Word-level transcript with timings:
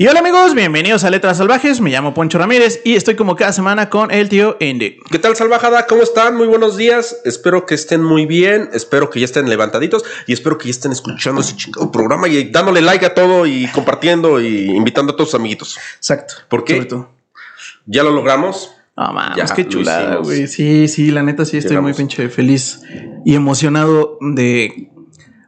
Y 0.00 0.06
hola 0.08 0.20
amigos, 0.20 0.54
bienvenidos 0.54 1.04
a 1.04 1.10
Letras 1.10 1.36
Salvajes, 1.36 1.82
me 1.82 1.90
llamo 1.90 2.14
Poncho 2.14 2.38
Ramírez 2.38 2.80
y 2.86 2.94
estoy 2.94 3.16
como 3.16 3.36
cada 3.36 3.52
semana 3.52 3.90
con 3.90 4.10
el 4.10 4.30
tío 4.30 4.56
Indy. 4.58 4.98
¿Qué 5.10 5.18
tal 5.18 5.36
salvajada? 5.36 5.86
¿Cómo 5.86 6.00
están? 6.02 6.38
Muy 6.38 6.46
buenos 6.46 6.78
días. 6.78 7.20
Espero 7.26 7.66
que 7.66 7.74
estén 7.74 8.02
muy 8.02 8.24
bien, 8.24 8.70
espero 8.72 9.10
que 9.10 9.20
ya 9.20 9.26
estén 9.26 9.50
levantaditos 9.50 10.02
y 10.26 10.32
espero 10.32 10.56
que 10.56 10.68
ya 10.68 10.70
estén 10.70 10.92
escuchando 10.92 11.42
ese 11.42 11.54
chingado 11.54 11.92
programa 11.92 12.28
y 12.28 12.44
dándole 12.44 12.80
like 12.80 13.04
a 13.04 13.12
todo 13.12 13.44
y 13.44 13.66
compartiendo 13.74 14.40
y 14.40 14.70
invitando 14.70 15.12
a 15.12 15.16
todos 15.16 15.32
sus 15.32 15.38
amiguitos. 15.38 15.78
Exacto. 15.96 16.32
¿Por 16.48 16.64
todo. 16.64 17.10
Ya 17.84 18.02
lo 18.02 18.10
logramos. 18.10 18.74
No 18.96 19.12
mames, 19.12 19.36
Ya, 19.36 19.54
qué 19.54 19.68
chulada, 19.68 20.16
güey. 20.16 20.46
Sí, 20.46 20.88
sí, 20.88 21.10
la 21.10 21.22
neta 21.22 21.44
sí 21.44 21.58
estoy 21.58 21.72
Llegamos. 21.72 21.90
muy 21.90 21.98
pinche 21.98 22.30
feliz 22.30 22.80
y 23.26 23.34
emocionado 23.34 24.16
de... 24.22 24.88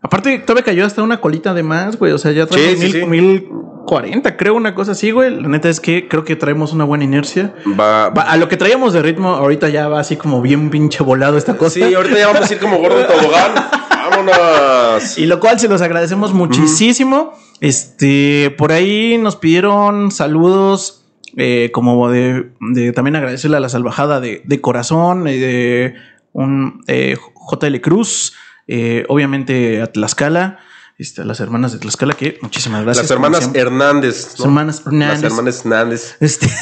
Aparte, 0.03 0.41
todavía 0.41 0.65
cayó 0.65 0.85
hasta 0.85 1.03
una 1.03 1.23
colita 1.23 1.55
de 1.55 1.63
más, 1.63 1.97
güey. 1.97 2.13
O 2.13 2.19
sea, 2.19 2.33
ya 2.33 2.47
Sí, 2.49 2.77
sí, 2.77 2.93
sí. 2.93 3.07
mil 3.07 3.49
cuarenta, 3.93 4.39
creo, 4.39 4.55
una 4.55 4.75
cosa 4.75 4.93
así, 4.93 5.11
güey. 5.11 5.39
La 5.39 5.49
neta 5.49 5.69
es 5.69 5.79
que 5.79 6.09
creo 6.09 6.25
que 6.25 6.35
traemos 6.35 6.73
una 6.73 6.85
buena 6.85 7.05
inercia. 7.05 7.53
Va. 7.79 8.09
Va, 8.09 8.23
a 8.23 8.39
lo 8.39 8.49
que 8.49 8.57
traíamos 8.57 8.95
de 8.95 9.03
ritmo, 9.03 9.35
ahorita 9.35 9.69
ya 9.69 9.87
va 9.89 10.01
así 10.01 10.17
como 10.17 10.41
bien 10.41 10.71
pinche 10.71 11.05
volado 11.05 11.37
esta 11.37 11.59
cosa. 11.59 11.75
Sí, 11.75 11.93
ahorita 11.93 12.19
ya 12.19 12.29
vamos 12.29 12.51
a 12.51 12.55
ir 12.55 12.59
como 12.59 12.79
gordo 12.79 12.97
de 12.97 13.05
tobogán. 13.21 13.53
Vámonos. 13.91 15.19
Y 15.19 15.27
lo 15.27 15.39
cual 15.41 15.61
se 15.61 15.69
los 15.69 15.83
agradecemos 15.83 16.33
muchísimo. 16.33 17.35
Este, 17.61 18.55
por 18.57 18.73
ahí 18.73 19.19
nos 19.19 19.37
pidieron 19.37 20.11
saludos, 20.11 21.05
eh, 21.37 21.69
como 21.75 22.09
de, 22.09 22.51
de 22.61 22.93
también 22.93 23.17
agradecerle 23.17 23.59
a 23.59 23.61
la 23.61 23.69
salvajada 23.69 24.21
de, 24.21 24.41
de 24.47 24.61
corazón, 24.63 25.29
eh, 25.29 25.37
de 25.37 25.95
un 26.33 26.83
eh, 26.87 27.19
JL 27.51 27.79
Cruz, 27.83 28.33
eh, 28.69 29.05
obviamente 29.11 29.83
a 29.83 29.93
Tlaxcala, 29.93 30.61
este, 30.99 31.25
las 31.25 31.41
hermanas 31.41 31.73
de 31.73 31.79
Tlaxcala, 31.79 32.15
que 32.15 32.39
muchísimas 32.43 32.85
gracias. 32.85 33.05
Las 33.05 33.11
hermanas. 33.11 33.51
Hernández. 33.55 34.33
Las 34.33 34.41
hermanas 34.41 34.83
Hernández. 34.87 35.23
Las 35.23 35.33
hermanas 35.33 35.61
Hernández. 35.61 36.17
Este, 36.21 36.49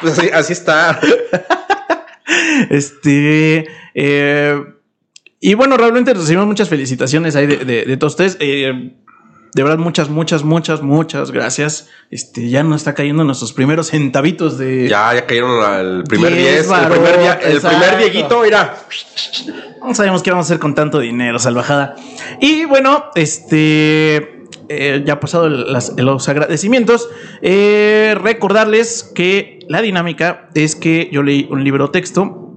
Pues 0.00 0.18
así, 0.18 0.28
así 0.32 0.52
está. 0.52 1.00
este, 2.70 3.66
eh, 3.94 4.64
y 5.40 5.54
bueno, 5.54 5.76
realmente 5.76 6.12
recibimos 6.14 6.46
muchas 6.46 6.68
felicitaciones 6.68 7.36
ahí 7.36 7.46
de, 7.46 7.64
de, 7.64 7.84
de 7.84 7.96
todos 7.96 8.14
ustedes. 8.14 8.36
Eh, 8.40 8.96
de 9.54 9.62
verdad, 9.62 9.78
muchas, 9.78 10.08
muchas, 10.10 10.42
muchas, 10.44 10.82
muchas 10.82 11.30
gracias. 11.30 11.88
Este, 12.10 12.48
ya 12.50 12.62
nos 12.62 12.76
está 12.82 12.94
cayendo 12.94 13.24
nuestros 13.24 13.52
primeros 13.52 13.88
centavitos 13.90 14.58
de. 14.58 14.88
Ya, 14.88 15.14
ya 15.14 15.26
cayeron 15.26 15.62
al 15.64 16.04
primer 16.04 16.34
Diez 16.34 16.68
10. 16.68 16.80
El 16.82 16.88
primer, 16.90 17.18
día- 17.18 17.40
el 17.42 17.60
primer. 17.60 17.98
Dieguito, 17.98 18.42
mira. 18.42 18.74
No 19.86 19.94
sabemos 19.94 20.22
qué 20.22 20.30
vamos 20.30 20.46
a 20.46 20.48
hacer 20.48 20.58
con 20.58 20.74
tanto 20.74 20.98
dinero, 20.98 21.38
salvajada. 21.38 21.96
Y 22.40 22.64
bueno, 22.64 23.06
este. 23.14 24.34
eh, 24.68 25.02
ya 25.06 25.20
pasado 25.20 25.48
las- 25.48 25.92
los 25.96 26.28
agradecimientos, 26.28 27.08
eh, 27.40 28.16
recordarles 28.20 29.10
que 29.14 29.60
la 29.68 29.80
dinámica 29.80 30.48
es 30.54 30.74
que 30.74 31.08
yo 31.12 31.22
leí 31.22 31.46
un 31.50 31.62
libro 31.62 31.90
texto 31.90 32.52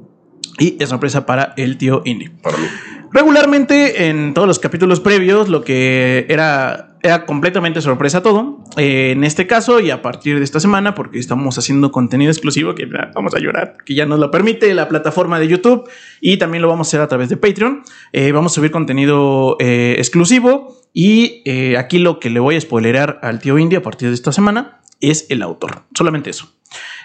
y 0.57 0.75
es 0.81 0.89
sorpresa 0.89 1.25
para 1.27 1.53
el 1.55 1.77
tío 1.77 2.01
Indy. 2.05 2.29
Para 2.29 2.57
mí. 2.57 2.65
Regularmente 3.11 4.07
en 4.07 4.33
todos 4.33 4.47
los 4.47 4.59
capítulos 4.59 4.99
previos 4.99 5.49
lo 5.49 5.63
que 5.63 6.25
era, 6.29 6.95
era 7.01 7.25
completamente 7.25 7.81
sorpresa 7.81 8.21
todo. 8.21 8.63
Eh, 8.77 9.11
en 9.11 9.23
este 9.23 9.47
caso 9.47 9.79
y 9.79 9.89
a 9.89 10.01
partir 10.01 10.37
de 10.37 10.43
esta 10.43 10.59
semana, 10.59 10.93
porque 10.93 11.19
estamos 11.19 11.57
haciendo 11.57 11.91
contenido 11.91 12.31
exclusivo 12.31 12.75
que 12.75 12.87
vamos 13.15 13.33
a 13.33 13.39
llorar, 13.39 13.77
que 13.85 13.95
ya 13.95 14.05
nos 14.05 14.19
lo 14.19 14.29
permite 14.29 14.73
la 14.73 14.87
plataforma 14.87 15.39
de 15.39 15.47
YouTube 15.47 15.89
y 16.21 16.37
también 16.37 16.61
lo 16.61 16.67
vamos 16.67 16.87
a 16.87 16.89
hacer 16.89 17.01
a 17.01 17.07
través 17.07 17.29
de 17.29 17.37
Patreon. 17.37 17.83
Eh, 18.13 18.31
vamos 18.31 18.51
a 18.51 18.55
subir 18.55 18.71
contenido 18.71 19.57
eh, 19.59 19.95
exclusivo 19.97 20.77
y 20.93 21.43
aquí 21.77 21.99
lo 21.99 22.19
que 22.19 22.29
le 22.29 22.39
voy 22.39 22.55
a 22.55 22.61
spoilerar 22.61 23.19
al 23.21 23.39
tío 23.39 23.57
India 23.57 23.79
a 23.79 23.81
partir 23.83 24.09
de 24.09 24.15
esta 24.15 24.31
semana 24.31 24.81
es 25.01 25.25
el 25.29 25.41
autor. 25.41 25.83
Solamente 25.95 26.29
eso. 26.29 26.51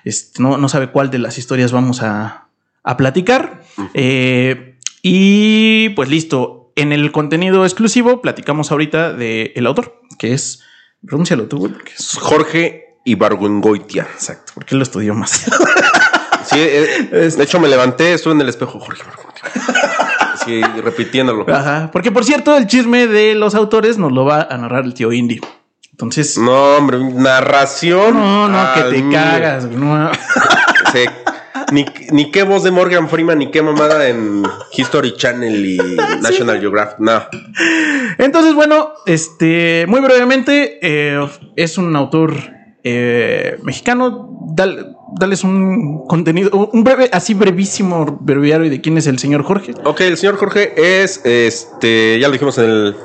Este, 0.05 0.43
no, 0.43 0.59
no 0.59 0.69
sabe 0.69 0.89
cuál 0.89 1.11
de 1.11 1.19
las 1.19 1.39
historias 1.39 1.73
vamos 1.73 2.03
a, 2.03 2.49
a 2.85 2.97
platicar. 2.97 3.63
Eh, 3.95 4.74
y 5.07 5.91
pues 5.91 6.09
listo. 6.09 6.73
En 6.77 6.93
el 6.93 7.13
contenido 7.13 7.65
exclusivo 7.65 8.23
platicamos 8.23 8.73
ahorita 8.73 9.13
del 9.13 9.67
autor, 9.67 10.01
que 10.19 10.33
es. 10.33 10.63
Pronúncialo 11.07 11.45
tú, 11.45 11.71
porque 11.71 11.93
es. 11.93 12.17
Jorge 12.19 12.97
Ibargüengoitia. 13.05 14.09
Exacto, 14.15 14.53
porque 14.55 14.75
lo 14.75 14.83
estudió 14.83 15.15
más. 15.15 15.49
Sí, 16.47 16.59
eh, 16.61 17.09
de 17.11 17.43
hecho 17.43 17.59
me 17.59 17.69
levanté, 17.69 18.13
estuve 18.13 18.35
en 18.35 18.43
el 18.43 18.51
espejo, 18.51 18.79
Jorge. 18.79 19.03
Sí, 20.45 20.61
repitiéndolo. 20.63 21.47
Ajá. 21.49 21.89
Porque 21.91 22.13
por 22.13 22.23
cierto, 22.23 22.55
el 22.55 22.67
chisme 22.67 23.07
de 23.07 23.35
los 23.35 23.55
autores 23.55 23.97
nos 23.97 24.13
lo 24.13 24.27
va 24.27 24.43
a 24.43 24.57
narrar 24.59 24.85
el 24.85 24.93
tío 24.93 25.11
Indy. 25.11 25.41
Entonces. 25.91 26.37
No, 26.37 26.77
hombre, 26.77 26.99
narración. 26.99 28.13
No, 28.13 28.49
no, 28.49 28.75
que 28.75 28.83
te 28.83 29.09
cagas, 29.11 29.65
no. 29.65 30.11
Sí. 30.93 31.07
Ni, 31.73 31.85
ni 32.13 32.31
qué 32.31 32.43
voz 32.43 32.63
de 32.65 32.71
Morgan 32.71 33.09
Freeman, 33.09 33.39
ni 33.39 33.51
qué 33.51 33.63
mamada 33.63 34.09
en 34.09 34.43
History 34.77 35.15
Channel 35.17 35.65
y 35.65 35.79
National 36.21 36.61
Geographic. 36.61 36.99
No. 36.99 37.23
Entonces, 38.19 38.55
bueno, 38.55 38.91
este, 39.07 39.87
muy 39.89 40.01
brevemente, 40.01 40.79
eh, 40.83 41.27
es 41.57 41.79
un 41.79 41.95
autor 41.97 42.35
eh, 42.85 43.57
mexicano. 43.63 44.31
Dal- 44.57 44.95
dales 45.19 45.43
un 45.45 46.07
contenido, 46.07 46.71
un 46.73 46.85
breve, 46.85 47.09
así 47.13 47.35
brevísimo 47.35 48.19
breviario 48.21 48.69
de 48.71 48.81
quién 48.81 48.99
es 48.99 49.07
el 49.07 49.19
señor 49.19 49.43
Jorge. 49.43 49.73
Ok, 49.85 50.01
el 50.03 50.17
señor 50.17 50.37
Jorge 50.37 50.75
es, 51.03 51.21
este, 51.25 52.19
ya 52.21 52.29
lo 52.29 52.33
dijimos 52.33 52.59
en 52.59 52.65
el, 52.71 52.97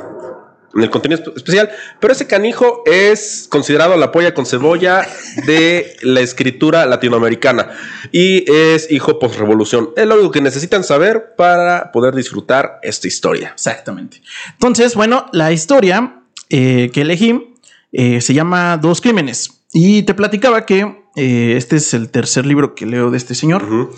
en 0.75 0.83
el 0.83 0.89
contenido 0.89 1.21
espe- 1.23 1.35
especial, 1.35 1.69
pero 1.99 2.13
ese 2.13 2.27
canijo 2.27 2.83
es 2.85 3.47
considerado 3.49 3.97
la 3.97 4.11
polla 4.11 4.33
con 4.33 4.45
cebolla 4.45 5.07
de 5.45 5.95
la 6.01 6.21
escritura 6.21 6.85
latinoamericana 6.85 7.69
y 8.11 8.49
es 8.51 8.91
hijo 8.91 9.19
postrevolución. 9.19 9.89
Es 9.95 10.05
lo 10.05 10.15
único 10.15 10.31
que 10.31 10.41
necesitan 10.41 10.83
saber 10.83 11.35
para 11.35 11.91
poder 11.91 12.13
disfrutar 12.15 12.79
esta 12.83 13.07
historia. 13.07 13.49
Exactamente. 13.53 14.21
Entonces, 14.53 14.95
bueno, 14.95 15.25
la 15.33 15.51
historia 15.51 16.21
eh, 16.49 16.89
que 16.93 17.01
elegí 17.01 17.55
eh, 17.91 18.21
se 18.21 18.33
llama 18.33 18.77
Dos 18.77 19.01
Crímenes. 19.01 19.55
Y 19.71 20.01
te 20.03 20.15
platicaba 20.15 20.65
que 20.65 21.03
eh, 21.15 21.53
este 21.55 21.75
es 21.75 21.93
el 21.93 22.09
tercer 22.09 22.45
libro 22.45 22.73
que 22.73 22.87
leo 22.87 23.11
de 23.11 23.17
este 23.17 23.35
señor. 23.35 23.91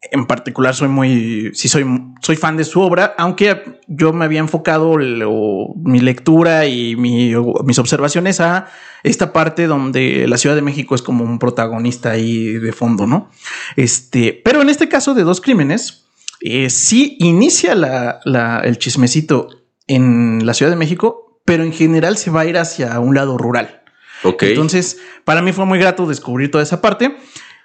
En 0.00 0.26
particular, 0.26 0.76
soy 0.76 0.86
muy. 0.88 1.50
Sí, 1.54 1.68
soy, 1.68 1.84
soy 2.22 2.36
fan 2.36 2.56
de 2.56 2.62
su 2.62 2.80
obra, 2.80 3.14
aunque 3.18 3.80
yo 3.88 4.12
me 4.12 4.24
había 4.24 4.38
enfocado 4.38 4.96
lo- 4.96 5.74
mi 5.74 5.98
lectura 5.98 6.66
y 6.66 6.94
mi- 6.94 7.32
mis 7.64 7.78
observaciones 7.80 8.40
a 8.40 8.68
esta 9.02 9.32
parte 9.32 9.66
donde 9.66 10.28
la 10.28 10.36
Ciudad 10.38 10.54
de 10.54 10.62
México 10.62 10.94
es 10.94 11.02
como 11.02 11.24
un 11.24 11.40
protagonista 11.40 12.12
ahí 12.12 12.52
de 12.52 12.72
fondo, 12.72 13.08
¿no? 13.08 13.28
Este, 13.74 14.40
pero 14.44 14.62
en 14.62 14.68
este 14.68 14.88
caso 14.88 15.14
de 15.14 15.24
dos 15.24 15.40
crímenes, 15.40 16.04
eh, 16.40 16.70
sí 16.70 17.16
inicia 17.18 17.74
la- 17.74 18.20
la- 18.24 18.60
el 18.60 18.78
chismecito 18.78 19.48
en 19.88 20.46
la 20.46 20.54
Ciudad 20.54 20.70
de 20.70 20.76
México, 20.76 21.40
pero 21.44 21.64
en 21.64 21.72
general 21.72 22.16
se 22.18 22.30
va 22.30 22.42
a 22.42 22.46
ir 22.46 22.56
hacia 22.56 23.00
un 23.00 23.16
lado 23.16 23.36
rural. 23.36 23.82
Ok. 24.22 24.44
Entonces, 24.44 24.98
para 25.24 25.42
mí 25.42 25.52
fue 25.52 25.64
muy 25.66 25.80
grato 25.80 26.06
descubrir 26.06 26.52
toda 26.52 26.62
esa 26.62 26.80
parte. 26.80 27.16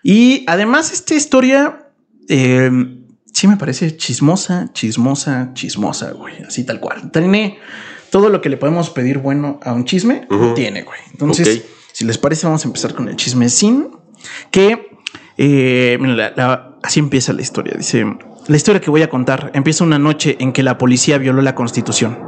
Y 0.01 0.44
además, 0.47 0.91
esta 0.91 1.13
historia 1.13 1.82
eh, 2.29 2.72
sí 3.31 3.47
me 3.47 3.57
parece 3.57 3.95
chismosa, 3.97 4.69
chismosa, 4.73 5.51
chismosa, 5.53 6.11
güey. 6.11 6.35
Así 6.47 6.66
tal 6.66 6.79
cual. 6.79 7.11
Tiene 7.11 7.57
todo 8.11 8.29
lo 8.29 8.41
que 8.41 8.50
le 8.50 8.57
podemos 8.57 8.89
pedir 8.89 9.17
bueno 9.19 9.59
a 9.63 9.73
un 9.73 9.85
chisme, 9.85 10.28
tiene, 10.56 10.83
güey. 10.83 11.00
Entonces, 11.12 11.47
si 11.91 12.06
les 12.06 12.17
parece, 12.17 12.45
vamos 12.47 12.63
a 12.66 12.67
empezar 12.67 12.94
con 12.94 13.07
el 13.09 13.16
chisme 13.16 13.50
sin 13.50 13.88
que 14.51 14.89
eh, 15.38 15.97
miren, 16.00 16.17
la- 16.17 16.33
la- 16.35 16.75
así 16.83 17.00
empieza 17.00 17.33
la 17.33 17.41
historia. 17.41 17.73
Dice: 17.75 18.06
La 18.47 18.56
historia 18.56 18.79
que 18.81 18.91
voy 18.91 19.01
a 19.01 19.09
contar 19.09 19.51
empieza 19.56 19.83
una 19.83 19.97
noche 20.00 20.38
en 20.39 20.53
que 20.53 20.62
la 20.63 20.78
policía 20.78 21.17
violó 21.17 21.41
la 21.41 21.56
constitución. 21.56 22.19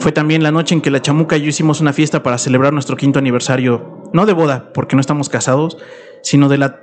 Fue 0.00 0.12
también 0.12 0.42
la 0.42 0.50
noche 0.50 0.74
en 0.74 0.80
que 0.80 0.90
la 0.90 1.02
chamuca 1.02 1.36
y 1.36 1.42
yo 1.42 1.48
hicimos 1.48 1.80
una 1.80 1.92
fiesta 1.92 2.22
para 2.22 2.38
celebrar 2.38 2.72
nuestro 2.72 2.96
quinto 2.96 3.18
aniversario, 3.18 4.08
no 4.14 4.24
de 4.26 4.32
boda, 4.32 4.72
porque 4.72 4.96
no 4.96 5.00
estamos 5.00 5.28
casados, 5.28 5.76
sino 6.22 6.48
de 6.48 6.56
la 6.58 6.80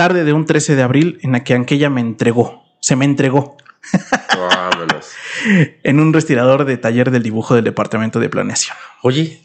tarde 0.00 0.24
de 0.24 0.32
un 0.32 0.46
13 0.46 0.76
de 0.76 0.82
abril 0.82 1.18
en 1.20 1.32
la 1.32 1.44
que 1.44 1.52
aquella 1.52 1.90
me 1.90 2.00
entregó, 2.00 2.64
se 2.80 2.96
me 2.96 3.04
entregó 3.04 3.58
en 5.82 6.00
un 6.00 6.14
respirador 6.14 6.64
de 6.64 6.78
taller 6.78 7.10
del 7.10 7.22
dibujo 7.22 7.54
del 7.54 7.64
departamento 7.64 8.18
de 8.18 8.30
planeación. 8.30 8.78
Oye, 9.02 9.42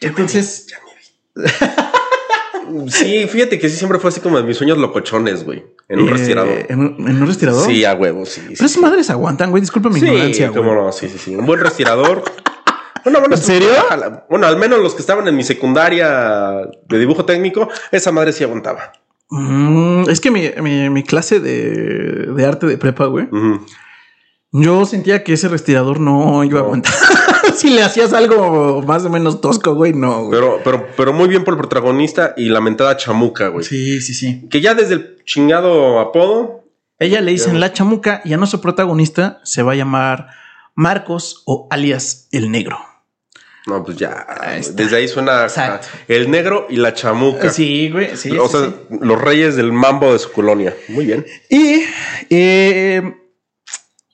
Entonces, 0.00 0.66
sí, 2.88 3.28
fíjate 3.28 3.60
que 3.60 3.68
sí 3.68 3.76
siempre 3.76 4.00
fue 4.00 4.08
así 4.08 4.18
como 4.18 4.38
de 4.38 4.42
mis 4.42 4.56
sueños 4.56 4.76
locochones, 4.76 5.44
güey. 5.44 5.64
En 5.88 6.00
un 6.00 6.08
eh, 6.08 6.12
respirador. 6.14 6.66
¿En 6.68 6.80
un, 6.80 7.08
en 7.08 7.22
un 7.22 7.26
respirador? 7.28 7.64
Sí, 7.64 7.84
a 7.84 7.94
huevo, 7.94 8.26
sí. 8.26 8.40
sí. 8.40 8.54
Pero 8.54 8.66
esas 8.66 8.78
madres 8.78 9.08
aguantan, 9.08 9.50
güey. 9.50 9.60
Disculpa 9.60 9.88
mi 9.88 10.00
Sí, 10.00 10.06
ignorancia, 10.06 10.48
güey. 10.48 10.64
cómo 10.64 10.74
no, 10.74 10.90
sí, 10.90 11.08
sí, 11.08 11.16
sí. 11.16 11.36
Un 11.36 11.46
buen 11.46 11.60
respirador. 11.60 12.24
Una 13.04 13.20
buena 13.20 13.36
¿En 13.36 13.42
serio? 13.42 13.70
Bueno, 14.28 14.48
al 14.48 14.56
menos 14.56 14.80
los 14.80 14.96
que 14.96 15.00
estaban 15.00 15.28
en 15.28 15.36
mi 15.36 15.44
secundaria 15.44 16.68
de 16.88 16.98
dibujo 16.98 17.24
técnico, 17.24 17.68
esa 17.92 18.10
madre 18.10 18.32
sí 18.32 18.42
aguantaba. 18.42 18.92
Mm, 19.30 20.08
es 20.08 20.20
que 20.20 20.30
mi, 20.30 20.42
mi- 20.62 20.90
mi 20.90 21.02
clase 21.02 21.40
de, 21.40 22.26
de 22.34 22.46
arte 22.46 22.66
de 22.66 22.78
prepa, 22.78 23.06
güey. 23.06 23.28
Yo 24.52 24.86
sentía 24.86 25.22
que 25.24 25.34
ese 25.34 25.48
respirador 25.48 26.00
no 26.00 26.42
iba 26.44 26.60
a 26.60 26.62
aguantar. 26.62 26.92
si 27.54 27.68
le 27.70 27.82
hacías 27.82 28.14
algo 28.14 28.80
más 28.82 29.04
o 29.04 29.10
menos 29.10 29.40
tosco, 29.42 29.74
güey, 29.74 29.92
no. 29.92 30.24
güey. 30.24 30.30
Pero, 30.40 30.60
pero, 30.64 30.86
pero 30.96 31.12
muy 31.12 31.28
bien 31.28 31.44
por 31.44 31.52
el 31.54 31.58
protagonista 31.60 32.32
y 32.36 32.48
la 32.48 32.60
mentada 32.62 32.96
chamuca, 32.96 33.48
güey. 33.48 33.64
Sí, 33.64 34.00
sí, 34.00 34.14
sí. 34.14 34.48
Que 34.50 34.62
ya 34.62 34.74
desde 34.74 34.94
el 34.94 35.16
chingado 35.24 36.00
apodo. 36.00 36.64
Ella 36.98 37.20
le 37.20 37.30
dicen 37.32 37.60
la 37.60 37.72
chamuca 37.72 38.22
y 38.24 38.32
a 38.32 38.38
nuestro 38.38 38.60
protagonista 38.60 39.40
se 39.44 39.62
va 39.62 39.72
a 39.72 39.76
llamar 39.76 40.28
Marcos 40.74 41.42
o 41.46 41.68
alias 41.70 42.28
el 42.32 42.50
negro. 42.50 42.78
No, 43.68 43.84
pues 43.84 43.98
ya. 43.98 44.26
Desde 44.74 44.96
ahí 44.96 45.06
suena 45.08 45.42
Exacto. 45.44 45.86
el 46.08 46.30
negro 46.30 46.66
y 46.70 46.76
la 46.76 46.94
chamuca. 46.94 47.50
Sí, 47.50 47.90
güey, 47.90 48.16
sí. 48.16 48.30
o 48.36 48.46
sí, 48.48 48.56
sea, 48.56 48.66
sí. 48.68 48.96
los 49.02 49.20
reyes 49.20 49.56
del 49.56 49.72
mambo 49.72 50.12
de 50.12 50.18
su 50.18 50.32
colonia. 50.32 50.74
Muy 50.88 51.04
bien. 51.06 51.26
Y 51.50 51.82
eh, 52.30 53.14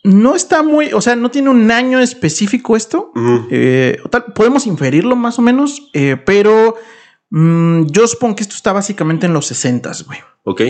no 0.03 0.35
está 0.35 0.63
muy, 0.63 0.93
o 0.93 1.01
sea, 1.01 1.15
no 1.17 1.31
tiene 1.31 1.51
un 1.51 1.71
año 1.71 2.01
específico 2.01 2.77
esto. 2.77 3.13
Eh, 3.51 3.99
tal- 4.11 4.33
podemos 4.35 4.67
inferirlo 4.67 5.15
más 5.17 5.39
o 5.39 5.43
menos, 5.43 5.89
eh, 5.95 6.17
pero 6.27 6.75
mm, 7.31 7.87
yo 7.87 8.07
supongo 8.07 8.37
que 8.37 8.43
esto 8.43 8.57
está 8.57 8.73
básicamente 8.73 9.27
en 9.27 9.33
los 9.33 9.47
60, 9.47 9.93
güey. 10.07 10.19
Ok. 10.43 10.63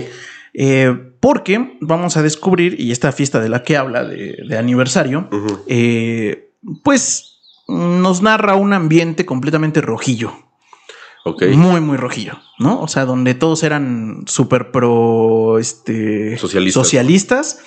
Porque 1.20 1.78
vamos 1.80 2.16
a 2.16 2.22
descubrir, 2.22 2.78
y 2.78 2.92
esta 2.92 3.10
fiesta 3.12 3.40
de 3.40 3.48
la 3.48 3.62
que 3.62 3.76
habla 3.76 4.04
de, 4.04 4.36
de 4.48 4.58
aniversario, 4.58 5.28
pues 6.84 7.33
nos 7.68 8.22
narra 8.22 8.56
un 8.56 8.72
ambiente 8.72 9.24
completamente 9.24 9.80
rojillo. 9.80 10.32
Ok. 11.24 11.44
Muy, 11.54 11.80
muy 11.80 11.96
rojillo, 11.96 12.38
¿no? 12.58 12.80
O 12.80 12.88
sea, 12.88 13.06
donde 13.06 13.34
todos 13.34 13.62
eran 13.62 14.24
súper 14.26 14.70
pro 14.70 15.58
este, 15.58 16.36
Socialistas. 16.36 16.82
socialistas. 16.82 17.60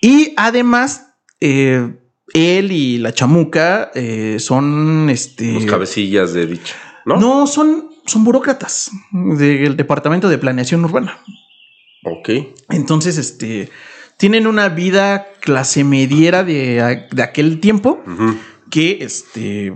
Y 0.00 0.34
además, 0.36 1.14
eh, 1.40 1.96
él 2.32 2.70
y 2.70 2.98
la 2.98 3.12
chamuca 3.12 3.90
eh, 3.94 4.36
son 4.38 5.10
este. 5.10 5.52
Los 5.54 5.66
cabecillas 5.66 6.32
de 6.32 6.46
bicho. 6.46 6.74
¿No? 7.04 7.16
No, 7.16 7.46
son, 7.48 7.90
son 8.04 8.24
burócratas 8.24 8.90
del 9.10 9.76
Departamento 9.76 10.28
de 10.28 10.38
Planeación 10.38 10.84
Urbana. 10.84 11.18
Ok. 12.04 12.30
Entonces, 12.70 13.18
este. 13.18 13.70
Tienen 14.16 14.46
una 14.46 14.70
vida 14.70 15.26
clase 15.40 15.84
mediera 15.84 16.42
de, 16.42 17.06
de 17.10 17.22
aquel 17.22 17.60
tiempo. 17.60 18.02
Que 18.70 18.98
este 19.00 19.74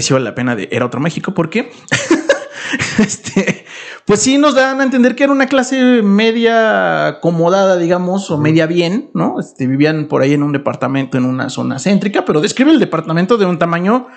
sí 0.00 0.12
vale 0.12 0.24
la 0.24 0.34
pena 0.34 0.56
de 0.56 0.68
era 0.72 0.86
otro 0.86 1.00
México 1.00 1.34
porque 1.34 1.70
este 2.98 3.64
pues 4.04 4.20
sí 4.20 4.38
nos 4.38 4.54
dan 4.54 4.80
a 4.80 4.84
entender 4.84 5.14
que 5.14 5.24
era 5.24 5.32
una 5.32 5.46
clase 5.46 6.02
media 6.02 7.06
acomodada 7.08 7.76
digamos 7.76 8.30
o 8.30 8.38
media 8.38 8.66
bien 8.66 9.10
no 9.14 9.38
este 9.40 9.66
vivían 9.66 10.06
por 10.08 10.22
ahí 10.22 10.32
en 10.34 10.42
un 10.42 10.52
departamento 10.52 11.16
en 11.18 11.24
una 11.24 11.50
zona 11.50 11.78
céntrica 11.78 12.24
pero 12.24 12.40
describe 12.40 12.70
el 12.72 12.78
departamento 12.80 13.36
de 13.36 13.46
un 13.46 13.58
tamaño 13.58 14.08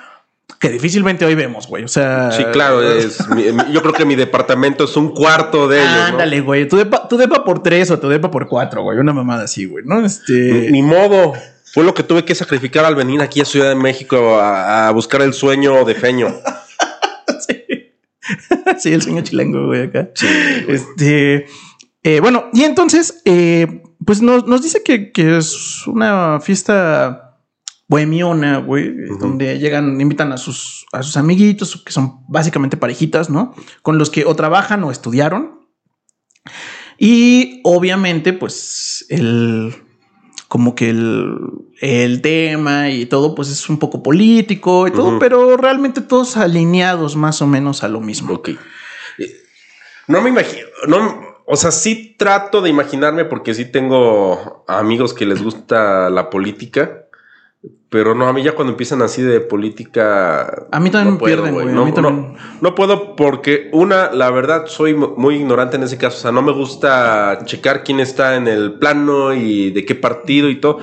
que 0.60 0.70
difícilmente 0.70 1.26
hoy 1.26 1.36
vemos 1.36 1.68
güey 1.68 1.84
o 1.84 1.88
sea 1.88 2.32
Sí, 2.32 2.44
claro. 2.54 2.82
Es, 2.92 3.28
mi- 3.30 3.44
yo 3.72 3.82
creo 3.82 3.94
que 3.94 4.06
mi 4.06 4.16
departamento 4.16 4.86
es 4.86 4.96
un 4.98 5.10
cuarto 5.14 5.68
de 5.68 5.80
ellos. 5.82 5.92
¿no? 5.92 6.04
ándale 6.06 6.42
güey 6.42 6.68
tu 6.68 6.78
depa, 6.78 7.08
tu 7.08 7.18
depa 7.18 7.44
por 7.44 7.62
tres 7.62 7.92
o 7.92 8.00
tu 8.00 8.08
depa 8.10 8.32
por 8.32 8.48
cuatro 8.48 8.82
güey 8.84 8.98
una 8.98 9.14
mamada 9.14 9.44
así 9.44 9.66
güey 9.66 9.84
no 9.86 10.04
este 10.06 10.70
Ni 10.72 10.82
modo. 10.82 11.34
Fue 11.78 11.86
lo 11.86 11.94
que 11.94 12.02
tuve 12.02 12.26
que 12.26 12.34
sacrificar 12.34 12.86
al 12.86 12.96
venir 12.96 13.22
aquí 13.22 13.40
a 13.40 13.46
Ciudad 13.46 13.70
de 13.70 13.76
México 13.76 14.40
a, 14.40 14.88
a 14.88 14.92
buscar 14.92 15.22
el 15.22 15.36
sueño 15.36 15.86
de 15.86 15.94
feño. 15.94 16.28
sí, 18.80 18.94
el 18.94 19.04
sueño 19.04 19.22
chilango, 19.22 19.68
güey, 19.68 19.84
acá. 19.84 20.10
este, 20.68 21.46
eh, 22.02 22.20
bueno, 22.20 22.46
y 22.52 22.64
entonces, 22.64 23.22
eh, 23.26 23.84
pues 24.04 24.24
nos, 24.24 24.48
nos 24.48 24.64
dice 24.64 24.82
que, 24.82 25.12
que 25.12 25.38
es 25.38 25.86
una 25.86 26.40
fiesta 26.40 27.44
bohemiona, 27.88 28.58
güey, 28.58 28.96
donde 29.20 29.60
llegan, 29.60 30.02
invitan 30.02 30.32
a 30.32 30.38
sus, 30.38 30.88
a 30.94 31.04
sus 31.04 31.16
amiguitos, 31.16 31.84
que 31.86 31.92
son 31.94 32.26
básicamente 32.28 32.76
parejitas, 32.76 33.30
¿no? 33.30 33.54
Con 33.84 34.00
los 34.00 34.10
que 34.10 34.26
o 34.26 34.36
trabajan 34.36 34.84
o 34.84 34.90
estudiaron. 34.90 35.60
Y 36.98 37.62
obviamente, 37.64 38.34
pues, 38.34 39.06
el 39.10 39.84
como 40.48 40.76
que 40.76 40.90
el, 40.90 41.38
el 41.82 42.22
tema 42.22 42.90
y 42.90 43.06
todo, 43.06 43.36
pues 43.36 43.50
es 43.50 43.70
un 43.70 43.80
poco 43.80 44.02
político 44.02 44.88
y 44.88 44.92
todo, 44.92 45.20
pero 45.20 45.58
realmente 45.58 46.02
todos 46.02 46.38
alineados 46.38 47.16
más 47.16 47.42
o 47.42 47.48
menos 47.48 47.84
a 47.84 47.90
lo 47.90 48.00
mismo. 48.00 48.36
Ok. 48.36 48.50
Eh, 48.50 48.56
No 50.08 50.22
me 50.22 50.30
imagino. 50.30 50.68
No, 50.88 51.22
o 51.46 51.56
sea, 51.56 51.72
sí 51.72 52.16
trato 52.18 52.62
de 52.62 52.70
imaginarme 52.70 53.26
porque 53.26 53.54
sí 53.54 53.66
tengo 53.66 54.64
amigos 54.68 55.14
que 55.14 55.26
les 55.26 55.42
gusta 55.42 56.10
la 56.10 56.30
política. 56.30 57.07
Pero 57.90 58.14
no, 58.14 58.28
a 58.28 58.34
mí 58.34 58.44
ya 58.44 58.54
cuando 58.54 58.72
empiezan 58.74 59.02
así 59.02 59.22
de 59.22 59.40
política. 59.40 60.68
A 60.72 60.80
mí 60.80 60.90
también 60.90 61.06
no 61.06 61.12
me 61.14 61.18
pierden, 61.26 61.54
güey, 61.54 61.66
No, 61.76 61.86
no- 62.02 62.36
no 62.62 62.76
puedo 62.76 63.16
porque, 63.16 63.70
una, 63.72 64.12
la 64.12 64.30
verdad, 64.30 64.66
soy 64.68 64.94
mu- 64.94 65.16
muy 65.18 65.36
ignorante 65.36 65.78
en 65.78 65.84
ese 65.84 65.98
caso. 65.98 66.18
O 66.18 66.22
sea, 66.22 66.32
no 66.34 66.42
me 66.42 66.52
gusta 66.52 67.40
checar 67.46 67.84
quién 67.84 68.00
está 68.02 68.36
en 68.36 68.48
el 68.48 68.74
plano 68.74 69.34
y 69.34 69.72
de 69.72 69.86
qué 69.86 69.96
partido 69.96 70.50
y 70.50 70.60
todo. 70.60 70.80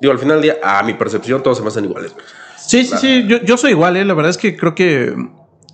Digo, 0.00 0.12
al 0.12 0.18
final 0.18 0.40
del 0.40 0.42
día, 0.42 0.56
a 0.62 0.82
mi 0.84 0.94
percepción, 0.94 1.42
todos 1.42 1.56
se 1.58 1.62
me 1.62 1.68
hacen 1.68 1.84
iguales. 1.84 2.14
Sí, 2.56 2.84
sí, 2.84 2.96
sí, 3.00 3.24
yo, 3.26 3.38
yo 3.42 3.56
soy 3.56 3.72
igual, 3.72 3.96
¿eh? 3.96 4.04
la 4.04 4.14
verdad 4.14 4.30
es 4.30 4.38
que 4.38 4.56
creo 4.56 4.74
que 4.74 5.14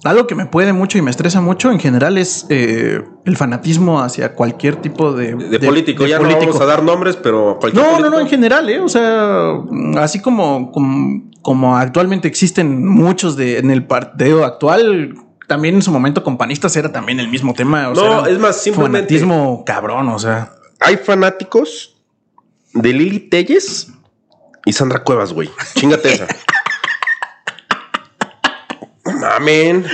algo 0.04 0.26
que 0.26 0.34
me 0.34 0.46
puede 0.46 0.72
mucho 0.72 0.96
y 0.98 1.02
me 1.02 1.10
estresa 1.10 1.40
mucho 1.40 1.70
en 1.70 1.78
general 1.78 2.16
es 2.18 2.46
eh, 2.48 3.02
el 3.24 3.36
fanatismo 3.36 4.00
hacia 4.00 4.34
cualquier 4.34 4.76
tipo 4.76 5.12
de... 5.12 5.34
De, 5.34 5.58
político, 5.60 6.04
de 6.04 6.10
ya 6.10 6.18
no 6.18 6.28
vamos 6.28 6.60
a 6.60 6.64
dar 6.64 6.82
nombres, 6.82 7.16
pero 7.16 7.58
cualquier 7.60 7.82
No, 7.84 7.90
no, 7.90 7.96
político. 7.96 8.16
no, 8.16 8.20
en 8.20 8.28
general, 8.28 8.70
¿eh? 8.70 8.80
O 8.80 8.88
sea, 8.88 9.52
así 9.98 10.20
como, 10.20 10.72
como, 10.72 11.30
como 11.42 11.76
actualmente 11.76 12.28
existen 12.28 12.86
muchos 12.88 13.36
de, 13.36 13.58
en 13.58 13.70
el 13.70 13.84
partido 13.86 14.44
actual, 14.46 15.14
también 15.46 15.74
en 15.74 15.82
su 15.82 15.90
momento 15.90 16.22
con 16.24 16.38
panistas 16.38 16.74
era 16.76 16.90
también 16.92 17.20
el 17.20 17.28
mismo 17.28 17.52
tema. 17.54 17.88
O 17.90 17.94
No, 17.94 18.22
sea, 18.24 18.32
es 18.32 18.38
más, 18.38 18.62
simplemente- 18.62 18.98
Fanatismo 19.00 19.64
cabrón, 19.66 20.08
o 20.08 20.18
sea. 20.18 20.52
hay 20.80 20.96
fanáticos 20.96 22.00
de 22.72 22.92
Lili 22.92 23.18
Telles 23.18 23.92
y 24.64 24.72
Sandra 24.72 25.02
Cuevas, 25.02 25.32
güey. 25.32 25.50
Chingate 25.74 26.12
esa. 26.14 26.26
Mamen. 29.40 29.86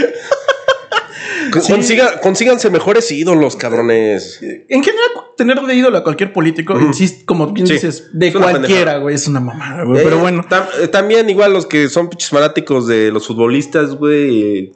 Consiga- 1.53 2.21
consíganse 2.21 2.71
mejores 2.71 3.11
ídolos, 3.13 3.57
cabrones. 3.57 4.41
En 4.43 4.83
general, 4.83 5.11
tener 5.37 5.61
de 5.61 5.75
ídolo 5.75 5.99
a 5.99 6.03
cualquier 6.03 6.33
político, 6.33 6.79
insisto, 6.81 7.25
como 7.25 7.47
bien 7.53 7.67
Sí, 7.67 7.75
dices, 7.75 8.09
de 8.13 8.33
cualquiera, 8.33 8.99
güey, 8.99 9.15
es 9.15 9.27
una 9.29 9.41
mamada, 9.41 9.85
güey. 9.85 10.01
Eh, 10.01 10.05
Pero 10.05 10.19
bueno, 10.19 10.45
tam- 10.49 10.67
eh, 10.81 10.89
también 10.89 11.31
igual 11.31 11.53
los 11.53 11.67
que 11.67 11.89
son 11.89 12.09
pinches 12.09 12.31
fanáticos 12.31 12.87
de 12.87 13.11
los 13.13 13.27
futbolistas, 13.27 13.95
güey. 13.95 14.43
eh, 14.59 14.73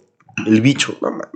El 0.47 0.61
bicho. 0.61 0.97
No, 1.02 1.11
mames. 1.11 1.26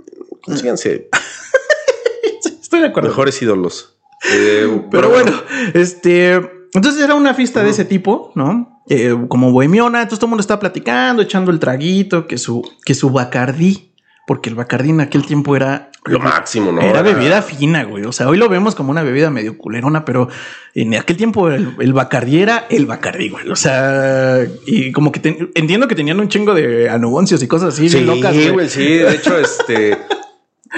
Consíganse 0.43 1.09
estoy 2.61 2.79
de 2.81 2.87
acuerdo. 2.87 3.09
mejores 3.09 3.39
ídolos. 3.41 3.97
Eh, 4.31 4.81
Pero 4.89 5.09
bueno, 5.09 5.31
este, 5.73 6.33
entonces 6.73 7.03
era 7.03 7.13
una 7.15 7.33
fiesta 7.33 7.63
de 7.63 7.69
ese 7.71 7.85
tipo, 7.85 8.31
¿no? 8.35 8.74
Eh, 8.87 9.15
como 9.29 9.51
bohemiona, 9.51 9.99
entonces 10.03 10.19
todo 10.19 10.27
el 10.27 10.31
mundo 10.31 10.41
estaba 10.41 10.59
platicando, 10.59 11.21
echando 11.23 11.49
el 11.51 11.59
traguito, 11.59 12.27
que 12.27 12.37
su, 12.37 12.61
que 12.85 12.93
su 12.93 13.09
bacardí, 13.09 13.91
porque 14.27 14.49
el 14.49 14.55
bacardí 14.55 14.89
en 14.91 15.01
aquel 15.01 15.25
tiempo 15.25 15.55
era 15.55 15.89
Lo 16.05 16.19
máximo, 16.19 16.71
¿no? 16.71 16.81
Era 16.81 17.01
bebida 17.01 17.41
fina, 17.41 17.83
güey. 17.83 18.03
O 18.05 18.11
sea, 18.11 18.29
hoy 18.29 18.37
lo 18.37 18.47
vemos 18.47 18.75
como 18.75 18.91
una 18.91 19.01
bebida 19.01 19.31
medio 19.31 19.57
culerona, 19.57 20.05
pero 20.05 20.29
en 20.75 20.93
aquel 20.93 21.17
tiempo 21.17 21.49
el, 21.49 21.75
el 21.79 21.93
Bacardí 21.93 22.39
era 22.41 22.67
el 22.69 22.85
Bacardí, 22.85 23.29
güey. 23.29 23.49
O 23.49 23.55
sea, 23.55 24.39
y 24.67 24.91
como 24.91 25.11
que 25.11 25.19
ten- 25.19 25.49
entiendo 25.55 25.87
que 25.87 25.95
tenían 25.95 26.19
un 26.19 26.27
chingo 26.29 26.53
de 26.53 26.87
anuncios 26.89 27.41
y 27.41 27.47
cosas 27.47 27.73
así 27.73 27.89
Sí, 27.89 28.01
locas, 28.01 28.35
güey. 28.35 28.49
güey, 28.51 28.69
sí. 28.69 28.85
De 28.85 29.15
hecho, 29.15 29.35
este, 29.39 29.97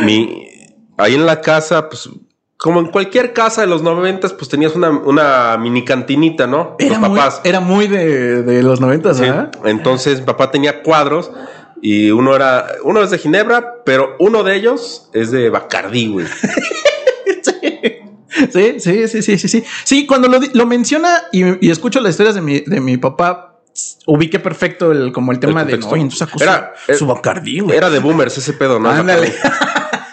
mi, 0.03 0.47
ahí 0.97 1.15
en 1.15 1.25
la 1.25 1.41
casa, 1.41 1.89
pues, 1.89 2.09
como 2.57 2.79
en 2.79 2.87
cualquier 2.87 3.33
casa 3.33 3.61
de 3.61 3.67
los 3.67 3.83
noventas, 3.83 4.33
pues 4.33 4.49
tenías 4.49 4.75
una, 4.75 4.89
una 4.89 5.57
mini 5.59 5.85
cantinita, 5.85 6.47
¿no? 6.47 6.75
Era 6.79 6.97
los 6.99 7.09
muy, 7.09 7.19
papás. 7.19 7.41
era 7.43 7.59
muy 7.59 7.87
de, 7.87 8.41
de 8.43 8.63
los 8.63 8.81
noventas, 8.81 9.17
Sí. 9.17 9.23
¿verdad? 9.23 9.51
Entonces, 9.65 10.21
papá 10.21 10.49
tenía 10.51 10.81
cuadros 10.81 11.31
y 11.81 12.09
uno 12.09 12.35
era, 12.35 12.65
uno 12.83 13.03
es 13.03 13.11
de 13.11 13.19
Ginebra, 13.19 13.83
pero 13.85 14.15
uno 14.19 14.43
de 14.43 14.55
ellos 14.55 15.09
es 15.13 15.29
de 15.31 15.49
Bacardí, 15.49 16.07
güey. 16.07 16.25
Sí, 18.53 18.79
sí, 18.79 19.07
sí, 19.07 19.21
sí, 19.23 19.37
sí, 19.39 19.47
sí. 19.47 19.63
Sí, 19.83 20.05
cuando 20.05 20.27
lo, 20.27 20.39
lo 20.53 20.65
menciona 20.67 21.23
y, 21.31 21.65
y 21.65 21.71
escucho 21.71 21.99
las 21.99 22.11
historias 22.11 22.35
de 22.35 22.41
mi, 22.41 22.59
de 22.59 22.79
mi 22.81 22.97
papá, 22.97 23.59
ubiqué 24.05 24.39
perfecto 24.39 24.91
el, 24.91 25.11
como 25.11 25.31
el 25.31 25.39
tema 25.39 25.63
de 25.65 25.79
contexto. 25.79 25.95
no, 25.95 26.01
entonces 26.03 26.27
Era- 26.41 26.73
su, 26.85 26.91
era- 26.91 26.97
su 26.99 27.07
Bacardí, 27.07 27.59
güey. 27.61 27.75
Era 27.75 27.89
de 27.89 27.97
boomers 27.99 28.37
ese 28.37 28.53
pedo, 28.53 28.79
¿no? 28.79 28.89
Ándale. 28.89 29.33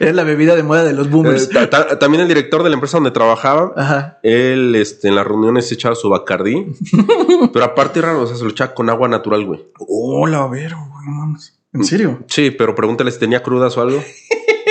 Era 0.00 0.12
la 0.12 0.22
bebida 0.24 0.54
de 0.56 0.62
moda 0.62 0.84
de 0.84 0.92
los 0.92 1.06
Eh, 1.06 1.10
boomers. 1.10 1.48
ta- 1.48 1.68
ta- 1.70 1.98
también 1.98 2.22
el 2.22 2.28
director 2.28 2.62
de 2.62 2.68
la 2.70 2.74
empresa 2.74 2.96
donde 2.98 3.10
trabajaba, 3.10 3.72
Ajá. 3.76 4.18
él 4.22 4.74
este, 4.74 5.08
en 5.08 5.14
las 5.14 5.26
reuniones 5.26 5.70
echaba 5.72 5.94
su 5.94 6.08
Bacardí, 6.10 6.66
pero 7.52 7.64
aparte 7.64 8.00
raro, 8.00 8.22
o 8.22 8.26
sea, 8.26 8.36
se 8.36 8.44
lo 8.44 8.50
echaba 8.50 8.74
con 8.74 8.90
agua 8.90 9.08
natural, 9.08 9.44
güey. 9.44 9.64
Hola, 9.78 10.38
a 10.44 10.48
ver, 10.48 10.74
güey, 10.74 11.06
no 11.06 11.12
mames. 11.12 11.54
¿En 11.72 11.84
serio? 11.84 12.20
Sí, 12.28 12.50
pero 12.50 12.74
pregúntale 12.74 13.10
si 13.10 13.18
tenía 13.18 13.42
crudas 13.42 13.76
o 13.76 13.82
algo. 13.82 14.02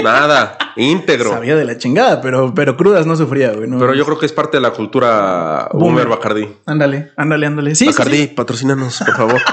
Nada, 0.04 0.58
íntegro. 0.76 1.32
Sabía 1.32 1.56
de 1.56 1.66
la 1.66 1.78
chingada, 1.78 2.22
pero, 2.22 2.54
pero 2.54 2.78
crudas 2.78 3.06
no 3.08 3.16
sufría, 3.16 3.52
güey. 3.54 3.68
no. 3.68 3.80
Pero 3.80 3.96
yo 3.96 4.06
creo 4.06 4.20
que 4.20 4.28
es 4.28 4.34
parte 4.34 4.58
de 4.58 4.62
la 4.62 4.72
cultura 4.72 5.70
Boomer. 5.74 5.90
Boomer 5.90 6.08
Bacardi. 6.08 6.48
Ándale, 6.68 7.12
ándale, 7.18 7.48
ándale. 7.48 7.76
Sí, 7.76 7.86
sí, 7.86 7.92
Bacardi, 7.92 8.18
sí. 8.18 8.28
patrocínanos, 8.28 9.00
por 9.00 9.16
favor. 9.16 9.42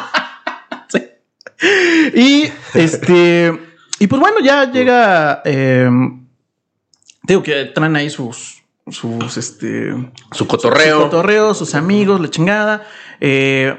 Y 2.14 2.50
este. 2.74 3.58
Y 3.98 4.06
pues 4.06 4.20
bueno, 4.20 4.36
ya 4.42 4.70
llega. 4.70 5.42
eh, 5.44 5.88
digo 7.22 7.42
que 7.42 7.66
traen 7.66 7.96
ahí 7.96 8.10
sus. 8.10 8.62
Sus 8.86 9.36
este. 9.38 9.90
Su 9.92 10.10
Su 10.32 10.46
cotorreo. 10.46 11.04
cotorreo, 11.04 11.54
sus 11.54 11.74
amigos, 11.74 12.20
la 12.20 12.28
chingada. 12.28 12.82
Eh, 13.20 13.74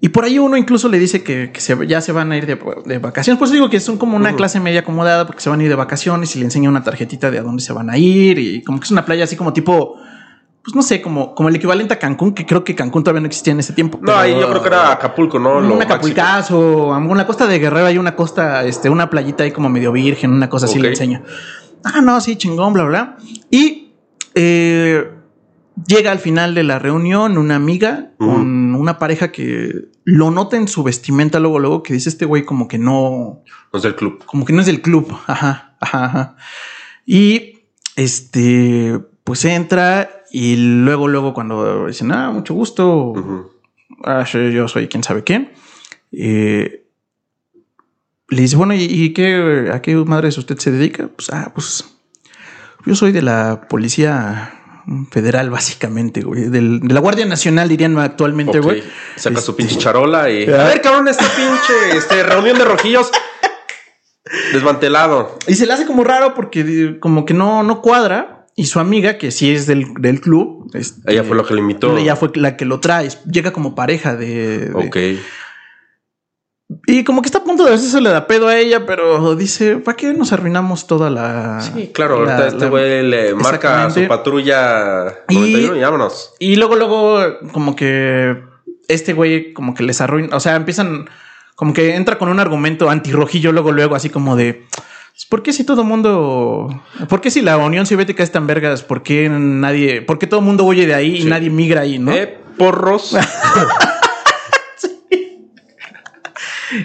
y 0.00 0.08
por 0.08 0.24
ahí 0.24 0.38
uno 0.38 0.56
incluso 0.56 0.88
le 0.88 0.98
dice 0.98 1.22
que, 1.22 1.52
que 1.52 1.60
se- 1.60 1.86
ya 1.86 2.00
se 2.00 2.10
van 2.10 2.32
a 2.32 2.36
ir 2.38 2.46
de, 2.46 2.58
de 2.86 2.98
vacaciones. 2.98 3.38
Pues 3.38 3.50
digo 3.52 3.68
que 3.68 3.78
son 3.80 3.98
como 3.98 4.16
una 4.16 4.34
clase 4.34 4.58
media 4.60 4.80
acomodada 4.80 5.26
porque 5.26 5.42
se 5.42 5.50
van 5.50 5.60
a 5.60 5.62
ir 5.62 5.68
de 5.68 5.74
vacaciones 5.76 6.34
y 6.34 6.38
le 6.38 6.46
enseña 6.46 6.70
una 6.70 6.82
tarjetita 6.82 7.30
de 7.30 7.38
a 7.38 7.42
dónde 7.42 7.62
se 7.62 7.72
van 7.74 7.90
a 7.90 7.98
ir. 7.98 8.38
Y 8.38 8.62
como 8.62 8.80
que 8.80 8.84
es 8.84 8.90
una 8.90 9.04
playa 9.04 9.24
así 9.24 9.36
como 9.36 9.52
tipo, 9.52 9.96
pues 10.62 10.76
no 10.76 10.82
sé, 10.82 11.02
como, 11.02 11.34
como 11.34 11.48
el 11.48 11.56
equivalente 11.56 11.94
a 11.94 11.98
Cancún, 11.98 12.34
que 12.34 12.46
creo 12.46 12.62
que 12.62 12.74
Cancún 12.74 13.02
todavía 13.02 13.20
no 13.20 13.26
existía 13.26 13.52
en 13.52 13.60
ese 13.60 13.72
tiempo. 13.72 13.98
No, 14.00 14.14
ahí 14.14 14.32
yo 14.38 14.48
creo 14.48 14.62
que 14.62 14.68
era 14.68 14.92
Acapulco, 14.92 15.38
¿no? 15.38 15.54
Lo 15.54 15.72
un 15.72 15.78
máximo. 15.78 15.82
Acapulcazo, 15.82 16.96
en 16.96 17.16
la 17.16 17.26
costa 17.26 17.46
de 17.46 17.58
Guerrero 17.58 17.86
hay 17.86 17.98
una 17.98 18.14
costa, 18.14 18.64
este, 18.64 18.88
una 18.88 19.10
playita 19.10 19.42
ahí 19.44 19.50
como 19.50 19.68
medio 19.68 19.90
virgen, 19.90 20.30
una 20.32 20.48
cosa 20.48 20.66
así 20.66 20.78
le 20.78 20.88
enseña. 20.90 21.22
Ah, 21.84 22.00
no, 22.00 22.20
sí, 22.20 22.36
chingón, 22.36 22.72
bla, 22.74 22.84
bla. 22.84 23.16
Y 23.50 23.92
eh, 24.36 25.10
llega 25.86 26.12
al 26.12 26.20
final 26.20 26.54
de 26.54 26.62
la 26.62 26.78
reunión 26.78 27.38
una 27.38 27.56
amiga 27.56 28.12
con 28.18 28.74
una 28.76 28.98
pareja 28.98 29.32
que 29.32 29.88
lo 30.04 30.30
nota 30.30 30.56
en 30.56 30.68
su 30.68 30.84
vestimenta 30.84 31.40
luego, 31.40 31.58
luego 31.58 31.82
que 31.82 31.94
dice 31.94 32.08
este 32.08 32.24
güey 32.24 32.44
como 32.44 32.68
que 32.68 32.78
no, 32.78 33.42
No 33.72 33.76
es 33.76 33.82
del 33.82 33.96
club. 33.96 34.24
como 34.26 34.44
que 34.44 34.52
no 34.52 34.60
es 34.60 34.66
del 34.66 34.80
club. 34.80 35.12
Ajá, 35.26 35.76
ajá, 35.80 36.04
ajá. 36.04 36.36
Y 37.04 37.64
este, 37.96 39.00
pues 39.24 39.44
entra 39.44 40.21
y 40.32 40.56
luego, 40.56 41.08
luego 41.08 41.34
cuando 41.34 41.86
dicen, 41.86 42.10
ah, 42.12 42.30
mucho 42.30 42.54
gusto, 42.54 43.12
ah, 44.04 44.24
yo 44.24 44.66
soy 44.68 44.88
quién 44.88 45.02
sabe 45.04 45.22
quién. 45.24 45.52
Eh, 46.12 46.84
le 48.28 48.40
dice, 48.42 48.56
bueno, 48.56 48.72
¿y, 48.74 48.82
y 48.84 49.12
qué, 49.12 49.70
a 49.72 49.82
qué 49.82 49.94
madres 49.96 50.38
usted 50.38 50.56
se 50.58 50.70
dedica? 50.70 51.08
Pues, 51.08 51.28
ah, 51.30 51.52
pues 51.54 51.84
yo 52.86 52.94
soy 52.94 53.12
de 53.12 53.22
la 53.22 53.66
policía 53.68 54.58
federal, 55.10 55.50
básicamente, 55.50 56.22
güey. 56.22 56.44
Del- 56.48 56.80
de 56.80 56.94
la 56.94 57.00
Guardia 57.00 57.26
Nacional, 57.26 57.68
dirían 57.68 57.96
actualmente, 57.98 58.58
güey. 58.60 58.82
Saca 59.16 59.40
su 59.40 59.50
Este- 59.52 59.62
pinche 59.62 59.78
charola 59.78 60.30
y. 60.30 60.44
A 60.46 60.64
ver, 60.64 60.80
cabrón, 60.80 61.08
esta 61.08 61.24
pinche 61.24 61.96
este, 61.96 62.22
reunión 62.22 62.56
de 62.58 62.64
rojillos. 62.64 63.10
Desmantelado. 64.52 65.38
Y 65.46 65.54
se 65.54 65.66
le 65.66 65.72
hace 65.74 65.86
como 65.86 66.04
raro 66.04 66.34
porque 66.34 66.98
como 67.00 67.24
que 67.24 67.34
no, 67.34 67.62
no 67.62 67.80
cuadra. 67.82 68.41
Y 68.54 68.66
su 68.66 68.80
amiga, 68.80 69.16
que 69.18 69.30
sí 69.30 69.50
es 69.50 69.66
del, 69.66 69.94
del 69.98 70.20
club. 70.20 70.70
este, 70.74 71.10
Ella 71.10 71.24
fue 71.24 71.36
lo 71.36 71.44
que 71.46 71.54
le 71.54 71.60
invitó. 71.60 71.96
Ella 71.96 72.16
fue 72.16 72.30
la 72.34 72.56
que 72.56 72.64
lo 72.66 72.80
trae. 72.80 73.08
Llega 73.30 73.52
como 73.52 73.74
pareja 73.74 74.14
de... 74.16 74.68
de- 74.68 74.74
Ok. 74.74 74.96
Y 76.86 77.04
como 77.04 77.20
que 77.20 77.26
está 77.26 77.38
a 77.38 77.44
punto 77.44 77.64
de 77.64 77.70
ver 77.70 77.78
si 77.78 77.88
se 77.88 78.00
le 78.00 78.08
da 78.08 78.26
pedo 78.26 78.48
a 78.48 78.56
ella, 78.58 78.86
pero 78.86 79.36
dice, 79.36 79.76
¿para 79.76 79.94
qué 79.96 80.14
nos 80.14 80.32
arruinamos 80.32 80.86
toda 80.86 81.10
la... 81.10 81.60
Sí, 81.60 81.90
claro, 81.92 82.24
la- 82.24 82.32
ahorita 82.36 82.48
este 82.48 82.64
la- 82.64 82.70
güey 82.70 83.02
le 83.02 83.34
marca 83.34 83.90
su 83.90 84.06
patrulla 84.08 85.24
Y- 85.28 85.34
91 85.34 85.76
y 85.76 85.80
vámonos. 85.80 86.32
Y 86.38 86.56
luego, 86.56 86.76
luego, 86.76 87.20
como 87.52 87.76
que 87.76 88.42
este 88.88 89.12
güey 89.12 89.52
como 89.52 89.74
que 89.74 89.82
les 89.82 90.00
arruina, 90.00 90.34
o 90.34 90.40
sea, 90.40 90.56
empiezan, 90.56 91.10
como 91.56 91.74
que 91.74 91.94
entra 91.94 92.16
con 92.16 92.30
un 92.30 92.40
argumento 92.40 92.88
antirrojillo, 92.88 93.52
luego, 93.52 93.70
luego, 93.72 93.94
así 93.94 94.08
como 94.08 94.34
de, 94.36 94.64
¿por 95.28 95.42
qué 95.42 95.52
si 95.52 95.64
todo 95.64 95.84
mundo, 95.84 96.82
por 97.08 97.20
qué 97.20 97.30
si 97.30 97.40
la 97.40 97.56
Unión 97.56 97.86
Soviética 97.86 98.22
es 98.22 98.32
tan 98.32 98.46
vergas, 98.46 98.82
por 98.82 99.02
qué 99.02 99.28
nadie, 99.28 100.02
por 100.02 100.18
qué 100.18 100.26
todo 100.26 100.40
mundo 100.40 100.64
huye 100.64 100.86
de 100.86 100.94
ahí 100.94 101.22
y 101.22 101.24
nadie 101.24 101.50
migra 101.50 101.82
ahí, 101.82 101.98
¿no? 101.98 102.12
Eh, 102.12 102.38
porros. 102.58 103.16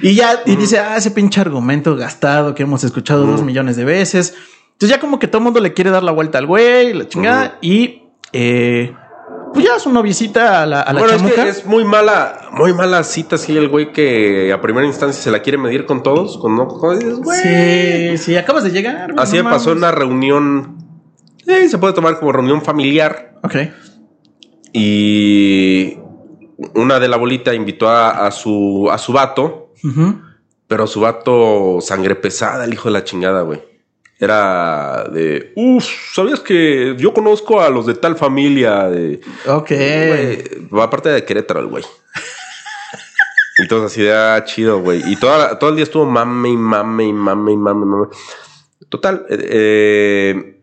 Y 0.01 0.15
ya, 0.15 0.41
y 0.45 0.55
dice, 0.55 0.79
ah, 0.79 0.97
ese 0.97 1.11
pinche 1.11 1.39
argumento 1.39 1.95
gastado 1.95 2.53
que 2.53 2.63
hemos 2.63 2.83
escuchado 2.83 3.25
dos 3.25 3.41
millones 3.41 3.77
de 3.77 3.85
veces. 3.85 4.35
Entonces 4.73 4.89
ya 4.89 4.99
como 4.99 5.17
que 5.17 5.27
todo 5.27 5.39
el 5.39 5.45
mundo 5.45 5.59
le 5.59 5.73
quiere 5.73 5.89
dar 5.89 6.03
la 6.03 6.11
vuelta 6.11 6.37
al 6.37 6.45
güey, 6.45 6.93
la 6.93 7.07
chingada, 7.07 7.57
y 7.61 8.03
eh, 8.33 8.93
pues 9.57 9.65
ya 9.73 9.79
su 9.79 9.91
noviecita 9.91 10.61
a 10.61 10.65
la, 10.65 10.81
a 10.81 10.93
la 10.93 10.99
bueno, 10.99 11.15
es 11.15 11.21
chamuca. 11.21 11.43
que 11.43 11.49
es 11.49 11.65
muy 11.65 11.83
mala, 11.83 12.49
muy 12.51 12.73
mala 12.73 13.03
cita, 13.03 13.37
sí, 13.37 13.57
el 13.57 13.67
güey 13.69 13.91
que 13.91 14.53
a 14.53 14.61
primera 14.61 14.85
instancia 14.85 15.21
se 15.21 15.31
la 15.31 15.41
quiere 15.41 15.57
medir 15.57 15.85
con 15.85 16.03
todos, 16.03 16.37
con 16.37 16.55
no, 16.55 16.67
dices, 16.95 17.17
güey. 17.17 17.39
Sí, 18.17 18.17
sí, 18.23 18.37
acabas 18.37 18.63
de 18.63 18.71
llegar. 18.71 19.13
Así 19.17 19.37
no 19.37 19.45
me 19.45 19.49
pasó 19.49 19.71
en 19.71 19.77
una 19.79 19.91
reunión, 19.91 20.77
eh, 21.47 21.67
se 21.69 21.77
puede 21.77 21.93
tomar 21.93 22.19
como 22.19 22.31
reunión 22.31 22.61
familiar, 22.61 23.33
Ok. 23.43 23.55
y 24.73 25.97
una 26.75 26.99
de 26.99 27.07
la 27.07 27.17
bolita 27.17 27.53
invitó 27.53 27.87
a, 27.89 28.27
a 28.27 28.31
su, 28.31 28.89
a 28.91 28.97
su 28.97 29.13
vato, 29.13 29.73
Ujú. 29.83 30.21
pero 30.67 30.87
su 30.87 30.99
vato 31.01 31.79
sangre 31.81 32.15
pesada, 32.15 32.65
el 32.65 32.73
hijo 32.73 32.89
de 32.89 32.93
la 32.93 33.03
chingada, 33.03 33.41
güey. 33.41 33.61
Era 34.19 35.03
de, 35.11 35.53
uff, 35.55 35.85
¿sabías 36.13 36.39
que 36.39 36.95
yo 36.97 37.13
conozco 37.13 37.61
a 37.61 37.69
los 37.69 37.85
de 37.85 37.93
tal 37.93 38.15
familia? 38.15 38.89
De, 38.89 39.21
Ok. 39.45 39.69
Güey, 39.69 40.81
aparte 40.81 41.09
de 41.09 41.23
Querétaro, 41.23 41.59
el 41.59 41.67
güey. 41.67 41.83
Todo 43.69 43.85
así 43.85 44.01
de 44.01 44.13
ah, 44.13 44.43
chido, 44.43 44.81
güey. 44.81 45.01
Y 45.05 45.15
toda, 45.15 45.57
todo 45.57 45.71
el 45.71 45.75
día 45.75 45.83
estuvo 45.83 46.05
mame 46.05 46.49
y 46.49 46.57
mame 46.57 47.05
y 47.05 47.13
mame 47.13 47.53
y 47.53 47.57
mame, 47.57 47.85
mame. 47.85 48.07
Total, 48.89 49.25
eh, 49.29 50.61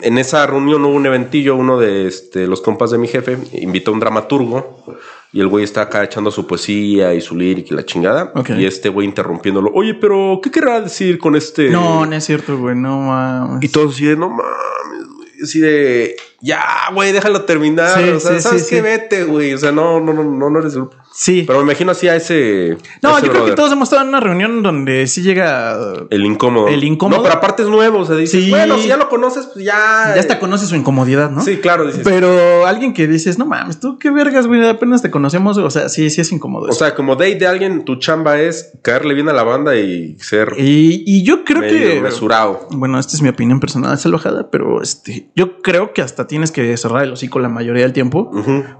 en 0.00 0.18
esa 0.18 0.46
reunión 0.46 0.84
hubo 0.84 0.94
un 0.94 1.06
eventillo, 1.06 1.56
uno 1.56 1.78
de 1.78 2.06
este, 2.06 2.46
los 2.46 2.60
compas 2.60 2.90
de 2.90 2.98
mi 2.98 3.08
jefe 3.08 3.38
invitó 3.52 3.90
a 3.90 3.94
un 3.94 4.00
dramaturgo 4.00 4.84
y 5.32 5.40
el 5.40 5.48
güey 5.48 5.64
está 5.64 5.82
acá 5.82 6.04
echando 6.04 6.30
su 6.30 6.46
poesía 6.46 7.12
y 7.14 7.20
su 7.20 7.36
lírica 7.36 7.68
y 7.72 7.76
la 7.76 7.84
chingada. 7.84 8.32
Ok. 8.34 8.50
Y 8.50 8.64
este 8.64 8.88
güey 8.88 9.06
interrumpiéndolo, 9.06 9.70
oye, 9.74 9.94
pero 9.94 10.40
¿qué 10.42 10.50
querrá 10.50 10.80
decir 10.80 11.18
con 11.18 11.36
este? 11.36 11.70
No, 11.70 12.06
no 12.06 12.16
es 12.16 12.24
cierto, 12.24 12.56
güey. 12.56 12.74
No 12.74 12.98
mames. 13.00 13.62
Y 13.62 13.68
todos 13.68 13.94
así 13.94 14.06
de, 14.06 14.16
no 14.16 14.30
mames, 14.30 15.08
güey. 15.16 15.28
Así 15.42 15.60
de, 15.60 16.16
ya, 16.40 16.62
güey, 16.94 17.12
déjalo 17.12 17.42
terminar. 17.42 18.02
Sí, 18.02 18.08
o 18.08 18.20
sea, 18.20 18.36
sí, 18.36 18.40
¿sabes 18.40 18.66
sí, 18.66 18.76
qué? 18.76 18.82
Vete, 18.82 19.24
güey. 19.24 19.52
O 19.52 19.58
sea, 19.58 19.70
no, 19.70 20.00
no, 20.00 20.12
no, 20.12 20.24
no, 20.24 20.50
no 20.50 20.58
eres 20.60 20.74
grupo. 20.74 20.96
Sí. 21.12 21.44
Pero 21.46 21.58
me 21.60 21.64
imagino 21.64 21.90
así 21.92 22.06
a 22.08 22.14
ese. 22.16 22.76
no, 23.02 23.14
a 23.14 23.18
ese 23.18 23.26
yo 23.26 23.32
creo 23.32 23.44
que 23.46 23.52
todos 23.52 23.72
hemos 23.72 23.88
estado 23.88 24.02
en 24.02 24.08
una 24.08 24.20
reunión 24.20 24.62
donde 24.62 25.06
sí 25.06 25.22
llega. 25.22 25.76
El 26.10 26.24
incómodo. 26.24 26.68
El 26.68 26.84
incómodo. 26.84 27.18
No, 27.18 27.22
pero 27.24 27.34
aparte 27.36 27.62
es 27.64 27.68
nuevo. 27.68 27.98
O 27.98 28.04
sea, 28.04 28.14
dices, 28.16 28.44
Sí. 28.44 28.50
bueno, 28.50 28.78
si 28.78 28.88
ya 28.88 28.96
lo 28.96 29.08
conoces, 29.08 29.46
pues 29.52 29.64
ya. 29.64 30.12
Ya 30.14 30.20
hasta 30.20 30.38
conoce 30.38 30.66
su 30.66 30.76
incomodidad, 30.76 31.30
¿no? 31.30 31.42
Sí, 31.42 31.56
claro, 31.56 31.86
dices. 31.86 32.02
Pero 32.04 32.66
alguien 32.66 32.92
que 32.94 33.06
dices, 33.08 33.38
no 33.38 33.46
mames, 33.46 33.80
tú 33.80 33.98
qué 33.98 34.10
vergas, 34.10 34.46
güey, 34.46 34.66
apenas 34.68 35.02
te 35.02 35.10
conocemos. 35.10 35.58
O 35.58 35.70
sea, 35.70 35.88
sí, 35.88 36.08
sí 36.10 36.20
es 36.20 36.30
incómodo. 36.30 36.66
O 36.66 36.70
eso. 36.70 36.78
sea, 36.84 36.94
como 36.94 37.16
date 37.16 37.34
de 37.36 37.46
alguien, 37.46 37.84
tu 37.84 37.96
chamba 37.96 38.38
es 38.40 38.72
caerle 38.82 39.14
bien 39.14 39.28
a 39.28 39.32
la 39.32 39.42
banda 39.42 39.76
y 39.76 40.16
ser 40.20 40.54
y, 40.56 41.02
y 41.06 41.24
yo 41.24 41.44
creo 41.44 41.62
que. 41.62 42.00
mesurado. 42.00 42.68
Bueno, 42.70 42.98
esta 42.98 43.16
es 43.16 43.22
mi 43.22 43.28
opinión 43.28 43.60
personal, 43.60 43.94
es 43.94 44.06
alojada, 44.06 44.50
pero 44.50 44.82
este, 44.82 45.30
yo 45.34 45.60
creo 45.62 45.92
que 45.92 46.02
hasta 46.02 46.26
tienes 46.26 46.52
que 46.52 46.76
cerrar 46.76 47.02
el 47.04 47.12
hocico 47.12 47.38
la 47.40 47.48
mayoría 47.48 47.82
del 47.82 47.92
tiempo 47.92 48.30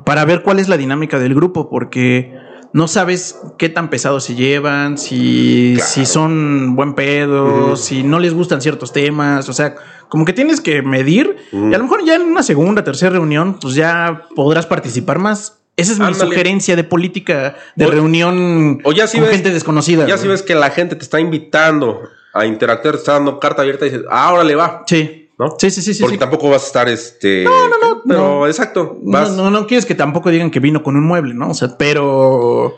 para 0.05 0.25
ver 0.25 0.43
cuál 0.43 0.59
es 0.61 0.69
la 0.69 0.77
dinámica 0.77 1.19
del 1.19 1.35
grupo, 1.35 1.69
porque 1.69 2.28
no 2.73 2.87
sabes 2.89 3.39
qué 3.57 3.69
tan 3.69 3.89
pesados 3.91 4.25
se 4.25 4.35
llevan, 4.35 4.99
si, 4.99 5.75
Claro. 5.77 5.91
si 5.91 6.07
son 6.07 6.77
buen 6.77 6.95
pedo, 6.95 7.67
Ujú. 7.69 7.77
si 7.77 8.03
no 8.03 8.19
les 8.19 8.35
gustan 8.35 8.61
ciertos 8.61 8.93
temas, 8.93 9.49
o 9.49 9.53
sea, 9.53 9.75
como 10.09 10.25
que 10.25 10.33
tienes 10.33 10.61
que 10.61 10.83
medir 10.83 11.37
y 11.53 11.75
a 11.75 11.79
lo 11.79 11.85
mejor 11.85 12.05
ya 12.05 12.15
en 12.17 12.23
una 12.23 12.43
segunda, 12.43 12.85
tercera 12.85 13.11
reunión, 13.13 13.59
pues 13.61 13.75
ya 13.75 14.23
podrás 14.37 14.67
participar 14.67 15.19
más. 15.19 15.55
Esa 15.77 15.93
es 15.93 15.99
mi 16.01 16.13
sugerencia 16.15 16.75
de 16.75 16.83
política 16.85 17.55
de 17.77 17.87
O- 17.87 17.91
reunión 17.91 18.81
o 18.85 18.93
ya 18.93 19.07
si 19.07 19.19
con 19.19 19.27
ves- 19.29 19.37
gente 19.37 19.51
desconocida. 19.51 20.07
Ya 20.09 20.19
si 20.19 20.27
ves 20.27 20.43
que 20.43 20.55
la 20.57 20.71
gente 20.71 20.97
te 20.97 21.03
está 21.05 21.21
invitando 21.21 22.03
a 22.35 22.45
interactuar, 22.47 22.95
te 22.95 22.99
está 22.99 23.13
dando 23.13 23.39
carta 23.39 23.63
abierta 23.63 23.87
y 23.87 23.91
dices, 23.91 24.05
ah, 24.11 24.33
órale, 24.33 24.55
va. 24.57 24.83
Sí. 24.87 25.28
¿No? 25.39 25.55
Sí, 25.59 25.71
sí, 25.71 25.83
sí, 25.83 25.95
sí. 25.95 26.03
Porque 26.03 26.17
sí. 26.17 26.21
tampoco 26.21 26.51
vas 26.51 26.65
a 26.65 26.67
estar 26.67 26.89
este. 26.89 27.45
No, 27.45 27.69
no, 27.69 27.79
no. 27.79 28.03
Pero 28.07 28.21
no. 28.21 28.47
exacto. 28.47 28.99
No, 29.03 29.13
Vas. 29.13 29.31
no, 29.31 29.51
no 29.51 29.67
quieres 29.67 29.87
que 29.87 29.95
tampoco 29.95 30.31
digan 30.31 30.51
que 30.51 30.61
vino 30.61 30.83
con 30.83 30.97
un 30.97 31.05
mueble, 31.05 31.35
¿no? 31.35 31.51
O 31.51 31.55
sea, 31.55 31.79
pero 31.79 32.77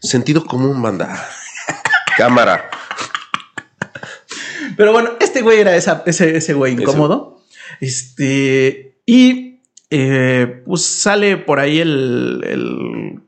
Sentido 0.00 0.44
común, 0.44 0.80
banda. 0.80 1.28
Cámara. 2.16 2.70
Pero 4.76 4.92
bueno, 4.92 5.10
este 5.20 5.42
güey 5.42 5.58
era 5.58 5.74
esa, 5.76 6.02
ese, 6.06 6.36
ese 6.36 6.54
güey 6.54 6.74
incómodo. 6.74 7.42
Este. 7.80 9.00
Y 9.06 9.60
eh, 9.90 10.62
pues 10.66 10.84
sale 10.84 11.36
por 11.36 11.58
ahí 11.58 11.80
el. 11.80 12.44
el, 12.44 13.20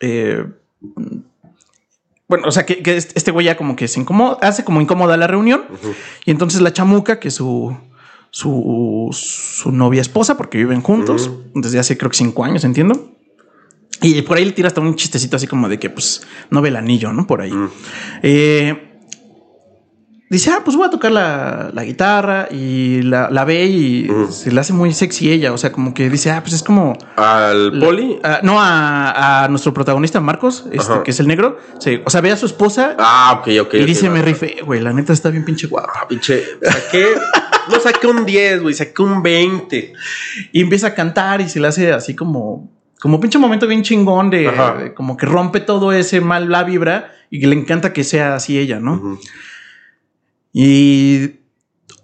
eh, 0.00 0.44
bueno, 2.28 2.46
o 2.46 2.50
sea 2.50 2.66
que, 2.66 2.82
que 2.82 2.96
este 2.96 3.14
este 3.16 3.30
güey 3.30 3.46
ya 3.46 3.56
como 3.56 3.74
que 3.74 3.88
se 3.88 4.00
incomoda, 4.00 4.38
hace 4.42 4.62
como 4.62 4.80
incómoda 4.80 5.16
la 5.16 5.26
reunión. 5.26 5.64
Y 6.24 6.30
entonces 6.30 6.60
la 6.60 6.72
chamuca, 6.72 7.18
que 7.18 7.30
su, 7.30 7.76
su, 8.30 9.08
su 9.12 9.72
novia 9.72 10.02
esposa, 10.02 10.36
porque 10.36 10.58
viven 10.58 10.82
juntos 10.82 11.30
desde 11.54 11.78
hace 11.78 11.96
creo 11.96 12.10
que 12.10 12.18
cinco 12.18 12.44
años, 12.44 12.64
entiendo. 12.64 13.14
Y 14.02 14.22
por 14.22 14.36
ahí 14.36 14.44
le 14.44 14.52
tira 14.52 14.68
hasta 14.68 14.80
un 14.80 14.94
chistecito 14.94 15.36
así 15.36 15.46
como 15.46 15.68
de 15.68 15.78
que 15.78 15.90
pues 15.90 16.22
no 16.50 16.62
ve 16.62 16.68
el 16.68 16.76
anillo, 16.76 17.12
¿no? 17.12 17.26
Por 17.26 17.40
ahí. 17.40 17.52
Eh, 18.22 18.87
dice, 20.30 20.50
ah, 20.50 20.60
pues 20.64 20.76
voy 20.76 20.86
a 20.86 20.90
tocar 20.90 21.10
la, 21.10 21.70
la 21.72 21.84
guitarra 21.84 22.48
y 22.50 23.02
la, 23.02 23.30
la 23.30 23.44
ve 23.44 23.64
y 23.64 24.10
se 24.30 24.50
le 24.52 24.60
hace 24.60 24.72
muy 24.72 24.92
sexy 24.92 25.30
ella. 25.32 25.52
O 25.52 25.58
sea, 25.58 25.72
como 25.72 25.94
que 25.94 26.08
dice, 26.10 26.30
ah, 26.30 26.40
pues 26.42 26.54
es 26.54 26.62
como... 26.62 26.96
Al 27.16 27.78
la- 27.78 27.86
poli. 27.86 28.18
no, 28.42 28.60
a, 28.60 29.44
a 29.44 29.48
nuestro 29.48 29.72
protagonista 29.74 30.20
Marcos, 30.20 30.66
este, 30.72 31.02
que 31.04 31.10
es 31.12 31.20
el 31.20 31.26
negro. 31.28 31.58
Sí, 31.78 32.00
o 32.04 32.10
sea, 32.10 32.20
ve 32.20 32.30
a 32.32 32.36
su 32.36 32.46
esposa 32.46 32.94
Ah, 32.98 33.38
ok, 33.40 33.48
ok. 33.62 33.74
y 33.74 33.84
dice, 33.84 34.10
me 34.10 34.22
rifé, 34.22 34.56
güey, 34.64 34.80
la 34.80 34.92
neta 34.92 35.12
está 35.12 35.30
bien 35.30 35.44
pinche 35.44 35.66
guapa. 35.66 35.92
Ah, 36.02 36.08
pinche. 36.08 36.42
Saqué. 36.62 37.06
No 37.70 37.78
saqué 37.80 38.06
un 38.06 38.24
10, 38.24 38.62
güey. 38.62 38.74
Saqué 38.74 39.02
un 39.02 39.22
20. 39.22 39.92
Y 40.52 40.62
empieza 40.62 40.88
a 40.88 40.94
cantar 40.94 41.40
y 41.40 41.48
se 41.48 41.60
le 41.60 41.68
hace 41.68 41.92
así 41.92 42.14
como... 42.14 42.70
Como 43.00 43.20
pinche 43.20 43.38
momento 43.38 43.68
bien 43.68 43.82
chingón 43.82 44.28
de, 44.28 44.92
como 44.96 45.16
que 45.16 45.24
rompe 45.24 45.60
todo 45.60 45.92
ese 45.92 46.20
mal 46.20 46.50
la 46.50 46.64
vibra 46.64 47.12
y 47.30 47.38
que 47.38 47.46
le 47.46 47.54
encanta 47.54 47.92
que 47.92 48.02
sea 48.02 48.34
así 48.34 48.58
ella, 48.58 48.80
¿no? 48.80 49.16
Y 50.52 51.40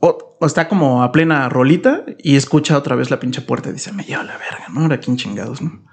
o- 0.01 0.37
o 0.41 0.47
está 0.47 0.69
como 0.69 1.03
a 1.03 1.13
plena 1.13 1.49
rolita 1.49 2.05
y 2.19 2.37
escucha 2.37 2.77
otra 2.79 2.97
vez 2.97 3.11
la 3.11 3.21
pinche 3.21 3.41
puerta 3.41 3.71
y 3.71 3.73
dice, 3.73 3.93
me 3.93 4.05
lleva 4.05 4.23
la 4.25 4.37
verga, 4.39 4.67
¿no? 4.73 4.81
Ahora 4.83 5.01
quién 5.01 5.17
chingados, 5.17 5.63
¿no? 5.63 5.85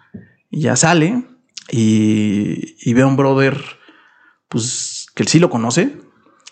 Y 0.50 0.62
ya 0.62 0.75
sale 0.75 1.24
y, 1.70 2.75
y 2.84 2.93
ve 2.93 3.01
a 3.03 3.08
un 3.08 3.15
brother, 3.15 3.58
pues, 4.50 5.08
que 5.15 5.24
él 5.24 5.29
sí 5.29 5.39
lo 5.39 5.50
conoce, 5.50 5.98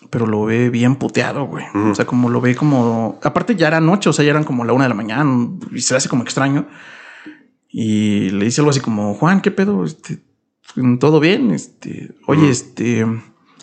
pero 0.08 0.26
lo 0.26 0.44
ve 0.44 0.70
bien 0.70 0.96
puteado, 0.96 1.44
güey. 1.46 1.64
O 1.74 1.94
sea, 1.94 2.06
como 2.06 2.30
lo 2.30 2.40
ve 2.40 2.54
como... 2.56 3.18
Aparte 3.22 3.54
ya 3.56 3.68
era 3.68 3.80
noche, 3.80 4.08
o 4.08 4.12
sea, 4.14 4.24
ya 4.24 4.30
eran 4.30 4.44
como 4.44 4.64
la 4.64 4.72
una 4.72 4.84
de 4.84 4.88
la 4.88 4.94
mañana 4.94 5.50
y 5.70 5.80
se 5.82 5.92
le 5.92 5.98
hace 5.98 6.08
como 6.08 6.22
extraño. 6.22 6.66
Y 7.68 8.30
le 8.30 8.46
dice 8.46 8.60
algo 8.62 8.70
así 8.70 8.80
como, 8.80 9.14
Juan, 9.14 9.40
¿qué 9.42 9.50
pedo? 9.50 9.84
Este, 9.84 10.18
¿Todo 10.98 11.20
bien? 11.20 11.50
Este, 11.50 12.14
oye, 12.26 12.48
este... 12.48 13.06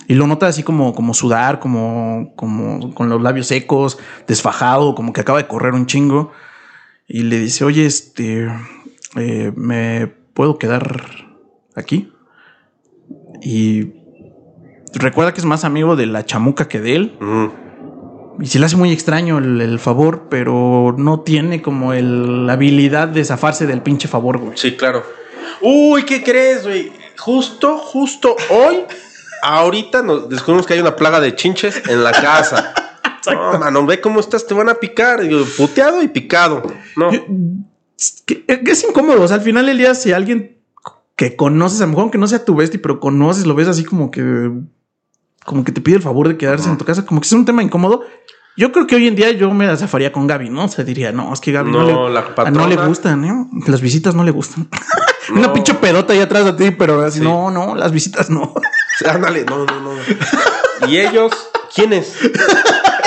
Y 0.07 0.15
lo 0.15 0.25
nota 0.27 0.47
así 0.47 0.63
como, 0.63 0.93
como 0.95 1.13
sudar, 1.13 1.59
como, 1.59 2.33
como 2.35 2.93
con 2.93 3.09
los 3.09 3.21
labios 3.21 3.47
secos, 3.47 3.97
desfajado, 4.27 4.95
como 4.95 5.11
que 5.13 5.21
acaba 5.21 5.39
de 5.39 5.47
correr 5.47 5.73
un 5.73 5.85
chingo. 5.85 6.31
Y 7.07 7.23
le 7.23 7.39
dice, 7.39 7.65
oye, 7.65 7.85
este, 7.85 8.47
eh, 9.17 9.51
¿me 9.55 10.07
puedo 10.33 10.57
quedar 10.57 11.01
aquí? 11.75 12.11
Y 13.41 13.93
recuerda 14.93 15.33
que 15.33 15.39
es 15.39 15.45
más 15.45 15.63
amigo 15.63 15.95
de 15.95 16.05
la 16.05 16.25
chamuca 16.25 16.67
que 16.67 16.79
de 16.81 16.95
él. 16.95 17.17
Y 18.39 18.45
se 18.45 18.59
le 18.59 18.65
hace 18.65 18.77
muy 18.77 18.91
extraño 18.91 19.39
el, 19.39 19.59
el 19.61 19.79
favor, 19.79 20.27
pero 20.29 20.95
no 20.97 21.21
tiene 21.21 21.61
como 21.61 21.93
el- 21.93 22.45
la 22.47 22.53
habilidad 22.53 23.07
de 23.07 23.25
zafarse 23.25 23.65
del 23.67 23.81
pinche 23.81 24.07
favor, 24.07 24.37
güey. 24.37 24.51
Sí, 24.57 24.75
claro. 24.77 25.03
Uy, 25.61 26.03
¿qué 26.03 26.23
crees, 26.23 26.63
güey? 26.63 26.91
Justo, 27.17 27.77
justo 27.77 28.35
hoy, 28.51 28.83
ahorita 29.41 30.01
nos 30.03 30.29
descubrimos 30.29 30.65
que 30.65 30.73
hay 30.73 30.79
una 30.79 30.95
plaga 30.95 31.19
de 31.19 31.35
chinches 31.35 31.81
en 31.87 32.03
la 32.03 32.11
casa. 32.11 32.73
No, 33.29 33.59
mano, 33.59 33.85
ve 33.85 33.99
cómo 33.99 34.21
estás, 34.21 34.47
te 34.47 34.53
van 34.53 34.69
a 34.69 34.75
picar. 34.75 35.19
Puteado 35.57 36.01
y 36.01 36.07
picado. 36.07 36.63
No. 36.95 37.11
Yo- 37.11 37.25
es, 38.47 38.83
incómodo. 38.87 39.23
O 39.23 39.27
sea, 39.27 39.35
al 39.35 39.41
final 39.43 39.65
del 39.65 39.77
día, 39.77 39.95
si 39.95 40.13
alguien 40.13 40.59
que 41.17 41.35
conoces, 41.35 41.81
a 41.81 41.83
lo 41.83 41.89
mejor 41.89 42.03
aunque 42.03 42.17
no 42.17 42.27
sea 42.27 42.45
tu 42.45 42.55
bestia, 42.55 42.79
pero 42.81 43.01
conoces, 43.01 43.45
lo 43.45 43.53
ves 43.55 43.67
así 43.67 43.83
como 43.83 44.11
que, 44.11 44.51
como 45.45 45.63
que 45.65 45.71
te 45.73 45.81
pide 45.81 45.97
el 45.97 46.01
favor 46.03 46.27
de 46.29 46.37
quedarse 46.37 46.69
en 46.69 46.77
tu 46.77 46.85
casa, 46.85 47.05
como 47.05 47.19
que 47.19 47.25
es 47.25 47.33
un 47.33 47.43
tema 47.43 47.63
incómodo. 47.63 48.03
Yo 48.55 48.71
creo 48.71 48.87
que 48.87 48.95
hoy 48.95 49.07
en 49.07 49.15
día 49.15 49.31
yo 49.31 49.51
me 49.51 49.75
zafaría 49.75 50.11
con 50.11 50.25
Gaby, 50.25 50.49
¿no? 50.49 50.65
O 50.65 50.67
sea, 50.69 50.85
diría, 50.85 51.11
no, 51.11 51.33
es 51.33 51.41
que 51.41 51.51
Gaby 51.51 51.71
no, 51.71 51.79
No, 51.79 52.07
le, 52.07 52.13
la 52.13 52.19
ah, 52.21 52.25
no 52.29 52.35
patrona. 52.35 52.67
le 52.67 52.75
gustan, 52.87 53.21
¿no? 53.21 53.49
Las 53.67 53.81
visitas 53.81 54.15
no 54.15 54.23
le 54.23 54.31
gustan. 54.31 54.69
No. 55.29 55.39
Una 55.39 55.53
pinche 55.53 55.73
pedota 55.73 56.13
ahí 56.13 56.19
atrás 56.19 56.45
de 56.45 56.53
ti, 56.53 56.71
pero 56.71 57.01
así, 57.01 57.19
Sí. 57.19 57.23
no, 57.23 57.51
no, 57.51 57.75
las 57.75 57.91
visitas 57.91 58.29
no. 58.29 58.53
Ándale, 59.09 59.43
no, 59.45 59.65
no, 59.65 59.79
no. 59.81 60.87
¿Y 60.87 60.97
ellos? 60.99 61.31
¿Quiénes? 61.75 62.13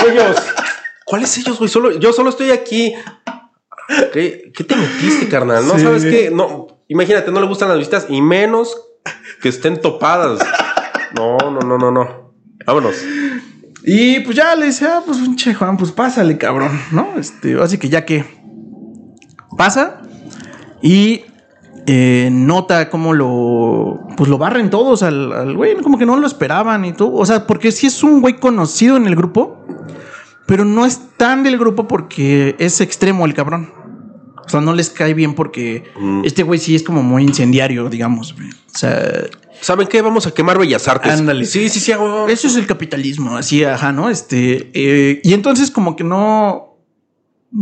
ellos. 0.07 0.37
¿Cuáles 1.05 1.37
ellos, 1.37 1.57
güey? 1.57 1.69
Solo, 1.69 1.91
yo 1.99 2.13
solo 2.13 2.29
estoy 2.29 2.51
aquí. 2.51 2.93
¿Qué, 4.13 4.51
qué 4.55 4.63
te 4.63 4.75
metiste, 4.75 5.27
carnal? 5.27 5.67
No 5.67 5.75
Sí. 5.75 5.81
sabes 5.83 6.03
qué. 6.03 6.29
No, 6.31 6.67
imagínate, 6.87 7.31
no 7.31 7.41
le 7.41 7.47
gustan 7.47 7.69
las 7.69 7.77
visitas 7.77 8.05
y 8.09 8.21
menos 8.21 8.75
que 9.41 9.49
estén 9.49 9.81
topadas. 9.81 10.39
No, 11.15 11.37
no, 11.39 11.59
no, 11.59 11.77
no, 11.77 11.91
no. 11.91 12.33
Vámonos. 12.65 12.95
Y 13.83 14.19
pues 14.21 14.37
ya 14.37 14.55
le 14.55 14.67
dice, 14.67 14.85
ah, 14.85 15.01
pues 15.05 15.17
pinche 15.17 15.53
Juan, 15.55 15.75
pues 15.75 15.91
pásale, 15.91 16.37
cabrón, 16.37 16.79
¿no? 16.91 17.13
Este, 17.17 17.59
así 17.59 17.77
que 17.79 17.89
ya 17.89 18.05
que 18.05 18.23
pasa 19.57 20.01
y 20.81 21.25
eh, 21.87 22.29
nota 22.31 22.89
cómo 22.89 23.13
lo, 23.13 24.07
pues 24.17 24.29
lo 24.29 24.37
barren 24.37 24.69
todos 24.69 25.01
al, 25.03 25.31
al 25.31 25.55
güey, 25.55 25.75
como 25.77 25.97
que 25.97 26.05
no 26.05 26.17
lo 26.17 26.27
esperaban 26.27 26.85
y 26.85 26.93
todo. 26.93 27.13
O 27.13 27.25
sea, 27.25 27.47
porque 27.47 27.71
sí 27.71 27.87
es 27.87 28.03
un 28.03 28.21
güey 28.21 28.35
conocido 28.39 28.97
en 28.97 29.07
el 29.07 29.15
grupo, 29.15 29.65
pero 30.45 30.63
no 30.65 30.85
es 30.85 31.01
tan 31.17 31.43
del 31.43 31.57
grupo 31.57 31.87
porque 31.87 32.55
es 32.59 32.81
extremo 32.81 33.25
el 33.25 33.33
cabrón. 33.33 33.73
O 34.45 34.49
sea, 34.51 34.59
no 34.61 34.73
les 34.73 34.89
cae 34.89 35.13
bien 35.13 35.33
porque 35.33 35.85
Mm. 35.97 36.25
este 36.25 36.43
güey 36.43 36.59
sí 36.59 36.75
es 36.75 36.83
como 36.83 37.01
muy 37.03 37.23
incendiario, 37.23 37.87
digamos. 37.89 38.33
O 38.33 38.77
sea, 38.77 39.01
¿Saben 39.61 39.87
qué? 39.87 40.01
Vamos 40.01 40.25
a 40.25 40.31
quemar 40.33 40.57
Bellas 40.57 40.87
Artes. 40.87 41.19
Ándale. 41.19 41.45
Sí, 41.45 41.69
sí, 41.69 41.79
sí. 41.79 41.91
hago- 41.91 42.27
eso 42.27 42.47
es 42.47 42.55
el 42.55 42.65
capitalismo, 42.65 43.37
así, 43.37 43.63
ajá, 43.63 43.91
¿no? 43.91 44.09
Este, 44.09 44.71
eh, 44.73 45.21
y 45.23 45.33
entonces 45.33 45.69
como 45.69 45.95
que 45.95 46.03
no, 46.03 46.77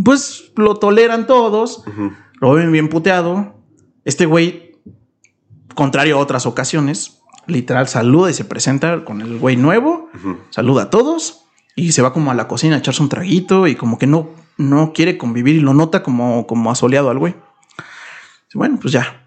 pues 0.03 0.51
lo 0.55 0.75
toleran 0.75 1.27
todos, 1.27 1.83
lo 2.39 2.53
ven 2.53 2.71
bien 2.71 2.87
puteado. 2.87 3.58
Este 4.05 4.25
güey, 4.25 4.77
contrario 5.75 6.17
a 6.17 6.19
otras 6.19 6.45
ocasiones, 6.45 7.21
literal 7.47 7.87
saluda 7.87 8.29
y 8.29 8.33
se 8.33 8.45
presenta 8.45 9.03
con 9.05 9.21
el 9.21 9.37
güey 9.39 9.55
nuevo, 9.57 10.09
saluda 10.49 10.83
a 10.83 10.89
todos 10.89 11.45
y 11.75 11.91
se 11.91 12.01
va 12.01 12.13
como 12.13 12.31
a 12.31 12.35
la 12.35 12.47
cocina 12.47 12.75
a 12.75 12.79
echarse 12.79 13.01
un 13.01 13.09
traguito 13.09 13.67
y 13.67 13.75
como 13.75 13.97
que 13.97 14.07
no, 14.07 14.29
no 14.57 14.93
quiere 14.93 15.17
convivir 15.17 15.55
y 15.55 15.61
lo 15.61 15.73
nota 15.73 16.03
como, 16.03 16.45
como 16.47 16.71
asoleado 16.71 17.09
al 17.09 17.19
güey. 17.19 17.35
Bueno, 18.53 18.77
pues 18.81 18.93
ya. 18.93 19.25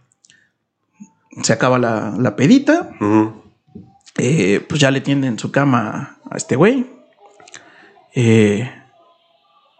Se 1.42 1.52
acaba 1.52 1.78
la, 1.78 2.14
la 2.18 2.36
pedita. 2.36 2.90
Eh, 4.18 4.64
pues 4.68 4.80
ya 4.80 4.90
le 4.90 5.00
tienden 5.00 5.38
su 5.38 5.50
cama 5.50 6.18
a 6.30 6.36
este 6.36 6.56
güey. 6.56 6.86
Eh, 8.14 8.70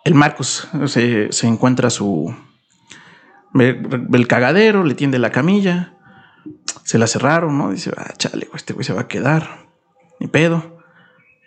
el 0.05 0.14
Marcos 0.14 0.68
se, 0.87 1.31
se 1.33 1.46
encuentra 1.46 1.90
su. 1.90 2.35
Ve- 3.54 3.78
ve 3.82 4.18
el 4.18 4.26
cagadero, 4.28 4.84
le 4.84 4.94
tiende 4.94 5.18
la 5.18 5.30
camilla. 5.30 5.94
Se 6.84 6.98
la 6.98 7.06
cerraron, 7.06 7.56
¿no? 7.58 7.70
Dice, 7.70 7.92
ah, 7.96 8.12
chale, 8.16 8.48
este 8.54 8.72
güey 8.72 8.84
se 8.84 8.92
va 8.92 9.02
a 9.02 9.08
quedar. 9.08 9.66
Ni 10.20 10.26
pedo. 10.28 10.78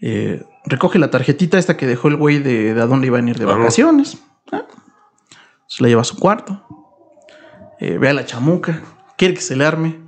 Eh, 0.01 0.43
recoge 0.65 0.99
la 0.99 1.09
tarjetita 1.09 1.57
esta 1.57 1.77
que 1.77 1.87
dejó 1.87 2.07
el 2.09 2.15
güey 2.17 2.39
de, 2.39 2.73
de 2.73 2.81
a 2.81 2.85
dónde 2.85 3.07
iba 3.07 3.17
a 3.17 3.21
ir 3.21 3.37
de 3.37 3.45
vacaciones. 3.45 4.17
Ah, 4.51 4.63
se 5.67 5.81
la 5.83 5.89
lleva 5.89 6.01
a 6.01 6.05
su 6.05 6.17
cuarto. 6.17 6.63
Eh, 7.79 7.97
ve 7.97 8.09
a 8.09 8.13
la 8.13 8.25
chamuca. 8.25 8.81
Quiere 9.17 9.33
que 9.33 9.41
se 9.41 9.55
le 9.55 9.65
arme. 9.65 9.99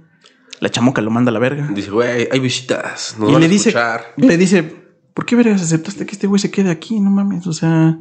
La 0.59 0.69
chamuca 0.69 1.01
lo 1.01 1.11
manda 1.11 1.29
a 1.29 1.33
la 1.33 1.39
verga. 1.39 1.67
Dice, 1.73 1.91
güey, 1.91 2.27
hay 2.31 2.39
visitas. 2.39 3.15
Nos 3.19 3.29
Y 3.29 3.33
van 3.33 3.41
le 3.41 3.45
a 3.45 3.49
dice, 3.49 3.73
le 4.17 4.37
dice, 4.37 4.63
¿por 5.13 5.25
qué 5.25 5.35
verás 5.35 5.61
aceptaste 5.61 6.05
que 6.05 6.13
este 6.13 6.27
güey 6.27 6.39
se 6.39 6.49
quede 6.51 6.71
aquí? 6.71 6.99
No 6.99 7.09
mames, 7.11 7.45
o 7.47 7.53
sea. 7.53 7.97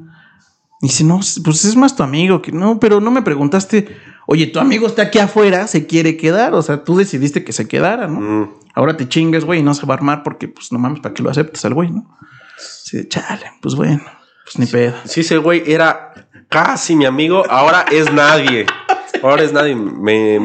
Y 0.80 0.88
dice, 0.88 1.04
no, 1.04 1.20
pues 1.44 1.64
es 1.64 1.76
más 1.76 1.96
tu 1.96 2.02
amigo 2.02 2.42
que 2.42 2.52
no, 2.52 2.78
pero 2.78 3.00
no 3.00 3.10
me 3.10 3.22
preguntaste, 3.22 3.96
oye, 4.26 4.46
tu 4.48 4.58
amigo 4.58 4.86
está 4.86 5.02
aquí 5.02 5.18
afuera, 5.18 5.66
se 5.66 5.86
quiere 5.86 6.16
quedar, 6.16 6.52
o 6.54 6.60
sea, 6.62 6.84
tú 6.84 6.96
decidiste 6.96 7.44
que 7.44 7.52
se 7.52 7.66
quedara, 7.66 8.06
¿no? 8.08 8.20
Mm. 8.20 8.50
Ahora 8.74 8.96
te 8.96 9.08
chingas, 9.08 9.44
güey, 9.44 9.60
y 9.60 9.62
no 9.62 9.72
se 9.72 9.86
va 9.86 9.94
a 9.94 9.96
armar 9.96 10.22
porque, 10.22 10.48
pues 10.48 10.70
no 10.72 10.78
mames, 10.78 11.00
para 11.00 11.14
que 11.14 11.22
lo 11.22 11.30
aceptes 11.30 11.64
al 11.64 11.72
güey, 11.74 11.90
¿no? 11.90 12.18
Sí, 12.58 13.08
chale, 13.08 13.46
pues 13.62 13.74
bueno, 13.74 14.02
pues 14.44 14.58
ni 14.58 14.66
pedo. 14.66 14.94
Sí, 15.06 15.20
ese 15.20 15.38
güey 15.38 15.62
era 15.66 16.12
casi 16.50 16.94
mi 16.94 17.06
amigo, 17.06 17.42
ahora 17.48 17.86
es 17.90 18.12
nadie. 18.12 18.66
Ahora 19.22 19.42
es 19.44 19.52
nadie. 19.54 19.74
Me, 19.74 20.38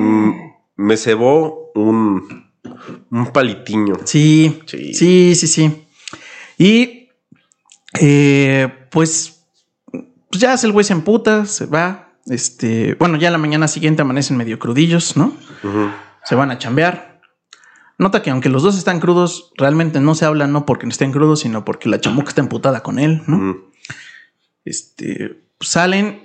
me 0.78 0.98
cebó 0.98 1.72
un, 1.76 2.50
un 3.12 3.26
palitiño. 3.34 3.96
Sí, 4.06 4.62
Sí. 4.66 4.94
sí, 4.94 5.36
sí, 5.36 5.48
sí. 5.48 5.88
Y 6.58 7.10
eh, 8.00 8.88
pues, 8.92 9.41
pues 10.32 10.42
ya 10.42 10.54
el 10.54 10.72
güey 10.72 10.84
se 10.84 10.94
emputa, 10.94 11.46
se 11.46 11.66
va. 11.66 12.10
Este, 12.28 12.96
bueno, 12.96 13.18
ya 13.18 13.32
la 13.32 13.38
mañana 13.38 13.68
siguiente 13.68 14.02
amanecen 14.02 14.38
medio 14.38 14.60
crudillos, 14.60 15.18
¿no? 15.18 15.34
Se 16.24 16.36
van 16.36 16.52
a 16.52 16.58
chambear. 16.58 17.20
Nota 17.98 18.22
que 18.22 18.32
aunque 18.32 18.50
los 18.50 18.64
dos 18.64 18.78
están 18.78 19.00
crudos, 19.00 19.52
realmente 19.58 20.00
no 20.00 20.16
se 20.16 20.26
hablan 20.26 20.52
no 20.52 20.66
porque 20.66 20.88
estén 20.88 21.12
crudos, 21.12 21.42
sino 21.42 21.66
porque 21.66 21.90
la 21.90 22.00
chamuca 22.00 22.30
está 22.30 22.42
emputada 22.42 22.82
con 22.82 22.98
él, 23.00 23.22
¿no? 23.28 23.38
Ujú. 23.38 23.72
Este, 24.66 25.44
pues 25.58 25.70
salen 25.70 26.22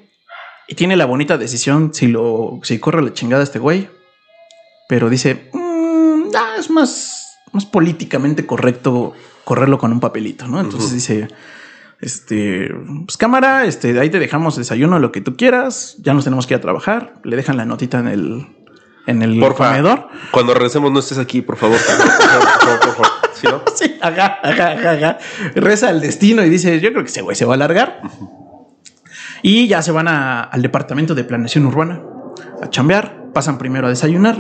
y 0.69 0.75
tiene 0.75 0.97
la 0.97 1.07
bonita 1.07 1.39
decisión 1.39 1.93
si 1.95 2.07
lo, 2.09 2.61
si 2.63 2.79
corre 2.79 3.03
la 3.03 3.13
chingada 3.13 3.43
este 3.43 3.59
güey. 3.59 3.89
Pero 4.89 5.11
dice, 5.11 5.51
"Mm, 5.53 6.35
ah, 6.35 6.55
es 6.59 6.71
más, 6.71 7.39
más 7.53 7.67
políticamente 7.67 8.47
correcto 8.47 9.15
correrlo 9.45 9.79
con 9.79 9.93
un 9.93 10.01
papelito, 10.01 10.47
¿no? 10.49 10.61
Entonces 10.61 10.93
dice, 10.93 11.29
este, 12.01 12.71
pues 13.07 13.17
cámara, 13.17 13.65
este, 13.65 13.99
ahí 13.99 14.11
te 14.11 14.19
dejamos 14.19 14.57
desayuno, 14.57 14.99
lo 14.99 15.13
que 15.13 15.21
tú 15.21 15.37
quieras, 15.37 15.97
ya 16.03 16.15
nos 16.15 16.25
tenemos 16.25 16.47
que 16.47 16.55
ir 16.55 16.59
a 16.59 16.61
trabajar. 16.61 17.15
Le 17.25 17.37
dejan 17.37 17.57
la 17.57 17.65
notita 17.65 17.99
en 18.01 18.09
el, 18.09 18.47
en 19.07 19.23
el 19.23 19.39
Porfa, 19.41 19.69
comedor. 19.71 20.09
cuando 20.31 20.55
regresemos 20.55 20.93
no 20.93 20.99
estés 21.01 21.19
aquí, 21.19 21.43
por 21.43 21.57
favor. 21.57 21.79
Por 21.87 21.97
favor, 21.97 22.49
por 22.49 22.61
favor, 22.61 22.81
por 22.81 22.91
favor. 22.95 23.07
¿Sí, 23.35 23.47
no? 23.47 23.63
Sí, 23.75 23.97
ajá, 24.01 24.39
ajá, 24.43 24.73
ajá, 24.73 24.91
ajá. 24.93 25.19
Reza 25.55 25.91
el 25.91 26.01
destino 26.01 26.43
y 26.45 26.49
dice, 26.51 26.81
yo 26.81 26.91
creo 26.91 27.03
que 27.03 27.11
ese 27.11 27.23
güey 27.23 27.37
se 27.37 27.45
va 27.45 27.53
a 27.53 27.57
alargar. 27.57 28.01
Y 29.43 29.69
ya 29.69 29.83
se 29.83 29.93
van 29.93 30.09
a- 30.09 30.43
al 30.43 30.63
departamento 30.63 31.15
de 31.15 31.25
planeación 31.25 31.67
urbana 31.67 32.03
a 32.63 32.69
chambear. 32.71 33.27
Pasan 33.35 33.59
primero 33.59 33.87
a 33.87 33.91
desayunar. 33.91 34.37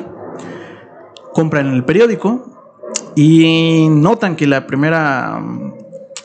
Compran 1.34 1.66
el 1.74 1.84
periódico 1.84 2.52
y 3.14 3.88
notan 3.90 4.36
que 4.36 4.46
la 4.46 4.66
primera 4.66 5.38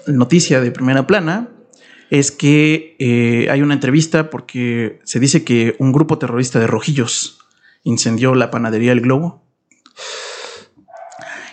noticia 0.08 0.62
de 0.62 0.72
primera 0.72 1.08
plana 1.08 1.50
es 2.10 2.32
que 2.32 2.96
eh, 3.00 3.48
hay 3.50 3.62
una 3.62 3.74
entrevista 3.74 4.30
porque 4.30 5.00
se 5.04 5.20
dice 5.20 5.44
que 5.44 5.76
un 5.80 5.92
grupo 5.92 6.18
terrorista 6.18 6.60
de 6.60 6.68
rojillos 6.68 7.40
incendió 7.84 8.36
la 8.36 8.52
panadería 8.52 8.92
El 8.92 9.02
Globo. 9.02 9.44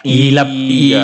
Y 0.05 0.31
la, 0.31 0.45
y 0.49 0.95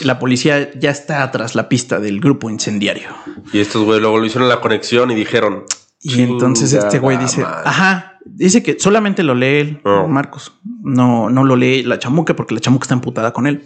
la 0.00 0.18
policía 0.18 0.70
ya 0.78 0.90
está 0.90 1.30
tras 1.30 1.54
la 1.54 1.68
pista 1.68 2.00
del 2.00 2.20
grupo 2.20 2.50
incendiario. 2.50 3.10
Y 3.52 3.60
estos 3.60 3.84
güey 3.84 4.00
luego 4.00 4.18
lo 4.18 4.24
hicieron 4.24 4.48
la 4.48 4.60
conexión 4.60 5.10
y 5.10 5.14
dijeron. 5.14 5.64
Y 6.00 6.22
entonces 6.22 6.72
este 6.72 6.98
güey 6.98 7.16
dice, 7.18 7.44
ajá, 7.44 8.18
dice 8.24 8.62
que 8.62 8.78
solamente 8.78 9.22
lo 9.22 9.34
lee 9.34 9.58
él, 9.58 9.80
Oh. 9.84 10.08
Marcos. 10.08 10.52
No, 10.82 11.30
no 11.30 11.44
lo 11.44 11.56
lee 11.56 11.82
la 11.82 11.98
chamuca 11.98 12.34
porque 12.34 12.54
la 12.54 12.60
chamuca 12.60 12.84
está 12.84 12.94
emputada 12.94 13.32
con 13.32 13.46
él. 13.46 13.64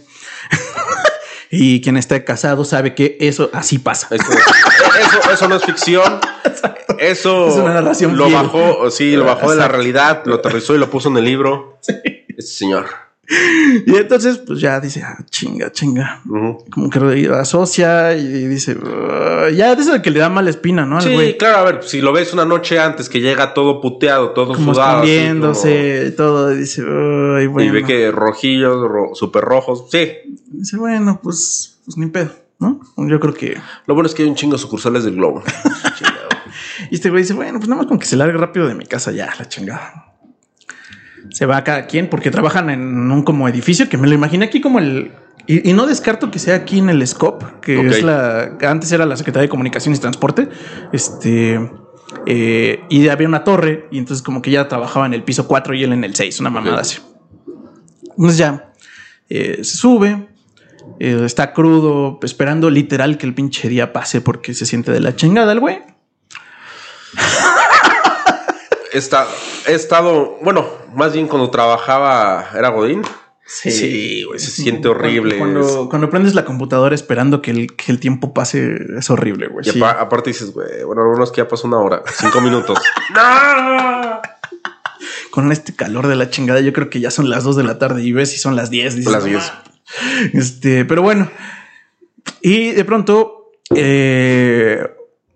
Y 1.49 1.81
quien 1.81 1.97
está 1.97 2.23
casado 2.25 2.65
sabe 2.65 2.93
que 2.93 3.17
eso 3.19 3.49
así 3.53 3.79
pasa. 3.79 4.07
Eso, 4.11 4.31
eso, 4.31 5.31
eso 5.31 5.47
no 5.47 5.55
es 5.55 5.63
ficción. 5.63 6.19
Eso 6.99 7.47
Es 7.47 7.55
una 7.55 7.73
narración 7.73 8.17
lo 8.17 8.25
fiel. 8.25 8.35
bajó, 8.35 8.89
sí, 8.89 9.15
lo 9.15 9.25
bajó 9.25 9.51
de 9.51 9.57
la 9.57 9.67
realidad, 9.67 10.23
lo 10.25 10.35
aterrizó 10.35 10.75
y 10.75 10.79
lo 10.79 10.89
puso 10.89 11.09
en 11.09 11.17
el 11.17 11.25
libro. 11.25 11.79
Ese 12.37 12.47
señor. 12.47 13.06
Y 13.85 13.95
entonces, 13.95 14.37
pues 14.37 14.59
ya 14.61 14.79
dice, 14.79 15.03
ah, 15.03 15.17
chinga, 15.29 15.71
chinga. 15.71 16.21
Como 16.71 16.89
que 16.89 17.29
asocia 17.33 18.15
y 18.15 18.47
dice, 18.47 18.75
"Uh", 18.77 19.49
ya 19.53 19.73
eso 19.73 19.91
de 19.93 20.01
que 20.01 20.11
le 20.11 20.19
da 20.19 20.29
mala 20.29 20.49
espina, 20.49 20.85
¿no? 20.85 20.97
Al 20.97 21.03
Sí, 21.03 21.13
güey. 21.13 21.37
claro, 21.37 21.57
a 21.57 21.63
ver, 21.63 21.83
si 21.83 21.99
lo 22.01 22.13
ves 22.13 22.33
una 22.33 22.45
noche 22.45 22.79
antes 22.79 23.09
que 23.09 23.19
llega 23.19 23.53
todo 23.53 23.81
puteado, 23.81 24.31
todo 24.31 24.53
Como 24.53 24.73
sudado. 24.73 25.03
escondiéndose, 25.03 26.11
todo, 26.15 26.53
y 26.53 26.57
dice, 26.59 26.81
"Ay, 26.83 27.45
como- 27.45 27.53
bueno. 27.55 27.69
Y 27.69 27.69
ve 27.73 27.83
que 27.83 28.11
rojillos, 28.11 28.81
ro- 28.89 29.13
super 29.13 29.43
rojos. 29.43 29.85
Sí. 29.91 30.09
Dice, 30.47 30.77
bueno, 30.77 31.19
pues, 31.21 31.79
pues 31.85 31.97
ni 31.97 32.05
pedo, 32.07 32.31
¿no? 32.59 32.79
Yo 32.95 33.19
creo 33.19 33.33
que. 33.33 33.57
Lo 33.87 33.93
bueno 33.93 34.07
es 34.07 34.15
que 34.15 34.23
hay 34.23 34.29
un 34.29 34.35
chingo 34.35 34.53
de 34.55 34.61
sucursales 34.61 35.03
del 35.03 35.15
globo. 35.15 35.43
Y 36.89 36.95
este 36.95 37.09
güey 37.09 37.23
dice, 37.23 37.33
bueno, 37.33 37.57
pues 37.59 37.67
nada 37.67 37.81
más 37.81 37.87
con 37.89 37.99
que 37.99 38.05
se 38.05 38.15
largue 38.15 38.37
rápido 38.37 38.67
de 38.67 38.75
mi 38.75 38.85
casa, 38.85 39.11
ya, 39.11 39.33
la 39.37 39.49
chingada. 39.49 40.06
Se 41.31 41.45
va 41.45 41.63
cada 41.63 41.87
quien 41.87 42.09
porque 42.09 42.31
trabajan 42.31 42.69
en 42.69 43.11
un 43.11 43.23
como 43.23 43.47
edificio 43.47 43.89
que 43.89 43.97
me 43.97 44.07
lo 44.07 44.13
imaginé 44.13 44.45
aquí 44.45 44.61
como 44.61 44.79
el. 44.79 45.11
Y, 45.45 45.69
y 45.69 45.73
no 45.73 45.85
descarto 45.85 46.29
que 46.31 46.39
sea 46.39 46.55
aquí 46.55 46.79
en 46.79 46.89
el 46.89 47.05
SCOP, 47.05 47.61
que 47.61 47.79
es 47.87 48.03
la. 48.03 48.57
Antes 48.61 48.91
era 48.91 49.05
la 49.05 49.15
Secretaría 49.15 49.43
de 49.43 49.49
Comunicaciones 49.49 49.99
y 49.99 50.01
Transporte. 50.01 50.49
Este. 50.91 51.59
eh, 52.25 52.83
y 52.89 53.07
había 53.07 53.27
una 53.27 53.43
torre, 53.43 53.87
y 53.91 53.97
entonces 53.97 54.23
como 54.23 54.41
que 54.41 54.51
ya 54.51 54.67
trabajaba 54.67 55.05
en 55.05 55.13
el 55.13 55.23
piso 55.23 55.47
4 55.47 55.73
y 55.75 55.83
él 55.83 55.93
en 55.93 56.03
el 56.03 56.15
6, 56.15 56.39
una 56.39 56.49
mamada 56.49 56.81
así. 56.81 56.99
Entonces 58.17 58.37
ya 58.37 58.71
eh, 59.29 59.57
se 59.63 59.77
sube, 59.77 60.27
eh, 60.99 61.21
está 61.25 61.53
crudo, 61.53 62.19
esperando 62.23 62.69
literal 62.69 63.17
que 63.17 63.25
el 63.25 63.33
pinche 63.33 63.69
día 63.69 63.93
pase 63.93 64.21
porque 64.21 64.53
se 64.53 64.65
siente 64.65 64.91
de 64.91 64.99
la 64.99 65.15
chingada 65.15 65.51
el 65.51 65.59
güey. 65.59 65.79
Estado, 68.93 69.29
he 69.67 69.73
estado, 69.73 70.37
bueno, 70.41 70.67
más 70.95 71.13
bien 71.13 71.27
cuando 71.27 71.49
trabajaba, 71.49 72.49
era 72.55 72.69
Godín. 72.69 73.01
Sí, 73.49 74.23
güey, 74.23 74.39
se 74.39 74.51
siente 74.51 74.89
horrible. 74.89 75.37
Cuando, 75.37 75.87
cuando 75.89 76.09
prendes 76.09 76.35
la 76.35 76.43
computadora 76.43 76.93
esperando 76.93 77.41
que 77.41 77.51
el, 77.51 77.75
que 77.77 77.93
el 77.93 77.99
tiempo 77.99 78.33
pase, 78.33 78.75
es 78.97 79.09
horrible, 79.09 79.47
güey. 79.47 79.65
Y 79.65 79.71
Sí. 79.71 79.79
apa- 79.81 80.01
aparte 80.01 80.31
dices, 80.31 80.51
güey, 80.51 80.83
bueno, 80.83 81.23
es 81.23 81.31
que 81.31 81.37
ya 81.37 81.47
pasó 81.47 81.65
una 81.67 81.77
hora, 81.79 82.03
cinco 82.13 82.41
minutos. 82.41 82.77
¡No! 83.15 84.19
Con 85.31 85.51
este 85.53 85.73
calor 85.75 86.07
de 86.07 86.15
la 86.17 86.29
chingada, 86.29 86.59
yo 86.59 86.73
creo 86.73 86.89
que 86.89 86.99
ya 86.99 87.09
son 87.11 87.29
las 87.29 87.43
2 87.45 87.55
de 87.55 87.63
la 87.63 87.79
tarde 87.79 88.03
y 88.03 88.11
ves 88.11 88.31
si 88.31 88.37
son 88.37 88.55
las 88.57 88.69
10. 88.69 88.95
dices, 88.95 89.11
Las 89.13 89.23
"No 89.23 89.29
10. 89.29 89.43
mames". 89.43 90.33
Este, 90.33 90.83
pero 90.83 91.01
bueno. 91.01 91.29
Y 92.41 92.71
de 92.71 92.83
pronto, 92.83 93.51
eh, 93.75 94.79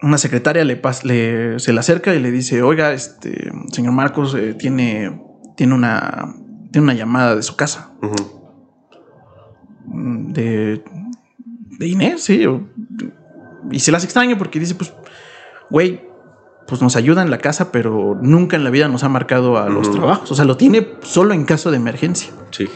una 0.01 0.17
secretaria 0.17 0.63
le, 0.65 0.81
pas- 0.81 1.03
le- 1.03 1.59
se 1.59 1.73
le 1.73 1.79
acerca 1.79 2.13
y 2.15 2.19
le 2.19 2.31
dice: 2.31 2.61
Oiga, 2.63 2.93
este 2.93 3.51
señor 3.71 3.93
Marcos 3.93 4.33
eh, 4.35 4.53
tiene, 4.53 5.21
tiene 5.57 5.73
una. 5.73 6.33
Tiene 6.71 6.85
una 6.85 6.93
llamada 6.93 7.35
de 7.35 7.43
su 7.43 7.55
casa. 7.57 7.91
Mm, 9.85 10.31
de, 10.33 10.83
de 11.79 11.87
Inés, 11.87 12.23
sí. 12.23 12.45
y 13.71 13.79
se 13.79 13.91
las 13.91 14.03
extraño 14.03 14.37
porque 14.37 14.59
dice, 14.59 14.75
pues, 14.75 14.93
güey, 15.69 16.01
pues 16.67 16.81
nos 16.81 16.95
ayuda 16.95 17.21
en 17.23 17.29
la 17.31 17.39
casa, 17.39 17.71
pero 17.73 18.17
nunca 18.21 18.55
en 18.55 18.63
la 18.63 18.69
vida 18.69 18.87
nos 18.87 19.03
ha 19.03 19.09
marcado 19.09 19.57
a 19.57 19.67
los 19.69 19.91
trabajos. 19.91 20.31
O 20.31 20.35
sea, 20.35 20.45
lo 20.45 20.55
tiene 20.55 20.87
solo 21.01 21.33
en 21.33 21.43
caso 21.43 21.71
de 21.71 21.77
emergencia. 21.77 22.31
Sí. 22.51 22.69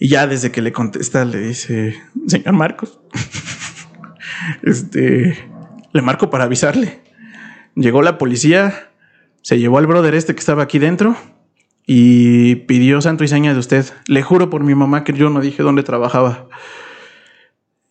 Y 0.00 0.08
ya 0.08 0.26
desde 0.26 0.50
que 0.50 0.62
le 0.62 0.72
contesta, 0.72 1.24
le 1.24 1.38
dice, 1.38 1.94
señor 2.26 2.54
Marcos, 2.54 2.98
este, 4.62 5.48
le 5.92 6.02
marco 6.02 6.30
para 6.30 6.44
avisarle. 6.44 7.00
Llegó 7.74 8.02
la 8.02 8.18
policía, 8.18 8.90
se 9.42 9.58
llevó 9.58 9.78
al 9.78 9.86
brother 9.86 10.14
este 10.14 10.34
que 10.34 10.40
estaba 10.40 10.62
aquí 10.62 10.78
dentro 10.78 11.16
y 11.86 12.56
pidió 12.56 13.00
santo 13.00 13.24
y 13.24 13.28
seña 13.28 13.52
de 13.52 13.58
usted. 13.58 13.86
Le 14.06 14.22
juro 14.22 14.50
por 14.50 14.62
mi 14.62 14.74
mamá 14.74 15.04
que 15.04 15.12
yo 15.12 15.30
no 15.30 15.40
dije 15.40 15.62
dónde 15.62 15.82
trabajaba. 15.82 16.48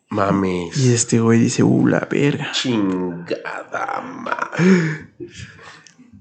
Mames. 0.10 0.78
Y 0.78 0.94
este 0.94 1.20
güey 1.20 1.40
dice, 1.40 1.64
uh, 1.64 1.88
la 1.88 2.08
verga. 2.10 2.52
Chingada 2.52 4.02
madre. 4.02 5.10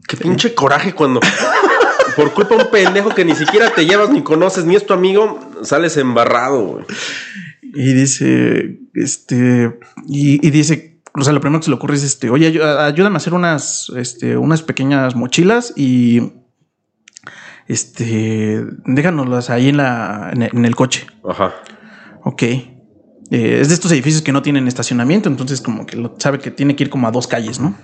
Qué 0.06 0.16
pinche 0.16 0.54
coraje 0.54 0.94
cuando 0.94 1.20
por 2.16 2.32
culpa 2.32 2.56
de 2.56 2.64
un 2.64 2.70
pendejo 2.70 3.14
que 3.14 3.24
ni 3.24 3.34
siquiera 3.34 3.70
te 3.70 3.86
llevas 3.86 4.10
ni 4.10 4.22
conoces 4.22 4.64
ni 4.64 4.74
es 4.74 4.84
tu 4.84 4.92
amigo, 4.92 5.38
sales 5.62 5.96
embarrado, 5.96 6.60
güey. 6.62 6.84
Y 7.74 7.92
dice, 7.92 8.80
este, 8.94 9.78
y, 10.06 10.46
y 10.46 10.50
dice, 10.50 11.00
o 11.14 11.22
sea, 11.22 11.32
lo 11.32 11.40
primero 11.40 11.60
que 11.60 11.64
se 11.64 11.70
le 11.70 11.76
ocurre 11.76 11.96
es 11.96 12.02
este, 12.04 12.30
oye, 12.30 12.46
ayúdame 12.62 13.16
a 13.16 13.18
hacer 13.18 13.34
unas, 13.34 13.90
este, 13.96 14.36
unas 14.36 14.62
pequeñas 14.62 15.14
mochilas 15.16 15.72
y, 15.76 16.32
este, 17.66 18.64
déjanoslas 18.86 19.50
ahí 19.50 19.68
en 19.68 19.76
la, 19.76 20.30
en 20.32 20.42
el, 20.42 20.50
en 20.54 20.64
el 20.64 20.74
coche. 20.76 21.06
Ajá. 21.28 21.54
Ok. 22.24 22.42
Eh, 22.42 23.58
es 23.60 23.68
de 23.68 23.74
estos 23.74 23.92
edificios 23.92 24.22
que 24.22 24.32
no 24.32 24.40
tienen 24.42 24.66
estacionamiento, 24.68 25.28
entonces 25.28 25.60
como 25.60 25.84
que 25.84 25.96
lo, 25.96 26.14
sabe 26.18 26.38
que 26.38 26.50
tiene 26.50 26.74
que 26.76 26.84
ir 26.84 26.90
como 26.90 27.06
a 27.08 27.10
dos 27.10 27.26
calles, 27.26 27.60
¿no? 27.60 27.74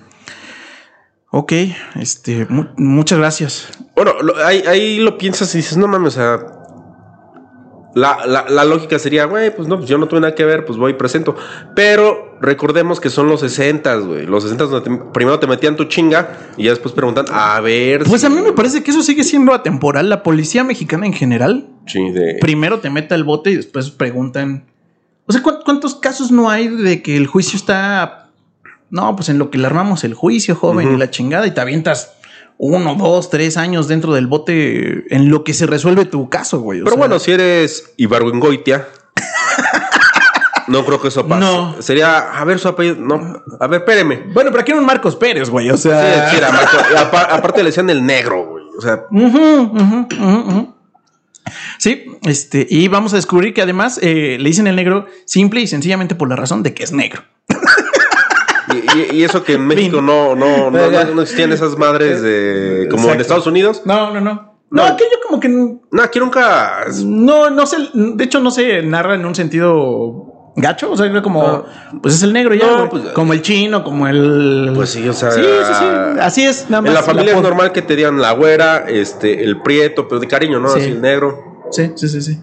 Ok, 1.30 1.52
este, 1.96 2.46
mu- 2.48 2.68
muchas 2.76 3.18
gracias. 3.18 3.68
Bueno, 3.94 4.12
lo- 4.22 4.36
ahí, 4.44 4.62
ahí 4.66 4.98
lo 5.00 5.18
piensas 5.18 5.52
y 5.54 5.58
dices, 5.58 5.76
no 5.76 5.86
mames, 5.88 6.14
o 6.14 6.16
sea. 6.16 6.53
La, 7.94 8.26
la- 8.26 8.46
la 8.48 8.64
lógica 8.64 8.98
sería, 8.98 9.24
güey, 9.26 9.54
pues 9.54 9.68
no, 9.68 9.76
pues 9.78 9.88
yo 9.88 9.98
no 9.98 10.06
tuve 10.08 10.20
nada 10.20 10.34
que 10.34 10.44
ver, 10.44 10.64
pues 10.64 10.76
voy 10.78 10.92
y 10.92 10.94
presento. 10.94 11.36
Pero 11.76 12.36
recordemos 12.40 12.98
que 13.00 13.08
son 13.10 13.28
los 13.28 13.40
60, 13.40 13.94
güey. 13.96 14.26
Los 14.26 14.42
60 14.42 14.64
donde 14.64 14.90
te- 14.90 15.04
primero 15.12 15.38
te 15.38 15.46
metían 15.46 15.76
tu 15.76 15.84
chinga 15.84 16.36
y 16.56 16.64
ya 16.64 16.70
después 16.70 16.92
preguntan, 16.94 17.26
a 17.30 17.60
ver. 17.60 18.02
Pues 18.04 18.22
si- 18.22 18.26
a 18.26 18.30
mí 18.30 18.40
me 18.42 18.52
parece 18.52 18.82
que 18.82 18.90
eso 18.90 19.02
sigue 19.02 19.22
siendo 19.24 19.54
atemporal. 19.54 20.08
La 20.08 20.22
policía 20.22 20.64
mexicana 20.64 21.06
en 21.06 21.12
general 21.12 21.66
Sí, 21.86 22.10
de- 22.10 22.38
primero 22.40 22.80
te 22.80 22.90
mete 22.90 23.14
al 23.14 23.24
bote 23.24 23.50
y 23.50 23.56
después 23.56 23.90
preguntan. 23.90 24.64
O 25.26 25.32
sea, 25.32 25.42
¿cu- 25.42 25.60
¿cuántos 25.64 25.94
casos 25.94 26.30
no 26.32 26.50
hay 26.50 26.68
de 26.68 27.00
que 27.02 27.16
el 27.16 27.26
juicio 27.28 27.56
está. 27.56 28.30
No, 28.90 29.16
pues 29.16 29.28
en 29.28 29.38
lo 29.38 29.50
que 29.50 29.58
le 29.58 29.66
armamos 29.66 30.04
el 30.04 30.14
juicio, 30.14 30.54
joven, 30.54 30.94
y 30.94 30.96
la 30.98 31.10
chingada, 31.10 31.46
y 31.46 31.50
te 31.52 31.60
avientas 31.60 32.13
uno, 32.58 32.94
dos, 32.94 33.30
tres 33.30 33.56
años 33.56 33.88
dentro 33.88 34.14
del 34.14 34.26
bote 34.26 35.14
en 35.14 35.30
lo 35.30 35.44
que 35.44 35.54
se 35.54 35.66
resuelve 35.66 36.04
tu 36.04 36.28
caso, 36.28 36.60
güey. 36.60 36.80
Pero 36.80 36.92
sea, 36.92 36.98
bueno, 36.98 37.18
si 37.18 37.32
eres 37.32 37.92
Ibargüengoitia, 37.96 38.86
no 40.68 40.84
creo 40.84 41.00
que 41.00 41.08
eso 41.08 41.26
pase. 41.26 41.40
No. 41.40 41.82
Sería, 41.82 42.18
a 42.32 42.44
ver 42.44 42.58
su 42.58 42.68
apellido. 42.68 42.96
No, 42.96 43.42
a 43.60 43.66
ver, 43.66 43.80
espéreme. 43.80 44.24
Bueno, 44.32 44.50
pero 44.50 44.60
aquí 44.60 44.72
era 44.72 44.80
un 44.80 44.86
Marcos 44.86 45.16
Pérez, 45.16 45.50
güey. 45.50 45.70
O 45.70 45.76
sea. 45.76 46.30
sí, 46.30 46.36
era 46.36 46.48
aparte 47.30 47.62
le 47.62 47.70
decían 47.70 47.90
el 47.90 48.04
negro, 48.04 48.46
güey. 48.46 48.64
O 48.76 48.80
sea. 48.80 49.04
Sí, 51.78 52.06
este, 52.22 52.66
y 52.70 52.88
vamos 52.88 53.12
a 53.12 53.16
descubrir 53.16 53.52
que 53.52 53.62
además 53.62 53.98
eh, 54.00 54.38
le 54.40 54.48
dicen 54.48 54.66
el 54.66 54.76
negro 54.76 55.06
simple 55.26 55.60
y 55.60 55.66
sencillamente 55.66 56.14
por 56.14 56.28
la 56.28 56.36
razón 56.36 56.62
de 56.62 56.72
que 56.72 56.84
es 56.84 56.92
negro. 56.92 57.22
Y, 58.74 59.14
y- 59.16 59.20
y 59.20 59.24
eso 59.24 59.42
que 59.44 59.54
en 59.54 59.66
México 59.66 60.00
no, 60.02 60.34
no, 60.34 60.70
no, 60.70 60.90
no, 61.14 61.22
existían 61.22 61.52
esas 61.52 61.78
madres 61.78 62.22
de 62.22 62.88
como 62.90 63.10
en. 63.10 63.20
Estados 63.20 63.46
Unidos. 63.46 63.82
No, 63.84 64.12
no, 64.12 64.20
no. 64.20 64.54
No, 64.70 64.82
No. 64.82 64.84
aquello 64.84 65.16
como 65.26 65.40
que 65.40 65.48
No, 65.48 66.02
aquí 66.02 66.18
nunca. 66.18 66.86
no, 67.04 67.50
no 67.50 67.66
sé. 67.66 67.76
De 67.94 68.24
hecho, 68.24 68.40
no 68.40 68.50
se 68.50 68.82
narra 68.82 69.14
en 69.14 69.24
un 69.24 69.34
sentido 69.34 70.52
gacho, 70.56 70.90
o 70.92 70.96
sea, 70.96 71.06
era 71.06 71.20
como, 71.22 71.64
pues 72.02 72.14
es 72.14 72.22
el 72.22 72.32
negro 72.32 72.54
ya, 72.54 72.66
No, 72.78 72.88
pues, 72.88 73.02
como 73.14 73.32
el 73.32 73.42
chino, 73.42 73.82
como 73.82 74.06
el... 74.06 74.70
Pues 74.74 74.90
sí, 74.90 75.08
o 75.08 75.12
sea, 75.12 75.32
Sí, 75.32 75.40
sí, 75.42 75.74
sí, 75.78 75.84
así 76.20 76.42
es, 76.44 76.70
nada 76.70 76.80
más. 76.82 76.88
En 76.90 76.94
la 76.94 77.02
familia 77.02 77.34
es 77.36 77.42
normal 77.42 77.72
que 77.72 77.82
te 77.82 77.96
digan 77.96 78.20
la 78.20 78.32
güera, 78.32 78.84
este, 78.88 79.42
el 79.42 79.60
prieto, 79.62 80.06
pero 80.06 80.20
de 80.20 80.28
cariño, 80.28 80.60
¿no? 80.60 80.68
Sí. 80.68 80.78
Así 80.80 80.90
el 80.90 81.00
negro. 81.00 81.62
Sí, 81.72 81.90
sí, 81.96 82.08
sí, 82.08 82.22
sí. 82.22 82.38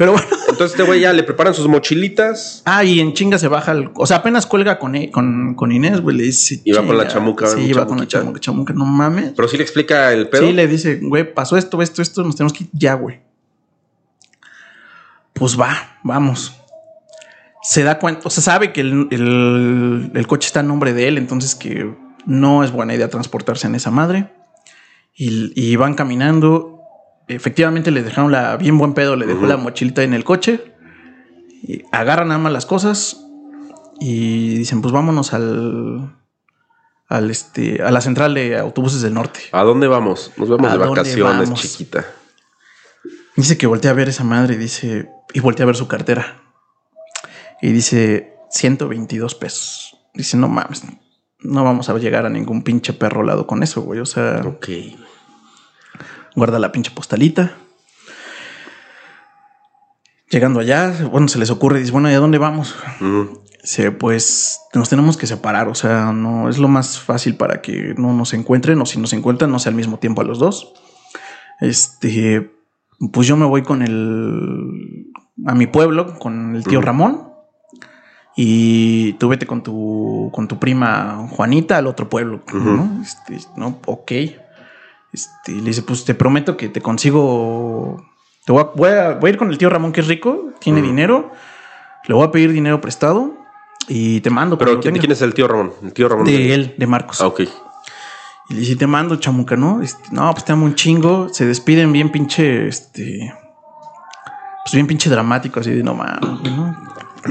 Pero 0.00 0.12
bueno. 0.12 0.26
Entonces 0.48 0.70
este 0.70 0.82
güey 0.82 1.00
ya 1.00 1.12
le 1.12 1.22
preparan 1.24 1.52
sus 1.52 1.68
mochilitas. 1.68 2.62
Ah, 2.64 2.82
y 2.84 3.00
en 3.00 3.12
chinga 3.12 3.38
se 3.38 3.48
baja 3.48 3.72
el, 3.72 3.90
O 3.96 4.06
sea, 4.06 4.16
apenas 4.16 4.46
cuelga 4.46 4.78
con, 4.78 4.94
E- 4.94 5.10
con, 5.10 5.54
con 5.54 5.70
Inés, 5.72 6.00
güey. 6.00 6.16
Le 6.16 6.22
dice. 6.22 6.62
Y 6.64 6.72
va 6.72 6.86
con 6.86 6.96
la 6.96 7.06
chamuca, 7.06 7.46
Sí, 7.48 7.56
mi 7.60 7.72
va 7.74 7.86
con 7.86 7.98
la 7.98 8.08
chamuca, 8.08 8.40
chamuca, 8.40 8.72
no 8.72 8.86
mames. 8.86 9.32
Pero 9.36 9.46
sí 9.46 9.58
le 9.58 9.62
explica 9.62 10.10
el 10.14 10.30
pedo. 10.30 10.46
Sí, 10.46 10.54
le 10.54 10.66
dice, 10.66 11.00
güey, 11.02 11.34
pasó 11.34 11.58
esto, 11.58 11.82
esto, 11.82 12.00
esto, 12.00 12.22
nos 12.24 12.34
tenemos 12.34 12.54
que 12.54 12.64
ir 12.64 12.70
ya, 12.72 12.94
güey. 12.94 13.20
Pues 15.34 15.60
va, 15.60 15.98
vamos. 16.02 16.54
Se 17.62 17.82
da 17.82 17.98
cuenta, 17.98 18.22
o 18.24 18.30
sea, 18.30 18.42
sabe 18.42 18.72
que 18.72 18.80
el, 18.80 19.06
el- 19.10 20.12
el 20.14 20.26
coche 20.26 20.46
está 20.46 20.60
a 20.60 20.62
nombre 20.62 20.94
de 20.94 21.08
él, 21.08 21.18
entonces 21.18 21.54
que 21.54 21.94
no 22.24 22.64
es 22.64 22.72
buena 22.72 22.94
idea 22.94 23.08
transportarse 23.10 23.66
en 23.66 23.74
esa 23.74 23.90
madre. 23.90 24.32
Y, 25.14 25.52
y 25.54 25.76
van 25.76 25.92
caminando. 25.94 26.69
Efectivamente, 27.34 27.90
le 27.90 28.02
dejaron 28.02 28.32
la 28.32 28.56
bien 28.56 28.76
buen 28.76 28.92
pedo, 28.94 29.16
le 29.16 29.26
dejó 29.26 29.46
la 29.46 29.56
mochilita 29.56 30.02
en 30.02 30.14
el 30.14 30.24
coche. 30.24 30.74
Y 31.62 31.82
agarran 31.92 32.28
nada 32.28 32.40
más 32.40 32.52
las 32.52 32.66
cosas 32.66 33.24
y 34.00 34.56
dicen, 34.56 34.80
pues 34.80 34.92
vámonos 34.92 35.34
al, 35.34 36.16
al 37.06 37.30
este, 37.30 37.82
a 37.82 37.90
la 37.90 38.00
central 38.00 38.34
de 38.34 38.58
autobuses 38.58 39.02
del 39.02 39.14
norte. 39.14 39.40
¿A 39.52 39.62
dónde 39.62 39.86
vamos? 39.86 40.32
Nos 40.36 40.48
vemos 40.48 40.68
¿A 40.70 40.72
de 40.72 40.78
vacaciones, 40.78 41.48
vamos? 41.48 41.60
chiquita. 41.60 42.04
Dice 43.36 43.56
que 43.58 43.66
voltea 43.66 43.90
a 43.90 43.94
ver 43.94 44.08
esa 44.08 44.24
madre, 44.24 44.56
dice, 44.56 45.10
y 45.32 45.40
voltea 45.40 45.64
a 45.64 45.66
ver 45.68 45.76
su 45.76 45.86
cartera. 45.86 46.42
Y 47.62 47.72
dice, 47.72 48.34
122 48.50 49.34
pesos. 49.34 49.98
Dice, 50.14 50.36
no 50.36 50.48
mames, 50.48 50.82
no 51.40 51.62
vamos 51.62 51.88
a 51.88 51.98
llegar 51.98 52.26
a 52.26 52.30
ningún 52.30 52.62
pinche 52.62 52.92
perro 52.92 53.22
lado 53.22 53.46
con 53.46 53.62
eso, 53.62 53.82
güey. 53.82 54.00
O 54.00 54.06
sea, 54.06 54.42
Ok. 54.44 54.68
Guarda 56.34 56.58
la 56.58 56.72
pinche 56.72 56.90
postalita. 56.90 57.52
Llegando 60.30 60.60
allá, 60.60 60.94
bueno, 61.10 61.26
se 61.28 61.38
les 61.38 61.50
ocurre, 61.50 61.80
dice, 61.80 61.90
bueno, 61.90 62.10
¿y 62.10 62.14
a 62.14 62.20
dónde 62.20 62.38
vamos? 62.38 62.76
Pues 63.98 64.60
nos 64.74 64.88
tenemos 64.88 65.16
que 65.16 65.26
separar, 65.26 65.68
o 65.68 65.74
sea, 65.74 66.12
no 66.12 66.48
es 66.48 66.58
lo 66.58 66.68
más 66.68 66.98
fácil 66.98 67.36
para 67.36 67.60
que 67.60 67.94
no 67.98 68.12
nos 68.14 68.32
encuentren, 68.32 68.80
o 68.80 68.86
si 68.86 68.98
nos 68.98 69.12
encuentran, 69.12 69.50
no 69.50 69.58
sea 69.58 69.70
al 69.70 69.76
mismo 69.76 69.98
tiempo 69.98 70.22
a 70.22 70.24
los 70.24 70.38
dos. 70.38 70.72
Este, 71.60 72.50
pues 73.12 73.26
yo 73.26 73.36
me 73.36 73.44
voy 73.44 73.62
con 73.62 73.82
el 73.82 75.10
a 75.46 75.54
mi 75.54 75.66
pueblo, 75.66 76.18
con 76.18 76.56
el 76.56 76.64
tío. 76.64 76.80
Ramón. 76.80 77.28
Y 78.36 79.14
tú 79.14 79.28
vete 79.28 79.46
con 79.46 79.62
tu 79.62 80.30
con 80.32 80.48
tu 80.48 80.58
prima 80.58 81.28
Juanita 81.30 81.76
al 81.76 81.86
otro 81.86 82.08
pueblo. 82.08 82.42
¿no? 82.52 83.02
Este, 83.02 83.38
no, 83.56 83.78
ok. 83.86 84.12
Este, 85.12 85.52
le 85.52 85.62
dice, 85.62 85.82
pues 85.82 86.04
te 86.04 86.14
prometo 86.14 86.56
que 86.56 86.68
te 86.68 86.80
consigo. 86.80 88.04
Te 88.46 88.52
voy 88.52 88.62
a, 88.62 88.64
voy 88.74 88.88
a- 88.90 89.12
voy 89.14 89.28
a 89.28 89.32
ir 89.32 89.38
con 89.38 89.50
el 89.50 89.58
tío 89.58 89.68
Ramón, 89.70 89.92
que 89.92 90.00
es 90.00 90.06
rico, 90.08 90.50
tiene 90.60 90.80
Ujú. 90.80 90.88
dinero. 90.88 91.32
Le 92.06 92.14
voy 92.14 92.26
a 92.26 92.30
pedir 92.30 92.52
dinero 92.52 92.80
prestado 92.80 93.32
y 93.88 94.20
te 94.20 94.30
mando. 94.30 94.56
Pero 94.56 94.80
¿quién, 94.80 94.96
quién 94.98 95.12
es 95.12 95.20
el 95.22 95.34
tío 95.34 95.46
Ramón? 95.48 95.72
El 95.82 95.92
tío 95.92 96.08
Ramón. 96.08 96.24
De 96.26 96.54
él, 96.54 96.74
de 96.78 96.86
Marcos. 96.86 97.20
Ah, 97.20 97.26
ok. 97.26 97.40
Y 98.48 98.54
le 98.54 98.60
dice, 98.60 98.76
te 98.76 98.86
mando, 98.86 99.16
chamuca, 99.16 99.56
¿no? 99.56 99.80
Este, 99.82 100.08
no, 100.12 100.30
pues 100.32 100.44
te 100.44 100.52
amo 100.52 100.64
un 100.64 100.74
chingo. 100.74 101.28
Se 101.28 101.44
despiden 101.46 101.92
bien 101.92 102.10
pinche, 102.10 102.66
este... 102.68 103.32
Pues 104.64 104.74
bien 104.74 104.86
pinche 104.86 105.08
dramático, 105.10 105.60
así 105.60 105.70
de 105.70 105.82
no 105.82 105.94
mames, 105.94 106.20
¿no? 106.42 106.76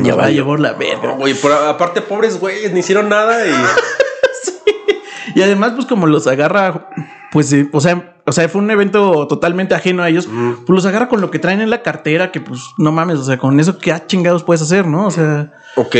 Ya 0.03 0.11
No, 0.11 0.17
va 0.17 0.25
a 0.25 0.29
llevar 0.29 0.59
la 0.59 0.73
verga. 0.73 1.09
No, 1.09 1.15
güey, 1.17 1.33
pero 1.41 1.55
aparte, 1.55 2.01
pobres 2.01 2.39
güeyes, 2.39 2.71
ni 2.73 2.79
hicieron 2.81 3.09
nada 3.09 3.45
y. 3.47 3.51
Y 5.35 5.41
además, 5.43 5.73
pues 5.75 5.85
como 5.85 6.07
los 6.07 6.25
agarra, 6.27 6.89
pues, 7.31 7.51
eh, 7.53 7.69
o 7.73 7.79
sea, 7.81 8.15
o 8.25 8.31
sea, 8.31 8.47
fue 8.49 8.61
un 8.61 8.69
evento 8.71 9.27
totalmente 9.27 9.75
ajeno 9.75 10.03
a 10.03 10.09
ellos. 10.09 10.27
Pues 10.27 10.69
los 10.75 10.85
agarra 10.85 11.07
con 11.09 11.21
lo 11.21 11.31
que 11.31 11.39
traen 11.39 11.61
en 11.61 11.69
la 11.69 11.81
cartera, 11.81 12.31
que 12.31 12.41
pues 12.41 12.61
no 12.77 12.91
mames, 12.91 13.17
o 13.19 13.23
sea, 13.23 13.37
con 13.37 13.59
eso 13.59 13.77
qué 13.77 13.95
chingados 14.07 14.43
puedes 14.43 14.61
hacer, 14.61 14.85
¿no? 14.87 15.07
O 15.07 15.11
sea, 15.11 15.51
Ok. 15.75 15.95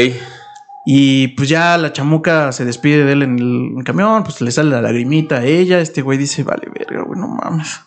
y 0.85 1.29
pues 1.29 1.49
ya 1.49 1.77
la 1.77 1.91
chamuca 1.93 2.51
se 2.51 2.65
despide 2.65 3.03
de 3.05 3.11
él 3.13 3.23
en 3.23 3.39
el, 3.77 3.83
camión, 3.83 4.23
pues 4.23 4.41
le 4.41 4.51
sale 4.51 4.69
la 4.69 4.81
lagrimita 4.81 5.37
a 5.37 5.45
ella. 5.45 5.79
Este 5.79 6.01
güey 6.01 6.17
dice, 6.17 6.43
vale, 6.43 6.67
verga, 6.73 7.03
güey, 7.03 7.19
no 7.19 7.27
mames. 7.27 7.81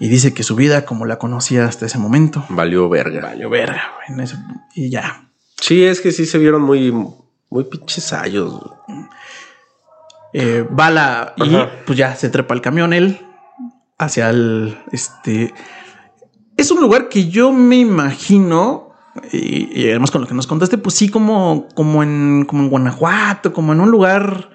Y 0.00 0.08
dice 0.08 0.32
que 0.32 0.44
su 0.44 0.54
vida, 0.54 0.84
como 0.84 1.06
la 1.06 1.18
conocía 1.18 1.64
hasta 1.66 1.86
ese 1.86 1.98
momento, 1.98 2.44
Valió 2.50 2.88
verga. 2.88 3.20
valió 3.20 3.50
verga, 3.50 3.82
güey. 4.06 4.28
y 4.76 4.90
ya. 4.90 5.28
Sí, 5.60 5.84
es 5.84 6.00
que 6.00 6.12
sí 6.12 6.24
se 6.24 6.38
vieron 6.38 6.62
muy, 6.62 6.92
muy 7.50 7.64
pinches 7.64 8.12
ayos. 8.12 8.52
güey. 8.86 8.97
Eh, 10.40 10.62
va 10.62 10.88
la. 10.88 11.34
Y 11.36 11.52
Ajá. 11.52 11.68
pues 11.84 11.98
ya 11.98 12.14
se 12.14 12.30
trepa 12.30 12.54
el 12.54 12.60
camión 12.60 12.92
él 12.92 13.18
hacia 13.98 14.30
el. 14.30 14.78
Este. 14.92 15.52
Es 16.56 16.70
un 16.70 16.80
lugar 16.80 17.08
que 17.08 17.28
yo 17.28 17.52
me 17.52 17.76
imagino. 17.76 18.92
Y, 19.32 19.80
y 19.80 19.90
además 19.90 20.12
con 20.12 20.20
lo 20.20 20.28
que 20.28 20.34
nos 20.34 20.46
contaste, 20.46 20.78
pues 20.78 20.94
sí, 20.94 21.08
como, 21.08 21.66
como 21.74 22.04
en 22.04 22.44
como 22.44 22.62
en 22.62 22.70
Guanajuato, 22.70 23.52
como 23.52 23.72
en 23.72 23.80
un 23.80 23.90
lugar. 23.90 24.50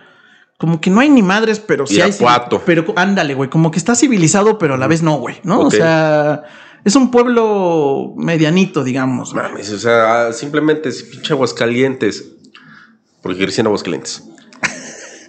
Como 0.58 0.80
que 0.80 0.90
no 0.90 1.02
hay 1.02 1.10
ni 1.10 1.22
madres, 1.22 1.60
pero 1.60 1.86
sí 1.86 2.00
hay. 2.00 2.12
Irapuato. 2.12 2.62
Pero 2.66 2.86
ándale, 2.96 3.34
güey. 3.34 3.50
Como 3.50 3.70
que 3.70 3.78
está 3.78 3.94
civilizado, 3.94 4.58
pero 4.58 4.76
a 4.76 4.78
la 4.78 4.88
vez 4.88 5.04
no, 5.04 5.18
güey. 5.18 5.42
¿no? 5.44 5.60
O 5.60 5.72
sea, 5.72 6.44
es 6.86 6.96
un 6.96 7.12
pueblo 7.12 8.14
medianito, 8.16 8.86
digamos. 8.86 9.34
Mames, 9.34 9.70
o 9.74 9.80
sea, 9.80 10.32
simplemente 10.32 10.88
es 10.88 11.04
pinche 11.04 11.34
Aguascalientes. 11.34 12.30
Porque 13.22 13.40
crecí 13.40 13.60
en 13.60 13.68
Aguascalientes. 13.68 14.24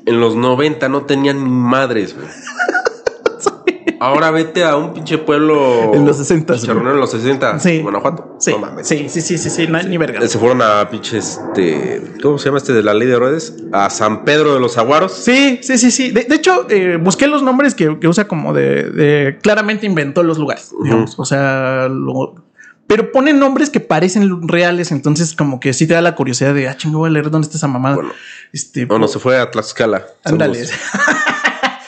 En 0.06 0.20
los 0.20 0.36
90 0.36 0.88
no 0.88 1.02
tenían 1.04 1.42
ni 1.44 1.50
madres, 1.50 2.14
güey. 2.14 2.26
Ahora 4.00 4.30
vete 4.30 4.64
a 4.64 4.76
un 4.76 4.92
pinche 4.92 5.16
pueblo. 5.16 5.94
En 5.94 6.04
los 6.04 6.18
60s, 6.18 6.60
Chicharronero 6.60 6.92
en 6.94 7.00
los 7.00 7.10
60. 7.10 7.58
Sí. 7.58 7.80
Guanajuato. 7.80 8.36
Sí, 8.38 8.50
No 8.50 8.58
mames. 8.58 8.86
sí, 8.86 9.08
sí, 9.08 9.22
sí, 9.22 9.38
sí, 9.38 9.48
sí, 9.48 9.66
no 9.66 9.82
ni 9.82 9.96
verga. 9.96 10.20
Se 10.28 10.38
fueron 10.38 10.60
a 10.60 10.90
pinche 10.90 11.16
este. 11.18 12.02
¿Cómo 12.22 12.36
se 12.36 12.46
llama 12.46 12.58
este 12.58 12.74
de 12.74 12.82
la 12.82 12.92
ley 12.92 13.08
de 13.08 13.14
Herodes? 13.14 13.54
A 13.72 13.88
San 13.88 14.24
Pedro 14.24 14.52
de 14.52 14.60
los 14.60 14.76
Aguaros. 14.76 15.12
Sí, 15.12 15.58
sí, 15.62 15.78
sí, 15.78 15.90
sí. 15.90 16.10
De, 16.10 16.24
de 16.24 16.34
hecho, 16.34 16.66
eh, 16.68 16.98
busqué 17.00 17.26
los 17.28 17.42
nombres 17.42 17.74
que, 17.74 17.98
que 17.98 18.06
usa 18.08 18.28
como 18.28 18.52
de, 18.52 18.90
de- 18.90 19.38
Claramente 19.40 19.86
inventó 19.86 20.22
los 20.22 20.36
lugares, 20.38 20.70
digamos. 20.82 21.18
O 21.18 21.24
sea, 21.24 21.88
lo- 21.88 22.43
pero 22.86 23.12
pone 23.12 23.32
nombres 23.32 23.70
que 23.70 23.80
parecen 23.80 24.46
reales. 24.48 24.92
Entonces, 24.92 25.34
como 25.34 25.60
que 25.60 25.72
sí 25.72 25.86
te 25.86 25.94
da 25.94 26.02
la 26.02 26.14
curiosidad 26.14 26.54
de, 26.54 26.68
ah, 26.68 26.76
chingo, 26.76 26.98
voy 26.98 27.08
a 27.08 27.12
leer 27.12 27.30
dónde 27.30 27.46
está 27.46 27.56
esa 27.56 27.68
mamada. 27.68 27.96
Bueno. 27.96 28.12
este, 28.52 28.86
No, 28.86 28.98
no, 28.98 29.08
se 29.08 29.18
fue 29.18 29.38
a 29.38 29.50
Tlaxcala. 29.50 30.06
ándale. 30.24 30.66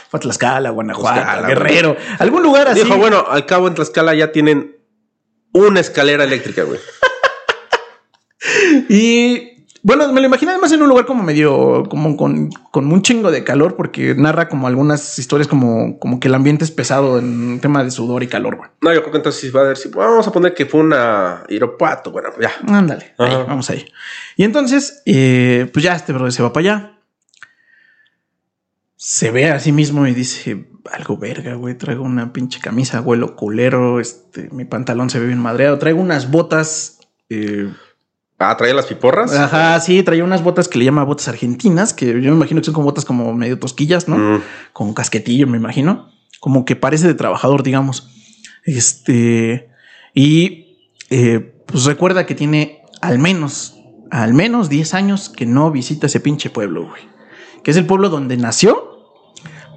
Fue 0.08 0.18
a 0.18 0.20
Tlaxcala, 0.20 0.70
Guanajuato, 0.70 1.20
Tlaxcala, 1.20 1.48
Guerrero, 1.48 1.96
algún 2.20 2.44
lugar 2.44 2.68
así. 2.68 2.84
Dijo, 2.84 2.96
bueno, 2.96 3.24
al 3.28 3.44
cabo 3.44 3.66
en 3.66 3.74
Tlaxcala 3.74 4.14
ya 4.14 4.30
tienen 4.30 4.76
una 5.52 5.80
escalera 5.80 6.22
eléctrica, 6.22 6.62
güey. 6.62 6.78
Y 8.88 9.55
bueno, 9.82 10.12
me 10.12 10.20
lo 10.20 10.26
imaginé 10.26 10.52
además 10.52 10.72
en 10.72 10.82
un 10.82 10.88
lugar 10.88 11.06
como 11.06 11.22
medio, 11.22 11.84
como 11.88 12.16
con, 12.16 12.50
con 12.50 12.92
un 12.92 13.02
chingo 13.02 13.30
de 13.30 13.44
calor, 13.44 13.76
porque 13.76 14.14
narra 14.14 14.48
como 14.48 14.66
algunas 14.66 15.18
historias 15.18 15.48
como, 15.48 15.98
como 15.98 16.20
que 16.20 16.28
el 16.28 16.34
ambiente 16.34 16.64
es 16.64 16.70
pesado 16.70 17.18
en 17.18 17.60
tema 17.60 17.84
de 17.84 17.90
sudor 17.90 18.22
y 18.22 18.26
calor, 18.26 18.56
güey. 18.56 18.70
No, 18.80 18.92
yo 18.92 19.00
creo 19.00 19.12
que 19.12 19.18
entonces 19.18 19.54
va 19.54 19.60
a 19.62 19.68
decir, 19.68 19.92
vamos 19.94 20.26
a 20.26 20.32
poner 20.32 20.54
que 20.54 20.66
fue 20.66 20.80
una 20.80 21.44
Irapuato. 21.48 22.10
Bueno, 22.10 22.30
ya. 22.40 22.52
Ándale, 22.66 23.14
ahí, 23.18 23.34
vamos 23.46 23.70
ahí. 23.70 23.86
Y 24.36 24.44
entonces, 24.44 25.02
eh, 25.06 25.70
pues 25.72 25.84
ya 25.84 25.94
este 25.94 26.12
brother 26.12 26.32
se 26.32 26.42
va 26.42 26.52
para 26.52 26.60
allá. 26.60 26.92
Se 28.96 29.30
ve 29.30 29.50
a 29.50 29.60
sí 29.60 29.72
mismo 29.72 30.06
y 30.06 30.14
dice, 30.14 30.66
algo 30.92 31.16
verga, 31.16 31.54
güey, 31.54 31.76
traigo 31.76 32.04
una 32.04 32.32
pinche 32.32 32.60
camisa, 32.60 33.00
vuelo 33.00 33.36
culero, 33.36 34.00
este, 34.00 34.48
mi 34.50 34.64
pantalón 34.64 35.10
se 35.10 35.18
ve 35.18 35.26
bien 35.26 35.38
madreado, 35.38 35.78
traigo 35.78 36.00
unas 36.00 36.30
botas, 36.30 36.98
eh, 37.28 37.72
Ah, 38.38 38.54
traía 38.56 38.74
las 38.74 38.86
piporras. 38.86 39.32
ajá, 39.34 39.80
sí, 39.80 40.02
traía 40.02 40.22
unas 40.22 40.42
botas 40.42 40.68
que 40.68 40.78
le 40.78 40.84
llama 40.84 41.04
botas 41.04 41.28
argentinas, 41.28 41.94
que 41.94 42.06
yo 42.06 42.30
me 42.30 42.36
imagino 42.36 42.60
que 42.60 42.66
son 42.66 42.74
como 42.74 42.84
botas 42.86 43.04
como 43.06 43.32
medio 43.32 43.58
tosquillas, 43.58 44.08
¿no? 44.08 44.16
Mm. 44.18 44.42
con 44.74 44.92
casquetillo, 44.92 45.46
me 45.46 45.56
imagino. 45.56 46.10
Como 46.38 46.64
que 46.66 46.76
parece 46.76 47.06
de 47.06 47.14
trabajador, 47.14 47.62
digamos. 47.62 48.10
Este. 48.64 49.70
Y 50.12 50.76
eh, 51.08 51.62
pues 51.66 51.84
recuerda 51.84 52.26
que 52.26 52.34
tiene 52.34 52.82
al 53.00 53.18
menos, 53.18 53.78
al 54.10 54.34
menos 54.34 54.68
10 54.68 54.92
años 54.94 55.28
que 55.30 55.46
no 55.46 55.70
visita 55.70 56.06
ese 56.06 56.20
pinche 56.20 56.50
pueblo, 56.50 56.86
güey. 56.88 57.02
Que 57.64 57.70
es 57.70 57.76
el 57.78 57.86
pueblo 57.86 58.10
donde 58.10 58.36
nació, 58.36 59.00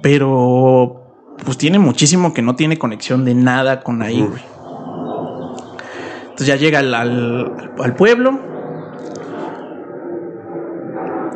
pero 0.02 1.06
pues 1.44 1.56
tiene 1.56 1.78
muchísimo 1.78 2.34
que 2.34 2.42
no 2.42 2.56
tiene 2.56 2.78
conexión 2.78 3.24
de 3.24 3.34
nada 3.34 3.80
con 3.82 4.02
ahí, 4.02 4.20
güey. 4.20 4.42
Entonces 6.22 6.46
ya 6.46 6.56
llega 6.56 6.78
al, 6.80 6.94
al- 6.94 7.72
al 7.82 7.94
pueblo. 7.96 8.49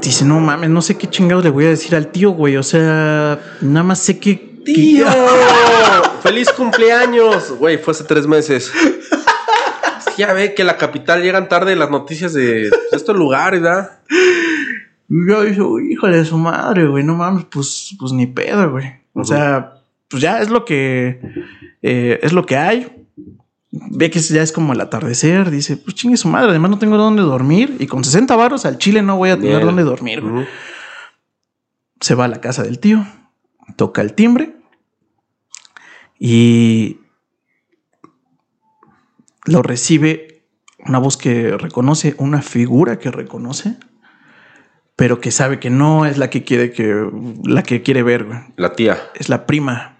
Dice, 0.04 0.26
no 0.26 0.38
mames, 0.38 0.68
no 0.68 0.82
sé 0.82 0.98
qué 0.98 1.08
chingados 1.08 1.44
le 1.44 1.50
voy 1.50 1.64
a 1.64 1.70
decir 1.70 1.96
al 1.96 2.08
tío, 2.08 2.30
güey. 2.32 2.58
O 2.58 2.62
sea, 2.62 3.40
nada 3.62 3.84
más 3.84 4.00
sé 4.00 4.18
que... 4.18 4.34
¡Tío! 4.62 5.06
¡Feliz 6.22 6.50
cumpleaños! 6.52 7.52
Güey, 7.58 7.78
fue 7.78 7.92
hace 7.92 8.04
tres 8.04 8.26
meses. 8.26 8.70
ya 10.18 10.34
ve 10.34 10.52
que 10.52 10.62
la 10.62 10.76
capital 10.76 11.22
llegan 11.22 11.48
tarde 11.48 11.74
las 11.74 11.90
noticias 11.90 12.34
de 12.34 12.68
pues, 12.68 12.82
estos 12.92 13.16
lugares, 13.16 13.62
¿verdad? 13.62 14.00
Yo 15.08 15.42
dije, 15.42 15.62
"Uy, 15.62 15.92
híjole 15.94 16.18
de 16.18 16.24
su 16.26 16.36
madre, 16.36 16.86
güey, 16.86 17.02
no 17.02 17.14
mames, 17.14 17.46
pues, 17.50 17.96
pues 17.98 18.12
ni 18.12 18.26
pedo, 18.26 18.70
güey. 18.70 18.86
O 19.14 19.24
sea, 19.24 19.74
pues 20.08 20.22
ya 20.22 20.40
es 20.40 20.50
lo 20.50 20.66
que 20.66 21.18
eh, 21.80 22.20
es 22.22 22.32
lo 22.34 22.44
que 22.44 22.56
hay. 22.58 23.03
Ve 23.76 24.10
que 24.10 24.20
ya 24.20 24.42
es 24.42 24.52
como 24.52 24.72
el 24.72 24.80
atardecer, 24.80 25.50
dice, 25.50 25.76
pues 25.76 25.96
chingue 25.96 26.16
su 26.16 26.28
madre, 26.28 26.50
además 26.50 26.70
no 26.70 26.78
tengo 26.78 26.96
dónde 26.96 27.22
dormir 27.22 27.76
y 27.80 27.86
con 27.86 28.04
60 28.04 28.36
varos 28.36 28.64
al 28.66 28.78
Chile 28.78 29.02
no 29.02 29.16
voy 29.16 29.30
a 29.30 29.36
tener 29.36 29.56
Bien. 29.56 29.66
dónde 29.66 29.82
dormir. 29.82 30.22
Se 32.00 32.14
va 32.14 32.26
a 32.26 32.28
la 32.28 32.40
casa 32.40 32.62
del 32.62 32.78
tío, 32.78 33.04
toca 33.76 34.00
el 34.00 34.14
timbre 34.14 34.54
y 36.20 37.00
lo 39.44 39.62
recibe 39.62 40.44
una 40.86 40.98
voz 40.98 41.16
que 41.16 41.56
reconoce, 41.56 42.14
una 42.18 42.42
figura 42.42 42.98
que 42.98 43.10
reconoce, 43.10 43.76
pero 44.94 45.20
que 45.20 45.30
sabe 45.30 45.58
que 45.58 45.70
no 45.70 46.06
es 46.06 46.18
la 46.18 46.30
que 46.30 46.44
quiere 46.44 46.70
que 46.70 47.10
la 47.44 47.62
que 47.62 47.82
quiere 47.82 48.02
ver. 48.02 48.26
La 48.56 48.74
tía. 48.74 48.98
es 49.14 49.28
la 49.28 49.46
prima. 49.46 49.93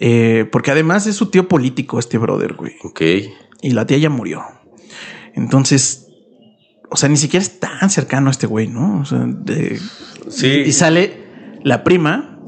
Eh, 0.00 0.48
porque 0.50 0.70
además 0.72 1.06
es 1.06 1.16
su 1.16 1.26
tío 1.30 1.48
político, 1.48 1.98
este 1.98 2.18
brother, 2.18 2.54
güey. 2.54 2.72
Ok. 2.84 3.00
Y 3.62 3.70
la 3.70 3.86
tía 3.86 3.98
ya 3.98 4.10
murió. 4.10 4.42
Entonces, 5.34 6.08
o 6.90 6.96
sea, 6.96 7.08
ni 7.08 7.16
siquiera 7.16 7.42
es 7.42 7.60
tan 7.60 7.90
cercano 7.90 8.28
a 8.28 8.30
este 8.30 8.46
güey, 8.46 8.68
¿no? 8.68 9.00
O 9.00 9.04
sea, 9.04 9.20
de- 9.26 9.78
Sí. 10.28 10.48
y 10.66 10.72
sale 10.72 11.24
la 11.62 11.84
prima, 11.84 12.40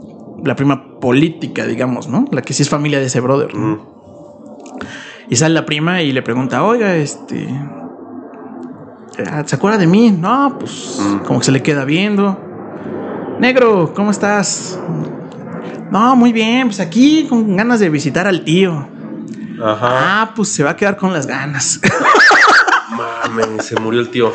la 0.44 0.56
prima 0.56 0.98
política, 1.00 1.66
digamos, 1.66 2.08
¿no? 2.08 2.24
La 2.32 2.42
que 2.42 2.52
sí 2.54 2.62
es 2.62 2.68
familia 2.70 2.98
de 2.98 3.06
ese 3.06 3.20
brother. 3.20 3.50
Y 5.30 5.36
sale 5.36 5.54
la 5.54 5.66
prima 5.66 6.02
y 6.02 6.12
le 6.12 6.22
pregunta, 6.22 6.64
oiga, 6.64 6.96
este... 6.96 7.46
¿Se 9.46 9.56
acuerda 9.56 9.78
de 9.78 9.86
mí? 9.86 10.10
No, 10.12 10.56
pues 10.58 10.98
Mm. 11.00 11.18
como 11.24 11.40
que 11.40 11.46
se 11.46 11.52
le 11.52 11.62
queda 11.62 11.84
viendo. 11.84 12.38
Negro, 13.40 13.92
¿cómo 13.94 14.10
estás? 14.12 14.78
No, 15.90 16.16
muy 16.16 16.32
bien, 16.32 16.68
pues 16.68 16.80
aquí 16.80 17.26
con 17.28 17.56
ganas 17.56 17.80
de 17.80 17.88
visitar 17.88 18.26
al 18.26 18.44
tío. 18.44 18.88
Ajá. 19.62 20.22
Ah, 20.22 20.32
pues 20.36 20.48
se 20.50 20.62
va 20.62 20.70
a 20.70 20.76
quedar 20.76 20.96
con 20.96 21.12
las 21.12 21.26
ganas. 21.26 21.80
Mames, 22.90 23.66
se 23.66 23.78
murió 23.80 24.00
el 24.00 24.10
tío. 24.10 24.32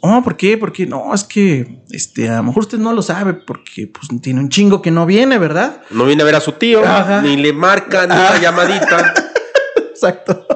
Oh, 0.00 0.22
¿por 0.22 0.36
qué? 0.36 0.56
Porque 0.56 0.86
no, 0.86 1.12
es 1.12 1.24
que 1.24 1.82
este, 1.90 2.28
a 2.28 2.36
lo 2.36 2.44
mejor 2.44 2.62
usted 2.62 2.78
no 2.78 2.92
lo 2.92 3.02
sabe 3.02 3.34
porque 3.34 3.88
pues 3.88 4.08
tiene 4.20 4.40
un 4.40 4.48
chingo 4.48 4.80
que 4.80 4.90
no 4.92 5.06
viene, 5.06 5.38
¿verdad? 5.38 5.82
No 5.90 6.04
viene 6.04 6.22
a 6.22 6.26
ver 6.26 6.36
a 6.36 6.40
su 6.40 6.52
tío, 6.52 6.84
Ajá. 6.84 7.20
ni 7.20 7.36
le 7.36 7.52
marca 7.52 8.06
ni 8.06 8.14
una 8.14 8.40
llamadita. 8.40 9.14
Exacto. 9.90 10.46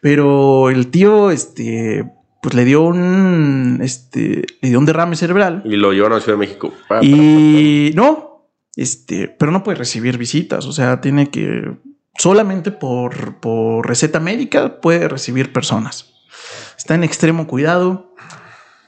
Pero 0.00 0.70
el 0.70 0.88
tío, 0.88 1.30
este, 1.30 2.08
pues 2.40 2.54
le 2.54 2.64
dio 2.64 2.82
un, 2.82 3.80
este, 3.82 4.46
le 4.60 4.68
dio 4.68 4.78
un 4.78 4.86
derrame 4.86 5.16
cerebral 5.16 5.62
Y 5.64 5.76
lo 5.76 5.92
llevaron 5.92 6.18
a 6.18 6.20
Ciudad 6.20 6.38
de 6.38 6.46
México. 6.46 6.72
Y 7.02 7.90
no, 7.94 8.35
este, 8.76 9.28
pero 9.28 9.50
no 9.50 9.62
puede 9.64 9.78
recibir 9.78 10.18
visitas. 10.18 10.66
O 10.66 10.72
sea, 10.72 11.00
tiene 11.00 11.30
que 11.30 11.72
solamente 12.18 12.70
por, 12.70 13.40
por 13.40 13.86
receta 13.88 14.20
médica 14.20 14.80
puede 14.80 15.08
recibir 15.08 15.52
personas. 15.52 16.12
Está 16.78 16.94
en 16.94 17.02
extremo 17.04 17.46
cuidado. 17.46 18.14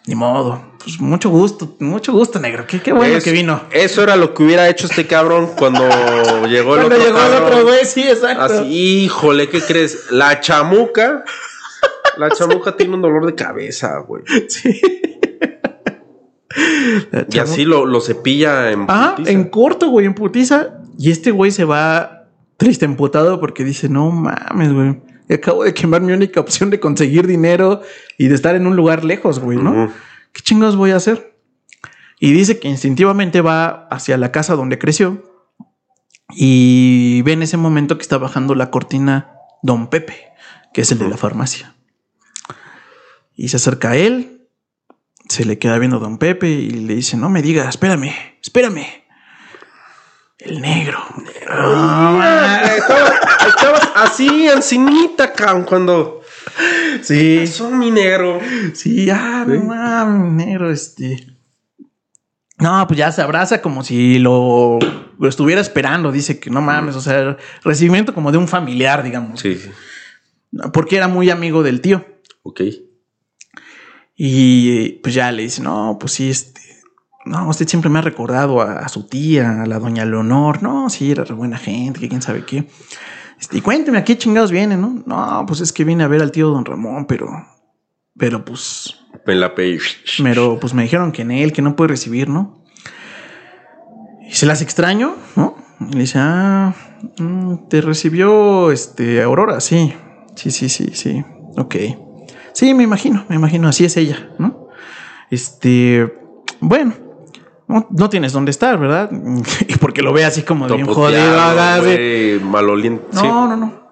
Ni 0.07 0.14
modo. 0.14 0.72
Pues 0.83 1.01
mucho 1.01 1.29
gusto, 1.29 1.77
mucho 1.81 2.12
gusto, 2.12 2.38
negro. 2.38 2.66
Qué, 2.66 2.81
qué 2.81 2.92
bueno 2.92 3.16
Es- 3.18 3.24
que 3.24 3.31
vino. 3.33 3.61
Eso 3.72 4.03
era 4.03 4.16
lo 4.16 4.33
que 4.33 4.42
hubiera 4.42 4.66
hecho 4.70 4.87
este 4.87 5.07
cabrón 5.07 5.51
cuando 5.59 5.83
llegó 6.46 6.77
el 6.77 6.87
Cuando 6.87 6.94
otro 6.96 6.98
llegó 6.98 7.18
el 7.18 7.31
cabrón. 7.31 7.42
otro 7.53 7.62
güey, 7.66 7.85
sí, 7.85 8.03
exacto. 8.09 8.42
Así, 8.44 9.03
híjole, 9.05 9.48
¿qué 9.51 9.61
crees? 9.61 10.11
La 10.11 10.40
chamuca. 10.40 11.24
La 12.16 12.31
chamuca 12.31 12.74
tiene 12.77 12.94
un 12.94 13.03
dolor 13.03 13.27
de 13.27 13.35
cabeza, 13.35 13.98
güey. 13.98 14.22
Sí. 14.48 14.81
Y 17.31 17.39
así 17.39 17.65
lo, 17.65 17.85
lo 17.87 18.01
cepilla 18.01 18.71
en 18.71 18.87
putiza. 18.87 19.31
en 19.31 19.49
corto, 19.51 19.89
güey, 19.91 20.07
en 20.07 20.15
putiza. 20.15 20.81
Y 20.99 21.11
este 21.11 21.31
güey 21.31 21.51
se 21.51 21.65
va 21.65 22.29
triste 22.57 22.85
emputado 22.85 23.41
porque 23.41 23.65
dice, 23.65 23.89
no 23.89 24.11
mames, 24.11 24.73
güey. 24.73 25.01
Acabo 25.31 25.65
de 25.65 25.75
quemar 25.75 26.01
mi 26.01 26.13
única 26.13 26.41
opción 26.41 26.71
de 26.71 26.81
conseguir 26.81 27.27
dinero 27.27 27.83
y 28.17 28.29
de 28.29 28.35
estar 28.35 28.55
en 28.55 28.67
un 28.67 28.77
lugar 28.77 29.05
lejos, 29.05 29.41
güey, 29.41 29.59
¿no? 29.59 29.93
¿Qué 30.33 30.43
chingados 30.43 30.77
voy 30.77 30.93
a 30.93 30.97
hacer? 30.97 31.37
Y 32.19 32.33
dice 32.33 32.59
que 32.59 32.69
instintivamente 32.69 33.41
va 33.41 33.87
hacia 33.89 34.17
la 34.17 34.33
casa 34.33 34.57
donde 34.57 34.79
creció 34.79 35.23
y 36.31 37.23
ve 37.23 37.33
en 37.33 37.43
ese 37.43 37.57
momento 37.57 37.97
que 37.97 38.03
está 38.03 38.19
bajando 38.19 38.55
la 38.55 38.71
cortina 38.71 39.33
Don 39.63 39.89
Pepe, 39.89 40.33
que 40.73 40.81
es 40.81 40.93
el 40.93 40.99
de 40.99 41.09
la 41.09 41.17
farmacia. 41.17 41.75
Y 43.35 43.49
se 43.49 43.57
acerca 43.57 43.91
a 43.91 43.97
él, 43.97 44.38
se 45.29 45.45
le 45.45 45.59
queda 45.59 45.79
viendo 45.79 45.99
Don 45.99 46.19
Pepe 46.19 46.49
y 46.49 46.71
le 46.71 46.97
dice, 46.97 47.17
no 47.17 47.29
me 47.29 47.43
digas, 47.43 47.69
espérame, 47.69 48.12
espérame. 48.43 48.87
El 50.38 50.61
negro. 50.61 50.99
Estabas, 51.41 52.71
estabas 53.49 53.91
así, 53.97 54.49
ancinita, 54.49 55.33
cabrón, 55.33 55.64
cuando 55.64 56.23
sí, 57.03 57.47
son 57.47 57.79
mi 57.79 57.91
negro. 57.91 58.41
sí, 58.73 59.11
ah, 59.11 59.45
no 59.47 59.64
mames, 59.64 60.47
negro, 60.47 60.71
este. 60.71 61.27
No, 62.59 62.87
pues 62.87 62.99
ya 62.99 63.12
se 63.12 63.23
abraza 63.23 63.61
como 63.61 63.85
si 63.85 64.19
lo, 64.19 64.79
lo 65.19 65.29
estuviera 65.29 65.61
esperando. 65.61 66.11
Dice 66.11 66.41
que 66.41 66.51
no 66.51 66.61
mames, 66.61 66.97
o 66.97 67.01
sea, 67.01 67.37
recibimiento 67.62 68.14
como 68.14 68.33
de 68.33 68.38
un 68.38 68.49
familiar, 68.49 69.03
digamos. 69.03 69.41
Sí, 69.41 69.57
sí. 69.57 69.71
Porque 70.73 70.97
era 70.97 71.09
muy 71.09 71.31
amigo 71.31 71.62
del 71.62 71.81
tío. 71.81 72.05
Ok. 72.43 72.62
Y 74.21 74.95
pues 75.01 75.15
ya 75.15 75.31
le 75.31 75.45
dice, 75.45 75.63
no, 75.63 75.97
pues 75.99 76.13
sí, 76.13 76.29
este. 76.29 76.61
No, 77.25 77.49
usted 77.49 77.69
siempre 77.69 77.89
me 77.89 78.01
ha 78.01 78.03
recordado 78.03 78.61
a, 78.61 78.81
a 78.81 78.89
su 78.89 79.07
tía, 79.07 79.63
a 79.63 79.67
la 79.67 79.79
doña 79.79 80.05
Leonor. 80.05 80.61
No, 80.61 80.91
sí, 80.91 81.13
era 81.13 81.23
re 81.23 81.35
buena 81.35 81.57
gente, 81.57 82.01
que 82.01 82.09
quién 82.09 82.21
sabe 82.21 82.45
qué. 82.45 82.69
Este, 83.41 83.59
y 83.59 83.61
cuénteme, 83.61 83.99
¿a 83.99 84.05
qué 84.05 84.19
chingados 84.19 84.51
viene, 84.51 84.77
no? 84.77 85.05
No, 85.07 85.45
pues 85.47 85.61
es 85.61 85.73
que 85.73 85.85
vine 85.85 86.03
a 86.03 86.09
ver 86.09 86.21
al 86.21 86.33
tío 86.33 86.49
don 86.49 86.65
Ramón, 86.65 87.07
pero. 87.07 87.29
Pero 88.17 88.45
pues. 88.45 88.97
Pero 90.21 90.59
pues 90.59 90.75
me 90.75 90.83
dijeron 90.83 91.13
que 91.13 91.23
en 91.23 91.31
él, 91.31 91.53
que 91.53 91.63
no 91.63 91.77
puede 91.77 91.89
recibir, 91.89 92.29
¿no? 92.29 92.65
Y 94.29 94.33
se 94.33 94.47
las 94.47 94.63
extraño, 94.63 95.15
¿no? 95.37 95.57
Y 95.81 95.93
le 95.93 96.01
dice, 96.01 96.19
ah, 96.21 96.75
mm, 97.19 97.69
te 97.69 97.83
recibió 97.83 98.73
este 98.73 99.23
Aurora, 99.23 99.61
sí. 99.61 99.95
Sí, 100.35 100.51
sí, 100.51 100.69
sí, 100.69 100.91
sí. 100.93 101.25
Ok. 101.57 101.77
Sí, 102.59 102.75
me 102.75 102.83
imagino, 102.83 103.25
me 103.29 103.37
imagino, 103.37 103.68
así 103.68 103.85
es 103.85 103.97
ella, 103.97 104.31
¿no? 104.38 104.68
Este, 105.31 106.12
bueno, 106.61 106.92
no, 107.68 107.87
no 107.90 108.09
tienes 108.11 108.33
dónde 108.33 108.51
estar, 108.51 108.79
¿verdad? 108.81 109.11
Y 109.68 109.77
porque 109.77 110.03
lo 110.03 110.12
ve 110.12 110.25
así 110.25 110.42
como 110.42 110.66
bien 110.66 110.87
jodido, 110.94 111.21
maloliente. 112.40 113.05
No, 113.12 113.21
Sí. 113.21 113.27
no, 113.29 113.57
no. 113.57 113.88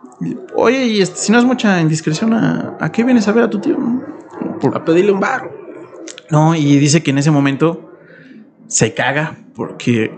Oye, 0.56 0.86
y 0.86 1.00
este, 1.00 1.16
si 1.18 1.30
no 1.30 1.38
es 1.38 1.44
mucha 1.44 1.80
indiscreción, 1.80 2.32
¿a, 2.34 2.76
a 2.80 2.90
qué 2.90 3.04
vienes 3.04 3.28
a 3.28 3.32
ver 3.32 3.44
a 3.44 3.50
tu 3.50 3.60
tío? 3.60 3.76
Por- 4.60 4.76
A 4.76 4.84
pedirle 4.84 5.12
un 5.12 5.20
barro. 5.20 5.50
no, 6.30 6.56
y 6.56 6.76
dice 6.78 7.02
que 7.04 7.12
en 7.12 7.18
ese 7.18 7.30
momento 7.30 7.92
se 8.66 8.94
caga 8.94 9.36
porque 9.54 10.12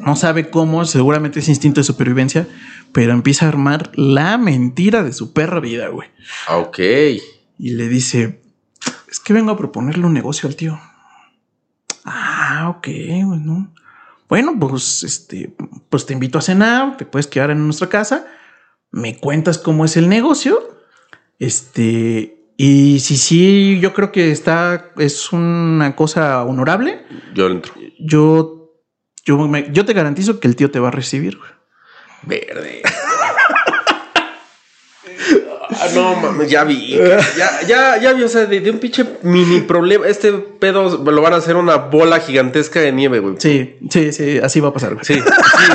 no 0.00 0.16
sabe 0.16 0.48
cómo, 0.48 0.86
seguramente 0.86 1.40
es 1.40 1.48
instinto 1.50 1.80
de 1.80 1.84
supervivencia, 1.84 2.46
pero 2.92 3.12
empieza 3.12 3.44
a 3.44 3.48
armar 3.48 3.90
la 3.96 4.38
mentira 4.38 5.02
de 5.02 5.12
su 5.12 5.34
perra 5.34 5.60
vida, 5.60 5.88
güey. 5.88 6.08
Ah, 6.48 6.56
ok. 6.58 6.78
Y 7.58 7.70
le 7.70 7.88
dice, 7.88 8.40
es 9.10 9.20
que 9.20 9.32
vengo 9.32 9.50
a 9.50 9.56
proponerle 9.56 10.04
un 10.06 10.12
negocio 10.12 10.48
al 10.48 10.56
tío. 10.56 10.78
Ah, 12.04 12.74
ok, 12.76 12.88
bueno. 13.24 13.72
Bueno, 14.28 14.54
pues 14.58 15.02
este, 15.04 15.54
pues 15.88 16.04
te 16.04 16.12
invito 16.12 16.38
a 16.38 16.42
cenar, 16.42 16.96
te 16.96 17.06
puedes 17.06 17.26
quedar 17.28 17.50
en 17.50 17.64
nuestra 17.64 17.88
casa, 17.88 18.26
me 18.90 19.16
cuentas 19.18 19.56
cómo 19.58 19.84
es 19.84 19.96
el 19.96 20.08
negocio. 20.08 20.58
Este, 21.38 22.50
y 22.56 22.98
si 23.00 23.16
sí, 23.16 23.78
yo 23.80 23.94
creo 23.94 24.10
que 24.10 24.30
está, 24.32 24.90
es 24.96 25.32
una 25.32 25.94
cosa 25.94 26.42
honorable. 26.44 27.04
Yo 27.34 27.46
entro. 27.46 27.72
Yo, 28.00 28.72
yo, 29.24 29.38
me- 29.48 29.70
yo 29.72 29.84
te 29.84 29.92
garantizo 29.92 30.40
que 30.40 30.48
el 30.48 30.56
tío 30.56 30.70
te 30.70 30.80
va 30.80 30.88
a 30.88 30.92
recibir. 30.92 31.38
Verde. 32.22 32.82
Ah, 35.78 35.86
no 35.94 36.16
mames, 36.16 36.50
ya 36.50 36.64
vi. 36.64 36.96
Ya, 37.36 37.60
ya, 37.66 37.96
ya 37.98 38.12
vi, 38.12 38.22
o 38.22 38.28
sea, 38.28 38.46
de, 38.46 38.60
de 38.60 38.70
un 38.70 38.78
pinche 38.78 39.04
mini 39.22 39.60
problema. 39.60 40.06
Este 40.06 40.32
pedo 40.32 41.02
lo 41.04 41.22
van 41.22 41.32
a 41.34 41.36
hacer 41.36 41.56
una 41.56 41.76
bola 41.76 42.20
gigantesca 42.20 42.80
de 42.80 42.92
nieve, 42.92 43.20
güey. 43.20 43.34
Sí, 43.38 43.76
sí, 43.90 44.12
sí, 44.12 44.38
así 44.38 44.60
va 44.60 44.68
a 44.68 44.72
pasar. 44.72 44.94
güey. 44.94 45.04
Sí, 45.04 45.14
sí, 45.14 45.20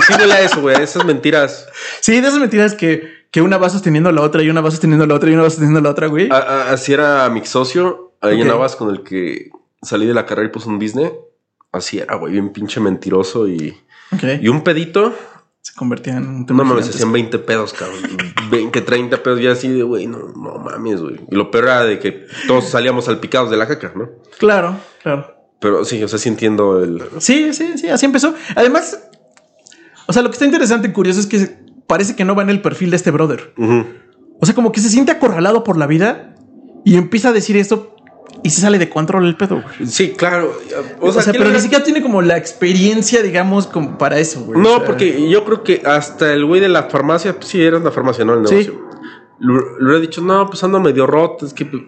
sí, 0.08 0.14
huele 0.20 0.34
a 0.34 0.42
eso, 0.42 0.62
güey. 0.62 0.82
Esas 0.82 1.06
mentiras. 1.06 1.68
Sí, 2.00 2.20
de 2.20 2.28
esas 2.28 2.40
mentiras 2.40 2.74
que, 2.76 3.04
que 3.32 3.42
una 3.42 3.58
va 3.58 3.70
sosteniendo 3.70 4.12
la 4.12 4.22
otra 4.22 4.42
y 4.44 4.50
una 4.50 4.62
va 4.62 4.72
sosteniendo 4.72 5.06
la 5.06 5.16
otra 5.16 5.30
y 5.30 5.34
una 5.34 5.44
va 5.44 5.50
sosteniendo 5.50 5.82
la 5.82 5.90
otra, 5.90 6.08
güey. 6.08 6.30
A- 6.32 6.36
a- 6.38 6.72
así 6.74 6.94
era 6.94 7.30
mi 7.30 7.46
socio, 7.46 8.14
ahí 8.22 8.36
en 8.42 8.48
Ok. 8.48 8.54
Navas, 8.54 8.76
con 8.76 8.90
el 8.90 9.04
que 9.04 9.50
salí 9.82 10.06
de 10.06 10.14
la 10.14 10.26
carrera 10.26 10.48
y 10.50 10.52
puso 10.52 10.70
un 10.70 10.80
business. 10.80 11.12
Así 11.72 12.00
era, 12.00 12.16
güey, 12.16 12.34
bien 12.34 12.50
pinche 12.50 12.80
mentiroso 12.82 13.48
y, 13.48 13.78
y 14.42 14.48
un 14.50 14.62
pedito. 14.64 15.16
Se 15.62 15.74
convertía 15.76 16.18
en 16.18 16.28
un 16.28 16.46
No 16.48 16.64
mames, 16.64 16.90
hacían 16.90 17.12
20 17.12 17.40
pedos, 17.40 17.74
cabrón. 17.74 18.00
20, 18.52 18.82
30 18.82 19.24
pedos 19.24 19.42
ya 19.42 19.52
así 19.52 19.70
de, 19.70 19.84
güey, 19.84 20.08
no, 20.08 20.18
no 20.36 20.58
mames, 20.58 21.02
güey. 21.02 21.20
Y 21.30 21.36
lo 21.36 21.52
peor 21.52 21.66
era 21.66 21.84
de 21.86 22.00
que 22.00 22.26
todos 22.48 22.70
salíamos 22.70 23.06
salpicados 23.06 23.50
de 23.52 23.58
la 23.58 23.68
caca, 23.68 23.94
¿no? 23.96 24.10
Claro, 24.40 24.78
claro. 25.04 25.36
Pero 25.60 25.86
sí, 25.86 26.04
o 26.04 26.08
sea, 26.08 26.18
sí 26.18 26.28
entiendo 26.28 26.84
el... 26.84 27.04
Sí, 27.20 27.54
sí, 27.54 27.78
sí, 27.78 27.88
así 27.88 28.06
empezó. 28.06 28.34
Además, 28.56 29.00
o 30.08 30.14
sea, 30.14 30.24
lo 30.24 30.30
que 30.30 30.34
está 30.34 30.46
interesante 30.46 30.88
y 30.88 30.92
curioso 30.92 31.20
es 31.20 31.28
que 31.28 31.62
parece 31.86 32.16
que 32.16 32.26
no 32.26 32.34
va 32.36 32.42
en 32.42 32.50
el 32.50 32.62
perfil 32.62 32.90
de 32.90 32.96
este 32.96 33.12
brother. 33.12 33.54
O 34.40 34.46
sea, 34.46 34.56
como 34.56 34.72
que 34.72 34.80
se 34.80 34.90
siente 34.90 35.12
acorralado 35.12 35.64
por 35.64 35.78
la 35.78 35.86
vida 35.86 36.36
y 36.84 36.96
empieza 36.96 37.30
a 37.30 37.32
decir 37.32 37.58
esto 37.58 37.91
y 38.44 38.50
se 38.50 38.62
sale 38.62 38.80
de 38.80 38.90
control 38.90 39.26
el 39.28 39.36
pedo, 39.38 39.62
güey. 39.62 39.88
Sí, 39.88 40.14
claro. 40.14 40.58
O, 41.00 41.12
sea, 41.12 41.24
¿qué 41.32 41.38
pero 41.38 41.50
le- 41.52 41.56
ni 41.56 41.62
siquiera 41.62 41.84
tiene 41.84 42.02
como 42.02 42.22
la 42.22 42.38
experiencia, 42.38 43.22
digamos, 43.22 43.68
como 43.68 43.98
para 43.98 44.18
eso, 44.20 44.42
güey. 44.42 44.60
O 44.60 44.64
No, 44.64 44.78
sea, 44.78 44.86
porque 44.86 45.30
yo 45.30 45.44
creo 45.46 45.64
que 45.64 45.82
hasta 45.86 46.34
el 46.34 46.46
güey 46.46 46.60
de 46.62 46.70
la 46.70 46.84
farmacia, 46.84 47.34
pues 47.36 47.48
sí, 47.48 47.62
era 47.64 47.78
una 47.78 47.92
farmacia, 47.92 48.26
¿no? 48.26 48.34
El 48.34 48.48
Sí. 48.48 48.56
negocio. 48.56 48.90
Le, 49.40 49.54
le 49.54 49.86
hubiera 49.86 50.00
dicho, 50.00 50.22
no, 50.22 50.48
pues 50.48 50.64
ando 50.64 50.80
medio 50.80 51.08
roto, 51.08 51.46
es 51.46 51.54
que 51.54 51.66
pues, 51.66 51.84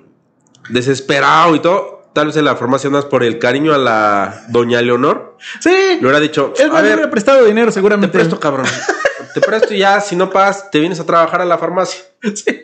desesperado 0.70 1.56
y 1.56 1.60
todo. 1.60 2.02
Tal 2.14 2.28
vez 2.28 2.38
en 2.38 2.46
la 2.46 2.56
farmacia 2.56 2.92
es 3.00 3.06
por 3.06 3.24
el 3.24 3.40
cariño 3.40 3.74
a 3.74 3.78
la 3.80 4.44
doña 4.50 4.82
Leonor. 4.82 5.36
Sí. 5.60 5.72
Le 5.72 6.00
hubiera 6.00 6.20
dicho, 6.20 6.54
Él 6.60 6.72
me 6.72 6.80
hubiera 6.82 7.10
prestado 7.10 7.44
dinero, 7.46 7.68
te 7.68 7.74
seguramente. 7.74 8.16
presto, 8.18 8.40
cabrón. 8.40 8.68
te 9.34 9.42
presto 9.42 9.74
y 9.74 9.80
ya, 9.80 10.00
si 10.00 10.16
no 10.16 10.30
pagas, 10.30 10.70
te 10.70 10.80
vienes 10.80 11.00
a 11.00 11.06
trabajar 11.08 11.42
a 11.42 11.46
la 11.46 11.58
farmacia. 11.58 12.02
Sí, 12.36 12.62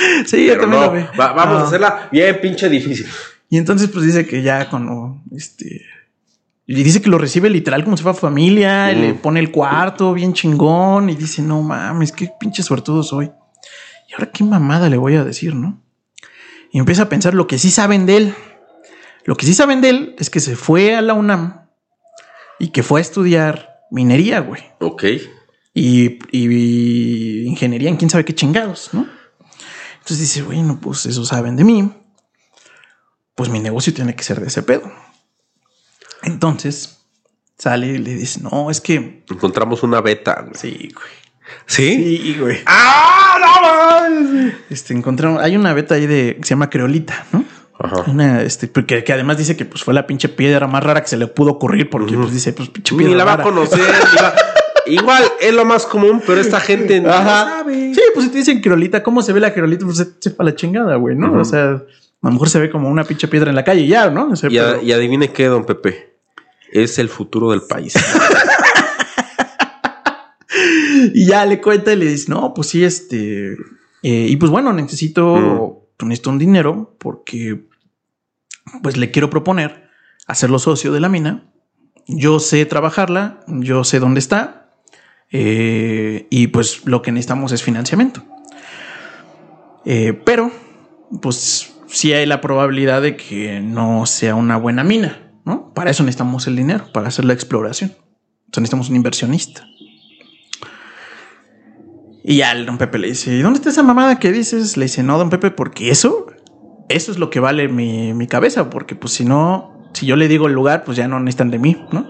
yo 0.26 0.54
Pero 0.54 0.60
también 0.62 0.80
no, 0.80 0.86
lo 0.86 0.92
vi. 0.92 1.02
va- 1.18 1.32
vamos 1.32 1.62
a 1.62 1.66
hacerla 1.66 2.08
bien 2.12 2.40
pinche 2.40 2.68
difícil. 2.68 3.06
Y 3.48 3.58
entonces, 3.58 3.88
pues 3.90 4.06
dice 4.06 4.26
que 4.26 4.42
ya 4.42 4.68
cuando 4.70 5.20
este. 5.36 5.82
Y 6.66 6.74
dice 6.84 7.02
que 7.02 7.10
lo 7.10 7.18
recibe 7.18 7.50
literal 7.50 7.82
como 7.82 7.96
si 7.96 8.04
fuera 8.04 8.16
familia, 8.16 8.92
y 8.92 8.96
Mm. 8.96 9.00
le 9.00 9.14
pone 9.14 9.40
el 9.40 9.50
cuarto 9.50 10.14
bien 10.14 10.32
chingón 10.34 11.10
y 11.10 11.16
dice, 11.16 11.42
no 11.42 11.62
mames, 11.62 12.12
qué 12.12 12.30
pinche 12.38 12.62
suertudo 12.62 13.02
soy. 13.02 13.30
Y 14.08 14.12
ahora 14.12 14.30
qué 14.32 14.44
mamada 14.44 14.88
le 14.88 14.96
voy 14.96 15.16
a 15.16 15.24
decir, 15.24 15.54
¿no? 15.56 15.82
Y 16.70 16.78
empieza 16.78 17.02
a 17.02 17.08
pensar 17.08 17.34
lo 17.34 17.48
que 17.48 17.58
sí 17.58 17.70
saben 17.70 18.06
de 18.06 18.16
él. 18.18 18.34
Lo 19.24 19.34
que 19.36 19.46
sí 19.46 19.54
saben 19.54 19.80
de 19.80 19.88
él 19.90 20.14
es 20.18 20.30
que 20.30 20.38
se 20.38 20.54
fue 20.54 20.94
a 20.94 21.02
la 21.02 21.14
UNAM 21.14 21.66
y 22.60 22.68
que 22.68 22.84
fue 22.84 23.00
a 23.00 23.02
estudiar 23.02 23.80
minería, 23.90 24.38
güey. 24.38 24.62
Ok. 24.78 25.04
Y, 25.74 26.18
y 26.30 27.46
ingeniería 27.48 27.88
en 27.90 27.96
quién 27.96 28.10
sabe 28.10 28.24
qué 28.24 28.34
chingados, 28.34 28.90
¿no? 28.92 29.06
Entonces 30.00 30.18
dice, 30.20 30.42
bueno, 30.42 30.78
pues 30.80 31.06
eso 31.06 31.24
saben 31.24 31.56
de 31.56 31.64
mí. 31.64 31.92
Pues 33.34 33.48
mi 33.48 33.60
negocio 33.60 33.94
tiene 33.94 34.14
que 34.14 34.22
ser 34.24 34.40
de 34.40 34.48
ese 34.48 34.62
pedo. 34.62 34.90
Entonces 36.22 36.98
sale 37.58 37.88
y 37.88 37.98
le 37.98 38.14
dice, 38.14 38.40
no, 38.40 38.70
es 38.70 38.80
que... 38.80 39.24
Encontramos 39.30 39.82
una 39.82 40.00
beta. 40.00 40.42
güey. 40.42 40.54
Sí, 40.54 40.90
güey. 40.94 41.10
¿Sí? 41.66 41.94
Sí, 42.22 42.36
güey. 42.38 42.58
¡Ah, 42.66 43.36
no 43.40 44.08
mames! 44.08 44.54
Este, 44.70 44.94
encontraron, 44.94 45.38
hay 45.42 45.56
una 45.56 45.72
beta 45.74 45.94
ahí 45.96 46.06
de, 46.06 46.36
que 46.40 46.44
se 46.44 46.50
llama 46.50 46.70
Creolita, 46.70 47.26
¿no? 47.32 47.44
Ajá. 47.78 48.04
Una, 48.10 48.42
este, 48.42 48.68
porque 48.68 49.02
que 49.04 49.12
además 49.12 49.38
dice 49.38 49.56
que 49.56 49.64
pues 49.64 49.82
fue 49.82 49.94
la 49.94 50.06
pinche 50.06 50.28
piedra 50.28 50.66
más 50.66 50.84
rara 50.84 51.00
que 51.02 51.08
se 51.08 51.16
le 51.16 51.26
pudo 51.26 51.52
ocurrir 51.52 51.88
porque 51.88 52.14
pues 52.14 52.30
dice, 52.32 52.52
pues 52.52 52.68
pinche 52.68 52.94
piedra 52.94 53.10
Ni 53.12 53.16
la 53.18 53.24
va 53.24 53.32
a 53.34 53.42
conocer. 53.42 53.78
ni 53.80 54.22
va- 54.22 54.34
Igual 54.90 55.24
es 55.40 55.54
lo 55.54 55.64
más 55.64 55.86
común, 55.86 56.22
pero 56.26 56.40
esta 56.40 56.60
gente 56.60 57.00
no 57.00 57.10
sabe. 57.12 57.94
Sí, 57.94 58.00
pues 58.14 58.26
si 58.26 58.32
te 58.32 58.38
dicen 58.38 58.60
quirolita, 58.60 59.02
¿cómo 59.02 59.22
se 59.22 59.32
ve 59.32 59.40
la 59.40 59.52
quirolita? 59.54 59.84
Pues 59.84 59.98
se- 59.98 60.12
sepa 60.20 60.44
la 60.44 60.54
chingada, 60.54 60.96
güey, 60.96 61.16
¿no? 61.16 61.32
O 61.40 61.44
sea, 61.44 61.70
a 61.72 61.82
lo 62.22 62.30
mejor 62.32 62.48
se 62.48 62.58
ve 62.60 62.70
como 62.70 62.88
una 62.88 63.04
pinche 63.04 63.28
piedra 63.28 63.50
en 63.50 63.56
la 63.56 63.64
calle 63.64 63.86
ya, 63.86 64.10
¿no? 64.10 64.30
O 64.30 64.36
sea, 64.36 64.50
Y, 64.50 64.58
a- 64.58 64.72
pero- 64.72 64.82
y 64.82 64.92
adivine 64.92 65.32
qué, 65.32 65.46
don 65.46 65.64
Pepe. 65.64 66.10
Es 66.72 66.98
el 66.98 67.08
futuro 67.08 67.50
del 67.50 67.62
país. 67.62 67.94
y 71.14 71.26
ya 71.26 71.46
le 71.46 71.60
cuenta 71.60 71.92
y 71.92 71.96
le 71.96 72.06
dice, 72.06 72.30
no, 72.30 72.52
pues 72.54 72.68
sí, 72.68 72.84
este. 72.84 73.52
eh, 74.02 74.26
y 74.28 74.36
pues 74.36 74.50
bueno, 74.50 74.72
necesito, 74.72 75.86
pues, 75.96 76.08
necesito 76.08 76.30
un 76.30 76.38
dinero 76.38 76.96
porque 76.98 77.66
pues 78.82 78.96
le 78.96 79.10
quiero 79.10 79.30
proponer 79.30 79.88
hacerlo 80.26 80.58
socio 80.58 80.92
de 80.92 81.00
la 81.00 81.08
mina. 81.08 81.46
Yo 82.06 82.40
sé 82.40 82.64
trabajarla, 82.66 83.40
yo 83.46 83.84
sé 83.84 84.00
dónde 84.00 84.20
está. 84.20 84.59
Eh, 85.30 86.26
y 86.30 86.48
pues 86.48 86.86
lo 86.86 87.02
que 87.02 87.12
necesitamos 87.12 87.52
es 87.52 87.62
financiamiento. 87.62 88.22
Eh, 89.84 90.12
pero, 90.24 90.50
pues 91.22 91.74
sí 91.86 92.12
hay 92.12 92.26
la 92.26 92.40
probabilidad 92.40 93.02
de 93.02 93.16
que 93.16 93.60
no 93.60 94.06
sea 94.06 94.34
una 94.34 94.56
buena 94.56 94.84
mina, 94.84 95.32
¿no? 95.44 95.72
Para 95.74 95.90
eso 95.90 96.02
necesitamos 96.02 96.46
el 96.46 96.56
dinero, 96.56 96.86
para 96.92 97.08
hacer 97.08 97.24
la 97.24 97.32
exploración. 97.32 97.90
Sea, 97.90 98.60
necesitamos 98.60 98.90
un 98.90 98.96
inversionista. 98.96 99.66
Y 102.22 102.36
ya 102.36 102.52
el 102.52 102.66
don 102.66 102.78
Pepe 102.78 102.98
le 102.98 103.08
dice, 103.08 103.34
¿y 103.34 103.40
dónde 103.40 103.58
está 103.58 103.70
esa 103.70 103.82
mamada 103.82 104.18
que 104.18 104.30
dices? 104.30 104.76
Le 104.76 104.84
dice, 104.84 105.02
no, 105.02 105.18
don 105.18 105.30
Pepe, 105.30 105.50
porque 105.50 105.90
eso, 105.90 106.26
eso 106.88 107.12
es 107.12 107.18
lo 107.18 107.30
que 107.30 107.40
vale 107.40 107.68
mi, 107.68 108.12
mi 108.12 108.26
cabeza, 108.26 108.68
porque 108.68 108.94
pues 108.94 109.14
si 109.14 109.24
no, 109.24 109.88
si 109.94 110.06
yo 110.06 110.16
le 110.16 110.28
digo 110.28 110.46
el 110.46 110.52
lugar, 110.52 110.84
pues 110.84 110.96
ya 110.96 111.08
no 111.08 111.18
necesitan 111.18 111.50
de 111.50 111.58
mí, 111.58 111.76
¿no? 111.92 112.06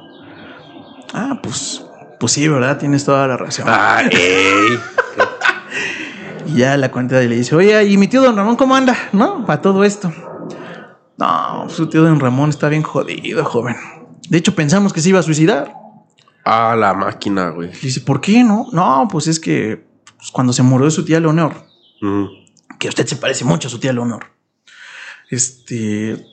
Ah, 1.14 1.40
pues, 1.42 1.84
pues 2.20 2.32
sí, 2.32 2.46
¿verdad? 2.46 2.78
Tienes 2.78 3.04
toda 3.04 3.26
la 3.26 3.36
razón. 3.36 3.64
Ah, 3.68 4.02
ey. 4.10 4.78
Y 6.46 6.56
ya 6.58 6.76
la 6.76 6.90
cuenta 6.90 7.20
le 7.20 7.28
dice, 7.36 7.54
oye, 7.54 7.84
¿y 7.84 7.96
mi 7.96 8.08
tío 8.08 8.22
don 8.22 8.34
Ramón 8.36 8.56
cómo 8.56 8.74
anda? 8.74 8.96
¿No? 9.12 9.44
Para 9.46 9.60
todo 9.62 9.84
esto. 9.84 10.12
No, 11.16 11.68
su 11.68 11.86
tío 11.88 12.02
don 12.02 12.18
Ramón 12.18 12.50
está 12.50 12.68
bien 12.68 12.82
jodido, 12.82 13.44
joven. 13.44 13.76
De 14.28 14.38
hecho, 14.38 14.54
pensamos 14.54 14.92
que 14.92 15.00
se 15.00 15.10
iba 15.10 15.20
a 15.20 15.22
suicidar. 15.22 15.72
Ah, 16.44 16.74
la 16.76 16.92
máquina, 16.94 17.50
güey. 17.50 17.68
Y 17.68 17.86
dice, 17.86 18.00
¿por 18.00 18.20
qué 18.20 18.42
no? 18.42 18.66
No, 18.72 19.06
pues 19.12 19.26
es 19.28 19.38
que 19.38 19.84
pues, 20.16 20.30
cuando 20.32 20.52
se 20.52 20.62
murió 20.62 20.90
su 20.90 21.04
tía 21.04 21.20
Leonor, 21.20 21.52
Mm. 22.00 22.24
que 22.78 22.88
usted 22.88 23.06
se 23.06 23.16
parece 23.16 23.44
mucho 23.44 23.68
a 23.68 23.70
su 23.70 23.78
tía 23.78 23.92
Leonor, 23.92 24.24
este, 25.28 26.24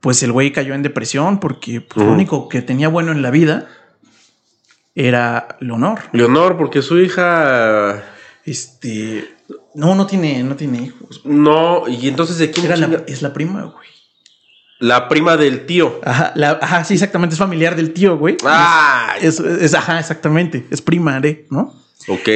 pues 0.00 0.22
el 0.22 0.32
güey 0.32 0.50
cayó 0.52 0.74
en 0.74 0.82
depresión 0.82 1.38
porque 1.38 1.82
pues, 1.82 1.98
lo 1.98 2.04
Ujú. 2.04 2.12
único 2.14 2.48
que 2.48 2.62
tenía 2.62 2.88
bueno 2.88 3.12
en 3.12 3.20
la 3.22 3.30
vida 3.30 3.68
era 4.96 5.56
Leonor. 5.60 6.00
Leonor, 6.12 6.56
porque 6.56 6.82
su 6.82 6.98
hija. 6.98 8.02
Este, 8.44 9.28
no, 9.74 9.94
no 9.94 10.06
tiene, 10.06 10.42
no 10.42 10.56
tiene 10.56 10.82
hijos. 10.82 11.20
No, 11.24 11.86
y 11.86 12.08
entonces 12.08 12.38
de 12.38 12.50
quién 12.50 12.66
Era 12.66 12.76
la- 12.76 13.02
es 13.06 13.20
la 13.22 13.32
prima, 13.32 13.62
güey. 13.64 13.86
La 14.78 15.08
prima 15.08 15.36
del 15.36 15.66
tío. 15.66 16.00
Ajá, 16.04 16.32
la- 16.34 16.58
ajá, 16.62 16.84
sí, 16.84 16.94
exactamente, 16.94 17.34
es 17.34 17.38
familiar 17.38 17.76
del 17.76 17.92
tío, 17.92 18.16
güey. 18.18 18.36
Ah, 18.44 19.14
Es, 19.20 19.38
es- 19.40 19.74
ajá, 19.74 19.98
exactamente, 20.00 20.66
es 20.70 20.80
prima 20.82 21.20
de, 21.20 21.46
¿no? 21.50 21.74
ok. 22.08 22.28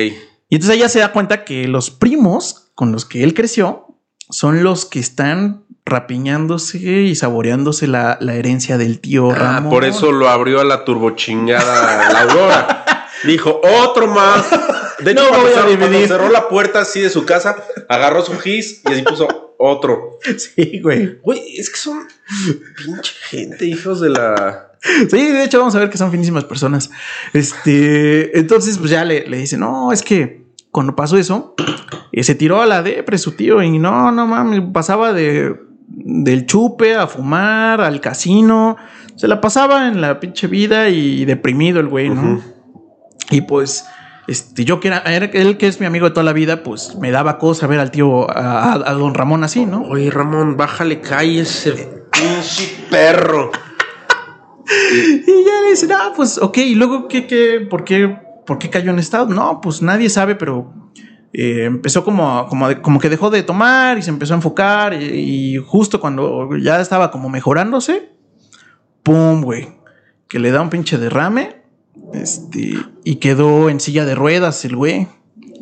Y 0.53 0.57
entonces 0.57 0.77
ella 0.77 0.89
se 0.89 0.99
da 0.99 1.13
cuenta 1.13 1.45
que 1.45 1.69
los 1.69 1.91
primos 1.91 2.71
con 2.75 2.91
los 2.93 3.05
que 3.05 3.23
él 3.23 3.35
creció 3.35 3.87
son 4.31 4.65
los 4.65 4.85
que 4.85 4.99
están 4.99 5.65
rapiñándose 5.91 6.79
y 6.79 7.15
saboreándose 7.15 7.87
la, 7.87 8.17
la 8.21 8.35
herencia 8.35 8.79
del 8.79 9.01
tío 9.01 9.31
Ah, 9.33 9.35
Ramón. 9.35 9.71
por 9.71 9.85
eso 9.85 10.13
lo 10.13 10.29
abrió 10.29 10.61
a 10.61 10.65
la 10.65 10.85
turbochingada 10.85 12.13
la 12.13 12.21
Aurora. 12.23 12.85
Dijo, 13.25 13.61
otro 13.83 14.07
más. 14.07 14.47
De 15.01 15.11
hecho, 15.13 15.23
No 15.25 15.29
cuando, 15.29 16.07
cerró 16.07 16.31
la 16.31 16.49
puerta 16.49 16.81
así 16.81 17.01
de 17.01 17.11
su 17.11 17.27
casa, 17.27 17.57
agarró 17.89 18.25
su 18.25 18.39
gis 18.39 18.81
y 18.89 18.93
así 18.93 19.03
puso 19.03 19.55
otro. 19.59 20.19
Sí, 20.39 20.81
güey. 20.81 21.19
Güey, 21.23 21.59
es 21.59 21.69
que 21.69 21.77
son 21.77 22.09
pinche 22.77 23.13
gente, 23.29 23.67
hijos 23.67 24.01
de 24.01 24.09
la. 24.09 24.73
Sí, 25.11 25.31
de 25.33 25.45
hecho, 25.45 25.59
vamos 25.59 25.75
a 25.75 25.81
ver 25.81 25.91
que 25.91 25.99
son 25.99 26.11
finísimas 26.11 26.45
personas. 26.45 26.91
Este, 27.35 28.39
entonces, 28.39 28.79
pues 28.79 28.91
ya 28.91 29.05
le, 29.05 29.27
le 29.29 29.37
dice, 29.37 29.59
no, 29.59 29.93
es 29.93 30.01
que 30.03 30.45
cuando 30.71 30.97
pasó 30.97 31.19
eso, 31.19 31.55
eh, 32.13 32.23
se 32.25 32.35
tiró 32.35 32.63
a 32.63 32.67
la 32.67 32.83
depre 32.83 33.19
su 33.19 33.33
tío 33.33 33.63
y 33.63 33.79
no, 33.79 34.13
no 34.13 34.27
mames, 34.27 34.63
pasaba 34.73 35.13
de 35.13 35.57
del 35.93 36.47
chupe 36.47 36.95
a 36.95 37.07
fumar, 37.07 37.81
al 37.81 38.01
casino, 38.01 38.77
se 39.17 39.29
la 39.29 39.41
pasaba 39.41 39.89
en 39.89 40.01
la 40.01 40.21
pinche 40.21 40.47
vida 40.47 40.89
y 40.89 41.25
deprimido 41.25 41.81
el 41.81 41.89
güey, 41.89 42.09
¿no? 42.11 42.41
Y 43.31 43.43
pues, 43.43 43.85
este, 44.29 44.65
yo 44.65 44.81
que 44.81 44.89
era, 44.89 44.99
era- 45.01 45.27
él 45.33 45.57
que 45.59 45.67
es 45.67 45.81
mi 45.81 45.87
amigo 45.87 46.07
de 46.07 46.13
toda 46.13 46.25
la 46.25 46.33
vida, 46.33 46.63
pues 46.63 46.97
me 46.97 47.11
daba 47.11 47.39
cosa 47.39 47.67
ver 47.67 47.81
al 47.81 47.91
tío, 47.91 48.27
a, 48.31 48.79
don 48.95 49.15
Ramón 49.15 49.45
así, 49.45 49.67
¿no? 49.67 49.83
Oye, 49.83 50.11
Ramón, 50.11 50.57
bájale, 50.57 51.01
cae 51.01 51.41
ese 51.41 51.73
pinche 52.13 52.87
perro. 52.91 53.51
Y 55.27 55.45
ya 55.45 55.61
le 55.63 55.71
dicen, 55.71 55.91
ah, 55.93 56.13
pues, 56.15 56.39
ok, 56.39 56.59
y 56.59 56.75
luego, 56.77 57.09
¿qué, 57.09 57.27
qué, 57.27 57.67
por 57.69 57.83
qué, 57.85 58.17
por 58.47 58.59
qué 58.59 58.71
cayó 58.71 58.91
en 58.93 58.99
estado? 59.01 59.27
No, 59.27 59.61
pues 59.61 59.83
nadie 59.83 60.09
sabe, 60.09 60.37
pero 60.37 60.73
eh, 61.33 61.65
empezó 61.65 62.05
como, 62.05 62.47
como, 62.49 62.69
de- 62.69 62.81
como 62.81 62.99
que 63.01 63.09
dejó 63.09 63.31
de 63.31 63.43
tomar 63.43 63.99
y 63.99 64.03
se 64.03 64.11
empezó 64.11 64.35
a 64.35 64.37
enfocar 64.37 64.95
y, 64.95 65.55
y 65.55 65.57
justo 65.59 66.01
cuando 66.01 66.57
ya 66.57 66.81
estaba 66.81 67.11
como 67.11 67.29
mejorándose, 67.29 68.11
pum, 69.03 69.43
güey, 69.43 69.69
que 70.29 70.39
le 70.39 70.51
da 70.51 70.61
un 70.61 70.71
pinche 70.71 70.99
derrame, 70.99 71.57
este, 72.15 72.75
y 73.05 73.17
quedó 73.17 73.69
en 73.71 73.81
silla 73.81 74.05
de 74.05 74.15
ruedas 74.15 74.65
el 74.65 74.77
güey, 74.77 75.09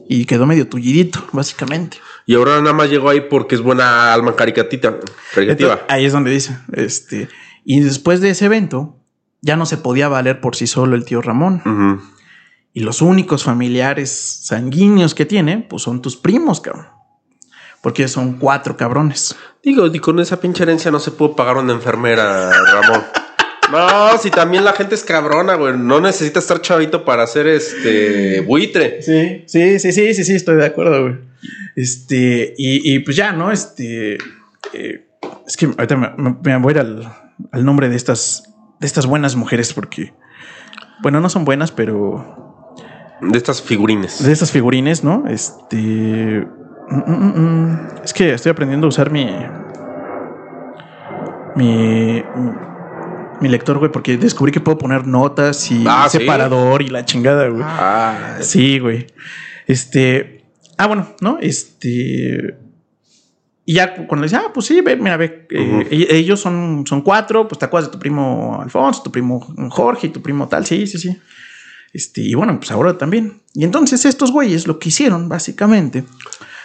y 0.09 0.25
quedó 0.25 0.47
medio 0.47 0.69
tullidito, 0.69 1.23
básicamente. 1.33 1.99
Y 2.25 2.35
ahora 2.35 2.61
nada 2.61 2.73
más 2.73 2.89
llegó 2.91 3.11
ahí 3.11 3.23
porque 3.23 3.55
es 3.55 3.61
buena 3.61 4.12
alma 4.14 4.37
caricatita, 4.37 4.99
caricativa. 5.35 5.73
Entonces, 5.73 5.87
ahí 5.89 6.05
es 6.07 6.12
donde 6.12 6.31
dice, 6.31 6.59
este, 6.73 7.29
y 7.64 7.81
después 7.81 8.21
de 8.21 8.31
ese 8.31 8.47
evento, 8.47 8.97
ya 9.43 9.57
no 9.57 9.66
se 9.66 9.77
podía 9.77 10.09
valer 10.09 10.41
por 10.41 10.57
sí 10.57 10.66
solo 10.66 10.97
el 10.97 11.05
tío 11.05 11.21
Ramón. 11.23 11.62
Y 12.79 12.81
los 12.81 13.03
únicos 13.03 13.43
familiares 13.43 14.09
sanguíneos 14.45 15.12
que 15.12 15.26
tiene, 15.26 15.66
pues 15.68 15.83
son 15.83 16.01
tus 16.01 16.16
primos, 16.16 16.61
cabrón. 16.61 16.87
Porque 17.83 18.07
son 18.07 18.35
cuatro 18.35 18.76
cabrones. 18.76 19.35
Digo, 19.64 19.89
y 19.89 19.99
con 19.99 20.20
esa 20.20 20.41
pinche 20.41 20.62
herencia 20.62 20.93
no 20.93 21.01
se 21.01 21.11
pudo 21.11 21.35
pagar 21.35 21.57
una 21.57 21.72
enfermera, 21.72 22.53
Ramón. 22.53 23.03
No, 23.72 24.16
si 24.18 24.31
también 24.31 24.64
la 24.64 24.74
gente 24.74 24.95
es 24.95 25.03
cabrona, 25.03 25.57
güey. 25.57 25.76
No 25.76 26.01
necesita 26.01 26.39
estar 26.39 26.61
chavito 26.61 27.05
para 27.05 27.24
hacer 27.24 27.49
este 27.49 28.43
buitre. 28.43 29.03
Sí, 29.03 29.43
sí, 29.49 29.81
sí, 29.81 29.91
sí, 29.91 30.14
sí, 30.14 30.22
sí, 30.22 30.35
estoy 30.37 30.55
de 30.55 30.66
acuerdo, 30.66 31.03
güey. 31.03 31.16
Este, 31.74 32.55
y, 32.57 32.95
y 32.95 33.01
pues 33.01 33.16
ya, 33.16 33.33
¿no? 33.33 33.51
Este, 33.51 34.18
eh, 34.72 35.09
es 35.49 35.57
que 35.57 35.66
ahorita 35.66 35.97
me, 35.97 36.37
me 36.45 36.59
voy 36.59 36.70
a 36.70 36.76
ir 36.76 36.79
al, 36.79 37.12
al 37.51 37.64
nombre 37.64 37.89
de 37.89 37.97
estas, 37.97 38.55
de 38.79 38.87
estas 38.87 39.07
buenas 39.07 39.35
mujeres 39.35 39.72
porque, 39.72 40.14
bueno, 41.03 41.20
no 41.20 41.29
son 41.29 41.45
buenas, 41.45 41.72
pero 41.72 42.48
De 43.21 43.37
estas 43.37 43.61
figurines. 43.62 44.23
de 44.25 44.33
estas 44.33 44.51
figurines, 44.53 45.03
¿no? 45.05 45.25
Este. 45.29 46.47
mm, 46.89 47.12
mm, 47.12 47.41
mm, 47.41 47.79
Es 48.05 48.12
que 48.12 48.33
estoy 48.33 48.51
aprendiendo 48.51 48.87
a 48.87 48.89
usar 48.89 49.11
mi. 49.11 49.27
Mi. 51.57 52.23
Mi 53.41 53.49
lector, 53.49 53.79
güey, 53.79 53.93
porque 53.93 54.16
descubrí 54.16 54.51
que 54.51 54.61
puedo 54.61 54.79
poner 54.79 55.07
notas 55.07 55.71
y 55.71 55.85
Ah, 55.87 56.09
¿sí? 56.11 56.19
separador 56.19 56.83
y 56.83 56.89
la 56.89 57.05
chingada, 57.05 57.47
güey. 57.49 57.62
Ah, 57.64 58.39
Sí, 58.41 58.79
güey. 58.81 59.07
Este. 59.66 60.45
Ah, 60.77 60.87
bueno, 60.87 61.09
¿no? 61.21 61.39
Este. 61.41 62.57
Y 63.64 63.75
ya 63.75 63.95
cuando 63.95 64.23
le 64.25 64.31
dice, 64.31 64.37
ah, 64.37 64.51
pues 64.53 64.64
sí, 64.66 64.81
ve, 64.81 64.97
mira, 64.97 65.16
ve, 65.19 65.47
eh, 65.51 65.87
e- 65.91 66.16
ellos 66.16 66.41
son, 66.41 66.85
son 66.87 67.03
cuatro, 67.03 67.47
pues 67.47 67.59
te 67.59 67.66
acuerdas 67.66 67.91
de 67.91 67.93
tu 67.93 67.99
primo 67.99 68.59
Alfonso, 68.62 69.03
tu 69.03 69.12
primo 69.12 69.41
Jorge 69.69 70.07
y 70.07 70.11
tu 70.11 70.23
primo 70.23 70.49
tal, 70.49 70.64
sí, 70.64 70.87
sí, 70.87 70.97
sí. 70.99 71.19
Este, 71.93 72.20
y 72.20 72.34
bueno, 72.34 72.59
pues 72.59 72.70
ahora 72.70 72.99
también. 72.99 73.41
Y 73.55 73.64
entonces 73.64 74.05
estos 74.05 74.30
güeyes 74.32 74.66
lo 74.66 74.78
que 74.78 74.89
hicieron, 74.91 75.28
básicamente, 75.28 76.05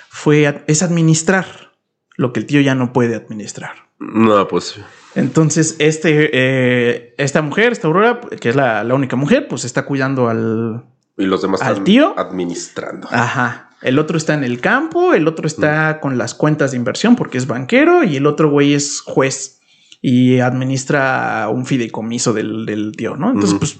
fue, 0.10 0.64
es 0.68 0.84
administrar 0.84 1.72
lo 2.16 2.34
que 2.34 2.42
el 2.42 2.46
tío 2.46 2.62
ya 2.62 2.76
no 2.76 2.94
puede 2.94 3.16
administrar. 3.16 3.72
no, 4.00 4.48
pues. 4.48 4.76
Entonces, 5.16 5.76
este, 5.78 6.30
eh, 6.34 7.14
esta 7.20 7.42
mujer, 7.44 7.72
esta 7.72 7.88
Aurora, 7.88 8.20
que 8.40 8.50
es 8.50 8.56
la, 8.56 8.84
la 8.84 8.96
única 8.96 9.16
mujer, 9.16 9.48
pues 9.48 9.64
está 9.64 9.86
cuidando 9.86 10.28
al, 10.28 10.86
Y 11.18 11.26
los 11.26 11.42
demás 11.44 11.62
¿Al 11.62 11.70
están 11.74 11.84
tío? 11.84 12.14
administrando. 12.18 13.08
Ajá. 13.12 13.70
El 13.84 14.00
otro 14.00 14.18
está 14.18 14.34
en 14.34 14.44
el 14.44 14.60
campo, 14.60 15.14
el 15.14 15.28
otro 15.28 15.46
está 15.46 16.00
con 16.00 16.18
las 16.18 16.34
cuentas 16.34 16.72
de 16.72 16.78
inversión 16.78 17.16
porque 17.16 17.38
es 17.38 17.46
banquero 17.48 18.04
y 18.04 18.16
el 18.16 18.26
otro 18.26 18.50
güey 18.50 18.74
es 18.74 19.02
juez 19.02 19.60
y 20.02 20.40
administra 20.40 21.48
un 21.52 21.66
fideicomiso 21.66 22.34
del, 22.34 22.66
del 22.66 22.94
tío, 22.96 23.16
¿no? 23.16 23.28
Entonces, 23.28 23.52
Ujú. 23.52 23.60
pues, 23.60 23.78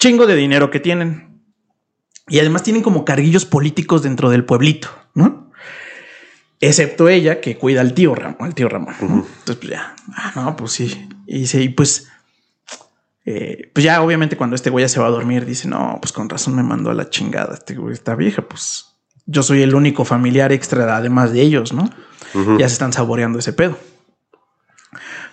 chingo 0.00 0.26
de 0.26 0.34
dinero 0.34 0.70
que 0.70 0.80
tienen. 0.80 1.42
Y 2.26 2.40
además 2.40 2.62
tienen 2.62 2.82
como 2.82 3.04
carguillos 3.04 3.44
políticos 3.44 4.02
dentro 4.02 4.30
del 4.30 4.44
pueblito, 4.44 4.88
¿no? 5.14 5.50
Excepto 6.60 7.08
ella 7.08 7.40
que 7.40 7.56
cuida 7.56 7.80
al 7.80 7.94
tío 7.94 8.14
Ramón, 8.14 8.36
al 8.40 8.54
tío 8.54 8.68
Ramón. 8.68 8.94
¿no? 9.00 9.26
Entonces, 9.38 9.56
pues 9.56 9.70
ya, 9.70 9.94
ah, 10.14 10.32
no, 10.34 10.56
pues 10.56 10.72
sí. 10.72 11.08
Y 11.26 11.40
dice, 11.40 11.62
y 11.62 11.70
pues, 11.70 12.08
eh, 13.24 13.70
pues 13.72 13.84
ya 13.84 14.02
obviamente 14.02 14.36
cuando 14.36 14.56
este 14.56 14.70
güey 14.70 14.84
ya 14.84 14.88
se 14.88 15.00
va 15.00 15.06
a 15.06 15.10
dormir, 15.10 15.46
dice, 15.46 15.68
no, 15.68 15.98
pues 16.00 16.12
con 16.12 16.28
razón 16.28 16.54
me 16.54 16.62
mandó 16.62 16.90
a 16.90 16.94
la 16.94 17.08
chingada 17.08 17.54
este 17.54 17.74
güey, 17.74 17.94
esta 17.94 18.14
vieja, 18.14 18.42
pues 18.42 18.86
yo 19.26 19.42
soy 19.42 19.62
el 19.62 19.74
único 19.74 20.04
familiar 20.04 20.52
extra 20.52 20.96
además 20.96 21.32
de 21.32 21.42
ellos, 21.42 21.72
¿no? 21.72 21.88
Ya 22.58 22.68
se 22.68 22.74
están 22.74 22.92
saboreando 22.92 23.40
ese 23.40 23.52
pedo. 23.52 23.76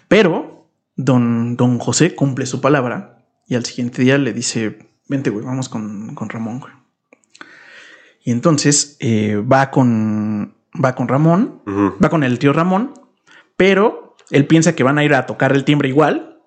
Pero 0.08 0.68
don, 0.96 1.56
don 1.58 1.78
José 1.78 2.16
cumple 2.16 2.48
su 2.48 2.60
palabra 2.60 3.17
y 3.48 3.56
al 3.56 3.66
siguiente 3.66 4.02
día 4.02 4.18
le 4.18 4.34
dice, 4.34 4.80
vente, 5.08 5.30
güey, 5.30 5.46
vamos 5.46 5.70
con, 5.70 6.14
con 6.16 6.30
Ramón, 6.30 6.60
güey. 6.60 6.74
Y 8.24 8.32
entonces 8.32 8.98
eh, 9.00 9.38
va 9.38 9.72
con 9.72 10.56
va 10.84 10.94
con 10.96 11.08
Ramón, 11.08 11.62
va 12.04 12.10
con 12.10 12.24
el 12.24 12.38
tío 12.40 12.54
Ramón, 12.54 12.94
pero 13.56 14.16
él 14.30 14.46
piensa 14.46 14.76
que 14.76 14.84
van 14.84 14.98
a 15.00 15.04
ir 15.04 15.14
a 15.16 15.26
tocar 15.26 15.54
el 15.54 15.64
timbre 15.64 15.90
igual. 15.90 16.40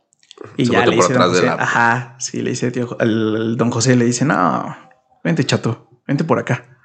Y 0.57 0.67
Se 0.67 0.73
ya 0.73 0.81
le 0.91 0.97
dice 0.97 1.13
don 1.15 1.23
José, 1.31 1.47
la- 1.47 1.63
ajá, 1.63 2.17
sí, 2.19 2.43
le 2.43 2.51
dice 2.51 2.71
tío, 2.71 2.97
el, 3.01 3.37
el 3.37 3.57
don 3.57 3.71
José 3.71 3.97
le 3.97 4.05
dice, 4.05 4.25
no, 4.25 4.77
vente 5.25 5.45
chato, 5.45 5.89
vente 6.07 6.23
por 6.25 6.39
acá. 6.39 6.79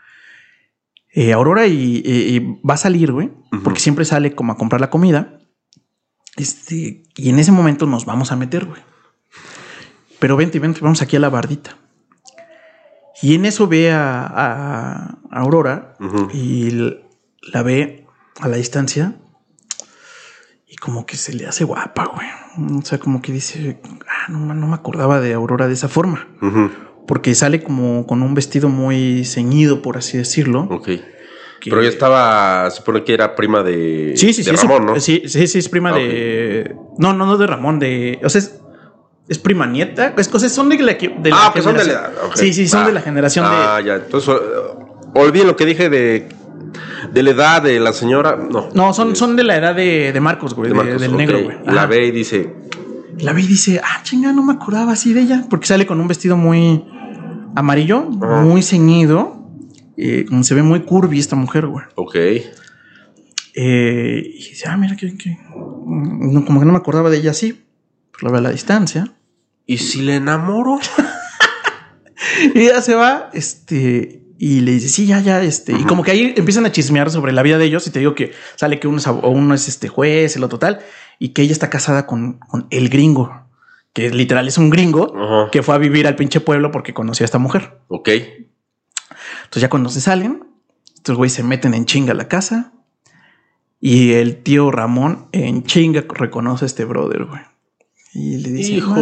Eh, 1.14 1.32
Aurora 1.34 1.68
y, 1.68 2.02
y- 2.04 2.36
y 2.36 2.40
va 2.68 2.74
a 2.74 2.78
salir, 2.78 3.12
güey, 3.12 3.32
porque 3.64 3.80
siempre 3.80 4.04
sale 4.06 4.34
como 4.34 4.54
a 4.54 4.58
comprar 4.58 4.82
la 4.82 4.90
comida. 4.90 5.40
Este, 6.36 7.04
y 7.16 7.30
en 7.30 7.40
ese 7.40 7.52
momento 7.52 7.86
nos 7.86 8.06
vamos 8.06 8.32
a 8.32 8.36
meter, 8.36 8.66
güey. 8.66 8.82
Pero 10.20 10.36
vente, 10.38 10.60
vente, 10.60 10.80
vamos 10.82 11.02
aquí 11.02 11.16
a 11.16 11.20
la 11.20 11.30
bardita. 11.30 11.78
Y 13.22 13.36
en 13.36 13.46
eso 13.46 13.68
ve 13.68 13.92
a, 13.92 14.22
a- 14.26 15.18
a 15.32 15.40
Aurora 15.40 15.96
y 16.34 16.70
la 17.52 17.64
ve 17.64 18.06
a 18.40 18.48
la 18.48 18.58
distancia 18.58 19.16
y 20.68 20.76
como 20.76 21.06
que 21.06 21.16
se 21.16 21.34
le 21.34 21.48
hace 21.48 21.64
guapa, 21.64 22.06
güey. 22.14 22.28
O 22.80 22.82
sea, 22.86 22.98
como 23.00 23.22
que 23.22 23.32
dice, 23.32 23.80
ah, 24.08 24.30
no, 24.32 24.54
no 24.54 24.68
me 24.68 24.74
acordaba 24.76 25.20
de 25.22 25.34
Aurora 25.34 25.68
de 25.68 25.74
esa 25.74 25.88
forma. 25.88 26.28
Porque 27.08 27.36
sale 27.36 27.62
como 27.64 28.06
con 28.08 28.22
un 28.22 28.34
vestido 28.34 28.68
muy 28.70 29.24
ceñido, 29.26 29.82
por 29.82 29.98
así 29.98 30.18
decirlo. 30.18 30.68
Ok. 30.70 30.86
que- 30.86 31.70
Pero 31.70 31.82
ya 31.84 31.90
estaba, 31.90 32.70
supone 32.72 33.04
que 33.04 33.14
era 33.14 33.36
prima 33.36 33.64
de, 33.64 34.14
Sí, 34.18 34.34
sí, 34.34 34.44
de 34.44 34.56
sí. 34.58 34.68
Ramón, 34.68 34.86
¿no? 34.88 35.00
Sí, 35.00 35.24
sí, 35.28 35.48
sí, 35.48 35.60
es 35.60 35.70
prima 35.70 35.92
Ah, 35.92 35.96
de. 35.98 36.76
No, 36.98 37.14
no, 37.14 37.26
no 37.26 37.38
de 37.38 37.48
Ramón, 37.48 37.80
de. 37.80 38.20
O 38.24 38.30
sea, 38.30 38.40
es, 38.40 38.60
es 39.28 39.40
prima 39.40 39.66
nieta. 39.66 40.14
Es 40.18 40.28
cosas 40.28 40.52
son 40.52 40.70
de 40.70 40.78
la, 40.80 40.94
de 40.94 41.30
la 41.30 41.48
ah, 41.48 41.52
que 41.54 41.62
son 41.62 41.74
de 41.76 41.84
la 41.84 41.84
generación- 41.86 42.14
edad. 42.16 42.26
ok. 42.28 42.36
Sí, 42.36 42.54
sí, 42.54 42.68
son 42.68 42.84
Ah. 42.84 42.88
de 42.88 42.94
la 42.94 43.02
generación 43.02 43.46
Ah, 43.48 43.78
de. 43.78 43.84
ya. 43.86 43.96
Entonces, 43.96 44.30
eh, 44.36 44.84
olviden 45.16 45.48
lo 45.48 45.56
que 45.56 45.66
dije 45.66 45.90
de, 45.90 46.28
de 47.12 47.24
la 47.24 47.30
edad 47.32 47.62
de 47.62 47.80
la 47.80 47.94
señora. 47.94 48.36
No. 48.36 48.70
No, 48.74 48.94
son, 48.94 49.16
son 49.16 49.36
de 49.36 49.44
la 49.44 49.56
edad 49.58 49.76
de, 49.76 50.12
de 50.14 50.20
Marcos, 50.22 50.54
güey, 50.54 50.70
De 50.70 50.78
de- 50.78 50.84
Marcos, 50.84 51.02
del 51.02 51.16
negro, 51.18 51.42
güey. 51.44 51.58
La 51.66 51.86
ve 51.86 52.06
y 52.08 52.12
dice, 52.12 52.54
La 53.20 53.32
ve 53.34 53.42
y 53.42 53.48
dice, 53.48 53.82
ah, 53.84 54.02
chinga, 54.04 54.32
no 54.34 54.44
me 54.44 54.54
acordaba 54.54 54.92
así 54.92 55.14
de 55.14 55.22
ella. 55.22 55.46
Porque 55.50 55.66
sale 55.68 55.86
con 55.88 56.00
un 56.02 56.08
vestido 56.08 56.36
muy 56.38 56.84
amarillo, 57.56 58.08
Ajá. 58.22 58.42
muy 58.42 58.62
ceñido. 58.62 59.34
eh, 59.98 60.26
como 60.28 60.44
se 60.44 60.54
ve 60.54 60.62
muy 60.62 60.82
curvy 60.82 61.20
esta 61.20 61.38
mujer, 61.38 61.68
güey. 61.68 61.86
ok. 61.96 62.16
Eh, 63.58 64.22
y 64.26 64.50
dice, 64.50 64.66
ah, 64.68 64.76
mira 64.78 64.96
que, 64.98 65.16
que- 65.18 65.38
no, 65.56 66.44
como 66.46 66.60
que 66.60 66.66
no 66.66 66.74
me 66.74 66.78
acordaba 66.78 67.10
de 67.10 67.18
ella 67.18 67.32
así. 67.32 67.65
Pues 68.16 68.24
la 68.24 68.32
ve 68.32 68.38
a 68.38 68.42
la 68.42 68.52
distancia. 68.52 69.14
¿Y 69.66 69.78
si 69.78 70.02
le 70.02 70.16
enamoro? 70.16 70.80
Y 72.54 72.66
ya 72.68 72.82
se 72.82 72.96
va, 72.96 73.30
este, 73.34 74.24
y 74.38 74.62
le 74.62 74.74
dice, 74.74 74.90
sí, 74.90 75.06
ya, 75.06 75.20
ya, 75.20 75.42
este, 75.44 75.74
y 75.74 75.84
como 75.84 76.04
que 76.04 76.12
ahí 76.12 76.34
empiezan 76.36 76.66
a 76.66 76.72
chismear 76.72 77.10
sobre 77.12 77.32
la 77.32 77.44
vida 77.44 77.58
de 77.58 77.66
ellos. 77.66 77.86
Y 77.88 77.92
te 77.92 78.00
digo 78.00 78.16
que 78.16 78.34
sale 78.56 78.80
que 78.80 78.88
uno 78.88 78.98
es, 78.98 79.08
uno 79.08 79.54
es 79.54 79.68
este 79.68 79.88
juez, 79.88 80.36
el 80.36 80.44
otro 80.44 80.60
tal, 80.60 80.80
y 81.20 81.30
que 81.30 81.42
ella 81.42 81.52
está 81.52 81.70
casada 81.70 82.06
con, 82.06 82.40
con 82.40 82.68
el 82.72 82.90
gringo, 82.90 83.48
que 83.94 84.10
literal 84.10 84.48
es 84.48 84.58
un 84.58 84.70
gringo 84.70 85.50
que 85.52 85.64
fue 85.64 85.76
a 85.76 85.78
vivir 85.78 86.08
al 86.08 86.16
pinche 86.16 86.42
pueblo 86.42 86.72
porque 86.72 86.94
conoció 86.94 87.24
a 87.24 87.26
esta 87.26 87.38
mujer. 87.38 87.80
Ok. 87.88 88.10
Entonces, 88.10 89.62
ya 89.62 89.70
cuando 89.70 89.90
se 89.90 90.02
salen, 90.02 90.44
estos 90.96 91.16
güeyes 91.16 91.34
se 91.34 91.44
meten 91.44 91.74
en 91.74 91.86
chinga 91.86 92.12
a 92.12 92.16
la 92.16 92.28
casa 92.28 92.74
y 93.80 94.14
el 94.14 94.42
tío 94.44 94.72
Ramón 94.72 95.28
en 95.32 95.64
chinga 95.64 96.04
reconoce 96.10 96.66
a 96.66 96.68
este 96.68 96.86
brother, 96.86 97.26
güey. 97.26 97.42
Y 98.16 98.38
le 98.38 98.50
dice, 98.50 98.72
Hijo. 98.72 98.96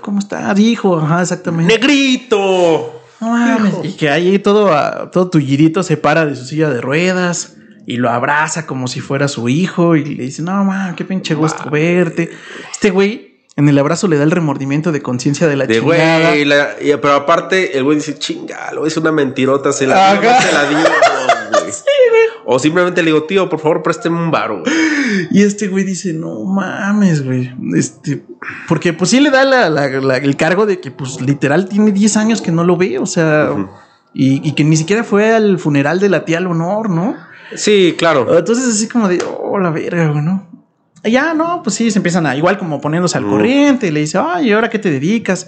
¿cómo 0.00 0.18
estás? 0.20 0.58
Hijo, 0.58 0.98
ajá, 0.98 1.20
exactamente. 1.22 1.72
¡Negrito! 1.78 3.00
No. 3.20 3.80
Y 3.84 3.92
que 3.92 4.10
ahí 4.10 4.38
todo, 4.38 4.72
ah, 4.72 5.10
todo 5.12 5.28
tullidito 5.30 5.82
se 5.82 5.96
para 5.96 6.26
de 6.26 6.34
su 6.34 6.44
silla 6.44 6.68
de 6.70 6.80
ruedas 6.80 7.56
y 7.86 7.96
lo 7.98 8.10
abraza 8.10 8.66
como 8.66 8.86
si 8.88 9.00
fuera 9.00 9.28
su 9.28 9.48
hijo 9.48 9.96
y 9.96 10.04
le 10.04 10.24
dice, 10.24 10.42
no, 10.42 10.64
ma, 10.64 10.94
qué 10.96 11.04
pinche 11.04 11.34
gusto 11.34 11.68
verte. 11.70 12.30
Este 12.72 12.90
güey 12.90 13.34
en 13.56 13.68
el 13.68 13.78
abrazo 13.78 14.08
le 14.08 14.16
da 14.16 14.24
el 14.24 14.30
remordimiento 14.30 14.90
de 14.92 15.00
conciencia 15.02 15.46
de 15.46 15.56
la 15.56 15.66
De 15.66 15.78
chingada. 15.80 16.30
güey, 16.30 16.44
la- 16.44 16.70
y- 16.82 16.90
pero 16.96 17.12
aparte 17.14 17.76
el 17.78 17.84
güey 17.84 17.98
dice, 17.98 18.18
chingalo, 18.18 18.86
es 18.86 18.96
una 18.96 19.12
mentirota, 19.12 19.72
se 19.72 19.86
la, 19.86 20.18
se 20.20 20.52
la 20.52 20.68
digo. 20.68 20.80
O 22.46 22.58
simplemente 22.58 23.02
le 23.02 23.06
digo, 23.12 23.24
tío, 23.24 23.48
por 23.48 23.60
favor, 23.60 23.82
présteme 23.82 24.18
un 24.22 24.30
varo, 24.30 24.60
güey. 24.60 24.72
Y 25.30 25.42
este 25.42 25.68
güey 25.68 25.84
dice, 25.84 26.12
no 26.12 26.44
mames, 26.44 27.24
güey. 27.24 27.52
Este, 27.76 28.22
porque 28.68 28.92
pues 28.92 29.10
sí 29.10 29.20
le 29.20 29.30
da 29.30 29.44
la- 29.44 29.68
la- 29.70 29.88
la- 29.88 30.16
el 30.18 30.36
cargo 30.36 30.66
de 30.66 30.80
que 30.80 30.90
pues 30.90 31.20
literal 31.20 31.68
tiene 31.68 31.92
10 31.92 32.16
años 32.16 32.42
que 32.42 32.52
no 32.52 32.64
lo 32.64 32.76
ve, 32.76 32.98
o 32.98 33.06
sea, 33.06 33.50
y, 34.12 34.46
y 34.46 34.52
que 34.52 34.62
ni 34.64 34.76
siquiera 34.76 35.04
fue 35.04 35.34
al 35.34 35.58
funeral 35.58 36.00
de 36.00 36.08
la 36.08 36.24
tía 36.24 36.38
al 36.38 36.46
honor, 36.46 36.90
¿no? 36.90 37.14
Sí, 37.54 37.94
claro. 37.96 38.36
Entonces 38.38 38.66
así 38.68 38.88
como 38.88 39.08
de, 39.08 39.22
oh, 39.40 39.58
la 39.58 39.70
verga, 39.70 40.08
güey, 40.08 40.22
¿no? 40.24 40.46
Ya, 41.04 41.34
no, 41.34 41.62
pues 41.62 41.76
sí, 41.76 41.90
se 41.90 41.98
empiezan 41.98 42.26
a, 42.26 42.34
igual 42.36 42.56
como 42.58 42.80
poniéndose 42.80 43.18
al 43.18 43.26
corriente, 43.26 43.88
y 43.88 43.90
le 43.90 44.00
dice, 44.00 44.18
ay, 44.18 44.48
¿y 44.48 44.52
ahora 44.52 44.70
qué 44.70 44.78
te 44.78 44.90
dedicas? 44.90 45.46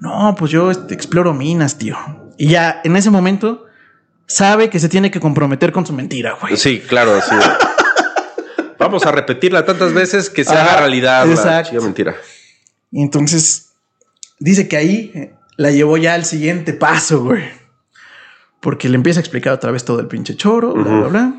No, 0.00 0.34
pues 0.38 0.50
yo 0.50 0.70
este, 0.70 0.92
exploro 0.94 1.32
minas, 1.32 1.78
tío. 1.78 1.96
Y 2.36 2.48
ya 2.48 2.80
en 2.84 2.94
ese 2.94 3.10
momento 3.10 3.64
sabe 4.28 4.70
que 4.70 4.78
se 4.78 4.88
tiene 4.88 5.10
que 5.10 5.18
comprometer 5.18 5.72
con 5.72 5.84
su 5.84 5.92
mentira, 5.92 6.36
güey. 6.40 6.56
Sí, 6.56 6.80
claro, 6.80 7.20
sí. 7.20 7.34
Vamos 8.78 9.04
a 9.04 9.10
repetirla 9.10 9.64
tantas 9.64 9.92
veces 9.92 10.30
que 10.30 10.44
se 10.44 10.54
haga 10.54 10.76
realidad 10.76 11.26
la 11.26 11.32
exacto. 11.32 11.70
chica 11.70 11.82
mentira. 11.82 12.14
Y 12.92 13.02
entonces 13.02 13.72
dice 14.38 14.68
que 14.68 14.76
ahí, 14.76 15.10
eh, 15.14 15.34
la 15.56 15.72
llevó 15.72 15.96
ya 15.96 16.14
al 16.14 16.24
siguiente 16.24 16.72
paso, 16.72 17.24
güey. 17.24 17.42
Porque 18.60 18.88
le 18.88 18.94
empieza 18.94 19.18
a 19.18 19.22
explicar 19.22 19.52
otra 19.52 19.72
vez 19.72 19.84
todo 19.84 19.98
el 20.00 20.06
pinche 20.06 20.36
choro, 20.36 20.74
bla, 20.74 20.84
bla, 20.84 21.08
bla. 21.08 21.34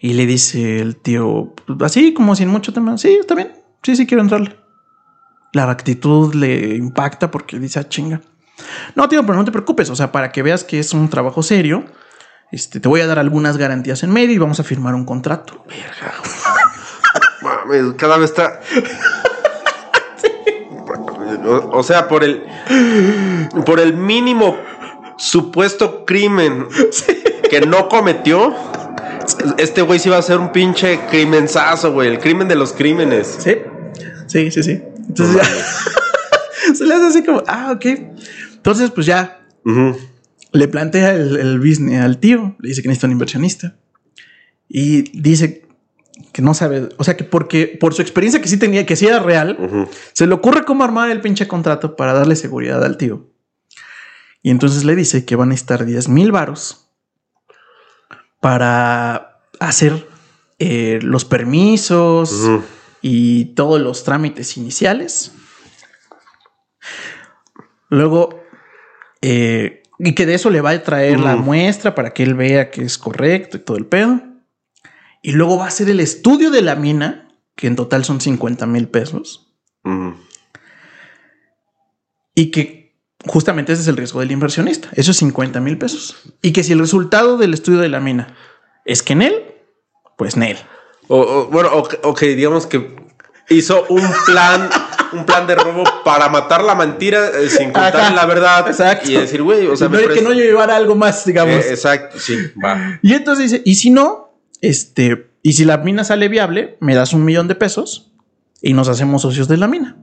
Y 0.00 0.14
le 0.14 0.26
dice 0.26 0.80
el 0.80 0.96
tío, 0.96 1.54
así 1.80 2.14
como 2.14 2.36
sin 2.36 2.48
mucho 2.48 2.72
tema, 2.72 2.96
sí, 2.98 3.16
está 3.20 3.34
bien, 3.34 3.52
sí, 3.82 3.96
sí 3.96 4.06
quiero 4.06 4.22
entrarle. 4.22 4.56
La 5.52 5.70
actitud 5.70 6.34
le 6.34 6.76
impacta 6.76 7.30
porque 7.30 7.58
dice, 7.58 7.80
ah, 7.80 7.88
chinga. 7.88 8.20
No, 8.94 9.08
tío, 9.08 9.24
pero 9.24 9.36
no 9.36 9.44
te 9.44 9.52
preocupes, 9.52 9.90
o 9.90 9.96
sea, 9.96 10.12
para 10.12 10.32
que 10.32 10.42
veas 10.42 10.64
que 10.64 10.78
es 10.78 10.92
un 10.92 11.10
trabajo 11.10 11.42
serio, 11.42 11.84
este, 12.52 12.80
te 12.80 12.88
voy 12.88 13.00
a 13.00 13.06
dar 13.06 13.18
algunas 13.18 13.56
garantías 13.56 14.02
en 14.02 14.12
medio 14.12 14.34
y 14.34 14.38
vamos 14.38 14.60
a 14.60 14.64
firmar 14.64 14.94
un 14.94 15.04
contrato. 15.04 15.64
Verga. 15.68 16.14
Mames, 17.42 17.94
cada 17.96 18.18
vez 18.18 18.30
está. 18.30 18.60
O, 21.44 21.78
o 21.78 21.82
sea, 21.82 22.08
por 22.08 22.24
el. 22.24 22.44
Por 23.64 23.80
el 23.80 23.94
mínimo 23.94 24.56
supuesto 25.16 26.04
crimen 26.04 26.66
que 27.48 27.60
no 27.60 27.88
cometió. 27.88 28.54
Este 29.58 29.82
güey 29.82 29.98
sí 29.98 30.08
va 30.08 30.18
a 30.18 30.22
ser 30.22 30.38
un 30.38 30.52
pinche 30.52 31.00
crimenzazo, 31.10 31.92
güey. 31.92 32.08
El 32.08 32.18
crimen 32.18 32.48
de 32.48 32.54
los 32.54 32.72
crímenes. 32.72 33.38
Sí, 33.40 33.56
sí, 34.26 34.50
sí, 34.50 34.62
sí. 34.62 34.82
Entonces 35.08 35.36
ya 35.36 36.74
se 36.74 36.86
le 36.86 36.94
hace 36.94 37.06
así 37.06 37.24
como, 37.24 37.42
ah, 37.46 37.72
ok. 37.74 37.86
Entonces, 38.66 38.90
pues 38.90 39.06
ya 39.06 39.46
le 40.50 40.66
plantea 40.66 41.14
el, 41.14 41.36
el 41.36 41.60
business 41.60 42.02
al 42.02 42.18
tío, 42.18 42.56
le 42.58 42.70
dice 42.70 42.82
que 42.82 42.88
necesita 42.88 43.06
un 43.06 43.12
inversionista 43.12 43.76
y 44.68 45.02
dice 45.20 45.68
que 46.32 46.42
no 46.42 46.52
sabe, 46.52 46.88
o 46.96 47.04
sea, 47.04 47.16
que 47.16 47.22
porque 47.22 47.78
por 47.80 47.94
su 47.94 48.02
experiencia 48.02 48.42
que 48.42 48.48
sí 48.48 48.56
tenía, 48.56 48.84
que 48.84 48.96
sí 48.96 49.06
era 49.06 49.20
real, 49.20 49.88
se 50.12 50.26
le 50.26 50.34
ocurre 50.34 50.64
cómo 50.64 50.82
armar 50.82 51.12
el 51.12 51.20
pinche 51.20 51.46
contrato 51.46 51.94
para 51.94 52.12
darle 52.12 52.34
seguridad 52.34 52.82
al 52.82 52.96
tío. 52.96 53.30
Y 54.42 54.50
entonces 54.50 54.82
le 54.82 54.96
dice 54.96 55.24
que 55.24 55.36
van 55.36 55.52
a 55.52 55.54
estar 55.54 55.84
10 55.84 56.08
mil 56.08 56.32
varos 56.32 56.90
para 58.40 59.42
hacer 59.60 60.08
eh, 60.58 60.98
los 61.02 61.24
permisos 61.24 62.34
y 63.00 63.54
todos 63.54 63.80
los 63.80 64.02
trámites 64.02 64.56
iniciales. 64.56 65.30
Luego, 67.88 68.45
eh, 69.22 69.82
y 69.98 70.14
que 70.14 70.26
de 70.26 70.34
eso 70.34 70.50
le 70.50 70.60
va 70.60 70.70
a 70.70 70.82
traer 70.82 71.18
la 71.20 71.36
muestra 71.36 71.94
para 71.94 72.12
que 72.12 72.22
él 72.22 72.34
vea 72.34 72.70
que 72.70 72.82
es 72.82 72.98
correcto 72.98 73.56
y 73.56 73.60
todo 73.60 73.76
el 73.76 73.86
pedo. 73.86 74.20
Y 75.22 75.32
luego 75.32 75.56
va 75.58 75.64
a 75.64 75.68
hacer 75.68 75.88
el 75.88 76.00
estudio 76.00 76.50
de 76.50 76.62
la 76.62 76.76
mina, 76.76 77.28
que 77.54 77.66
en 77.66 77.76
total 77.76 78.04
son 78.04 78.20
50 78.20 78.66
mil 78.66 78.88
pesos. 78.88 79.54
Y 82.34 82.50
que 82.50 82.94
justamente 83.26 83.72
ese 83.72 83.82
es 83.82 83.88
el 83.88 83.96
riesgo 83.96 84.20
del 84.20 84.30
inversionista. 84.32 84.88
Eso 84.92 85.10
es 85.10 85.16
50 85.18 85.60
mil 85.60 85.78
pesos. 85.78 86.16
Y 86.42 86.52
que 86.52 86.62
si 86.62 86.72
el 86.72 86.78
resultado 86.78 87.38
del 87.38 87.54
estudio 87.54 87.78
de 87.80 87.88
la 87.88 88.00
mina 88.00 88.36
es 88.84 89.02
que 89.02 89.14
en 89.14 89.22
él, 89.22 89.34
pues 90.18 90.36
en 90.36 90.42
él. 90.44 90.58
O, 91.08 91.20
o- 91.20 91.46
bueno, 91.46 91.70
ok, 92.02 92.20
digamos 92.20 92.66
que 92.66 92.94
hizo 93.48 93.86
un 93.88 94.06
plan, 94.26 94.68
un 95.12 95.24
plan 95.24 95.46
de 95.46 95.54
robo 95.54 95.84
para 96.04 96.28
matar 96.28 96.62
la 96.62 96.74
mentira 96.74 97.28
eh, 97.28 97.48
sin 97.48 97.72
contar 97.72 97.96
Ajá, 97.96 98.14
la 98.14 98.26
verdad 98.26 98.68
exacto. 98.68 99.10
y 99.10 99.14
decir, 99.14 99.42
güey, 99.42 99.66
o 99.66 99.76
sea, 99.76 99.88
No, 99.88 99.98
me 99.98 100.08
que 100.08 100.22
no 100.22 100.32
llevara 100.32 100.76
algo 100.76 100.94
más, 100.94 101.24
digamos. 101.24 101.64
Eh, 101.64 101.70
exacto, 101.70 102.18
sí, 102.18 102.36
va. 102.62 102.98
Y 103.02 103.14
entonces 103.14 103.50
dice, 103.50 103.62
y 103.64 103.76
si 103.76 103.90
no, 103.90 104.32
este, 104.60 105.30
y 105.42 105.52
si 105.52 105.64
la 105.64 105.78
mina 105.78 106.04
sale 106.04 106.28
viable, 106.28 106.76
me 106.80 106.94
das 106.94 107.12
un 107.12 107.24
millón 107.24 107.48
de 107.48 107.54
pesos 107.54 108.12
y 108.62 108.72
nos 108.72 108.88
hacemos 108.88 109.22
socios 109.22 109.48
de 109.48 109.56
la 109.56 109.68
mina. 109.68 109.96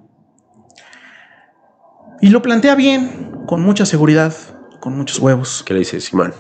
Y 2.22 2.30
lo 2.30 2.42
plantea 2.42 2.76
bien, 2.76 3.44
con 3.46 3.62
mucha 3.62 3.86
seguridad, 3.86 4.34
con 4.80 4.96
muchos 4.96 5.20
huevos. 5.20 5.64
¿Qué 5.66 5.74
le 5.74 5.80
dice 5.80 6.00
Simán? 6.00 6.34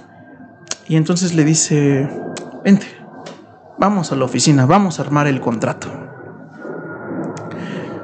Y 0.87 0.95
entonces 0.95 1.33
le 1.33 1.43
dice, 1.43 2.09
vente, 2.63 2.87
vamos 3.77 4.11
a 4.11 4.15
la 4.15 4.25
oficina, 4.25 4.65
vamos 4.65 4.99
a 4.99 5.03
armar 5.03 5.27
el 5.27 5.41
contrato. 5.41 6.02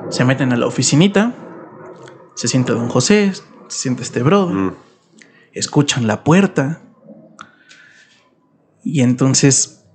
Se 0.09 0.25
meten 0.25 0.51
a 0.53 0.57
la 0.57 0.65
oficinita, 0.65 1.33
se 2.35 2.47
sienta 2.47 2.73
don 2.73 2.89
José, 2.89 3.33
se 3.33 3.43
sienta 3.69 4.01
este 4.01 4.23
brother, 4.23 4.55
Mm. 4.55 4.75
escuchan 5.53 6.07
la 6.07 6.23
puerta. 6.23 6.81
Y 8.83 9.01
entonces 9.01 9.85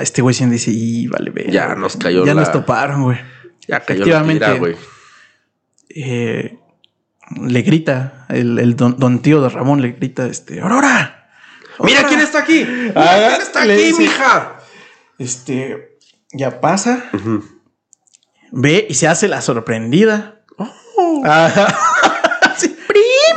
este 0.00 0.22
güey 0.22 0.34
se 0.34 0.46
dice, 0.46 0.70
y 0.72 1.06
vale, 1.08 1.30
verga, 1.30 1.50
Ya 1.50 1.74
nos 1.74 1.96
cayó 1.96 2.24
Ya 2.24 2.34
la- 2.34 2.42
nos 2.42 2.52
toparon, 2.52 3.04
güey. 3.04 3.18
Ya 3.66 3.80
cayó 3.80 4.00
la 4.06 4.18
Efectivamente. 4.22 4.44
tira, 4.46 4.58
güey. 4.58 4.76
Eh, 5.90 6.58
le 7.42 7.62
grita, 7.62 8.26
el, 8.28 8.58
el 8.58 8.76
don, 8.76 8.96
don 8.98 9.20
tío 9.20 9.40
de 9.42 9.48
Ramón 9.48 9.80
le 9.82 9.92
grita, 9.92 10.26
este, 10.26 10.60
Aurora. 10.60 11.30
Mira 11.80 11.98
Aurora". 12.00 12.08
quién 12.08 12.20
está 12.20 12.38
aquí. 12.40 12.64
Mira 12.64 12.92
Ah, 12.96 13.28
quién 13.30 13.42
está 13.42 13.62
aquí, 13.62 13.72
dice- 13.72 13.98
mija. 14.02 14.58
Este, 15.18 15.98
ya 16.32 16.60
pasa. 16.60 17.04
Ve 18.52 18.86
y 18.88 18.94
se 18.94 19.08
hace 19.08 19.28
la 19.28 19.40
sorprendida. 19.40 20.42
Oh. 20.56 21.22
Ajá. 21.24 21.66
Sí. 22.56 22.76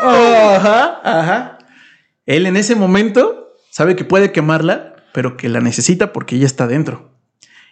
Ajá, 0.02 1.00
ajá. 1.04 1.60
Él 2.26 2.48
en 2.48 2.58
ese 2.58 2.74
momento 2.74 3.54
sabe 3.70 3.96
que 3.96 4.04
puede 4.04 4.32
quemarla, 4.32 4.96
pero 5.14 5.38
que 5.38 5.48
la 5.48 5.62
necesita 5.62 6.12
porque 6.12 6.38
ella 6.38 6.48
está 6.48 6.66
dentro. 6.66 7.12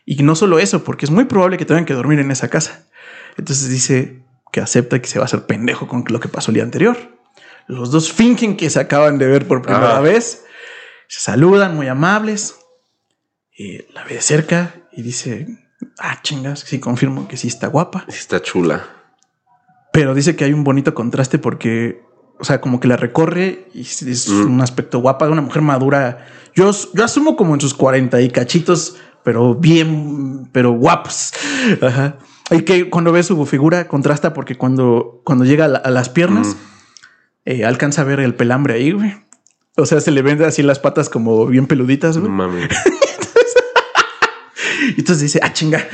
Y 0.06 0.22
no 0.22 0.36
solo 0.36 0.60
eso, 0.60 0.84
porque 0.84 1.06
es 1.06 1.12
muy 1.12 1.26
probable 1.26 1.58
que 1.58 1.66
tengan 1.66 1.86
que 1.86 1.94
dormir 1.94 2.20
en 2.20 2.30
esa 2.30 2.48
casa. 2.50 2.86
Entonces 3.38 3.70
dice 3.70 4.24
que 4.52 4.62
acepta 4.62 5.02
que 5.02 5.08
se 5.08 5.20
va 5.20 5.24
a 5.24 5.26
hacer 5.26 5.46
pendejo 5.46 5.88
con 5.88 6.04
lo 6.08 6.20
que 6.20 6.28
pasó 6.28 6.52
el 6.52 6.56
día 6.56 6.64
anterior. 6.64 6.98
Los 7.68 7.92
dos 7.92 8.12
fingen 8.12 8.58
que 8.58 8.70
se 8.70 8.80
acaban 8.80 9.18
de 9.18 9.28
ver 9.28 9.48
por 9.48 9.62
primera 9.62 10.00
vez. 10.00 10.46
Se 11.08 11.20
saludan 11.20 11.76
muy 11.76 11.88
amables. 11.88 12.56
Y 13.56 13.84
la 13.94 14.04
ve 14.06 14.16
de 14.16 14.22
cerca 14.22 14.74
y 14.92 15.04
dice, 15.04 15.48
ah, 15.99 16.19
chingas, 16.21 16.59
sí, 16.61 16.80
confirmo 16.80 17.27
que 17.27 17.38
sí 17.38 17.47
está 17.47 17.67
guapa. 17.67 18.05
Sí 18.09 18.17
está 18.19 18.41
chula. 18.41 18.84
Pero 19.91 20.13
dice 20.13 20.36
que 20.36 20.45
hay 20.45 20.53
un 20.53 20.63
bonito 20.63 20.93
contraste 20.93 21.39
porque, 21.39 22.01
o 22.39 22.43
sea, 22.43 22.61
como 22.61 22.80
que 22.80 22.88
la 22.88 22.95
recorre 22.97 23.67
y 23.73 23.82
es 23.82 24.30
Mm. 24.30 24.53
un 24.53 24.61
aspecto 24.61 24.99
guapa 24.99 25.25
de 25.25 25.32
una 25.32 25.41
mujer 25.41 25.61
madura. 25.61 26.25
Yo, 26.55 26.71
yo 26.93 27.03
asumo 27.03 27.36
como 27.36 27.53
en 27.55 27.61
sus 27.61 27.73
40 27.73 28.21
y 28.21 28.30
cachitos, 28.30 28.97
pero 29.23 29.55
bien, 29.55 30.49
pero 30.51 30.71
guapos. 30.71 31.32
Ajá. 31.82 32.17
Y 32.51 32.61
que 32.63 32.89
cuando 32.89 33.11
ve 33.11 33.21
su 33.23 33.45
figura 33.45 33.88
contrasta 33.88 34.34
porque 34.34 34.55
cuando, 34.55 35.21
cuando 35.23 35.45
llega 35.45 35.65
a, 35.65 35.67
la- 35.67 35.80
a 35.80 35.89
las 35.91 36.09
piernas, 36.09 36.47
Mm. 36.49 36.57
eh, 37.45 37.65
alcanza 37.65 38.01
a 38.01 38.05
ver 38.05 38.19
el 38.19 38.36
pelambre 38.36 38.75
ahí, 38.75 38.91
güey. 38.91 39.13
O 39.77 39.86
sea, 39.86 40.01
se 40.01 40.11
le 40.11 40.21
ven 40.21 40.41
así 40.43 40.61
las 40.61 40.77
patas 40.80 41.09
como 41.09 41.45
bien 41.45 41.65
peluditas, 41.67 42.15
No 42.15 42.21
güey. 42.23 42.34
mames. 42.34 42.69
Y 44.95 44.99
entonces 44.99 45.21
dice, 45.21 45.39
ah, 45.43 45.51
chinga. 45.53 45.86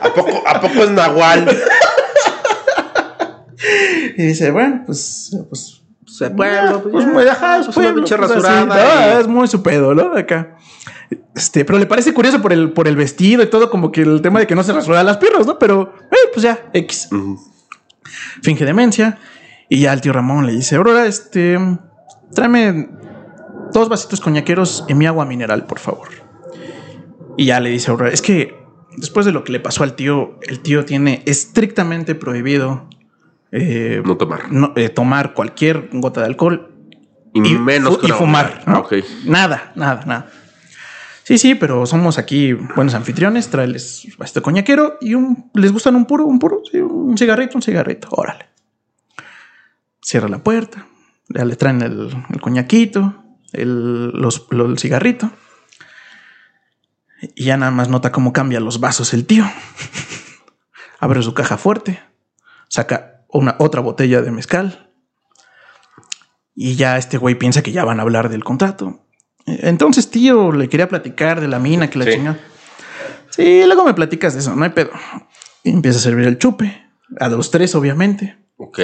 ¿A 0.00 0.12
poco, 0.12 0.42
¿A 0.46 0.60
poco 0.60 0.84
es 0.84 0.90
Nahual? 0.90 1.48
Y 4.16 4.22
dice, 4.26 4.50
bueno, 4.50 4.82
pues, 4.86 5.36
pues 5.48 5.82
Se 6.06 6.30
pueblo, 6.30 6.82
pues 6.90 7.06
muy 7.06 7.26
ajá, 7.26 7.58
es 7.58 7.66
pues 7.66 7.76
una 7.76 7.86
pueblo, 7.86 7.94
pinche 8.02 8.16
pues, 8.16 8.30
rasurada. 8.30 8.64
¿no? 8.64 9.16
y- 9.16 9.20
Es 9.20 9.26
muy 9.28 9.48
su 9.48 9.62
pedo, 9.62 9.94
¿no? 9.94 10.16
Acá. 10.16 10.56
Este, 11.34 11.64
pero 11.64 11.78
le 11.78 11.86
parece 11.86 12.12
curioso 12.14 12.40
por 12.40 12.52
el, 12.52 12.72
por 12.72 12.88
el 12.88 12.96
vestido 12.96 13.42
y 13.42 13.46
todo, 13.50 13.70
como 13.70 13.92
que 13.92 14.02
el 14.02 14.22
tema 14.22 14.40
de 14.40 14.46
que 14.46 14.54
no 14.54 14.62
se 14.62 14.72
rasura 14.72 15.02
las 15.02 15.18
piernas, 15.18 15.46
¿no? 15.46 15.58
Pero, 15.58 15.94
eh, 16.10 16.16
pues 16.32 16.42
ya, 16.42 16.58
X. 16.72 17.08
Finge 18.42 18.64
demencia. 18.64 19.18
Y 19.68 19.80
ya 19.80 19.92
el 19.92 20.00
tío 20.00 20.12
Ramón 20.12 20.46
le 20.46 20.52
dice, 20.52 20.76
Aurora, 20.76 21.06
este, 21.06 21.58
tráeme 22.32 22.88
dos 23.72 23.88
vasitos 23.88 24.20
coñaqueros 24.20 24.84
y 24.88 24.94
mi 24.94 25.06
agua 25.06 25.24
mineral, 25.26 25.66
por 25.66 25.78
favor. 25.80 26.08
Y 27.36 27.46
ya 27.46 27.60
le 27.60 27.70
dice 27.70 27.90
Aurora, 27.90 28.10
es 28.10 28.22
que 28.22 28.54
después 28.96 29.26
de 29.26 29.32
lo 29.32 29.44
que 29.44 29.52
le 29.52 29.60
pasó 29.60 29.82
al 29.82 29.94
tío, 29.94 30.38
el 30.42 30.60
tío 30.60 30.84
tiene 30.84 31.22
estrictamente 31.26 32.14
prohibido 32.14 32.88
eh, 33.52 34.02
No 34.04 34.16
tomar. 34.16 34.50
no, 34.52 34.72
eh, 34.76 34.88
tomar 34.88 35.34
cualquier 35.34 35.88
gota 35.92 36.20
de 36.20 36.26
alcohol 36.26 36.72
Y, 37.34 37.40
menos 37.40 37.98
fu- 37.98 38.06
y 38.06 38.10
fumar. 38.10 38.62
¿no? 38.66 38.80
Ok. 38.80 38.94
Nada, 39.26 39.72
nada, 39.76 40.02
nada. 40.06 40.30
Sí, 41.22 41.38
sí, 41.38 41.54
pero 41.56 41.84
somos 41.86 42.18
aquí 42.18 42.52
buenos 42.52 42.94
anfitriones. 42.94 43.48
Tráeles 43.50 44.06
este 44.22 44.40
coñaquero 44.40 44.96
y 45.00 45.14
un. 45.14 45.50
¿Les 45.54 45.72
gustan 45.72 45.96
un 45.96 46.06
puro? 46.06 46.24
Un 46.24 46.38
puro, 46.38 46.62
sí, 46.70 46.78
un 46.78 47.18
cigarrito, 47.18 47.58
un 47.58 47.62
cigarrito. 47.62 48.08
Órale. 48.12 48.46
Cierra 50.00 50.28
la 50.28 50.38
puerta. 50.38 50.86
Ya 51.28 51.44
le 51.44 51.56
traen 51.56 51.82
el, 51.82 52.10
el 52.32 52.40
coñaquito, 52.40 53.24
el, 53.52 54.10
los, 54.10 54.46
lo- 54.50 54.66
el 54.66 54.78
cigarrito. 54.78 55.30
Y 57.34 57.44
ya 57.44 57.56
nada 57.56 57.70
más 57.72 57.88
nota 57.88 58.12
cómo 58.12 58.32
cambia 58.32 58.60
los 58.60 58.80
vasos 58.80 59.14
el 59.14 59.26
tío. 59.26 59.44
Abre 61.00 61.22
su 61.22 61.34
caja 61.34 61.56
fuerte, 61.58 62.00
saca 62.68 63.24
una 63.28 63.56
otra 63.58 63.80
botella 63.80 64.22
de 64.22 64.30
mezcal. 64.30 64.90
Y 66.54 66.76
ya 66.76 66.96
este 66.96 67.18
güey 67.18 67.34
piensa 67.34 67.62
que 67.62 67.72
ya 67.72 67.84
van 67.84 67.98
a 67.98 68.02
hablar 68.02 68.28
del 68.28 68.44
contrato. 68.44 69.00
Entonces, 69.46 70.10
tío, 70.10 70.52
le 70.52 70.68
quería 70.68 70.88
platicar 70.88 71.40
de 71.40 71.48
la 71.48 71.58
mina 71.58 71.88
que 71.90 71.98
la 71.98 72.04
Sí. 72.06 72.12
chinga. 72.12 72.38
Sí, 73.30 73.62
luego 73.66 73.84
me 73.84 73.94
platicas 73.94 74.32
de 74.34 74.40
eso, 74.40 74.56
no 74.56 74.64
hay 74.64 74.70
pedo. 74.70 74.90
Y 75.62 75.70
empieza 75.70 75.98
a 75.98 76.02
servir 76.02 76.26
el 76.26 76.38
chupe, 76.38 76.82
a 77.20 77.28
dos, 77.28 77.50
tres, 77.50 77.74
obviamente. 77.74 78.38
Ok. 78.56 78.78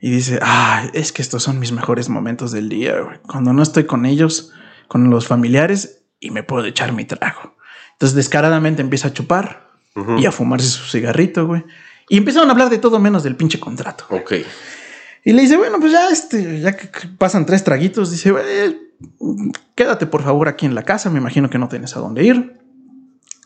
Y 0.00 0.10
dice, 0.10 0.38
ah, 0.40 0.88
es 0.94 1.12
que 1.12 1.20
estos 1.20 1.42
son 1.42 1.58
mis 1.58 1.72
mejores 1.72 2.08
momentos 2.08 2.50
del 2.50 2.68
día, 2.70 2.98
güey. 3.00 3.18
Cuando 3.28 3.52
no 3.52 3.62
estoy 3.62 3.84
con 3.84 4.06
ellos, 4.06 4.52
con 4.88 5.10
los 5.10 5.26
familiares, 5.26 6.02
y 6.20 6.30
me 6.30 6.42
puedo 6.42 6.64
echar 6.64 6.92
mi 6.92 7.04
trago. 7.04 7.56
Entonces 7.98 8.14
descaradamente 8.14 8.80
empieza 8.80 9.08
a 9.08 9.12
chupar 9.12 9.66
y 10.16 10.26
a 10.26 10.30
fumarse 10.32 10.68
su 10.68 10.84
cigarrito, 10.84 11.46
güey. 11.46 11.64
Y 12.08 12.18
empezaron 12.18 12.48
a 12.48 12.52
hablar 12.52 12.70
de 12.70 12.78
todo 12.78 13.00
menos 13.00 13.24
del 13.24 13.34
pinche 13.34 13.58
contrato. 13.58 14.04
Ok. 14.10 14.32
Y 15.24 15.32
le 15.32 15.42
dice, 15.42 15.56
bueno, 15.56 15.80
pues 15.80 15.90
ya, 15.92 16.08
este, 16.10 16.60
ya 16.60 16.76
que 16.76 16.88
pasan 17.18 17.44
tres 17.44 17.64
traguitos, 17.64 18.12
dice, 18.12 18.32
"Eh, 18.40 18.78
quédate 19.74 20.06
por 20.06 20.22
favor 20.22 20.46
aquí 20.48 20.64
en 20.66 20.76
la 20.76 20.84
casa, 20.84 21.10
me 21.10 21.18
imagino 21.18 21.50
que 21.50 21.58
no 21.58 21.68
tienes 21.68 21.96
a 21.96 22.00
dónde 22.00 22.22
ir. 22.24 22.58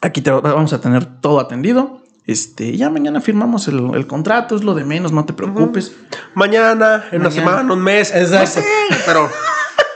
Aquí 0.03 0.21
te 0.21 0.31
vamos 0.31 0.73
a 0.75 0.81
tener 0.83 1.07
todo 1.21 1.41
atendido. 1.41 2.03
Este, 2.27 2.77
ya 2.77 2.91
mañana 2.91 3.21
firmamos 3.23 3.67
el, 3.69 3.91
el 3.95 4.07
contrato, 4.07 4.55
es 4.55 4.63
lo 4.63 4.75
de 4.75 4.85
menos, 4.85 5.11
no 5.13 5.25
te 5.25 5.33
preocupes. 5.33 5.93
Mañana, 6.35 7.05
en 7.11 7.23
una 7.23 7.31
semana, 7.31 7.73
un 7.73 7.81
mes. 7.83 8.15
Exacto. 8.15 8.61
No 8.61 8.97
sé, 8.97 9.03
pero 9.07 9.31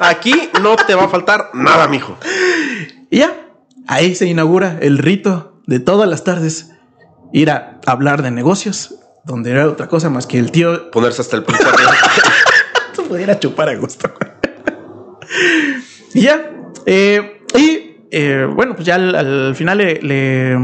aquí 0.00 0.32
no 0.62 0.74
te 0.76 0.94
va 0.94 1.04
a 1.04 1.08
faltar 1.08 1.50
nada, 1.54 1.86
mijo. 1.86 2.16
Y 3.10 3.18
ya, 3.18 3.45
ahí 3.86 4.14
se 4.14 4.26
inaugura 4.26 4.78
el 4.80 4.98
rito 4.98 5.60
de 5.66 5.80
todas 5.80 6.08
las 6.08 6.24
tardes, 6.24 6.72
ir 7.32 7.50
a 7.50 7.80
hablar 7.86 8.22
de 8.22 8.30
negocios, 8.30 8.94
donde 9.24 9.50
era 9.50 9.66
otra 9.68 9.88
cosa 9.88 10.10
más 10.10 10.26
que 10.26 10.38
el 10.38 10.50
tío 10.52 10.90
Ponerse 10.90 11.22
hasta 11.22 11.36
el 11.36 11.42
punto. 11.42 11.64
pudiera 13.08 13.38
chupar 13.38 13.68
a 13.68 13.76
gusto. 13.76 14.10
y 16.14 16.22
ya. 16.22 16.50
eh, 16.86 17.42
y 17.56 17.96
eh, 18.10 18.46
bueno, 18.52 18.74
pues 18.74 18.86
ya 18.86 18.94
al, 18.96 19.14
al 19.14 19.54
final 19.54 19.78
le, 19.78 20.00
le- 20.02 20.58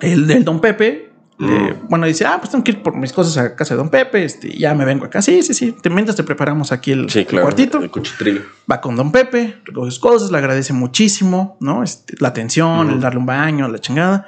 el 0.00 0.26
del 0.26 0.44
Don 0.44 0.60
Pepe. 0.60 1.09
Le- 1.40 1.72
bueno, 1.88 2.06
dice, 2.06 2.24
ah, 2.26 2.36
pues 2.38 2.50
tengo 2.50 2.62
que 2.62 2.72
ir 2.72 2.82
por 2.82 2.94
mis 2.96 3.12
cosas 3.12 3.36
a 3.38 3.56
casa 3.56 3.74
de 3.74 3.78
Don 3.78 3.88
Pepe. 3.88 4.24
Este, 4.24 4.50
ya 4.56 4.74
me 4.74 4.84
vengo 4.84 5.04
acá. 5.06 5.22
Sí, 5.22 5.42
sí, 5.42 5.54
sí. 5.54 5.72
Te 5.80 5.88
mientras 5.90 6.16
te 6.16 6.22
preparamos 6.22 6.70
aquí 6.72 6.92
el, 6.92 7.08
Sí, 7.10 7.20
el 7.20 7.26
claro. 7.26 7.46
cuartito. 7.46 7.78
El 7.82 7.90
cuchitrillo. 7.90 8.42
Va 8.70 8.80
con 8.80 8.94
Don 8.96 9.10
Pepe, 9.10 9.56
recoge 9.64 9.90
sus 9.90 10.00
cosas, 10.00 10.30
le 10.30 10.38
agradece 10.38 10.72
muchísimo, 10.72 11.56
¿no? 11.60 11.82
Este, 11.82 12.14
la 12.20 12.28
atención, 12.28 12.90
el 12.90 13.00
darle 13.00 13.18
un 13.20 13.26
baño, 13.26 13.68
la 13.68 13.78
chingada. 13.78 14.26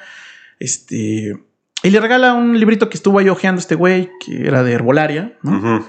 Este. 0.58 1.36
Y 1.84 1.90
le 1.90 2.00
regala 2.00 2.34
un 2.34 2.58
librito 2.58 2.88
que 2.88 2.96
estuvo 2.96 3.18
ahí 3.18 3.28
hojeando 3.28 3.60
este 3.60 3.74
güey, 3.74 4.10
que 4.24 4.46
era 4.46 4.62
de 4.62 4.72
herbolaria, 4.72 5.36
¿no? 5.42 5.84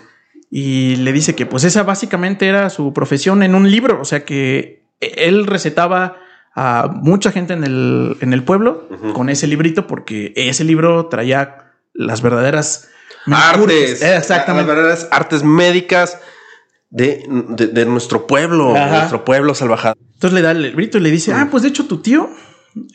Y 0.50 0.96
le 0.98 1.14
dice 1.14 1.36
que 1.36 1.46
pues 1.46 1.64
esa 1.64 1.84
básicamente 1.84 2.48
era 2.48 2.70
su 2.70 2.94
profesión 2.94 3.44
en 3.44 3.56
un 3.56 3.70
libro, 3.72 4.00
o 4.02 4.06
sea 4.06 4.24
que 4.26 4.84
él 5.00 5.46
recetaba 5.48 6.18
a 6.56 6.88
mucha 6.94 7.32
gente 7.32 7.54
en 7.54 7.64
el, 7.64 8.18
en 8.22 8.32
el 8.34 8.44
pueblo 8.44 8.88
con 9.14 9.30
ese 9.30 9.48
librito 9.48 9.88
porque 9.88 10.34
ese 10.36 10.64
libro 10.64 11.08
traía 11.08 11.74
las 11.94 12.22
verdaderas 12.22 12.90
Artes. 13.32 14.02
Eh, 14.02 14.18
Exactamente. 14.18 14.68
Las 14.68 14.76
verdaderas 14.76 15.08
artes 15.12 15.44
médicas 15.44 16.20
de, 16.90 17.24
de- 17.50 17.68
de 17.68 17.86
nuestro 17.86 18.28
pueblo. 18.28 18.76
Ajá. 18.76 18.98
Nuestro 18.98 19.26
pueblo 19.26 19.56
salvajado. 19.56 19.96
Entonces 20.14 20.34
le 20.34 20.42
da 20.42 20.52
el 20.52 20.62
librito 20.62 20.98
y 20.98 21.02
le 21.02 21.10
dice, 21.12 21.34
ah, 21.34 21.48
pues 21.50 21.64
de 21.64 21.70
hecho 21.70 21.86
tu 21.88 22.02
tío 22.02 22.30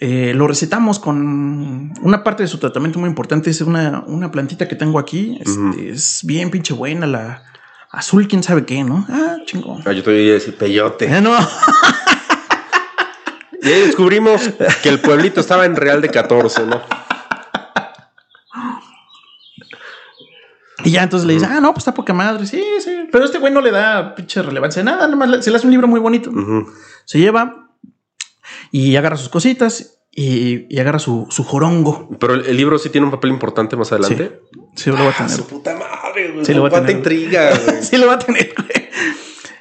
eh, 0.01 0.33
lo 0.35 0.47
recetamos 0.47 0.99
con 0.99 1.93
una 2.03 2.23
parte 2.25 2.43
de 2.43 2.49
su 2.49 2.59
tratamiento 2.59 2.99
muy 2.99 3.09
importante, 3.09 3.49
es 3.51 3.61
una, 3.61 4.03
una 4.07 4.31
plantita 4.31 4.67
que 4.69 4.75
tengo 4.77 4.99
aquí, 4.99 5.39
este, 5.41 5.91
es 5.91 6.21
bien 6.25 6.51
pinche 6.51 6.75
buena, 6.75 7.07
la 7.07 7.43
azul, 7.91 8.27
quién 8.29 8.43
sabe 8.43 8.65
qué, 8.67 8.83
¿no? 8.85 9.07
Ah, 9.09 9.37
chingón. 9.47 9.83
Ah, 9.87 9.93
yo 9.93 10.03
te 10.03 10.11
voy 10.11 10.31
a 10.31 10.35
decir 10.35 10.57
peyote. 10.57 11.05
Eh, 11.07 11.21
no. 11.21 11.33
Y 13.69 13.73
ahí 13.73 13.81
descubrimos 13.83 14.41
que 14.83 14.89
el 14.89 15.01
pueblito 15.01 15.41
estaba 15.41 15.67
en 15.67 15.77
Real 15.77 16.01
de 16.01 16.09
14, 16.09 16.67
¿no? 16.67 16.81
Y 20.85 20.93
ya 20.93 21.03
entonces 21.03 21.27
le 21.27 21.35
dice, 21.35 21.47
ah, 21.47 21.61
no, 21.61 21.73
pues 21.73 21.83
está 21.83 21.93
poca 21.93 22.15
madre. 22.15 22.47
Sí, 22.47 22.63
sí. 22.83 23.09
Pero 23.11 23.25
este 23.25 23.39
güey 23.39 23.53
no 23.53 23.61
le 23.61 23.71
da 23.73 24.15
pinche 24.15 24.41
relevancia 24.43 24.81
a 24.83 24.85
nada. 24.85 25.07
Nada 25.09 25.17
más 25.17 25.45
se 25.45 25.51
le 25.51 25.57
hace 25.57 25.67
un 25.67 25.73
libro 25.73 25.89
muy 25.89 26.01
bonito. 26.01 26.31
Se 27.05 27.19
lleva 27.19 27.69
y 28.71 28.95
agarra 28.97 29.17
sus 29.17 29.29
cositas 29.29 29.99
y, 30.13 30.67
y 30.75 30.79
agarra 30.79 31.01
su, 31.01 31.27
su 31.31 31.43
jorongo. 31.45 32.09
Pero 32.21 32.35
el, 32.35 32.47
el 32.47 32.57
libro 32.57 32.79
sí 32.79 32.91
tiene 32.91 33.07
un 33.07 33.11
papel 33.11 33.31
importante 33.31 33.77
más 33.77 33.91
adelante. 33.93 34.41
Sí, 34.77 34.91
lo 34.91 34.97
va 34.97 35.07
a 35.07 35.09
Ah, 35.11 35.15
tener. 35.17 35.31
su 35.33 35.47
puta 35.47 35.75
madre, 35.77 36.31
güey. 36.33 36.45
Sí, 36.45 36.55
lo 36.55 36.63
va 36.63 36.69
a 36.69 36.73
tener. 36.81 36.97
intriga, 36.97 37.51
güey. 37.59 37.77
sí, 37.83 37.97
lo 37.99 38.07
va 38.07 38.15
a 38.15 38.19
tener, 38.21 38.55
güey. 38.57 38.89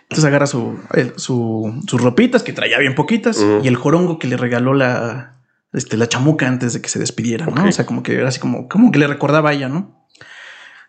Entonces 0.10 0.26
agarra 0.26 0.48
su, 0.48 0.80
el- 0.94 1.18
su- 1.20 1.82
sus 1.88 2.02
ropitas 2.02 2.44
que 2.44 2.54
traía 2.54 2.78
bien 2.80 2.96
poquitas 2.96 3.38
y 3.64 3.68
el 3.68 3.76
jorongo 3.76 4.20
que 4.20 4.28
le 4.28 4.38
regaló 4.38 4.74
la, 4.74 5.40
este, 5.74 5.98
la 5.98 6.08
chamuca 6.08 6.48
antes 6.48 6.74
de 6.74 6.82
que 6.82 6.88
se 6.90 7.00
despidiera, 7.00 7.46
¿no? 7.48 7.66
O 7.68 7.72
sea, 7.72 7.86
como 7.86 8.04
que 8.04 8.14
era 8.16 8.30
así 8.30 8.40
como, 8.40 8.70
como 8.70 8.92
que 8.92 9.00
le 9.00 9.08
recordaba 9.08 9.50
a 9.50 9.54
ella, 9.54 9.68
¿no? 9.68 10.06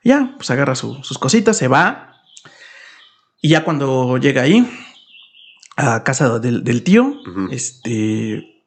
Ya, 0.04 0.34
pues 0.36 0.50
agarra 0.50 0.74
su- 0.76 1.02
sus 1.02 1.18
cositas, 1.18 1.56
se 1.56 1.66
va. 1.68 2.14
Y 3.42 3.50
ya 3.50 3.64
cuando 3.64 4.18
llega 4.18 4.42
ahí, 4.42 4.68
a 5.76 6.02
casa 6.04 6.38
del, 6.38 6.62
del 6.64 6.82
tío, 6.84 7.14
este 7.50 8.64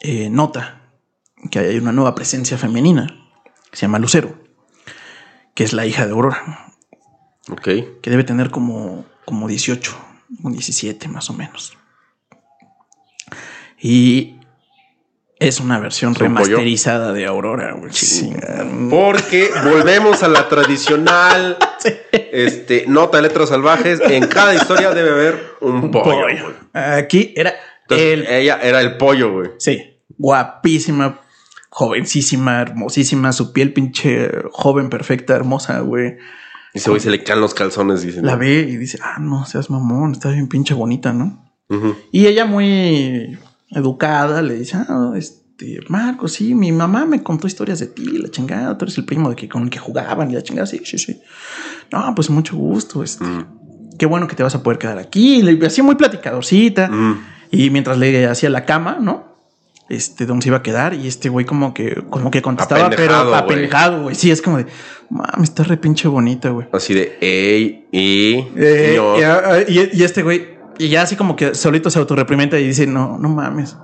eh, 0.00 0.28
nota 0.30 0.82
que 1.50 1.58
hay 1.58 1.78
una 1.78 1.92
nueva 1.92 2.14
presencia 2.14 2.58
femenina 2.58 3.06
que 3.70 3.76
se 3.76 3.82
llama 3.82 3.98
Lucero, 3.98 4.38
que 5.54 5.64
es 5.64 5.72
la 5.72 5.86
hija 5.86 6.06
de 6.06 6.12
Aurora 6.12 6.72
Ok. 7.50 7.62
que 8.02 8.10
debe 8.10 8.24
tener 8.24 8.50
como, 8.50 9.04
como 9.26 9.46
18, 9.48 9.94
un 10.42 10.52
17 10.52 11.08
más 11.08 11.28
o 11.28 11.34
menos. 11.34 11.76
Y 13.78 14.36
es 15.38 15.60
una 15.60 15.78
versión 15.78 16.14
remasterizada 16.14 17.12
de 17.12 17.26
Aurora, 17.26 17.74
güey. 17.74 17.92
Sí. 17.92 18.32
Porque 18.88 19.50
volvemos 19.64 20.22
a 20.22 20.28
la 20.28 20.48
tradicional 20.48 21.58
este, 22.12 22.84
nota 22.86 23.18
de 23.18 23.24
letras 23.24 23.50
salvajes. 23.50 24.00
En 24.00 24.26
cada 24.28 24.54
historia 24.54 24.94
debe 24.94 25.10
haber 25.10 25.44
un 25.60 25.90
pollo. 25.90 26.22
Pollo. 26.22 26.54
Aquí 26.72 27.34
era 27.36 27.54
Entonces, 27.82 28.12
el. 28.12 28.26
ella 28.28 28.58
era 28.62 28.80
el 28.80 28.96
pollo, 28.96 29.32
güey. 29.32 29.50
Sí, 29.58 30.00
guapísima, 30.16 31.20
jovencísima, 31.68 32.62
hermosísima, 32.62 33.32
su 33.32 33.52
piel 33.52 33.74
pinche 33.74 34.30
joven, 34.52 34.88
perfecta, 34.88 35.34
hermosa, 35.34 35.80
güey. 35.80 36.16
Y 36.76 36.78
ese 36.78 36.90
güey 36.90 37.00
se 37.00 37.10
le 37.10 37.22
caen 37.24 37.40
los 37.40 37.54
calzones, 37.54 38.02
dicen. 38.02 38.24
La 38.26 38.36
ve 38.36 38.60
y 38.68 38.76
dice, 38.76 38.98
ah, 39.02 39.18
no 39.18 39.46
seas 39.46 39.70
mamón, 39.70 40.12
está 40.12 40.30
bien 40.30 40.46
pinche 40.48 40.74
bonita, 40.74 41.12
¿no? 41.12 41.42
Y 42.12 42.26
ella 42.26 42.44
muy 42.44 43.38
educada 43.70 44.42
le 44.42 44.54
dice, 44.54 44.76
ah, 44.76 45.12
este, 45.16 45.80
Marco, 45.88 46.28
sí, 46.28 46.54
mi 46.54 46.70
mamá 46.70 47.06
me 47.06 47.22
contó 47.22 47.46
historias 47.46 47.80
de 47.80 47.86
ti, 47.86 48.04
la 48.18 48.30
chingada, 48.30 48.76
tú 48.78 48.84
eres 48.84 48.98
el 48.98 49.04
primo 49.04 49.30
de 49.30 49.36
que, 49.36 49.48
con 49.48 49.62
el 49.64 49.70
que 49.70 49.78
jugaban 49.78 50.30
y 50.30 50.34
la 50.34 50.42
chingada, 50.42 50.66
sí, 50.66 50.82
sí, 50.84 50.98
sí. 50.98 51.20
No, 51.90 52.14
pues 52.14 52.30
mucho 52.30 52.56
gusto, 52.56 53.02
este, 53.02 53.24
Mm. 53.24 53.96
qué 53.98 54.06
bueno 54.06 54.28
que 54.28 54.36
te 54.36 54.42
vas 54.42 54.54
a 54.54 54.62
poder 54.62 54.78
quedar 54.78 54.98
aquí. 54.98 55.42
Le 55.42 55.66
hacía 55.66 55.82
muy 55.82 55.94
platicadorcita. 55.94 56.88
Mm. 56.88 57.20
Y 57.52 57.70
mientras 57.70 57.96
le 57.96 58.26
hacía 58.26 58.50
la 58.50 58.64
cama, 58.64 58.98
¿no? 59.00 59.25
Este, 59.88 60.26
donde 60.26 60.42
se 60.42 60.48
iba 60.48 60.58
a 60.58 60.62
quedar. 60.62 60.94
Y 60.94 61.06
este 61.06 61.28
güey 61.28 61.46
como 61.46 61.72
que, 61.72 62.02
como 62.10 62.30
que 62.30 62.42
contestaba, 62.42 62.86
Apendejado, 62.86 63.24
pero 63.30 63.34
apendejado, 63.36 64.02
güey. 64.02 64.14
Sí, 64.14 64.30
es 64.30 64.42
como 64.42 64.58
de, 64.58 64.66
mami, 65.10 65.44
está 65.44 65.62
re 65.62 65.76
pinche 65.76 66.08
bonita, 66.08 66.50
güey. 66.50 66.66
Así 66.72 66.92
de, 66.94 67.16
ey, 67.20 67.86
y. 67.92 68.44
Eh, 68.56 68.86
señor". 68.90 69.18
y, 69.18 69.22
ah, 69.22 69.58
y- 69.68 69.90
y 70.00 70.02
este 70.02 70.22
güey, 70.22 70.56
y 70.78 70.88
ya 70.88 71.02
así 71.02 71.14
como 71.16 71.36
que 71.36 71.54
solito 71.54 71.88
se 71.90 71.98
autorreprimenta 72.00 72.58
y 72.58 72.66
dice, 72.66 72.86
no, 72.86 73.16
no 73.18 73.28
mames. 73.28 73.76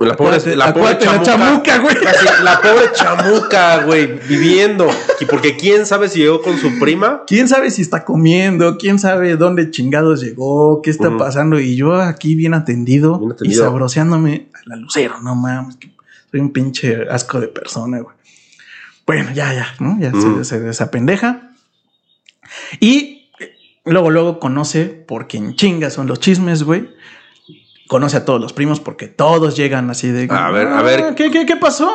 La 0.00 0.14
pobre, 0.16 0.36
Acuérdate- 0.36 0.56
la 0.56 0.74
pobre 0.74 0.92
acuérdate 0.94 1.24
chamuca, 1.24 1.78
güey. 1.78 1.96
La 2.42 2.60
pobre 2.60 2.92
chamuca, 2.92 3.84
güey, 3.84 4.06
viviendo. 4.28 4.88
Y 5.20 5.24
porque 5.24 5.56
quién 5.56 5.86
sabe 5.86 6.08
si 6.08 6.18
llegó 6.20 6.42
con 6.42 6.58
su 6.58 6.78
prima. 6.78 7.22
¿Quién 7.26 7.48
sabe 7.48 7.70
si 7.70 7.82
está 7.82 8.04
comiendo? 8.04 8.76
¿Quién 8.78 8.98
sabe 8.98 9.36
dónde 9.36 9.70
chingados 9.70 10.20
llegó? 10.20 10.82
¿Qué 10.82 10.90
está 10.90 11.16
pasando? 11.16 11.58
Y 11.58 11.76
yo 11.76 11.94
aquí 12.00 12.34
bien 12.34 12.52
atendido, 12.54 13.18
Bien 13.18 13.34
y 13.50 13.54
sabroseándome 13.54 14.48
a 14.54 14.58
la 14.68 14.76
lucero, 14.76 15.20
no 15.22 15.34
mames. 15.34 15.76
que 15.76 15.90
soy 16.30 16.40
un 16.40 16.52
pinche 16.52 17.08
asco 17.10 17.40
de 17.40 17.48
persona, 17.48 18.00
güey. 18.00 18.14
Bueno, 19.06 19.30
ya, 19.34 19.54
ya, 19.54 19.68
¿no? 19.78 19.96
Ya 20.00 20.12
se, 20.12 20.44
se 20.44 20.60
desapendeja. 20.60 21.52
Y 22.80 23.28
luego, 23.84 24.10
luego 24.10 24.38
conoce, 24.40 24.84
porque 24.86 25.36
en 25.38 25.54
chinga 25.54 25.90
son 25.90 26.06
los 26.06 26.20
chismes, 26.20 26.62
güey. 26.64 26.88
Conoce 27.88 28.16
a 28.16 28.24
todos 28.24 28.40
los 28.40 28.52
primos 28.52 28.80
porque 28.80 29.06
todos 29.06 29.56
llegan 29.56 29.90
así 29.90 30.08
de. 30.10 30.26
A 30.30 30.50
ver, 30.50 30.66
a 30.66 30.78
"Ah, 30.78 30.82
ver. 30.82 31.14
¿Qué, 31.14 31.30
qué, 31.30 31.46
qué 31.46 31.56
pasó? 31.56 31.90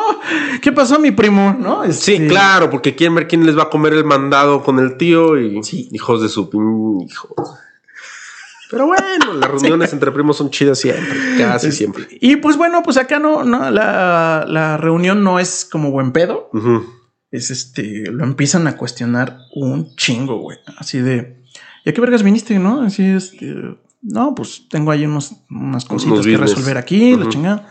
¿Qué 0.61 0.71
pasó, 0.71 0.99
mi 0.99 1.11
primo? 1.11 1.55
¿No? 1.59 1.83
Sí, 1.91 2.13
Este, 2.13 2.27
claro, 2.27 2.69
porque 2.69 2.95
quieren 2.95 3.15
ver 3.15 3.27
quién 3.27 3.45
les 3.45 3.57
va 3.57 3.63
a 3.63 3.69
comer 3.69 3.93
el 3.93 4.05
mandado 4.05 4.63
con 4.63 4.79
el 4.79 4.95
tío 4.97 5.37
y 5.37 5.61
Sí. 5.63 5.89
hijos 5.91 6.21
de 6.21 6.29
su 6.29 6.49
hijo. 7.09 7.35
Pero 8.69 8.87
bueno, 8.87 9.33
las 9.33 9.51
reuniones 9.51 9.91
entre 9.91 10.11
primos 10.11 10.37
son 10.37 10.49
chidas 10.49 10.79
siempre, 10.79 11.13
casi 11.37 11.71
siempre. 11.73 12.07
Y 12.21 12.37
pues 12.37 12.55
bueno, 12.55 12.81
pues 12.83 12.95
acá 12.97 13.19
no, 13.19 13.43
no 13.43 13.69
la, 13.69 14.45
la 14.47 14.77
reunión 14.77 15.23
no 15.25 15.39
es 15.39 15.67
como 15.69 15.91
buen 15.91 16.13
pedo. 16.13 16.49
Es 17.31 17.51
este, 17.51 18.09
lo 18.11 18.23
empiezan 18.23 18.67
a 18.67 18.77
cuestionar 18.77 19.37
un 19.55 19.93
chingo, 19.97 20.37
güey. 20.37 20.57
Así 20.77 20.99
de, 20.99 21.43
¿y 21.83 21.89
a 21.89 21.93
qué 21.93 21.99
vergas 21.99 22.23
viniste, 22.23 22.59
no? 22.59 22.81
Así, 22.81 23.03
este, 23.03 23.53
no, 24.01 24.33
pues 24.35 24.67
tengo 24.69 24.91
ahí 24.91 25.05
unos, 25.05 25.35
unas 25.49 25.85
cositas 25.85 26.21
que 26.25 26.31
business. 26.31 26.39
resolver 26.39 26.77
aquí, 26.77 27.15
la 27.15 27.29
chingada. 27.29 27.69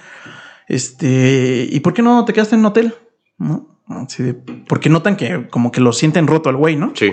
Este, 0.69 1.69
¿y 1.71 1.81
por 1.81 1.93
qué 1.95 2.03
no 2.03 2.25
te 2.25 2.33
quedaste 2.33 2.55
en 2.55 2.61
un 2.61 2.67
hotel? 2.67 2.95
¿No? 3.39 3.81
Así 3.89 4.23
de- 4.23 4.35
porque 4.35 4.89
notan 4.89 5.17
que 5.17 5.49
como 5.49 5.73
que 5.73 5.81
lo 5.81 5.93
sienten 5.93 6.27
roto 6.29 6.49
al 6.49 6.57
güey, 6.57 6.77
¿no? 6.77 6.93
Sí. 6.95 7.13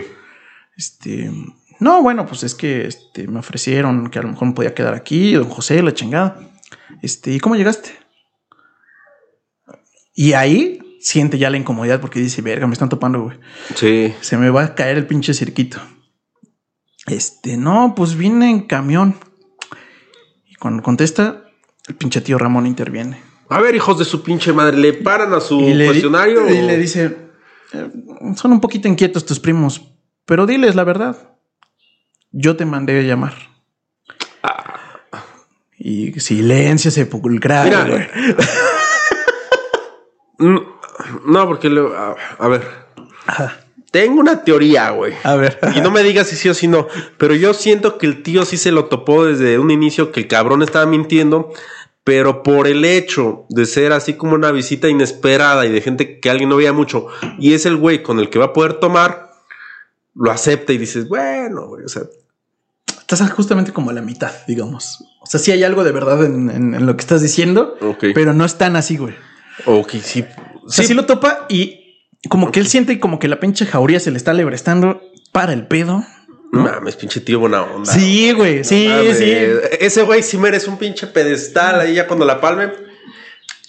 Este, 0.75 1.31
no, 1.79 2.03
bueno, 2.03 2.25
pues 2.27 2.43
es 2.43 2.53
que 2.53 2.85
este, 2.85 3.27
me 3.27 3.39
ofrecieron 3.39 4.09
que 4.11 4.19
a 4.19 4.21
lo 4.21 4.27
mejor 4.29 4.47
me 4.49 4.53
podía 4.53 4.75
quedar 4.75 4.93
aquí, 4.93 5.33
don 5.33 5.49
José, 5.49 5.81
la 5.81 5.93
chingada. 5.93 6.39
Este, 7.01 7.31
¿y 7.33 7.39
cómo 7.39 7.55
llegaste? 7.55 7.89
Y 10.13 10.33
ahí 10.33 10.79
siente 10.99 11.37
ya 11.37 11.49
la 11.49 11.57
incomodidad 11.57 12.01
porque 12.01 12.19
dice, 12.19 12.41
verga, 12.41 12.67
me 12.67 12.73
están 12.73 12.89
topando, 12.89 13.21
güey. 13.21 13.37
Sí. 13.75 14.13
Se 14.21 14.37
me 14.37 14.49
va 14.49 14.63
a 14.63 14.75
caer 14.75 14.97
el 14.97 15.07
pinche 15.07 15.33
cirquito. 15.33 15.79
Este, 17.07 17.57
no, 17.57 17.93
pues 17.95 18.15
vine 18.15 18.49
en 18.49 18.61
camión. 18.67 19.15
Y 20.45 20.55
cuando 20.55 20.83
contesta, 20.83 21.43
el 21.87 21.95
pinche 21.95 22.21
tío 22.21 22.37
Ramón 22.37 22.65
interviene. 22.67 23.21
A 23.49 23.61
ver, 23.61 23.75
hijos 23.75 23.97
de 23.97 24.05
su 24.05 24.23
pinche 24.23 24.51
madre, 24.51 24.77
¿le 24.77 24.93
paran 24.93 25.33
a 25.33 25.39
su 25.39 25.59
Y 25.61 25.73
le, 25.73 25.85
cuestionario? 25.85 26.49
y 26.53 26.61
le 26.63 26.77
dice, 26.77 27.17
"Eh, 27.73 27.89
son 28.35 28.51
un 28.51 28.59
poquito 28.59 28.87
inquietos 28.89 29.25
tus 29.25 29.39
primos, 29.39 29.81
pero 30.25 30.45
diles 30.45 30.75
la 30.75 30.83
verdad. 30.83 31.37
Yo 32.31 32.57
te 32.57 32.65
mandé 32.65 32.99
a 32.99 33.03
llamar. 33.03 33.33
Y 35.79 36.11
silencio 36.19 36.91
sepulcral. 36.91 37.65
Mira, 37.69 37.85
güey. 37.87 38.07
Mm, 40.39 40.57
No, 41.25 41.47
porque 41.47 41.67
le- 41.69 41.81
a, 41.95 42.15
a 42.37 42.47
ver. 42.47 42.63
Ajá. 43.25 43.59
Tengo 43.91 44.19
una 44.19 44.43
teoría, 44.43 44.89
güey. 44.91 45.13
A 45.23 45.35
ver. 45.35 45.57
Y 45.75 45.81
no 45.81 45.91
me 45.91 46.03
digas 46.03 46.27
si 46.27 46.35
sí 46.35 46.49
o 46.49 46.53
si 46.53 46.67
no, 46.67 46.87
pero 47.17 47.33
yo 47.35 47.53
siento 47.53 47.97
que 47.97 48.05
el 48.05 48.21
tío 48.23 48.45
sí 48.45 48.57
se 48.57 48.71
lo 48.71 48.85
topó 48.85 49.25
desde 49.25 49.59
un 49.59 49.71
inicio 49.71 50.11
que 50.11 50.19
el 50.21 50.27
cabrón 50.27 50.61
estaba 50.61 50.85
mintiendo, 50.85 51.51
pero 52.03 52.43
por 52.43 52.67
el 52.67 52.83
hecho 52.85 53.45
de 53.49 53.65
ser 53.65 53.93
así 53.93 54.13
como 54.13 54.35
una 54.35 54.51
visita 54.51 54.87
inesperada 54.89 55.65
y 55.65 55.71
de 55.71 55.81
gente 55.81 56.19
que 56.19 56.29
alguien 56.29 56.49
no 56.49 56.57
veía 56.57 56.73
mucho, 56.73 57.07
y 57.39 57.53
es 57.53 57.65
el 57.65 57.77
güey 57.77 58.03
con 58.03 58.19
el 58.19 58.29
que 58.29 58.39
va 58.39 58.45
a 58.45 58.53
poder 58.53 58.73
tomar, 58.75 59.31
lo 60.15 60.31
acepta 60.31 60.73
y 60.73 60.77
dices, 60.77 61.07
bueno, 61.07 61.67
güey, 61.67 61.83
o 61.85 61.89
sea, 61.89 62.03
Estás 63.09 63.31
justamente 63.31 63.71
como 63.71 63.91
a 63.91 63.93
la 63.93 64.01
mitad, 64.01 64.31
digamos. 64.49 65.01
O 65.21 65.25
sea, 65.27 65.39
sí 65.39 65.53
hay 65.53 65.63
algo 65.63 65.85
de 65.85 65.93
verdad 65.93 66.25
en, 66.25 66.49
en- 66.49 66.73
en 66.75 66.85
lo 66.85 66.97
que 66.97 67.01
estás 67.01 67.21
diciendo, 67.21 67.77
ok. 67.79 68.07
pero 68.13 68.33
no 68.33 68.43
es 68.43 68.57
tan 68.57 68.75
así, 68.75 68.97
güey. 68.97 69.15
ok, 69.65 69.91
sí. 70.03 70.25
O 70.65 70.69
sea, 70.69 70.83
sí 70.83 70.93
lo 70.93 71.05
topa 71.05 71.45
y 71.47 71.86
como 72.29 72.51
que 72.51 72.59
él 72.59 72.67
siente 72.67 72.99
como 72.99 73.19
que 73.19 73.27
la 73.27 73.39
pinche 73.39 73.65
jauría 73.65 73.99
se 73.99 74.11
le 74.11 74.17
está 74.17 74.33
lebrestando 74.33 75.01
para 75.31 75.53
el 75.53 75.67
pedo. 75.67 76.03
No 76.51 76.63
mames, 76.63 76.95
pinche 76.95 77.19
tío 77.19 77.39
buena 77.39 77.63
onda. 77.63 77.91
Sí, 77.91 78.31
güey. 78.31 78.63
Sí, 78.63 78.89
sí. 79.13 79.33
Ese 79.79 80.03
güey 80.03 80.23
sí 80.23 80.37
merece 80.37 80.69
un 80.69 80.77
pinche 80.77 81.07
pedestal 81.07 81.79
ahí 81.79 81.95
ya 81.95 82.07
cuando 82.07 82.25
la 82.25 82.39
palme. 82.39 82.71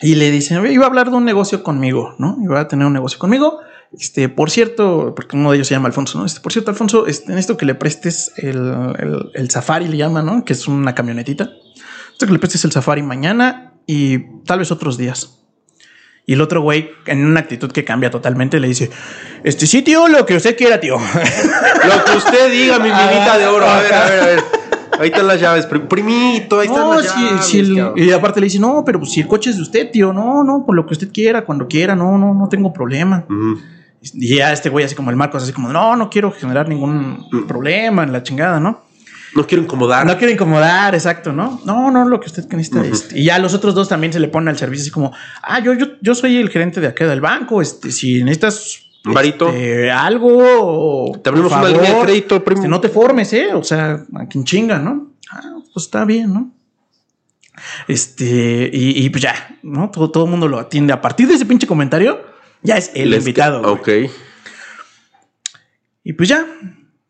Y 0.00 0.14
le 0.14 0.30
dice, 0.30 0.54
iba 0.70 0.84
a 0.84 0.88
hablar 0.88 1.10
de 1.10 1.16
un 1.16 1.24
negocio 1.24 1.62
conmigo, 1.64 2.14
¿no? 2.18 2.38
Iba 2.42 2.60
a 2.60 2.68
tener 2.68 2.86
un 2.86 2.92
negocio 2.92 3.18
conmigo. 3.18 3.58
Este, 3.92 4.28
por 4.28 4.50
cierto, 4.50 5.14
porque 5.16 5.36
uno 5.36 5.50
de 5.50 5.56
ellos 5.56 5.66
se 5.66 5.74
llama 5.74 5.88
Alfonso, 5.88 6.18
¿no? 6.18 6.26
Este, 6.26 6.40
por 6.40 6.52
cierto, 6.52 6.70
Alfonso, 6.70 7.06
este, 7.06 7.32
en 7.32 7.38
esto 7.38 7.56
que 7.56 7.66
le 7.66 7.74
prestes 7.74 8.32
el, 8.36 8.58
el, 8.98 9.30
el 9.34 9.50
Safari, 9.50 9.88
le 9.88 9.96
llama, 9.96 10.22
¿no? 10.22 10.44
Que 10.44 10.52
es 10.52 10.68
una 10.68 10.94
camionetita. 10.94 11.50
Esto 12.12 12.26
que 12.26 12.32
le 12.32 12.38
prestes 12.38 12.64
el 12.64 12.70
Safari 12.72 13.02
mañana 13.02 13.72
y 13.86 14.42
tal 14.44 14.60
vez 14.60 14.70
otros 14.70 14.98
días. 14.98 15.37
Y 16.28 16.34
el 16.34 16.42
otro 16.42 16.60
güey, 16.60 16.90
en 17.06 17.24
una 17.24 17.40
actitud 17.40 17.72
que 17.72 17.84
cambia 17.84 18.10
totalmente, 18.10 18.60
le 18.60 18.68
dice, 18.68 18.90
este 19.44 19.66
sí, 19.66 19.80
tío, 19.80 20.08
lo 20.08 20.26
que 20.26 20.36
usted 20.36 20.54
quiera, 20.58 20.78
tío. 20.78 20.96
Lo 21.88 22.04
que 22.04 22.16
usted 22.18 22.50
diga, 22.52 22.78
mi 22.78 22.90
minita 22.90 23.38
de 23.38 23.46
oro. 23.46 23.66
A 23.66 23.80
ver, 23.80 23.94
a 23.94 24.04
ver, 24.04 24.20
a 24.20 24.26
ver. 24.26 24.40
Ahí 25.00 25.08
están 25.08 25.26
las 25.26 25.40
llaves, 25.40 25.64
pri- 25.64 25.86
primito. 25.88 26.60
Ahí 26.60 26.66
están 26.66 26.82
No, 26.82 26.94
las 26.96 27.06
si- 27.10 27.18
llaves. 27.24 27.44
si 27.46 27.58
el- 27.60 27.76
cabrón. 27.76 27.94
y 27.98 28.12
aparte 28.12 28.40
le 28.40 28.44
dice, 28.44 28.58
no, 28.58 28.82
pero 28.84 29.02
si 29.06 29.20
el 29.22 29.26
coche 29.26 29.48
es 29.48 29.56
de 29.56 29.62
usted, 29.62 29.90
tío, 29.90 30.12
no, 30.12 30.44
no, 30.44 30.66
por 30.66 30.74
lo 30.76 30.84
que 30.84 30.92
usted 30.92 31.08
quiera, 31.10 31.46
cuando 31.46 31.66
quiera, 31.66 31.96
no, 31.96 32.18
no, 32.18 32.34
no 32.34 32.46
tengo 32.50 32.74
problema. 32.74 33.24
Y 34.02 34.36
ya 34.36 34.52
este 34.52 34.68
güey 34.68 34.84
así 34.84 34.94
como 34.94 35.08
el 35.08 35.16
Marcos, 35.16 35.42
así 35.42 35.52
como, 35.54 35.68
no, 35.70 35.96
no 35.96 36.10
quiero 36.10 36.30
generar 36.30 36.68
ningún 36.68 37.26
problema 37.48 38.02
en 38.02 38.12
la 38.12 38.22
chingada, 38.22 38.60
¿no? 38.60 38.82
No 39.38 39.46
quiero 39.46 39.62
incomodar. 39.64 40.04
No 40.06 40.18
quiero 40.18 40.32
incomodar, 40.32 40.94
exacto, 40.94 41.32
¿no? 41.32 41.60
No, 41.64 41.90
no, 41.90 42.08
lo 42.08 42.20
que 42.20 42.26
usted 42.26 42.44
necesita. 42.50 42.84
este, 42.84 43.18
y 43.18 43.24
ya 43.24 43.38
los 43.38 43.54
otros 43.54 43.74
dos 43.74 43.88
también 43.88 44.12
se 44.12 44.20
le 44.20 44.28
ponen 44.28 44.48
al 44.48 44.58
servicio 44.58 44.82
así 44.82 44.90
como, 44.90 45.12
ah, 45.42 45.60
yo, 45.60 45.74
yo, 45.74 45.86
yo 46.00 46.14
soy 46.14 46.36
el 46.36 46.48
gerente 46.50 46.80
de 46.80 46.88
acá 46.88 47.06
del 47.06 47.20
banco, 47.20 47.62
este, 47.62 47.90
si 47.92 48.22
necesitas... 48.24 48.82
Un 49.04 49.14
varito. 49.14 49.48
este, 49.48 49.90
algo. 49.92 51.12
Te 51.22 51.30
abrimos 51.30 51.52
por 51.52 51.60
una 51.62 51.70
línea 51.70 51.94
de 51.94 52.02
crédito, 52.02 52.44
primo. 52.44 52.60
este, 52.60 52.68
no 52.68 52.80
te 52.80 52.88
formes, 52.88 53.32
¿eh? 53.32 53.54
O 53.54 53.62
sea, 53.62 54.04
a 54.14 54.26
quien 54.26 54.44
chinga, 54.44 54.78
¿no? 54.80 55.12
Ah, 55.30 55.54
pues 55.72 55.86
está 55.86 56.04
bien, 56.04 56.34
¿no? 56.34 56.50
Este, 57.86 58.68
y, 58.72 59.04
y 59.04 59.10
pues 59.10 59.22
ya, 59.22 59.56
¿no? 59.62 59.90
Todo, 59.90 60.10
todo 60.10 60.24
el 60.24 60.30
mundo 60.30 60.48
lo 60.48 60.58
atiende. 60.58 60.92
A 60.92 61.00
partir 61.00 61.28
de 61.28 61.34
ese 61.34 61.46
pinche 61.46 61.66
comentario, 61.66 62.20
ya 62.62 62.76
es 62.76 62.90
el 62.94 63.10
Les- 63.10 63.20
invitado. 63.20 63.62
Ok. 63.72 63.88
Y 66.04 66.12
pues 66.14 66.28
ya, 66.28 66.44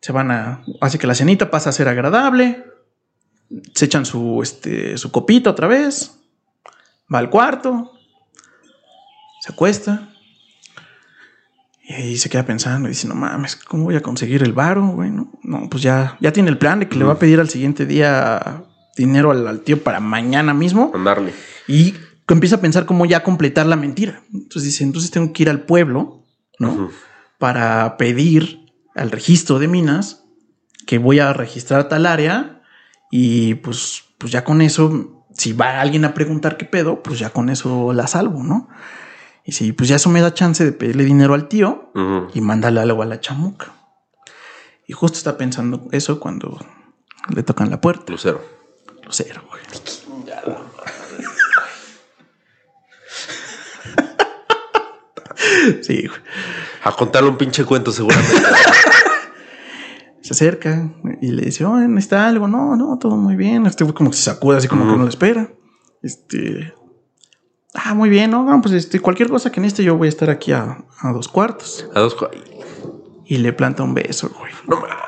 se 0.01 0.11
van 0.11 0.31
a. 0.31 0.63
Hace 0.81 0.97
que 0.97 1.07
la 1.07 1.15
cenita 1.15 1.49
pasa 1.49 1.69
a 1.69 1.73
ser 1.73 1.87
agradable. 1.87 2.65
Se 3.73 3.85
echan 3.85 4.05
su, 4.05 4.41
este, 4.43 4.97
su 4.97 5.11
copita 5.11 5.49
otra 5.49 5.67
vez. 5.67 6.19
Va 7.13 7.19
al 7.19 7.29
cuarto. 7.29 7.91
Se 9.41 9.51
acuesta. 9.51 10.09
Y 11.81 11.93
ahí 11.93 12.17
se 12.17 12.29
queda 12.29 12.45
pensando 12.45 12.87
y 12.87 12.91
dice: 12.91 13.07
No 13.07 13.15
mames, 13.15 13.55
¿cómo 13.55 13.85
voy 13.85 13.95
a 13.95 14.01
conseguir 14.01 14.43
el 14.43 14.53
varo? 14.53 14.87
güey? 14.87 15.11
no, 15.11 15.69
pues 15.69 15.83
ya, 15.83 16.17
ya 16.19 16.31
tiene 16.31 16.49
el 16.49 16.57
plan 16.57 16.79
de 16.79 16.87
que 16.87 16.97
le 16.97 17.05
va 17.05 17.13
a 17.13 17.19
pedir 17.19 17.39
al 17.39 17.49
siguiente 17.49 17.85
día 17.85 18.63
dinero 18.95 19.31
al, 19.31 19.47
al 19.47 19.61
tío 19.61 19.83
para 19.83 19.99
mañana 19.99 20.53
mismo. 20.53 20.91
Mandarle. 20.93 21.33
Y 21.67 21.95
empieza 22.27 22.57
a 22.57 22.61
pensar 22.61 22.85
cómo 22.85 23.05
ya 23.05 23.23
completar 23.23 23.65
la 23.65 23.75
mentira. 23.75 24.21
Entonces 24.31 24.63
dice: 24.63 24.83
Entonces 24.83 25.11
tengo 25.11 25.33
que 25.33 25.43
ir 25.43 25.49
al 25.49 25.61
pueblo, 25.61 26.23
¿no? 26.59 26.89
Para 27.37 27.97
pedir 27.97 28.68
al 28.99 29.11
registro 29.11 29.59
de 29.59 29.67
minas 29.67 30.25
que 30.85 30.97
voy 30.97 31.19
a 31.19 31.33
registrar 31.33 31.87
tal 31.87 32.05
área 32.05 32.61
y 33.11 33.55
pues, 33.55 34.03
pues 34.17 34.31
ya 34.31 34.43
con 34.43 34.61
eso, 34.61 35.25
si 35.33 35.53
va 35.53 35.81
alguien 35.81 36.05
a 36.05 36.13
preguntar 36.13 36.57
qué 36.57 36.65
pedo, 36.65 37.01
pues 37.01 37.19
ya 37.19 37.31
con 37.31 37.49
eso 37.49 37.93
la 37.93 38.07
salvo, 38.07 38.43
¿no? 38.43 38.69
Y 39.45 39.53
si 39.53 39.71
pues 39.71 39.89
ya 39.89 39.95
eso 39.95 40.09
me 40.09 40.21
da 40.21 40.33
chance 40.33 40.63
de 40.63 40.71
pedirle 40.71 41.03
dinero 41.03 41.33
al 41.33 41.47
tío 41.47 41.91
y 42.33 42.41
mandarle 42.41 42.81
algo 42.81 43.01
a 43.01 43.05
la 43.05 43.19
chamuca. 43.19 43.73
Y 44.85 44.93
justo 44.93 45.17
está 45.17 45.37
pensando 45.37 45.87
eso 45.91 46.19
cuando 46.19 46.57
le 47.33 47.43
tocan 47.43 47.69
la 47.69 47.81
puerta. 47.81 48.11
Lucero. 48.11 48.41
Lucero, 49.05 49.41
güey. 49.49 49.61
Sí, 55.81 56.07
güey. 56.07 56.19
A 56.83 56.91
contarle 56.91 57.29
un 57.29 57.37
pinche 57.37 57.63
cuento, 57.65 57.91
seguramente. 57.91 58.35
se 60.21 60.33
acerca 60.33 60.91
y 61.21 61.31
le 61.31 61.43
dice, 61.43 61.65
oye, 61.65 61.87
¿necesita 61.87 62.27
algo? 62.27 62.47
No, 62.47 62.75
no, 62.75 62.97
todo 62.99 63.15
muy 63.17 63.35
bien. 63.35 63.65
Este 63.65 63.83
güey 63.83 63.93
como 63.93 64.11
que 64.11 64.17
se 64.17 64.23
sacude 64.23 64.57
así 64.57 64.67
como 64.67 64.83
que 64.85 64.91
no 64.97 65.03
lo 65.03 65.09
espera. 65.09 65.49
Este. 66.03 66.73
Ah, 67.73 67.93
muy 67.93 68.09
bien, 68.09 68.31
no, 68.31 68.43
no, 68.43 68.61
pues 68.61 68.73
este, 68.73 68.99
cualquier 68.99 69.29
cosa 69.29 69.51
que 69.51 69.61
necesite, 69.61 69.83
yo 69.83 69.97
voy 69.97 70.07
a 70.07 70.09
estar 70.09 70.29
aquí 70.29 70.51
a, 70.51 70.83
a 71.01 71.11
dos 71.13 71.27
cuartos. 71.27 71.87
A 71.95 71.99
dos. 71.99 72.15
cu- 72.15 72.27
Y 73.25 73.37
le 73.37 73.53
planta 73.53 73.83
un 73.83 73.93
beso, 73.93 74.29
güey. 74.37 74.51
No 74.67 74.79
mames. 74.81 74.95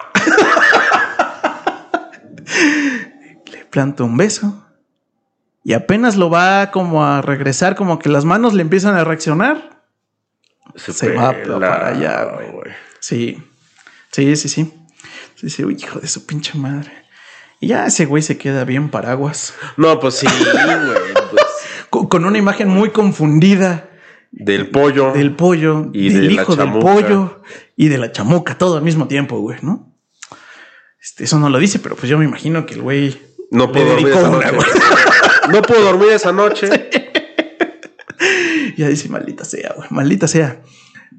Le 3.51 3.65
planta 3.65 4.03
un 4.03 4.17
beso. 4.17 4.65
Y 5.63 5.73
apenas 5.73 6.17
lo 6.17 6.29
va 6.29 6.71
como 6.71 7.03
a 7.05 7.21
regresar, 7.21 7.75
como 7.75 7.99
que 7.99 8.09
las 8.09 8.25
manos 8.25 8.53
le 8.53 8.61
empiezan 8.61 8.95
a 8.95 9.03
reaccionar. 9.03 9.80
Se 10.75 11.09
va 11.13 11.33
para 11.59 11.87
allá, 11.87 12.23
güey. 12.51 12.73
Sí, 12.99 13.41
sí, 14.11 14.35
sí, 14.35 14.49
sí. 14.49 14.73
Sí, 15.35 15.49
sí, 15.49 15.63
uy, 15.65 15.75
hijo 15.79 15.99
de 15.99 16.07
su 16.07 16.25
pinche 16.25 16.57
madre. 16.57 16.91
Y 17.59 17.67
ya 17.67 17.85
ese 17.85 18.05
güey 18.05 18.21
se 18.23 18.37
queda 18.37 18.63
bien 18.63 18.89
paraguas. 18.89 19.53
No, 19.77 19.99
pues 19.99 20.15
sí, 20.15 20.27
güey. 20.27 21.13
pues, 21.31 21.43
Con, 21.89 22.07
con 22.07 22.25
una 22.25 22.37
imagen 22.37 22.67
muy 22.67 22.89
confundida 22.91 23.89
del 24.31 24.69
pollo. 24.69 25.11
del 25.13 25.35
pollo, 25.35 25.89
Y 25.93 26.09
del 26.09 26.29
de 26.29 26.33
la 26.35 26.41
hijo 26.41 26.55
del 26.55 26.71
pollo 26.79 27.41
y 27.75 27.87
de 27.89 27.97
la 27.97 28.11
chamuca, 28.11 28.57
todo 28.57 28.77
al 28.77 28.83
mismo 28.83 29.07
tiempo, 29.07 29.39
güey, 29.39 29.59
¿no? 29.61 29.93
Este, 31.01 31.23
eso 31.23 31.39
no 31.39 31.49
lo 31.49 31.57
dice, 31.57 31.79
pero 31.79 31.95
pues 31.95 32.09
yo 32.09 32.17
me 32.17 32.25
imagino 32.25 32.65
que 32.65 32.75
el 32.75 32.81
güey 32.81 33.19
No 33.51 33.71
puedo 33.71 33.87
dormir 33.95 34.07
esa 34.13 34.29
noche. 34.29 34.57
No 35.51 35.61
puedo 35.63 35.81
dormir 35.83 36.09
esa 36.11 36.31
noche. 36.31 36.89
Ya 38.81 38.87
dice, 38.89 39.09
maldita 39.09 39.45
sea, 39.45 39.73
güey, 39.75 39.87
maldita 39.91 40.27
sea. 40.27 40.59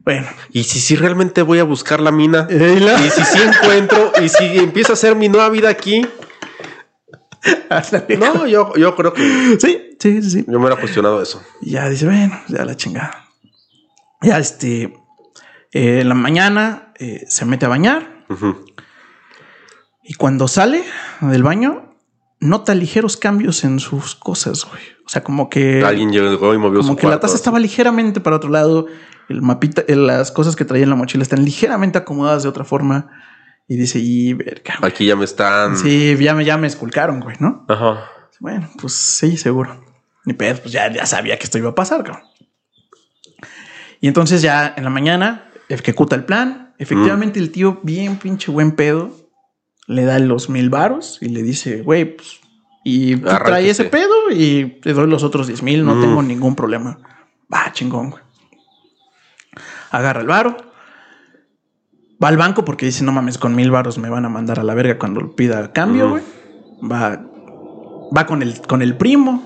Bueno, 0.05 0.27
Y 0.51 0.65
si 0.65 0.81
sí 0.81 0.97
realmente 0.97 1.43
voy 1.43 1.61
a 1.61 1.65
buscar 1.65 2.01
la 2.01 2.11
mina. 2.11 2.47
y 2.51 2.81
la- 2.81 2.99
Y 3.07 3.11
si 3.11 3.23
sí 3.25 3.39
encuentro. 3.41 4.13
Y 4.21 4.29
si 4.29 4.45
empiezo 4.59 4.93
a 4.93 4.95
hacer 4.95 5.15
mi 5.15 5.29
nueva 5.29 5.49
vida 5.49 5.69
aquí. 5.69 6.05
No, 8.19 8.47
yo, 8.47 8.75
yo 8.77 8.95
creo 8.97 9.13
que 9.13 9.57
sí, 9.61 9.97
sí, 9.99 10.23
sí, 10.23 10.45
yo 10.47 10.53
me 10.59 10.67
hubiera 10.67 10.77
cuestionado 10.81 11.21
eso. 11.23 11.43
Ya 11.61 11.89
dice, 11.89 12.07
bueno, 12.07 12.41
ya 12.49 12.65
la 12.65 12.77
chingada. 12.77 13.27
Ya 14.21 14.39
este, 14.39 14.93
eh, 15.73 16.01
en 16.01 16.09
la 16.09 16.15
mañana 16.15 16.93
eh, 16.99 17.25
se 17.29 17.45
mete 17.45 17.67
a 17.67 17.69
bañar 17.69 18.25
y 20.05 20.15
cuando 20.15 20.49
sale 20.49 20.85
del 21.21 21.43
baño 21.43 21.92
nota 22.43 22.75
ligeros 22.75 23.17
cambios 23.17 23.65
en 23.65 23.79
sus 23.81 24.15
cosas, 24.15 24.65
güey. 24.65 24.83
O 25.07 25.09
sea, 25.09 25.23
como 25.23 25.49
que 25.49 25.83
Alguien 25.85 26.11
llegó 26.13 26.53
y 26.53 26.59
movió 26.59 26.81
como 26.81 26.93
su 26.93 26.97
que 26.97 27.07
la 27.07 27.21
taza 27.21 27.37
estaba 27.37 27.59
ligeramente 27.59 28.21
para 28.21 28.37
otro 28.37 28.51
lado, 28.51 28.87
El 29.29 29.43
mapita, 29.43 29.83
eh, 29.87 29.97
las 29.97 30.33
cosas 30.33 30.57
que 30.57 30.65
traía 30.65 30.85
en 30.85 30.91
la 30.91 30.97
mochila 30.97 31.23
están 31.23 31.45
ligeramente 31.45 31.99
acomodadas 31.99 32.43
de 32.43 32.49
otra 32.49 32.65
forma. 32.65 33.11
Y 33.69 33.77
dice, 33.77 34.01
y 34.01 34.35
verga. 34.35 34.75
güey". 34.81 34.91
Aquí 34.93 35.07
ya 35.07 35.17
me 35.17 35.25
están. 35.25 35.77
Sí, 35.77 36.17
ya 36.19 36.35
me, 36.35 36.45
ya 36.45 36.59
me 36.59 36.67
esculcaron, 36.67 37.21
güey, 37.21 37.37
¿no? 37.39 37.65
Ajá. 37.69 38.05
Bueno, 38.41 38.69
pues 38.81 38.93
sí, 38.95 39.37
seguro. 39.37 39.85
Ni 40.25 40.35
pedo, 40.35 40.59
pues 40.61 40.73
ya, 40.73 40.93
ya 40.93 41.07
sabía 41.07 41.39
que 41.39 41.45
esto 41.45 41.59
iba 41.59 41.71
a 41.71 41.75
pasar, 41.75 42.03
cabrón. 42.03 42.25
Y 44.01 44.09
entonces 44.09 44.43
ya 44.43 44.75
en 44.77 44.83
la 44.83 44.91
mañana 44.91 45.49
ejecuta 45.69 46.17
el 46.17 46.25
plan. 46.25 46.75
Efectivamente, 46.79 47.39
el 47.39 47.53
tío, 47.53 47.79
bien 47.85 48.17
pinche 48.17 48.51
buen 48.51 48.73
pedo, 48.73 49.13
le 49.87 50.05
da 50.05 50.19
los 50.19 50.49
mil 50.49 50.71
varos 50.71 51.19
y 51.21 51.29
le 51.29 51.43
dice, 51.43 51.83
güey, 51.83 52.17
pues, 52.17 52.41
y 52.85 53.17
tú 53.17 53.27
trae 53.27 53.69
ese 53.71 53.85
pedo 53.85 54.13
y 54.31 54.81
te 54.83 54.93
doy 54.93 55.09
los 55.09 55.23
otros 55.23 55.47
10 55.47 55.63
mil, 55.63 55.85
no 55.85 55.95
Mm. 55.97 56.01
tengo 56.01 56.23
ningún 56.23 56.55
problema. 56.57 56.99
Va, 57.53 57.71
chingón, 57.73 58.11
güey. 58.11 58.23
Agarra 59.91 60.21
el 60.21 60.27
varo. 60.27 60.57
Va 62.23 62.29
al 62.29 62.37
banco 62.37 62.65
porque 62.65 62.87
dice, 62.87 63.05
no 63.05 63.13
mames, 63.13 63.37
con 63.39 63.55
mil 63.55 63.71
varos 63.71 63.99
me 63.99 64.09
van 64.09 64.25
a 64.25 64.29
mandar 64.29 64.59
a 64.61 64.63
la 64.63 64.75
verga 64.75 64.99
cuando 64.99 65.35
pida 65.35 65.73
cambio, 65.73 66.07
Mm. 66.07 66.11
güey. 66.11 66.23
Va, 66.91 67.21
va 68.17 68.27
con 68.27 68.43
el, 68.43 68.61
con 68.63 68.83
el 68.83 68.97
primo. 68.97 69.43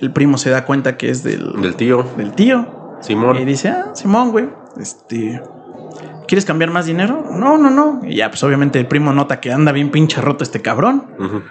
El 0.00 0.12
primo 0.12 0.38
se 0.38 0.50
da 0.50 0.64
cuenta 0.64 0.96
que 0.96 1.10
es 1.10 1.22
del, 1.22 1.60
Del 1.60 1.76
tío. 1.76 2.02
del 2.16 2.32
tío. 2.32 2.96
Simón. 3.00 3.36
Y 3.38 3.44
dice, 3.44 3.68
ah, 3.68 3.90
Simón, 3.94 4.30
güey, 4.30 4.48
este, 4.78 5.42
¿quieres 6.26 6.44
cambiar 6.44 6.70
más 6.70 6.86
dinero? 6.86 7.24
No, 7.30 7.58
no, 7.58 7.70
no. 7.70 8.00
Y 8.04 8.16
ya, 8.16 8.30
pues 8.30 8.42
obviamente 8.42 8.78
el 8.78 8.86
primo 8.86 9.12
nota 9.12 9.40
que 9.40 9.52
anda 9.52 9.72
bien 9.72 9.90
pinche 9.90 10.20
roto 10.20 10.44
este 10.44 10.60
cabrón. 10.60 11.44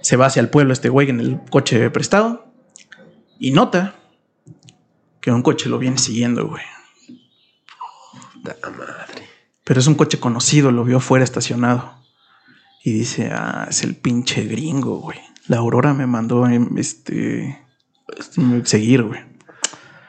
Se 0.00 0.16
va 0.16 0.26
hacia 0.26 0.40
el 0.40 0.48
pueblo 0.48 0.72
este 0.72 0.88
güey 0.88 1.10
en 1.10 1.20
el 1.20 1.40
coche 1.50 1.90
prestado. 1.90 2.46
Y 3.38 3.52
nota 3.52 3.94
que 5.20 5.30
un 5.30 5.42
coche 5.42 5.68
lo 5.68 5.78
viene 5.78 5.98
siguiendo, 5.98 6.46
güey. 6.48 6.62
Puta 8.34 8.70
madre. 8.70 9.28
Pero 9.64 9.80
es 9.80 9.86
un 9.86 9.94
coche 9.94 10.18
conocido, 10.18 10.72
lo 10.72 10.84
vio 10.84 11.00
fuera 11.00 11.24
estacionado. 11.24 11.94
Y 12.84 12.92
dice, 12.92 13.30
ah, 13.32 13.66
es 13.70 13.84
el 13.84 13.94
pinche 13.94 14.44
gringo, 14.44 14.96
güey. 14.96 15.18
La 15.46 15.58
Aurora 15.58 15.94
me 15.94 16.06
mandó 16.06 16.46
em, 16.46 16.76
este, 16.76 17.64
seguir, 18.64 19.04
güey. 19.04 19.20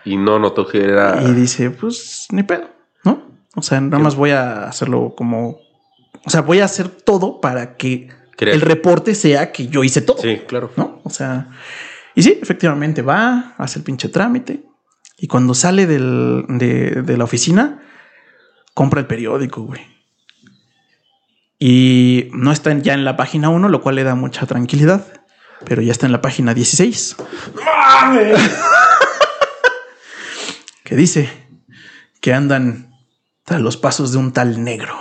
Y 0.05 0.17
no 0.17 0.39
notó 0.39 0.67
que 0.67 0.83
era. 0.83 1.21
Y 1.23 1.33
dice, 1.33 1.69
pues 1.69 2.27
ni 2.31 2.43
pedo. 2.43 2.72
O 3.55 3.61
sea, 3.61 3.79
nada 3.81 4.01
más 4.01 4.15
voy 4.15 4.31
a 4.31 4.67
hacerlo 4.67 5.13
como. 5.15 5.57
O 6.25 6.29
sea, 6.29 6.41
voy 6.41 6.59
a 6.59 6.65
hacer 6.65 6.89
todo 6.89 7.41
para 7.41 7.75
que 7.75 8.09
el 8.39 8.61
reporte 8.61 9.15
sea 9.15 9.51
que 9.51 9.67
yo 9.67 9.83
hice 9.83 10.01
todo. 10.01 10.21
Sí, 10.21 10.41
claro. 10.47 10.71
¿No? 10.75 11.01
O 11.03 11.09
sea. 11.09 11.49
Y 12.15 12.23
sí, 12.23 12.37
efectivamente 12.41 13.01
va, 13.01 13.55
hace 13.57 13.79
el 13.79 13.85
pinche 13.85 14.09
trámite. 14.09 14.63
Y 15.17 15.27
cuando 15.27 15.53
sale 15.53 15.85
del- 15.87 16.45
de, 16.47 17.01
de 17.03 17.17
la 17.17 17.23
oficina, 17.23 17.81
compra 18.73 18.99
el 18.99 19.07
periódico, 19.07 19.61
güey. 19.63 19.81
Y 21.59 22.29
no 22.33 22.51
está 22.51 22.77
ya 22.79 22.93
en 22.93 23.05
la 23.05 23.15
página 23.15 23.49
1, 23.49 23.69
lo 23.69 23.81
cual 23.81 23.95
le 23.95 24.03
da 24.03 24.15
mucha 24.15 24.45
tranquilidad. 24.45 25.05
Pero 25.65 25.81
ya 25.81 25.91
está 25.91 26.05
en 26.07 26.11
la 26.11 26.21
página 26.21 26.53
16. 26.53 27.15
que 30.83 30.95
dice 30.95 31.29
que 32.21 32.33
andan 32.33 32.92
tras 33.43 33.61
los 33.61 33.77
pasos 33.77 34.11
de 34.11 34.17
un 34.17 34.31
tal 34.31 34.63
negro. 34.63 34.93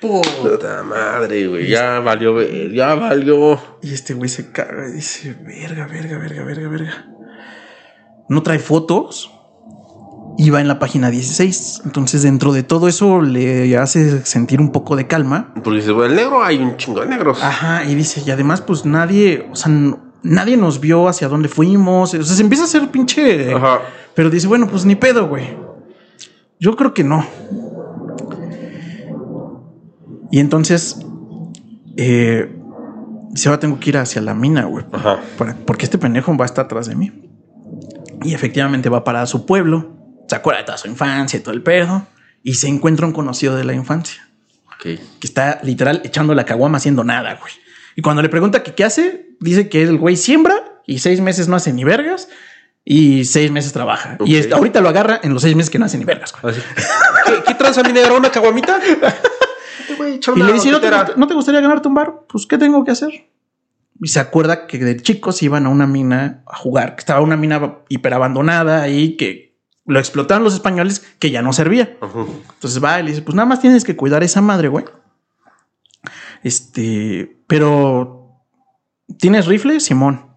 Puta 0.00 0.82
madre, 0.84 1.48
güey. 1.48 1.68
Ya 1.68 1.98
valió, 2.00 2.40
ya 2.72 2.94
valió. 2.94 3.60
Y 3.82 3.92
este 3.92 4.14
güey 4.14 4.28
se 4.28 4.52
caga 4.52 4.88
y 4.88 4.92
dice, 4.92 5.36
verga, 5.44 5.86
verga, 5.86 6.18
verga, 6.18 6.44
verga, 6.44 6.68
verga. 6.68 7.06
No 8.28 8.42
trae 8.42 8.58
fotos. 8.58 9.32
Y 10.40 10.50
va 10.50 10.60
en 10.60 10.68
la 10.68 10.78
página 10.78 11.10
16. 11.10 11.82
Entonces, 11.84 12.22
dentro 12.22 12.52
de 12.52 12.62
todo 12.62 12.86
eso, 12.86 13.22
le 13.22 13.76
hace 13.76 14.24
sentir 14.24 14.60
un 14.60 14.70
poco 14.70 14.94
de 14.94 15.08
calma. 15.08 15.52
Porque 15.64 15.80
dice, 15.80 15.90
bueno, 15.90 16.10
el 16.12 16.16
negro 16.16 16.44
hay 16.44 16.58
un 16.58 16.76
chingo 16.76 17.00
de 17.00 17.06
negros. 17.06 17.42
Ajá, 17.42 17.84
y 17.84 17.96
dice, 17.96 18.22
y 18.24 18.30
además, 18.30 18.60
pues 18.60 18.84
nadie, 18.84 19.48
o 19.50 19.56
sea, 19.56 19.72
nadie 20.22 20.56
nos 20.56 20.78
vio 20.78 21.08
hacia 21.08 21.26
dónde 21.26 21.48
fuimos. 21.48 22.14
O 22.14 22.22
sea, 22.22 22.36
se 22.36 22.42
empieza 22.42 22.62
a 22.64 22.66
hacer 22.66 22.88
pinche. 22.88 23.52
Ajá. 23.52 23.80
Pero 24.14 24.30
dice, 24.30 24.46
bueno, 24.46 24.68
pues 24.68 24.84
ni 24.84 24.94
pedo, 24.94 25.26
güey. 25.26 25.67
Yo 26.60 26.76
creo 26.76 26.92
que 26.94 27.04
no. 27.04 27.24
Y 30.30 30.40
entonces, 30.40 30.98
eh, 31.96 32.54
dice, 33.30 33.48
ahora 33.48 33.60
tengo 33.60 33.80
que 33.80 33.90
ir 33.90 33.98
hacia 33.98 34.20
la 34.20 34.34
mina, 34.34 34.64
güey. 34.64 34.84
Para- 35.38 35.56
porque 35.64 35.84
este 35.86 35.98
pendejo 35.98 36.36
va 36.36 36.44
a 36.44 36.46
estar 36.46 36.66
atrás 36.66 36.86
de 36.86 36.94
mí. 36.96 37.12
Y 38.22 38.34
efectivamente 38.34 38.88
va 38.88 39.04
para 39.04 39.24
su 39.26 39.46
pueblo. 39.46 39.96
Se 40.28 40.34
acuerda 40.36 40.60
de 40.60 40.66
toda 40.66 40.78
su 40.78 40.88
infancia 40.88 41.38
y 41.38 41.42
todo 41.42 41.54
el 41.54 41.62
pedo. 41.62 42.06
Y 42.42 42.54
se 42.54 42.68
encuentra 42.68 43.06
un 43.06 43.12
conocido 43.12 43.56
de 43.56 43.64
la 43.64 43.72
infancia 43.72 44.28
que 45.18 45.26
está 45.26 45.60
literal 45.62 46.02
echando 46.04 46.34
la 46.34 46.44
caguama 46.44 46.78
haciendo 46.78 47.04
nada, 47.04 47.34
güey. 47.40 47.52
Y 47.96 48.02
cuando 48.02 48.22
le 48.22 48.28
pregunta 48.28 48.62
que 48.62 48.74
qué 48.74 48.84
hace, 48.84 49.30
dice 49.40 49.68
que 49.68 49.82
el 49.82 49.98
güey 49.98 50.16
siembra 50.16 50.54
y 50.86 50.98
seis 50.98 51.20
meses 51.20 51.48
no 51.48 51.56
hace 51.56 51.72
ni 51.72 51.82
vergas 51.84 52.28
y 52.84 53.24
seis 53.24 53.50
meses 53.50 53.72
trabaja. 53.72 54.16
Y 54.24 54.36
es- 54.36 54.50
ahorita 54.52 54.80
lo 54.80 54.88
agarra 54.88 55.20
en 55.22 55.32
los 55.34 55.42
seis 55.42 55.54
meses 55.56 55.70
que 55.70 55.78
no 55.78 55.84
hace 55.86 55.98
ni 55.98 56.04
vergas. 56.04 56.32
Así. 56.42 56.60
¿Qué, 57.26 57.32
qué 57.46 57.54
tranza 57.54 57.82
mi 57.82 57.92
negro? 57.92 58.16
¿Una 58.16 58.30
caguamita? 58.30 58.78
Y 60.36 60.42
le 60.42 60.52
dice, 60.52 60.70
¿No 60.70 60.80
te, 60.80 60.86
tetera. 60.86 61.06
gust- 61.06 61.16
¿no 61.16 61.26
te 61.26 61.34
gustaría 61.34 61.60
ganarte 61.60 61.88
un 61.88 61.94
bar? 61.94 62.20
Pues, 62.28 62.46
¿qué 62.46 62.56
tengo 62.58 62.84
que 62.84 62.90
hacer? 62.92 63.28
Y 64.00 64.08
se 64.08 64.20
acuerda 64.20 64.66
que 64.66 64.78
de 64.78 64.96
chicos 64.96 65.42
iban 65.42 65.66
a 65.66 65.70
una 65.70 65.86
mina 65.86 66.42
a 66.46 66.56
jugar, 66.56 66.94
que 66.94 67.00
estaba 67.00 67.20
una 67.20 67.36
mina 67.36 67.78
hiper 67.88 68.14
abandonada 68.14 68.82
ahí, 68.82 69.16
que 69.16 69.58
lo 69.86 69.98
explotaron 69.98 70.44
los 70.44 70.54
españoles, 70.54 71.04
que 71.18 71.30
ya 71.30 71.42
no 71.42 71.52
servía. 71.52 71.96
Entonces 72.00 72.82
va 72.82 73.00
y 73.00 73.02
le 73.04 73.10
dice, 73.10 73.22
pues 73.22 73.34
nada 73.34 73.46
más 73.46 73.60
tienes 73.60 73.84
que 73.84 73.96
cuidar 73.96 74.22
esa 74.22 74.40
madre, 74.40 74.68
güey. 74.68 74.84
Este, 76.42 77.36
pero 77.46 78.42
¿tienes 79.18 79.46
rifle? 79.46 79.80
Simón. 79.80 80.27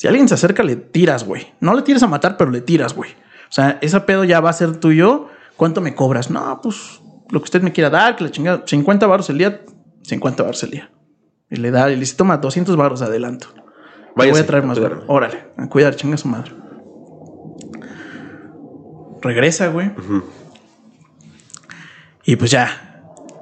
Si 0.00 0.08
alguien 0.08 0.26
se 0.28 0.32
acerca, 0.32 0.62
le 0.62 0.76
tiras, 0.76 1.26
güey. 1.26 1.52
No 1.60 1.74
le 1.74 1.82
tiras 1.82 2.02
a 2.02 2.06
matar, 2.06 2.38
pero 2.38 2.50
le 2.50 2.62
tiras, 2.62 2.94
güey. 2.94 3.10
O 3.10 3.52
sea, 3.52 3.78
ese 3.82 4.00
pedo 4.00 4.24
ya 4.24 4.40
va 4.40 4.48
a 4.48 4.54
ser 4.54 4.78
tuyo. 4.78 5.28
¿Cuánto 5.58 5.82
me 5.82 5.94
cobras? 5.94 6.30
No, 6.30 6.58
pues 6.62 7.02
lo 7.28 7.38
que 7.38 7.44
usted 7.44 7.60
me 7.60 7.70
quiera 7.70 7.90
dar, 7.90 8.16
que 8.16 8.24
la 8.24 8.30
chingada, 8.30 8.62
50 8.64 9.06
baros 9.06 9.28
el 9.28 9.36
día, 9.36 9.60
50 10.04 10.42
baros 10.42 10.62
el 10.62 10.70
día. 10.70 10.90
Y 11.50 11.56
le 11.56 11.70
da, 11.70 11.90
y 11.90 11.96
le 11.96 12.00
dice, 12.00 12.16
toma 12.16 12.38
200 12.38 12.76
baros 12.76 13.02
adelanto. 13.02 13.48
Voy 14.16 14.30
a 14.30 14.46
traer 14.46 14.64
más 14.64 14.80
baros. 14.80 15.04
Órale, 15.06 15.48
a 15.58 15.68
cuidar, 15.68 15.94
chinga 15.94 16.16
su 16.16 16.28
madre. 16.28 16.54
Regresa, 19.20 19.68
güey. 19.68 19.92
Y 22.24 22.36
pues 22.36 22.50
ya, 22.50 22.89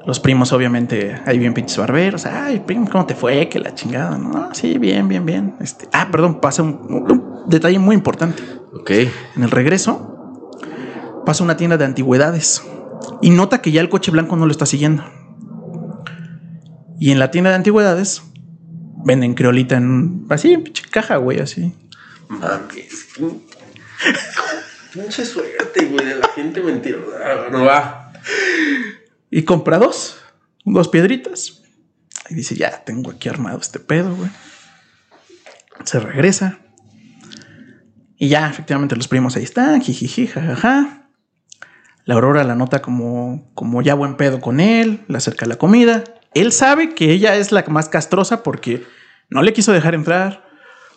los 0.09 0.21
primos, 0.21 0.55
obviamente, 0.55 1.21
ahí 1.27 1.39
bien 1.39 1.53
pinches 1.53 1.77
barberos. 1.77 2.25
Ay, 2.25 2.61
primo, 2.61 2.89
¿cómo 2.91 3.05
te 3.05 3.15
fue? 3.15 3.47
Que 3.51 3.59
la 3.59 3.75
chingada, 3.75 4.17
¿no? 4.17 4.39
Ah, 4.39 4.55
sí, 4.55 4.79
bien, 4.79 5.07
bien, 5.07 5.27
bien. 5.27 5.57
Este, 5.61 5.87
ah, 5.93 6.09
perdón, 6.11 6.41
pasa 6.41 6.63
un, 6.63 6.81
un 6.89 7.43
detalle 7.47 7.79
muy 7.79 7.95
importante. 7.95 8.43
Ok. 8.73 8.91
En 9.37 9.43
el 9.43 9.51
regreso, 9.51 10.51
pasa 11.27 11.45
una 11.45 11.59
tienda 11.59 11.77
de 11.77 11.85
antigüedades 11.85 12.63
y 13.21 13.29
nota 13.29 13.61
que 13.61 13.71
ya 13.71 13.83
el 13.83 13.91
coche 13.91 14.11
blanco 14.11 14.35
no 14.37 14.47
lo 14.47 14.51
está 14.51 14.65
siguiendo. 14.65 15.05
Y 16.99 17.11
en 17.11 17.19
la 17.19 17.31
tienda 17.31 17.51
de 17.51 17.57
antigüedades 17.57 18.23
venden 19.05 19.35
creolita 19.35 19.77
en 19.77 20.25
así, 20.31 20.55
en 20.55 20.65
pinche 20.65 20.85
caja, 20.91 21.19
güey, 21.19 21.41
así. 21.41 21.75
Mames. 22.29 23.09
Pinche 24.95 25.27
suerte, 25.27 25.85
güey, 25.85 26.07
de 26.07 26.15
la 26.15 26.29
gente 26.29 26.63
mentirosa. 26.63 27.51
No 27.53 27.67
va. 27.67 28.11
Y 29.31 29.43
compra 29.43 29.79
dos, 29.79 30.19
dos 30.65 30.89
piedritas. 30.89 31.63
Y 32.31 32.35
dice, 32.35 32.55
ya 32.57 32.85
tengo 32.85 33.11
aquí 33.11 33.29
armado 33.29 33.59
este 33.59 33.79
pedo, 33.79 34.15
güey. 34.15 34.31
Se 35.85 36.01
regresa. 36.01 36.59
Y 38.17 38.29
ya, 38.29 38.49
efectivamente, 38.49 38.97
los 38.97 39.09
primos 39.09 39.37
ahí 39.37 39.45
están, 39.45 39.81
jijiji, 39.81 40.27
jajaja. 40.27 41.09
La 42.05 42.15
Aurora 42.15 42.43
la 42.43 42.55
nota 42.55 42.81
como, 42.81 43.51
como 43.55 43.83
ya 43.83 43.95
buen 43.95 44.17
pedo 44.17 44.41
con 44.41 44.61
él, 44.61 45.05
le 45.09 45.19
acerca 45.19 45.47
la 45.47 45.57
comida. 45.57 46.05
Él 46.35 46.53
sabe 46.53 46.95
que 46.95 47.13
ella 47.13 47.37
es 47.37 47.53
la 47.53 47.65
más 47.69 47.89
castrosa 47.89 48.43
porque 48.43 48.87
no 49.29 49.43
le 49.43 49.53
quiso 49.53 49.73
dejar 49.73 49.95
entrar. 49.95 50.49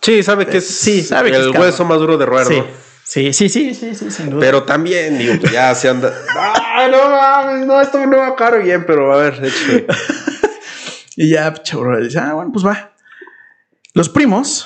Sí, 0.01 0.23
sabe 0.23 0.47
que 0.47 0.57
es 0.57 0.67
Sí, 0.67 1.03
sabe 1.03 1.31
que 1.31 1.37
el 1.37 1.49
es 1.49 1.59
hueso 1.59 1.85
más 1.85 1.99
duro 1.99 2.17
de 2.17 2.25
roer, 2.25 2.47
Sí, 2.47 2.57
¿no? 2.57 2.65
Sí, 3.11 3.33
sí, 3.33 3.49
sí, 3.49 3.73
sí, 3.73 3.95
sí, 3.95 4.11
sin 4.11 4.29
duda. 4.29 4.39
Pero 4.39 4.63
también, 4.63 5.17
digo, 5.17 5.33
pues 5.39 5.51
ya 5.51 5.75
se 5.75 5.89
anda. 5.89 6.13
¡Ay, 6.37 6.89
no 6.89 7.09
mames! 7.09 7.67
No, 7.67 7.81
esto 7.81 8.05
no 8.05 8.17
va 8.17 8.27
a 8.27 8.35
caer 8.35 8.63
bien, 8.63 8.85
pero 8.85 9.13
a 9.13 9.17
ver, 9.17 9.43
échale. 9.43 9.87
Y 11.17 11.29
ya, 11.29 11.53
Aurora 11.73 11.99
dice, 11.99 12.19
ah, 12.19 12.33
bueno, 12.33 12.51
pues 12.53 12.65
va. 12.65 12.93
Los 13.93 14.07
primos 14.07 14.65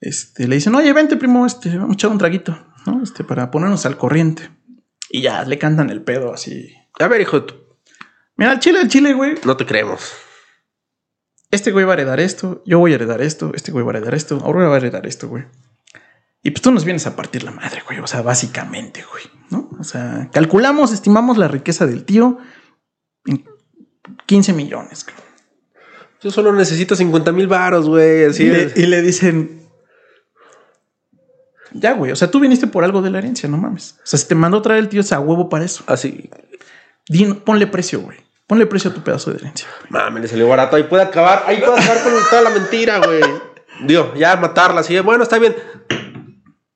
este, 0.00 0.46
le 0.46 0.54
dicen, 0.54 0.74
oye, 0.76 0.92
vente, 0.92 1.16
primo, 1.16 1.44
este, 1.44 1.76
vamos 1.76 1.90
a 1.90 1.94
echar 1.94 2.10
un 2.10 2.18
traguito, 2.18 2.56
¿no? 2.86 3.02
Este, 3.02 3.24
para 3.24 3.50
ponernos 3.50 3.84
al 3.84 3.96
corriente. 3.96 4.48
Y 5.10 5.22
ya 5.22 5.44
le 5.44 5.58
cantan 5.58 5.90
el 5.90 6.02
pedo 6.02 6.32
así. 6.32 6.72
A 7.00 7.08
ver, 7.08 7.20
hijo, 7.20 7.44
Mira, 8.36 8.52
el 8.52 8.60
chile, 8.60 8.80
el 8.80 8.88
chile, 8.88 9.12
güey. 9.12 9.34
no 9.44 9.56
te 9.56 9.66
creemos. 9.66 10.12
Este 11.50 11.72
güey 11.72 11.84
va 11.84 11.92
a 11.92 11.94
heredar 11.94 12.20
esto, 12.20 12.62
yo 12.64 12.78
voy 12.78 12.92
a 12.92 12.96
heredar 12.96 13.20
esto, 13.20 13.52
este 13.54 13.72
güey 13.72 13.84
va 13.84 13.92
a 13.92 13.96
heredar 13.96 14.14
esto, 14.14 14.38
Aurora 14.44 14.68
va 14.68 14.74
a 14.74 14.78
heredar 14.78 15.06
esto, 15.06 15.28
güey. 15.28 15.44
Y 16.46 16.52
pues 16.52 16.62
tú 16.62 16.70
nos 16.70 16.84
vienes 16.84 17.04
a 17.08 17.16
partir 17.16 17.42
la 17.42 17.50
madre, 17.50 17.82
güey. 17.84 17.98
O 17.98 18.06
sea, 18.06 18.22
básicamente, 18.22 19.04
güey. 19.10 19.24
¿No? 19.50 19.68
O 19.80 19.82
sea, 19.82 20.28
calculamos, 20.32 20.92
estimamos 20.92 21.38
la 21.38 21.48
riqueza 21.48 21.86
del 21.86 22.04
tío 22.04 22.38
en 23.26 23.44
15 24.26 24.52
millones. 24.52 25.04
Güey. 25.04 25.16
Yo 26.22 26.30
solo 26.30 26.52
necesito 26.52 26.94
50 26.94 27.32
mil 27.32 27.48
varos, 27.48 27.88
güey. 27.88 28.26
Así 28.26 28.44
y, 28.44 28.50
le, 28.50 28.62
es. 28.62 28.76
y 28.76 28.86
le 28.86 29.02
dicen. 29.02 29.68
Ya, 31.72 31.94
güey. 31.94 32.12
O 32.12 32.16
sea, 32.16 32.30
tú 32.30 32.38
viniste 32.38 32.68
por 32.68 32.84
algo 32.84 33.02
de 33.02 33.10
la 33.10 33.18
herencia, 33.18 33.48
no 33.48 33.56
mames. 33.58 33.96
O 33.98 34.06
sea, 34.06 34.18
si 34.18 34.28
te 34.28 34.34
mandó 34.36 34.62
traer 34.62 34.78
el 34.80 34.88
tío, 34.88 35.00
es 35.00 35.12
a 35.12 35.18
huevo 35.18 35.48
para 35.48 35.64
eso. 35.64 35.82
Así. 35.88 36.30
Di- 37.08 37.34
ponle 37.34 37.66
precio, 37.66 38.00
güey. 38.00 38.18
Ponle 38.46 38.66
precio 38.66 38.92
a 38.92 38.94
tu 38.94 39.02
pedazo 39.02 39.32
de 39.32 39.38
herencia. 39.38 39.66
Mame, 39.88 40.20
le 40.20 40.28
salió 40.28 40.46
barato. 40.46 40.76
Ahí 40.76 40.84
puede 40.84 41.02
acabar. 41.02 41.42
Ahí 41.46 41.58
puede 41.58 41.80
acabar 41.80 42.02
con 42.04 42.12
toda 42.30 42.42
la 42.42 42.50
mentira, 42.50 42.98
güey. 43.04 43.20
Digo, 43.84 44.14
ya 44.14 44.36
matarla. 44.36 44.80
Así, 44.82 44.96
bueno, 45.00 45.24
está 45.24 45.38
bien. 45.38 45.54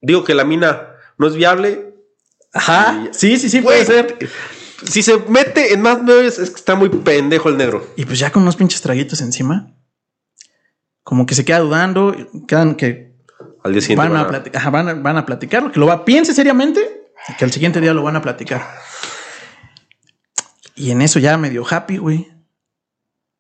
Digo 0.01 0.25
que 0.25 0.35
la 0.35 0.45
mina 0.45 0.89
no 1.19 1.27
es 1.27 1.35
viable. 1.35 1.95
Ajá. 2.53 3.09
Sí, 3.13 3.37
sí, 3.39 3.49
sí, 3.49 3.61
puede 3.61 3.85
ser. 3.85 4.19
Si 4.85 5.03
se 5.03 5.19
mete 5.29 5.75
en 5.75 5.83
más 5.83 5.99
nueve, 6.03 6.27
es 6.27 6.37
que 6.39 6.43
está 6.45 6.75
muy 6.75 6.89
pendejo 6.89 7.49
el 7.49 7.57
negro. 7.59 7.87
Y 7.97 8.05
pues 8.07 8.19
ya 8.19 8.33
con 8.33 8.43
unos 8.43 8.57
pinches 8.57 8.81
traguitos 8.81 9.21
encima. 9.21 9.75
Como 11.03 11.27
que 11.27 11.35
se 11.35 11.45
queda 11.45 11.59
dudando. 11.61 12.15
Quedan 12.49 12.75
que 12.77 13.15
Al 13.63 13.73
día 13.73 13.81
siguiente. 13.83 14.09
van 14.09 14.13
a, 14.17 14.23
van 14.23 14.25
a- 14.25 14.29
platicar, 14.29 14.61
ajá, 14.61 14.71
van, 14.71 14.89
a, 14.89 14.95
van 14.95 15.17
a 15.19 15.71
que 15.73 15.79
lo 15.81 15.87
va, 15.87 16.05
piense 16.05 16.33
seriamente, 16.35 17.13
y 17.29 17.35
que 17.35 17.45
al 17.45 17.53
siguiente 17.53 17.81
día 17.81 17.93
lo 17.93 18.03
van 18.03 18.17
a 18.17 18.23
platicar. 18.23 18.67
Y 20.75 20.91
en 20.93 21.03
eso 21.03 21.19
ya 21.19 21.37
medio 21.37 21.65
happy, 21.69 21.99
güey. 21.99 22.33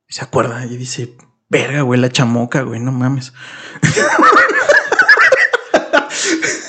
Se 0.09 0.23
acuerda 0.23 0.67
y 0.67 0.77
dice, 0.77 1.17
verga, 1.49 1.81
güey, 1.83 1.99
la 2.01 2.11
chamoca, 2.11 2.63
güey, 2.63 2.81
no 2.81 2.93
mames. 2.93 3.33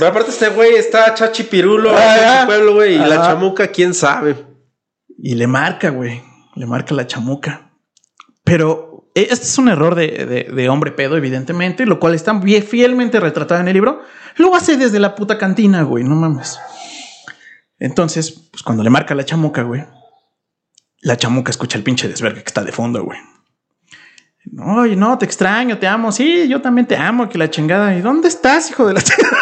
Pero 0.02 0.10
aparte, 0.10 0.32
este 0.32 0.50
güey 0.50 0.74
está 0.74 1.14
chachipirulo 1.14 1.96
Ajá. 1.96 2.34
en 2.34 2.40
su 2.42 2.46
pueblo, 2.48 2.74
güey. 2.74 2.96
Y 2.96 2.98
la 2.98 3.18
chamuca, 3.22 3.68
quién 3.68 3.94
sabe. 3.94 4.36
Y 5.16 5.36
le 5.36 5.46
marca, 5.46 5.92
güey, 5.92 6.24
le 6.56 6.66
marca 6.66 6.96
la 6.96 7.06
chamuca. 7.06 7.70
Pero 8.44 9.12
eh, 9.14 9.28
este 9.30 9.46
es 9.46 9.58
un 9.60 9.70
error 9.70 9.94
de, 9.94 10.08
de- 10.26 10.52
de 10.56 10.70
hombre 10.70 10.92
pedo, 10.92 11.18
evidentemente, 11.18 11.86
lo 11.86 12.00
cual 12.00 12.16
está 12.16 12.34
bien 12.34 12.64
fielmente 12.64 13.20
retratado 13.20 13.62
en 13.62 13.68
el 13.68 13.74
libro. 13.76 14.02
Lo 14.38 14.56
hace 14.56 14.76
desde 14.76 14.98
la 15.00 15.14
puta 15.14 15.38
cantina, 15.38 15.84
güey, 15.84 16.04
no 16.04 16.16
mames. 16.16 16.58
Entonces, 17.78 18.32
pues 18.52 18.64
cuando 18.64 18.82
le 18.84 18.90
marca 18.90 19.14
la 19.14 19.24
chamuca, 19.24 19.62
güey, 19.62 19.84
la 21.02 21.16
chamuca 21.16 21.52
escucha 21.52 21.78
el 21.78 21.84
pinche 21.84 22.08
desvergue 22.08 22.42
que 22.42 22.48
está 22.48 22.64
de 22.64 22.72
fondo, 22.72 23.04
güey. 23.04 23.20
Oye, 24.66 24.96
no, 24.96 25.16
te 25.20 25.26
extraño, 25.26 25.78
te 25.78 25.86
amo. 25.88 26.12
Sí, 26.12 26.48
yo 26.48 26.60
también 26.62 26.88
te 26.88 26.96
amo, 26.98 27.30
que 27.30 27.38
la 27.38 27.52
chingada. 27.52 27.96
¿Y 27.96 28.02
dónde 28.02 28.28
estás, 28.28 28.72
hijo 28.72 28.88
de 28.88 28.94
la 28.96 29.02
chingada? 29.02 29.38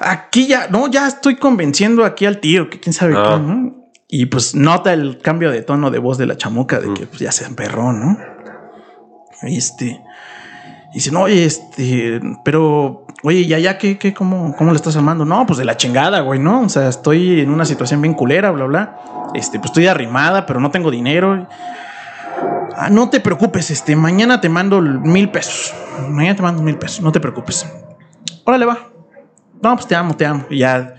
Aquí 0.00 0.46
ya, 0.46 0.68
no, 0.68 0.88
ya 0.88 1.06
estoy 1.06 1.36
convenciendo 1.36 2.04
aquí 2.04 2.26
al 2.26 2.40
tío, 2.40 2.68
que 2.68 2.80
quién 2.80 2.92
sabe 2.92 3.14
Ah. 3.16 3.36
qué, 3.36 3.42
¿no? 3.42 3.84
Y 4.08 4.26
pues 4.26 4.54
nota 4.54 4.92
el 4.92 5.18
cambio 5.18 5.50
de 5.50 5.62
tono 5.62 5.90
de 5.90 5.98
voz 5.98 6.18
de 6.18 6.26
la 6.26 6.36
chamuca, 6.36 6.78
de 6.80 6.92
que 6.94 7.06
pues, 7.06 7.20
ya 7.20 7.32
se 7.32 7.44
emperró, 7.46 7.92
¿no? 7.92 8.16
Este. 9.42 10.00
Y 10.92 10.94
dice, 10.94 11.10
no, 11.10 11.22
oye, 11.22 11.44
este, 11.44 12.20
pero, 12.44 13.06
oye, 13.24 13.46
ya, 13.46 13.58
ya, 13.58 13.78
¿qué, 13.78 13.98
qué, 13.98 14.14
cómo, 14.14 14.54
cómo 14.56 14.70
le 14.70 14.76
estás 14.76 14.94
armando? 14.96 15.24
No, 15.24 15.44
pues 15.46 15.58
de 15.58 15.64
la 15.64 15.76
chingada, 15.76 16.20
güey, 16.20 16.38
¿no? 16.38 16.60
O 16.60 16.68
sea, 16.68 16.88
estoy 16.88 17.40
en 17.40 17.50
una 17.50 17.64
situación 17.64 18.00
bien 18.00 18.14
culera, 18.14 18.52
bla, 18.52 18.66
bla. 18.66 18.98
Este, 19.34 19.58
pues 19.58 19.70
estoy 19.70 19.88
arrimada, 19.88 20.46
pero 20.46 20.60
no 20.60 20.70
tengo 20.70 20.92
dinero. 20.92 21.48
Ah, 22.76 22.90
no 22.90 23.10
te 23.10 23.18
preocupes, 23.20 23.70
este, 23.72 23.96
mañana 23.96 24.40
te 24.40 24.48
mando 24.48 24.80
mil 24.80 25.30
pesos. 25.30 25.74
Mañana 26.08 26.36
te 26.36 26.42
mando 26.42 26.62
mil 26.62 26.76
pesos, 26.76 27.00
no 27.00 27.10
te 27.10 27.18
preocupes. 27.18 27.66
Órale, 28.44 28.66
va. 28.66 28.78
No, 29.64 29.74
pues 29.74 29.88
te 29.88 29.94
amo, 29.96 30.14
te 30.16 30.26
amo. 30.26 30.46
Y 30.50 30.58
ya 30.58 30.94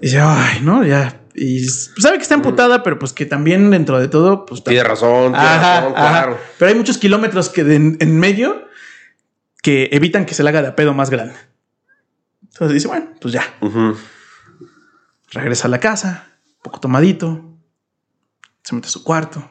dice, 0.00 0.20
ay, 0.20 0.60
no, 0.62 0.84
ya. 0.84 1.20
Y 1.34 1.64
sabe 1.64 2.16
que 2.16 2.22
está 2.22 2.34
emputada, 2.36 2.82
pero 2.82 2.98
pues 2.98 3.12
que 3.12 3.26
también 3.26 3.70
dentro 3.70 3.98
de 4.00 4.08
todo, 4.08 4.46
pues 4.46 4.64
Tiene 4.64 4.84
razón, 4.84 5.32
tiene 5.32 5.38
Ajá, 5.46 5.80
razón, 5.80 5.92
ajá. 5.96 6.08
claro. 6.08 6.38
Pero 6.58 6.68
hay 6.70 6.74
muchos 6.76 6.96
kilómetros 6.98 7.50
que 7.50 7.64
de- 7.64 7.74
en, 8.00 8.18
medio 8.18 8.66
que 9.62 9.90
evitan 9.92 10.24
que 10.24 10.32
se 10.34 10.42
le 10.42 10.48
haga 10.50 10.62
de 10.62 10.72
pedo 10.72 10.94
más 10.94 11.10
grande. 11.10 11.34
Entonces 12.42 12.74
dice, 12.74 12.88
bueno, 12.88 13.08
pues 13.20 13.34
ya. 13.34 13.42
Regresa 15.32 15.66
a 15.66 15.70
la 15.70 15.80
casa, 15.80 16.28
un 16.46 16.62
poco 16.62 16.80
tomadito. 16.80 17.58
Se 18.62 18.74
mete 18.74 18.86
a 18.86 18.90
su 18.90 19.02
cuarto. 19.04 19.50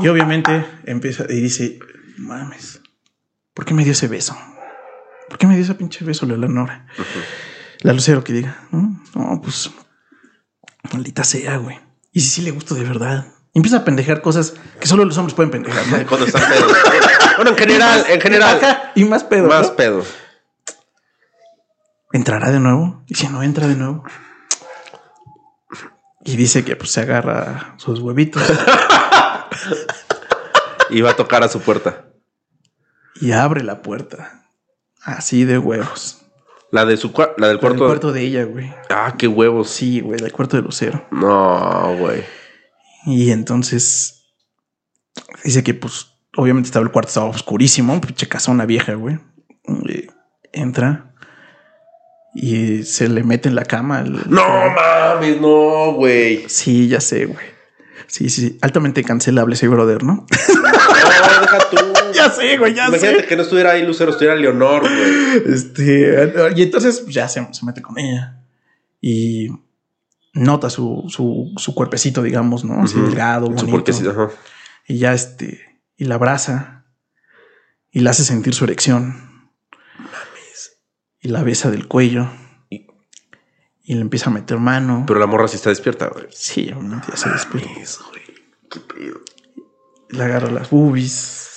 Y 0.00 0.08
obviamente 0.08 0.64
empieza 0.84 1.24
y 1.28 1.40
dice, 1.40 1.78
mames, 2.16 2.80
¿por 3.54 3.64
qué 3.64 3.74
me 3.74 3.84
dio 3.84 3.92
ese 3.92 4.08
beso? 4.08 4.36
¿Por 5.28 5.38
qué 5.38 5.46
me 5.46 5.54
dio 5.54 5.64
ese 5.64 5.74
pinche 5.74 6.04
beso 6.04 6.26
la 6.26 6.36
Leonora? 6.36 6.86
La 7.80 7.92
Lucero 7.92 8.24
que 8.24 8.32
diga, 8.32 8.66
¿no? 8.70 9.00
No, 9.14 9.40
pues, 9.42 9.70
maldita 10.92 11.24
sea, 11.24 11.56
güey. 11.58 11.78
Y 12.12 12.20
si 12.20 12.28
sí 12.28 12.42
le 12.42 12.50
gusto 12.50 12.74
de 12.74 12.84
verdad. 12.84 13.26
Empieza 13.54 13.78
a 13.78 13.84
pendejar 13.84 14.20
cosas 14.20 14.54
que 14.80 14.86
solo 14.86 15.04
los 15.04 15.16
hombres 15.18 15.34
pueden 15.34 15.50
pendejar. 15.50 15.86
¿no? 15.86 16.06
Cuando 16.06 16.26
están 16.26 16.48
pedos. 16.48 16.72
bueno, 17.36 17.50
en 17.52 17.56
general, 17.56 18.04
en 18.08 18.20
general. 18.20 18.58
Ajá, 18.62 18.92
y 18.94 19.04
más 19.04 19.24
pedo. 19.24 19.48
Más 19.48 19.68
¿no? 19.68 19.76
pedo. 19.76 20.04
¿Entrará 22.12 22.50
de 22.50 22.60
nuevo? 22.60 23.02
Y 23.06 23.14
si 23.14 23.28
no 23.28 23.42
entra 23.42 23.66
de 23.66 23.74
nuevo. 23.76 24.04
Y 26.24 26.36
dice 26.36 26.64
que 26.64 26.76
pues 26.76 26.90
se 26.90 27.00
agarra 27.00 27.74
sus 27.78 28.00
huevitos 28.00 28.42
Y 30.90 31.00
va 31.00 31.10
a 31.10 31.16
tocar 31.16 31.42
a 31.42 31.48
su 31.48 31.60
puerta. 31.60 32.06
y 33.20 33.32
abre 33.32 33.62
la 33.62 33.82
puerta. 33.82 34.42
Así 35.16 35.44
de 35.44 35.58
huevos. 35.58 36.20
La 36.70 36.84
de 36.84 36.98
su 36.98 37.12
cua- 37.14 37.32
la 37.38 37.46
del 37.48 37.56
El 37.56 37.60
cuarto. 37.60 37.86
cuarto 37.86 38.12
de 38.12 38.20
ella, 38.22 38.44
güey. 38.44 38.70
Ah, 38.90 39.14
qué 39.18 39.26
huevos. 39.26 39.70
Sí, 39.70 40.00
güey, 40.00 40.20
del 40.20 40.32
cuarto 40.32 40.56
de 40.58 40.62
Lucero. 40.62 41.06
No, 41.10 41.96
güey. 41.98 42.22
Y 43.06 43.30
entonces 43.30 44.26
dice 45.44 45.64
que 45.64 45.72
pues 45.72 46.08
obviamente 46.36 46.66
estaba 46.66 46.84
el 46.84 46.92
cuarto 46.92 47.08
estaba 47.08 47.26
oscurísimo, 47.26 47.98
pinche 48.02 48.28
casona 48.28 48.66
vieja, 48.66 48.92
güey. 48.94 49.18
Entra 50.52 51.14
y 52.34 52.82
se 52.82 53.08
le 53.08 53.24
mete 53.24 53.48
en 53.48 53.54
la 53.54 53.64
cama. 53.64 54.00
el- 54.00 54.28
No 54.28 54.44
mames, 54.70 55.40
no, 55.40 55.92
güey. 55.94 56.44
Sí, 56.50 56.88
ya 56.88 57.00
sé, 57.00 57.24
güey. 57.24 57.46
Sí, 58.08 58.28
sí, 58.28 58.42
sí. 58.42 58.58
Altamente 58.60 59.02
cancelable 59.04 59.54
ese 59.54 59.68
brother, 59.68 60.02
¿no? 60.04 60.26
No, 60.26 61.40
deja 61.40 61.58
tú. 61.70 61.76
Ya 62.18 62.30
sé, 62.30 62.56
güey, 62.58 62.74
ya 62.74 62.88
Imagínate 62.88 63.26
que 63.26 63.36
no 63.36 63.42
estuviera 63.42 63.70
ahí 63.72 63.86
Lucero, 63.86 64.10
estuviera 64.10 64.36
Leonor, 64.36 64.80
güey. 64.82 65.42
Este, 65.54 66.32
y 66.56 66.62
entonces 66.62 67.00
pues, 67.00 67.14
ya 67.14 67.28
se, 67.28 67.46
se 67.52 67.64
mete 67.66 67.80
con 67.82 67.98
ella 67.98 68.42
y 69.00 69.48
nota 70.34 70.70
su, 70.70 71.04
su, 71.08 71.52
su 71.56 71.74
cuerpecito, 71.74 72.22
digamos, 72.22 72.64
¿no? 72.64 72.82
Así 72.82 72.96
Ujú. 72.96 73.06
delgado, 73.06 73.46
Su 73.58 73.66
bonito. 73.66 73.92
ajá. 74.10 74.30
Y 74.86 74.98
ya 74.98 75.12
este, 75.12 75.80
y 75.96 76.04
la 76.04 76.16
abraza 76.16 76.84
y 77.90 78.00
la 78.00 78.10
hace 78.10 78.24
sentir 78.24 78.54
su 78.54 78.64
erección. 78.64 79.26
Y 81.20 81.28
la 81.28 81.42
besa 81.42 81.70
del 81.70 81.88
cuello 81.88 82.30
Y- 82.70 82.86
y 83.82 83.94
le 83.94 84.00
empieza 84.02 84.30
a 84.30 84.32
meter 84.32 84.58
mano. 84.58 85.04
Pero 85.06 85.18
la 85.18 85.26
morra 85.26 85.48
sí 85.48 85.56
está 85.56 85.70
despierta, 85.70 86.08
güey. 86.08 86.26
sí, 86.30 86.70
obviamente 86.72 87.08
ya 87.10 87.16
se 87.16 87.28
despierta. 87.30 87.70
Güey. 87.72 88.24
Qué 88.70 88.80
pedo. 88.80 89.20
Le 90.10 90.22
agarra 90.24 90.50
las 90.50 90.70
boobies, 90.70 91.47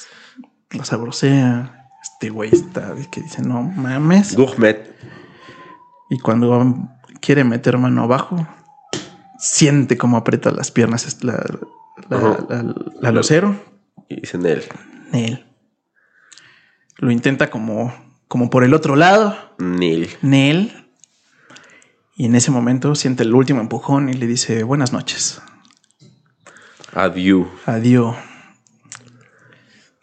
la 0.72 0.86
sabrosea. 0.86 1.90
Este 2.02 2.30
güey 2.30 2.50
está 2.52 2.96
que 3.12 3.22
dice, 3.22 3.42
no 3.42 3.62
mames. 3.62 4.36
Gourmet. 4.36 4.96
Y 6.10 6.20
cuando 6.20 6.90
quiere 7.22 7.44
meter 7.44 7.78
mano 7.78 8.04
abajo, 8.04 8.48
siente 9.38 9.98
como 9.98 10.18
aprieta 10.18 10.52
las 10.52 10.72
piernas 10.72 11.24
la, 11.24 11.44
la. 12.10 13.22
Y 14.10 14.22
dicen 14.22 14.46
él. 14.46 14.64
Nel. 15.12 15.46
Lo 16.98 17.12
intenta 17.12 17.50
como, 17.50 17.94
como 18.28 18.50
por 18.50 18.64
el 18.64 18.74
otro 18.74 18.96
lado. 18.96 19.36
Neil. 19.58 20.10
Nel. 20.22 20.86
Y 22.16 22.26
en 22.26 22.36
ese 22.36 22.52
momento 22.52 22.94
siente 22.96 23.24
el 23.24 23.34
último 23.34 23.62
empujón 23.62 24.10
y 24.10 24.14
le 24.14 24.28
dice 24.28 24.64
buenas 24.64 24.94
noches. 24.94 25.42
Adiós. 26.94 27.48
Adiós. 27.66 28.16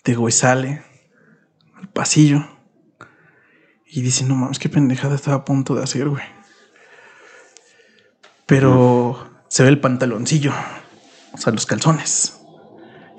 De 0.08 0.14
güey 0.14 0.32
sale 0.32 0.82
al 1.76 1.90
pasillo 1.90 2.42
y 3.84 4.00
dice, 4.00 4.24
no 4.24 4.36
mames, 4.36 4.58
qué 4.58 4.70
pendejada 4.70 5.14
estaba 5.14 5.36
a 5.36 5.44
punto 5.44 5.74
de 5.74 5.82
hacer, 5.82 6.08
güey. 6.08 6.22
Pero 8.46 9.28
se 9.48 9.64
ve 9.64 9.68
el 9.68 9.80
pantaloncillo, 9.80 10.54
o 11.34 11.36
sea, 11.36 11.52
los 11.52 11.66
calzones. 11.66 12.40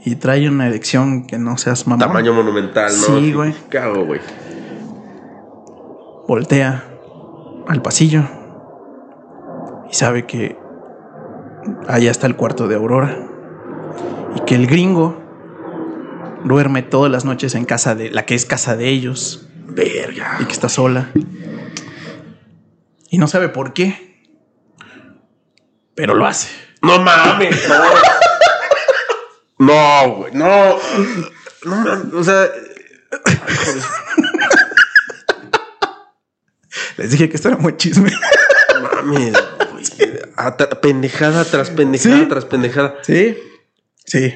Y 0.03 0.15
trae 0.15 0.49
una 0.49 0.65
erección 0.65 1.27
que 1.27 1.37
no 1.37 1.59
seas 1.59 1.85
mamón. 1.85 2.07
Tamaño 2.07 2.33
monumental, 2.33 2.91
¿no? 2.91 3.19
Sí, 3.19 3.33
güey. 3.33 3.53
¿Qué 3.69 3.77
hago, 3.77 4.05
güey? 4.05 4.21
Voltea 6.27 6.85
al 7.67 7.83
pasillo 7.83 8.23
y 9.91 9.93
sabe 9.93 10.25
que 10.25 10.57
allá 11.87 12.09
está 12.09 12.25
el 12.25 12.35
cuarto 12.35 12.67
de 12.67 12.77
Aurora 12.77 13.15
y 14.35 14.39
que 14.39 14.55
el 14.55 14.65
gringo 14.65 15.28
duerme 16.43 16.83
todas 16.83 17.11
las 17.11 17.25
noches 17.25 17.55
en 17.55 17.65
casa 17.65 17.95
de 17.95 18.11
la 18.11 18.25
que 18.25 18.35
es 18.35 18.45
casa 18.45 18.75
de 18.75 18.89
ellos 18.89 19.47
Verga. 19.67 20.37
y 20.39 20.45
que 20.45 20.53
está 20.53 20.69
sola. 20.69 21.09
Y 23.09 23.17
no 23.17 23.27
sabe 23.27 23.49
por 23.49 23.73
qué. 23.73 24.07
Pero 25.95 26.13
lo 26.13 26.25
hace. 26.25 26.49
No 26.81 26.99
mames, 27.01 27.67
no. 27.67 27.83
No, 29.59 30.15
güey, 30.15 30.33
no. 30.33 30.77
No 31.65 31.75
mames, 31.75 32.13
o 32.13 32.23
sea, 32.23 32.47
Les 36.97 37.11
dije 37.11 37.29
que 37.29 37.35
esto 37.37 37.47
era 37.49 37.57
muy 37.57 37.77
chisme. 37.77 38.11
no 38.73 38.81
mames. 39.03 39.33
Atra- 40.35 40.79
pendejada 40.81 41.45
tras 41.45 41.69
pendejada 41.69 42.17
Sí. 42.19 42.25
tras 42.27 42.45
pendejada. 42.45 42.95
Sí. 43.03 43.37
Sí. 44.05 44.33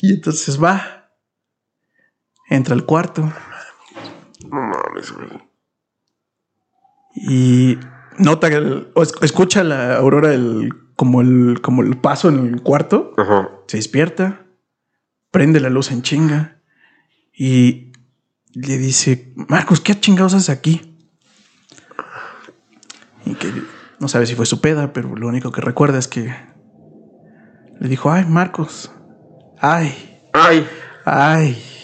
Y 0.00 0.14
entonces 0.14 0.62
va. 0.62 0.97
Entra 2.48 2.74
al 2.74 2.84
cuarto. 2.84 3.32
No 4.48 4.60
mames, 4.60 5.12
güey. 5.12 5.28
Y 7.14 7.78
nota 8.18 8.46
el, 8.48 8.92
escucha 9.22 9.64
la 9.64 9.96
aurora 9.96 10.32
el, 10.32 10.72
como 10.96 11.20
el 11.20 11.60
como 11.60 11.82
el 11.82 11.96
paso 11.98 12.28
en 12.28 12.46
el 12.46 12.62
cuarto. 12.62 13.12
Ajá. 13.16 13.50
Se 13.66 13.76
despierta, 13.76 14.46
prende 15.30 15.60
la 15.60 15.68
luz 15.68 15.90
en 15.90 16.02
chinga 16.02 16.60
y 17.32 17.92
le 18.54 18.78
dice, 18.78 19.32
Marcos, 19.36 19.80
¿qué 19.80 19.98
chingados 19.98 20.34
haces 20.34 20.50
aquí? 20.50 20.96
Y 23.26 23.34
que 23.34 23.52
no 23.98 24.08
sabe 24.08 24.26
si 24.26 24.34
fue 24.34 24.46
su 24.46 24.60
peda, 24.60 24.92
pero 24.92 25.14
lo 25.14 25.28
único 25.28 25.52
que 25.52 25.60
recuerda 25.60 25.98
es 25.98 26.08
que 26.08 26.34
le 27.80 27.88
dijo, 27.88 28.10
ay, 28.10 28.24
Marcos, 28.24 28.90
ay, 29.60 30.18
Ay, 30.32 30.66
ay. 31.04 31.77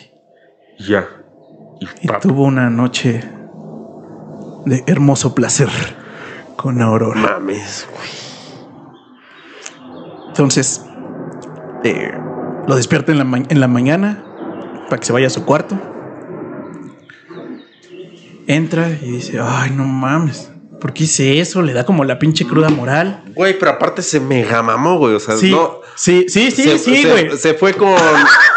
Ya. 0.78 1.06
Y 2.00 2.08
tuvo 2.20 2.44
una 2.44 2.70
noche 2.70 3.22
de 4.64 4.84
hermoso 4.86 5.34
placer 5.34 5.68
con 6.56 6.80
Aurora. 6.80 7.20
mames, 7.20 7.86
güey. 7.92 8.24
Entonces, 10.28 10.84
eh, 11.84 12.12
lo 12.66 12.76
despierta 12.76 13.12
en 13.12 13.18
la, 13.18 13.44
en 13.48 13.60
la 13.60 13.68
mañana 13.68 14.24
para 14.88 14.98
que 14.98 15.06
se 15.06 15.12
vaya 15.12 15.26
a 15.26 15.30
su 15.30 15.44
cuarto. 15.44 15.76
Entra 18.46 18.88
y 18.90 19.12
dice, 19.12 19.38
ay, 19.40 19.70
no 19.70 19.84
mames, 19.84 20.50
¿por 20.84 20.92
qué 20.92 21.04
hice 21.04 21.40
eso? 21.40 21.62
Le 21.62 21.72
da 21.72 21.86
como 21.86 22.04
la 22.04 22.18
pinche 22.18 22.44
cruda 22.46 22.68
moral. 22.68 23.22
Güey, 23.34 23.58
pero 23.58 23.70
aparte 23.70 24.02
se 24.02 24.20
mega 24.20 24.62
mamó, 24.62 24.98
güey. 24.98 25.14
O 25.14 25.18
sea, 25.18 25.34
Sí, 25.38 25.50
no. 25.50 25.80
sí, 25.96 26.26
sí, 26.28 26.50
sí, 26.50 26.62
se, 26.62 26.78
sí, 26.78 26.96
se- 27.02 27.10
güey. 27.10 27.38
se 27.38 27.54
fue 27.54 27.72
con 27.72 27.94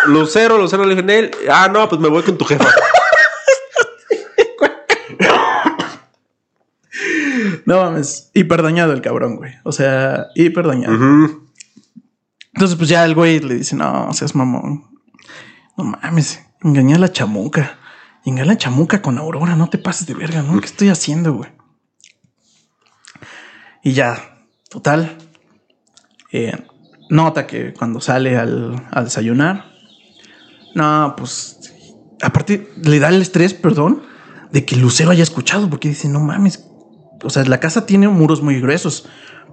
Lucero, 0.08 0.58
Lucero 0.58 0.84
le 0.84 0.90
dijo 0.90 1.00
en 1.00 1.10
él. 1.10 1.32
Ah, 1.50 1.70
no, 1.72 1.88
pues 1.88 2.02
me 2.02 2.10
voy 2.10 2.24
con 2.24 2.38
tu 2.38 2.44
jefa. 2.44 2.68
No 7.66 7.78
mames, 7.82 8.30
hiper 8.34 8.62
dañado 8.62 8.92
el 8.92 9.02
cabrón, 9.02 9.38
güey. 9.38 9.54
O 9.64 9.72
sea, 9.72 10.28
hiper 10.36 10.68
dañado. 10.68 10.94
Entonces, 12.54 12.76
pues 12.78 12.90
ya 12.90 13.06
el 13.06 13.16
güey 13.16 13.40
le 13.40 13.56
dice, 13.56 13.76
no, 13.78 14.12
seas 14.14 14.36
mamón. 14.36 14.86
No 15.78 15.84
mames, 15.86 16.42
engañé 16.62 16.96
a 16.96 17.00
la 17.00 17.12
chamuca. 17.12 17.78
Engañé 18.26 18.42
a 18.42 18.54
la 18.54 18.58
chamuca 18.58 19.02
con 19.02 19.18
Aurora, 19.18 19.56
no 19.56 19.70
te 19.70 19.78
pases 19.78 20.08
de 20.08 20.14
verga, 20.14 20.42
¿no? 20.42 20.60
¿Qué 20.60 20.66
estoy 20.66 20.90
haciendo, 20.90 21.34
güey? 21.34 21.52
Y 23.84 23.94
ya, 23.94 24.18
total. 24.70 25.18
eh, 26.32 26.54
nota 27.10 27.48
que 27.48 27.74
cuando 27.74 28.02
sale 28.02 28.38
al, 28.38 28.88
al 28.92 29.06
desayunar, 29.06 29.66
no, 30.76 31.16
pues, 31.18 31.74
aparte 32.22 32.70
le 32.84 33.00
da 33.00 33.10
el 33.10 33.22
estrés, 33.22 33.54
perdón, 33.54 34.04
de 34.52 34.66
que 34.66 34.76
Lucero 34.76 35.12
haya 35.12 35.24
escuchado, 35.24 35.70
porque 35.70 35.90
dice, 35.90 36.10
no 36.10 36.20
mames. 36.20 36.66
O 37.24 37.30
sea, 37.30 37.44
la 37.46 37.60
casa 37.60 37.86
tiene 37.86 38.08
muros 38.08 38.42
muy 38.42 38.60
gruesos. 38.62 39.08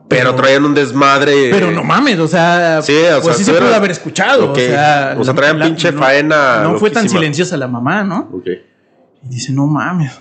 Pero 0.08 0.34
traían 0.34 0.64
un 0.66 0.74
desmadre. 0.74 1.48
Pero 1.50 1.70
no 1.70 1.82
mames, 1.82 2.18
o 2.18 2.28
sea, 2.28 2.82
Sí, 2.82 2.92
o 2.92 3.22
pues 3.22 3.24
sea, 3.24 3.34
sí 3.34 3.44
se 3.44 3.52
pudo 3.54 3.74
haber 3.74 3.90
escuchado. 3.90 4.52
O 4.52 4.54
sea, 4.54 5.16
O 5.18 5.24
sea, 5.24 5.32
traían 5.34 5.60
pinche 5.60 5.92
faena 5.92 6.62
No 6.62 6.78
fue 6.78 6.90
tan 6.90 7.08
silenciosa 7.08 7.56
la 7.56 7.68
mamá, 7.68 8.04
¿no? 8.04 8.28
Ok. 8.34 8.46
Y 9.22 9.28
dice, 9.28 9.52
no 9.52 9.66
mames. 9.66 10.12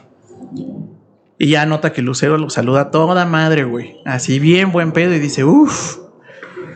Y 1.39 1.49
ya 1.49 1.65
nota 1.65 1.93
que 1.93 2.01
Lucero 2.01 2.37
lo 2.37 2.49
saluda 2.49 2.81
a 2.81 2.91
toda 2.91 3.25
madre, 3.25 3.63
güey. 3.63 3.97
Así 4.05 4.39
bien 4.39 4.71
buen 4.71 4.91
pedo 4.91 5.13
y 5.13 5.19
dice, 5.19 5.43
uff. 5.43 5.97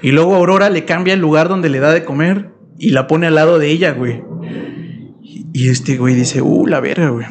Y 0.01 0.11
luego 0.11 0.35
Aurora 0.35 0.69
le 0.69 0.85
cambia 0.85 1.13
el 1.13 1.19
lugar 1.19 1.49
donde 1.49 1.69
le 1.69 1.79
da 1.79 1.91
de 1.91 2.03
comer 2.03 2.51
y 2.77 2.91
la 2.91 3.07
pone 3.07 3.27
al 3.27 3.35
lado 3.35 3.59
de 3.59 3.69
ella, 3.69 3.91
güey. 3.91 4.23
Y 5.53 5.69
este 5.69 5.97
güey 5.97 6.15
dice, 6.15 6.41
uh, 6.41 6.67
la 6.67 6.79
verga, 6.79 7.09
güey. 7.09 7.25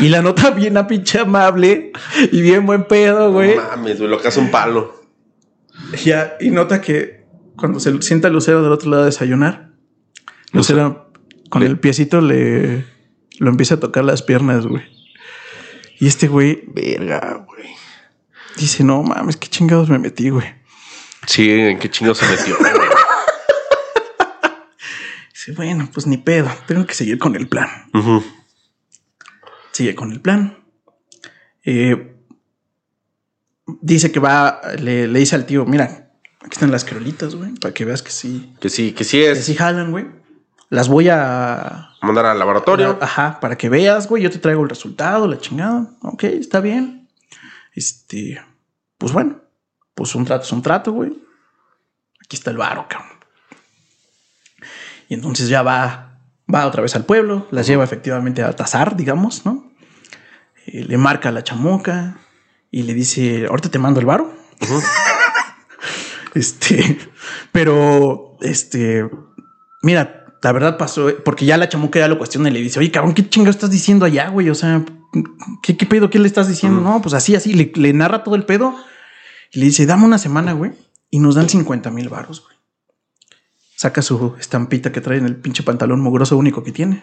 Y 0.00 0.08
la 0.08 0.22
nota 0.22 0.50
bien 0.56 0.76
a 0.76 0.86
pinche 0.86 1.20
amable 1.20 1.92
y 2.30 2.40
bien 2.40 2.66
buen 2.66 2.84
pedo, 2.84 3.32
güey. 3.32 3.56
No 3.56 3.62
mames, 3.62 3.98
güey, 3.98 4.10
lo 4.10 4.20
que 4.20 4.28
hace 4.28 4.40
un 4.40 4.50
palo. 4.50 5.02
Ya, 6.04 6.36
y 6.40 6.50
nota 6.50 6.80
que 6.80 7.24
cuando 7.56 7.80
se 7.80 8.00
sienta 8.02 8.28
Lucero 8.28 8.62
del 8.62 8.72
otro 8.72 8.90
lado 8.90 9.02
a 9.02 9.06
desayunar, 9.06 9.70
Lucero 10.52 11.12
con 11.50 11.62
el 11.62 11.78
piecito 11.78 12.20
le 12.20 12.84
lo 13.38 13.50
empieza 13.50 13.76
a 13.76 13.80
tocar 13.80 14.04
las 14.04 14.22
piernas, 14.22 14.66
güey. 14.66 14.82
Y 15.98 16.06
este 16.06 16.28
güey 16.28 16.62
Verga, 16.66 17.44
güey. 17.46 17.68
dice, 18.56 18.82
no 18.84 19.02
mames, 19.02 19.36
qué 19.36 19.48
chingados 19.48 19.88
me 19.88 19.98
metí, 19.98 20.30
güey. 20.30 20.46
Sí, 21.26 21.50
¿en 21.50 21.78
qué 21.78 21.90
chingo 21.90 22.14
se 22.14 22.26
metió? 22.26 22.56
Dice, 25.32 25.52
bueno, 25.52 25.88
pues 25.92 26.06
ni 26.06 26.16
pedo, 26.18 26.50
tengo 26.66 26.86
que 26.86 26.94
seguir 26.94 27.18
con 27.18 27.34
el 27.36 27.48
plan. 27.48 27.68
Sigue 29.72 29.94
con 29.94 30.12
el 30.12 30.20
plan. 30.20 30.58
Eh, 31.64 32.14
dice 33.80 34.12
que 34.12 34.20
va, 34.20 34.60
le, 34.78 35.08
le 35.08 35.18
dice 35.18 35.34
al 35.36 35.46
tío, 35.46 35.64
mira, 35.64 36.12
aquí 36.40 36.52
están 36.52 36.70
las 36.70 36.84
crolitas, 36.84 37.34
güey, 37.34 37.52
para 37.54 37.72
que 37.74 37.84
veas 37.84 38.02
que 38.02 38.10
sí, 38.10 38.54
Que 38.60 38.68
sí, 38.68 38.92
que 38.92 39.04
sí 39.04 39.18
que 39.18 39.30
es. 39.32 39.44
sí 39.44 39.54
jalan, 39.54 39.90
güey. 39.90 40.06
Las 40.70 40.88
voy 40.88 41.08
a, 41.10 41.90
Mandar 42.04 42.26
al 42.26 42.38
laboratorio. 42.38 42.98
Ajá, 43.00 43.40
para 43.40 43.56
que 43.56 43.68
veas, 43.68 44.08
güey, 44.08 44.22
yo 44.22 44.30
te 44.30 44.38
traigo 44.38 44.62
el 44.62 44.68
resultado, 44.68 45.26
la 45.26 45.38
chingada. 45.38 45.88
Ok, 46.02 46.24
está 46.24 46.60
bien. 46.60 47.08
Este, 47.74 48.40
pues 48.98 49.12
bueno, 49.12 49.40
pues 49.94 50.14
un 50.14 50.24
trato 50.24 50.44
es 50.44 50.52
un 50.52 50.62
trato, 50.62 50.92
güey. 50.92 51.12
Aquí 52.24 52.36
está 52.36 52.50
el 52.50 52.56
varo, 52.56 52.86
cabrón. 52.88 53.18
Y 55.08 55.14
entonces 55.14 55.48
ya 55.48 55.62
va, 55.62 56.18
va 56.52 56.66
otra 56.66 56.82
vez 56.82 56.94
al 56.96 57.04
pueblo, 57.04 57.46
las 57.50 57.66
lleva 57.66 57.84
efectivamente 57.84 58.42
a 58.42 58.54
tasar, 58.54 58.96
digamos, 58.96 59.44
¿no? 59.44 59.70
Eh, 60.66 60.84
le 60.84 60.96
marca 60.96 61.30
la 61.30 61.44
chamuca 61.44 62.18
y 62.70 62.82
le 62.82 62.94
dice, 62.94 63.46
ahorita 63.46 63.68
te 63.68 63.78
mando 63.78 64.00
el 64.00 64.06
varo. 64.06 64.34
este, 66.34 66.98
pero, 67.52 68.36
este, 68.40 69.08
mira, 69.82 70.23
la 70.44 70.52
verdad 70.52 70.76
pasó, 70.76 71.10
porque 71.24 71.46
ya 71.46 71.56
la 71.56 71.70
chamuca 71.70 71.98
ya 71.98 72.06
lo 72.06 72.18
cuestiona 72.18 72.50
y 72.50 72.52
le 72.52 72.60
dice, 72.60 72.78
oye, 72.78 72.90
cabrón, 72.90 73.14
¿qué 73.14 73.26
chingo 73.26 73.48
estás 73.48 73.70
diciendo 73.70 74.04
allá, 74.04 74.28
güey? 74.28 74.50
O 74.50 74.54
sea, 74.54 74.84
¿qué, 75.62 75.74
qué 75.74 75.86
pedo? 75.86 76.10
¿Qué 76.10 76.18
le 76.18 76.26
estás 76.28 76.48
diciendo? 76.48 76.82
No, 76.82 77.00
pues 77.00 77.14
así, 77.14 77.34
así, 77.34 77.54
le, 77.54 77.72
le 77.74 77.94
narra 77.94 78.22
todo 78.22 78.34
el 78.34 78.44
pedo 78.44 78.74
y 79.52 79.60
le 79.60 79.64
dice, 79.66 79.86
dame 79.86 80.04
una 80.04 80.18
semana, 80.18 80.52
güey, 80.52 80.72
y 81.08 81.18
nos 81.18 81.34
dan 81.34 81.48
50 81.48 81.90
mil 81.90 82.10
varos, 82.10 82.42
güey. 82.42 82.54
Saca 83.74 84.02
su 84.02 84.34
estampita 84.38 84.92
que 84.92 85.00
trae 85.00 85.16
en 85.16 85.24
el 85.24 85.36
pinche 85.36 85.62
pantalón 85.62 86.00
mugroso 86.00 86.36
único 86.36 86.62
que 86.62 86.72
tiene. 86.72 87.02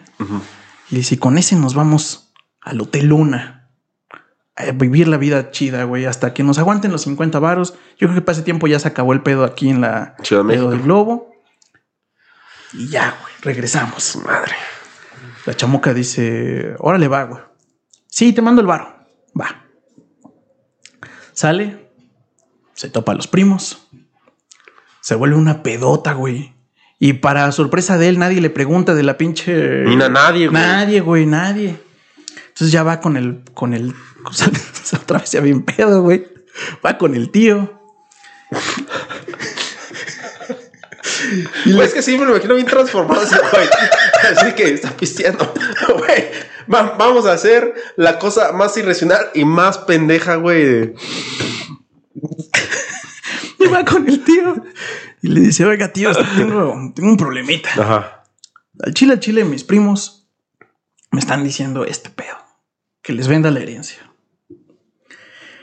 Y 0.88 0.94
le 0.94 0.98
dice, 0.98 1.18
con 1.18 1.36
ese 1.36 1.56
nos 1.56 1.74
vamos 1.74 2.32
al 2.60 2.80
Hotel 2.80 3.06
Luna. 3.06 3.70
A 4.54 4.70
vivir 4.70 5.08
la 5.08 5.16
vida 5.16 5.50
chida, 5.50 5.82
güey, 5.82 6.04
hasta 6.04 6.32
que 6.32 6.44
nos 6.44 6.58
aguanten 6.58 6.92
los 6.92 7.02
50 7.02 7.40
varos. 7.40 7.74
Yo 7.98 8.06
creo 8.06 8.14
que 8.14 8.20
para 8.22 8.34
ese 8.36 8.42
tiempo 8.44 8.68
ya 8.68 8.78
se 8.78 8.86
acabó 8.86 9.12
el 9.12 9.22
pedo 9.22 9.44
aquí 9.44 9.68
en 9.68 9.80
la 9.80 10.14
Ciudad 10.22 10.44
de 10.44 10.54
pedo 10.54 10.66
México. 10.66 10.70
del 10.70 10.82
globo. 10.82 11.32
Y 12.74 12.88
ya, 12.88 13.16
güey, 13.20 13.31
regresamos. 13.42 14.16
Madre. 14.16 14.54
La 15.44 15.54
chamuca 15.54 15.92
dice, 15.92 16.74
órale, 16.78 17.08
va, 17.08 17.24
güey. 17.24 17.42
Sí, 18.06 18.32
te 18.32 18.42
mando 18.42 18.60
el 18.60 18.66
varo. 18.66 18.94
Va. 19.38 19.64
Sale, 21.32 21.90
se 22.74 22.88
topa 22.88 23.12
a 23.12 23.14
los 23.14 23.26
primos, 23.26 23.88
se 25.00 25.14
vuelve 25.14 25.36
una 25.36 25.62
pedota, 25.62 26.12
güey. 26.12 26.54
Y 26.98 27.14
para 27.14 27.50
sorpresa 27.50 27.98
de 27.98 28.08
él, 28.08 28.18
nadie 28.18 28.40
le 28.40 28.50
pregunta 28.50 28.94
de 28.94 29.02
la 29.02 29.18
pinche. 29.18 29.82
Ni 29.84 30.00
a 30.00 30.08
nadie, 30.08 30.46
güey. 30.48 30.62
Nadie, 30.62 31.00
güey, 31.00 31.26
nadie. 31.26 31.80
Entonces 32.48 32.70
ya 32.70 32.82
va 32.82 33.00
con 33.00 33.16
el, 33.16 33.42
con 33.54 33.74
el, 33.74 33.94
otra 35.02 35.18
vez 35.18 35.32
ya 35.32 35.40
bien 35.40 35.62
pedo, 35.62 36.02
güey. 36.02 36.26
Va 36.84 36.98
con 36.98 37.14
el 37.16 37.30
tío. 37.30 37.80
Güey, 41.66 41.86
es 41.86 41.94
que 41.94 42.02
sí 42.02 42.16
me 42.18 42.24
lo 42.24 42.32
imagino 42.32 42.54
bien 42.54 42.66
transformado 42.66 43.22
ese 43.22 43.36
güey. 43.38 43.68
Así 44.36 44.52
que 44.54 44.74
está 44.74 44.90
pisteando. 44.96 45.52
Güey, 45.98 46.24
va- 46.72 46.94
vamos 46.98 47.26
a 47.26 47.32
hacer 47.32 47.74
la 47.96 48.18
cosa 48.18 48.52
más 48.52 48.76
irracional 48.76 49.30
y 49.34 49.44
más 49.44 49.78
pendeja, 49.78 50.36
güey. 50.36 50.94
Y 53.58 53.66
va 53.66 53.84
con 53.84 54.08
el 54.08 54.22
tío. 54.24 54.54
Y 55.22 55.28
le 55.28 55.40
dice, 55.40 55.64
oiga, 55.64 55.92
tío, 55.92 56.10
tengo, 56.36 56.92
tengo 56.94 57.08
un 57.10 57.16
problemita. 57.16 57.68
Ajá. 57.76 58.24
Al 58.82 58.94
chile, 58.94 59.12
al 59.14 59.20
chile, 59.20 59.44
mis 59.44 59.64
primos 59.64 60.28
me 61.10 61.20
están 61.20 61.44
diciendo 61.44 61.84
este 61.84 62.10
pedo. 62.10 62.36
que 63.02 63.12
les 63.12 63.28
venda 63.28 63.50
la 63.50 63.60
herencia. 63.60 63.98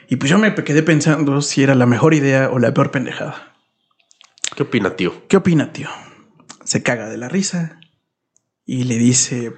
Y 0.09 0.15
pues 0.17 0.29
yo 0.29 0.37
me 0.37 0.53
quedé 0.55 0.81
pensando 0.83 1.41
si 1.41 1.61
era 1.63 1.75
la 1.75 1.85
mejor 1.85 2.13
idea 2.13 2.49
o 2.49 2.59
la 2.59 2.73
peor 2.73 2.91
pendejada. 2.91 3.48
¿Qué 4.59 4.63
opina, 4.63 4.97
tío? 4.97 5.25
¿Qué 5.29 5.37
opina, 5.37 5.71
tío? 5.71 5.87
Se 6.65 6.83
caga 6.83 7.07
de 7.07 7.15
la 7.15 7.29
risa 7.29 7.79
y 8.65 8.83
le 8.83 8.97
dice, 8.97 9.53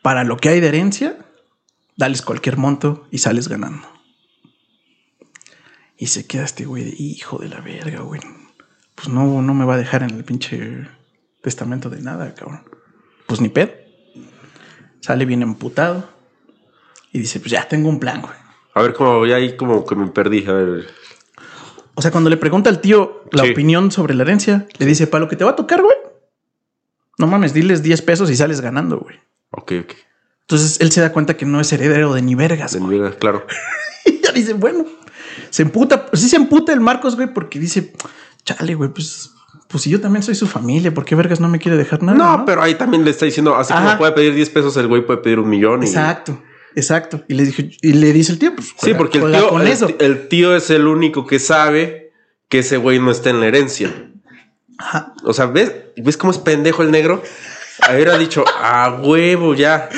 para 0.00 0.24
lo 0.24 0.38
que 0.38 0.48
hay 0.48 0.60
de 0.60 0.68
herencia, 0.68 1.18
dales 1.94 2.22
cualquier 2.22 2.56
monto 2.56 3.06
y 3.10 3.18
sales 3.18 3.48
ganando. 3.48 3.86
Y 5.98 6.06
se 6.06 6.26
queda 6.26 6.44
este 6.44 6.64
güey 6.64 6.84
de 6.84 6.94
hijo 6.96 7.36
de 7.36 7.50
la 7.50 7.60
verga, 7.60 8.00
güey. 8.00 8.22
Pues 8.94 9.10
no, 9.10 9.42
no 9.42 9.52
me 9.52 9.66
va 9.66 9.74
a 9.74 9.76
dejar 9.76 10.02
en 10.02 10.16
el 10.16 10.24
pinche 10.24 10.88
testamento 11.42 11.90
de 11.90 12.00
nada, 12.00 12.34
cabrón. 12.34 12.62
Pues 13.26 13.42
ni 13.42 13.50
ped. 13.50 13.68
Sale 15.00 15.26
bien 15.26 15.42
emputado 15.42 16.08
y 17.12 17.18
dice, 17.18 17.40
pues 17.40 17.50
ya 17.50 17.68
tengo 17.68 17.90
un 17.90 18.00
plan, 18.00 18.22
güey. 18.22 18.38
A 18.72 18.80
ver, 18.80 18.94
como 18.94 19.26
ya 19.26 19.36
ahí 19.36 19.54
como 19.54 19.84
que 19.84 19.94
me 19.96 20.06
perdí. 20.06 20.46
A 20.46 20.52
ver. 20.52 20.86
O 21.98 22.00
sea, 22.02 22.12
cuando 22.12 22.30
le 22.30 22.36
pregunta 22.36 22.70
al 22.70 22.80
tío 22.80 23.24
la 23.32 23.42
Sí. 23.42 23.50
opinión 23.50 23.90
sobre 23.90 24.14
la 24.14 24.22
herencia, 24.22 24.68
le 24.78 24.86
dice, 24.86 25.08
para 25.08 25.24
lo 25.24 25.28
que 25.28 25.34
te 25.34 25.42
va 25.42 25.50
a 25.50 25.56
tocar, 25.56 25.82
güey. 25.82 25.96
No 27.18 27.26
mames, 27.26 27.52
diles 27.52 27.82
10 27.82 28.02
pesos 28.02 28.30
y 28.30 28.36
sales 28.36 28.60
ganando, 28.60 28.98
güey. 28.98 29.16
Ok, 29.50 29.72
ok. 29.82 29.92
Entonces 30.42 30.80
él 30.80 30.92
se 30.92 31.00
da 31.00 31.12
cuenta 31.12 31.36
que 31.36 31.44
no 31.44 31.60
es 31.60 31.72
heredero 31.72 32.14
de 32.14 32.22
ni 32.22 32.36
vergas, 32.36 32.72
De 32.74 32.78
mi 32.80 32.90
vida, 32.90 33.10
claro. 33.18 33.44
Y 34.06 34.20
ya 34.22 34.30
dice, 34.30 34.52
bueno, 34.52 34.84
se 35.50 35.62
emputa, 35.62 36.06
sí 36.12 36.28
se 36.28 36.36
emputa 36.36 36.72
el 36.72 36.78
Marcos, 36.80 37.16
güey, 37.16 37.34
porque 37.34 37.58
dice, 37.58 37.92
chale, 38.44 38.76
güey, 38.76 38.90
pues, 38.90 39.32
pues 39.66 39.82
si 39.82 39.90
yo 39.90 40.00
también 40.00 40.22
soy 40.22 40.36
su 40.36 40.46
familia, 40.46 40.94
¿por 40.94 41.04
qué 41.04 41.16
vergas 41.16 41.40
no 41.40 41.48
me 41.48 41.58
quiere 41.58 41.76
dejar 41.76 42.04
nada? 42.04 42.16
No, 42.16 42.44
pero 42.46 42.62
ahí 42.62 42.76
también 42.76 43.04
le 43.04 43.10
está 43.10 43.24
diciendo, 43.26 43.56
así 43.56 43.72
Ajá. 43.72 43.84
como 43.84 43.98
puede 43.98 44.12
pedir 44.12 44.34
10 44.34 44.50
pesos, 44.50 44.76
el 44.76 44.86
güey 44.86 45.04
puede 45.04 45.18
pedir 45.20 45.40
un 45.40 45.48
millón. 45.50 45.82
Y... 45.82 45.86
Exacto, 45.86 46.40
exacto. 46.78 47.22
Y 47.28 47.34
le 47.34 47.44
dije, 47.44 47.70
y 47.82 47.92
le 47.92 48.12
dice 48.12 48.32
el 48.32 48.38
tío, 48.38 48.54
pues 48.54 48.74
Sí, 48.80 48.94
porque 48.94 49.18
el 49.18 49.32
tío, 49.32 49.48
con 49.48 49.62
el, 49.62 49.68
eso. 49.68 49.88
el 49.98 50.28
tío 50.28 50.56
es 50.56 50.70
el 50.70 50.86
único 50.86 51.26
que 51.26 51.38
sabe 51.38 52.12
que 52.48 52.60
ese 52.60 52.76
güey 52.76 52.98
no 52.98 53.10
está 53.10 53.30
en 53.30 53.40
la 53.40 53.46
herencia. 53.46 53.92
Ajá. 54.78 55.14
O 55.24 55.32
sea, 55.32 55.46
¿ves? 55.46 55.72
¿Ves 55.96 56.16
cómo 56.16 56.30
es 56.30 56.38
pendejo 56.38 56.82
el 56.82 56.90
negro? 56.90 57.22
Hubiera 57.92 58.16
dicho, 58.16 58.44
a 58.46 59.00
huevo, 59.02 59.54
ya. 59.54 59.88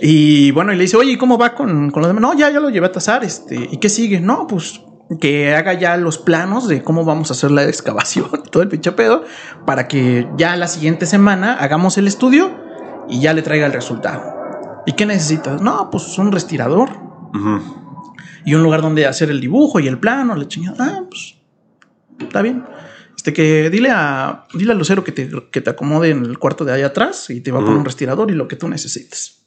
Y 0.00 0.50
bueno, 0.50 0.72
y 0.72 0.76
le 0.76 0.82
dice, 0.82 0.96
oye, 0.96 1.12
¿y 1.12 1.16
cómo 1.16 1.38
va 1.38 1.54
con, 1.54 1.90
con 1.90 2.02
lo 2.02 2.08
demás? 2.08 2.22
No, 2.22 2.34
ya, 2.34 2.50
ya 2.50 2.60
lo 2.60 2.70
llevé 2.70 2.86
a 2.86 2.92
tasar, 2.92 3.24
este, 3.24 3.68
¿y 3.70 3.78
qué 3.78 3.88
sigue? 3.88 4.20
No, 4.20 4.46
pues 4.46 4.80
que 5.20 5.54
haga 5.54 5.74
ya 5.74 5.96
los 5.96 6.18
planos 6.18 6.66
de 6.66 6.82
cómo 6.82 7.04
vamos 7.04 7.30
a 7.30 7.34
hacer 7.34 7.50
la 7.50 7.64
excavación 7.64 8.28
y 8.44 8.48
todo 8.50 8.62
el 8.62 8.68
pinche 8.68 8.92
pedo 8.92 9.24
para 9.66 9.86
que 9.86 10.26
ya 10.36 10.56
la 10.56 10.66
siguiente 10.66 11.06
semana 11.06 11.54
hagamos 11.54 11.98
el 11.98 12.06
estudio 12.06 12.50
y 13.08 13.20
ya 13.20 13.32
le 13.34 13.42
traiga 13.42 13.66
el 13.66 13.72
resultado. 13.72 14.43
¿Y 14.86 14.92
qué 14.92 15.06
necesitas? 15.06 15.60
No, 15.60 15.90
pues 15.90 16.18
un 16.18 16.32
respirador 16.32 16.90
y 18.44 18.54
un 18.54 18.62
lugar 18.62 18.82
donde 18.82 19.06
hacer 19.06 19.30
el 19.30 19.40
dibujo 19.40 19.80
y 19.80 19.88
el 19.88 19.98
plano, 19.98 20.34
la 20.34 20.46
chingada. 20.46 20.76
Ah, 20.80 21.02
pues 21.08 21.36
está 22.18 22.42
bien. 22.42 22.64
Este 23.16 23.32
que 23.32 23.70
dile 23.70 23.90
a 23.90 24.46
dile 24.52 24.72
a 24.72 24.74
Lucero 24.74 25.02
que 25.02 25.12
te, 25.12 25.30
que 25.50 25.60
te 25.60 25.70
acomode 25.70 26.10
en 26.10 26.24
el 26.24 26.38
cuarto 26.38 26.64
de 26.64 26.72
ahí 26.72 26.82
atrás 26.82 27.30
y 27.30 27.40
te 27.40 27.50
va 27.50 27.60
a 27.60 27.62
poner 27.62 27.78
un 27.78 27.84
respirador 27.84 28.30
y 28.30 28.34
lo 28.34 28.48
que 28.48 28.56
tú 28.56 28.68
necesites. 28.68 29.46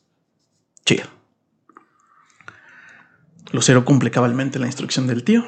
Chido. 0.85 1.05
Lucero 3.51 3.85
cumple 3.85 4.11
cabalmente 4.11 4.59
la 4.59 4.65
instrucción 4.65 5.07
del 5.07 5.23
tío. 5.23 5.45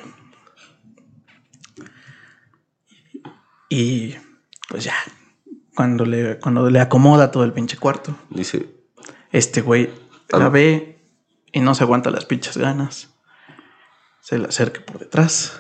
Y 3.69 4.15
pues 4.67 4.83
ya, 4.83 4.95
cuando 5.75 6.05
le, 6.05 6.39
cuando 6.39 6.69
le 6.69 6.79
acomoda 6.79 7.31
todo 7.31 7.43
el 7.43 7.53
pinche 7.53 7.77
cuarto, 7.77 8.17
Dice, 8.29 8.78
este 9.31 9.61
güey 9.61 9.89
la 10.29 10.49
ve 10.49 10.99
y 11.51 11.59
no 11.59 11.75
se 11.75 11.83
aguanta 11.83 12.11
las 12.11 12.25
pinches 12.25 12.57
ganas. 12.57 13.09
Se 14.21 14.37
le 14.37 14.47
acerca 14.47 14.81
por 14.85 14.99
detrás. 14.99 15.59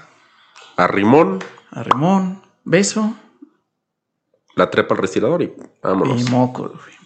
a 0.77 0.87
Rimón, 0.87 1.39
A 1.71 1.83
Ramón, 1.83 2.41
beso 2.63 3.15
la 4.59 4.69
trepa 4.69 4.93
al 4.93 5.01
respirador 5.01 5.41
y 5.41 5.53
vámonos. 5.81 6.21
y 6.21 6.29
moco. 6.29 6.67
güey. 6.69 6.99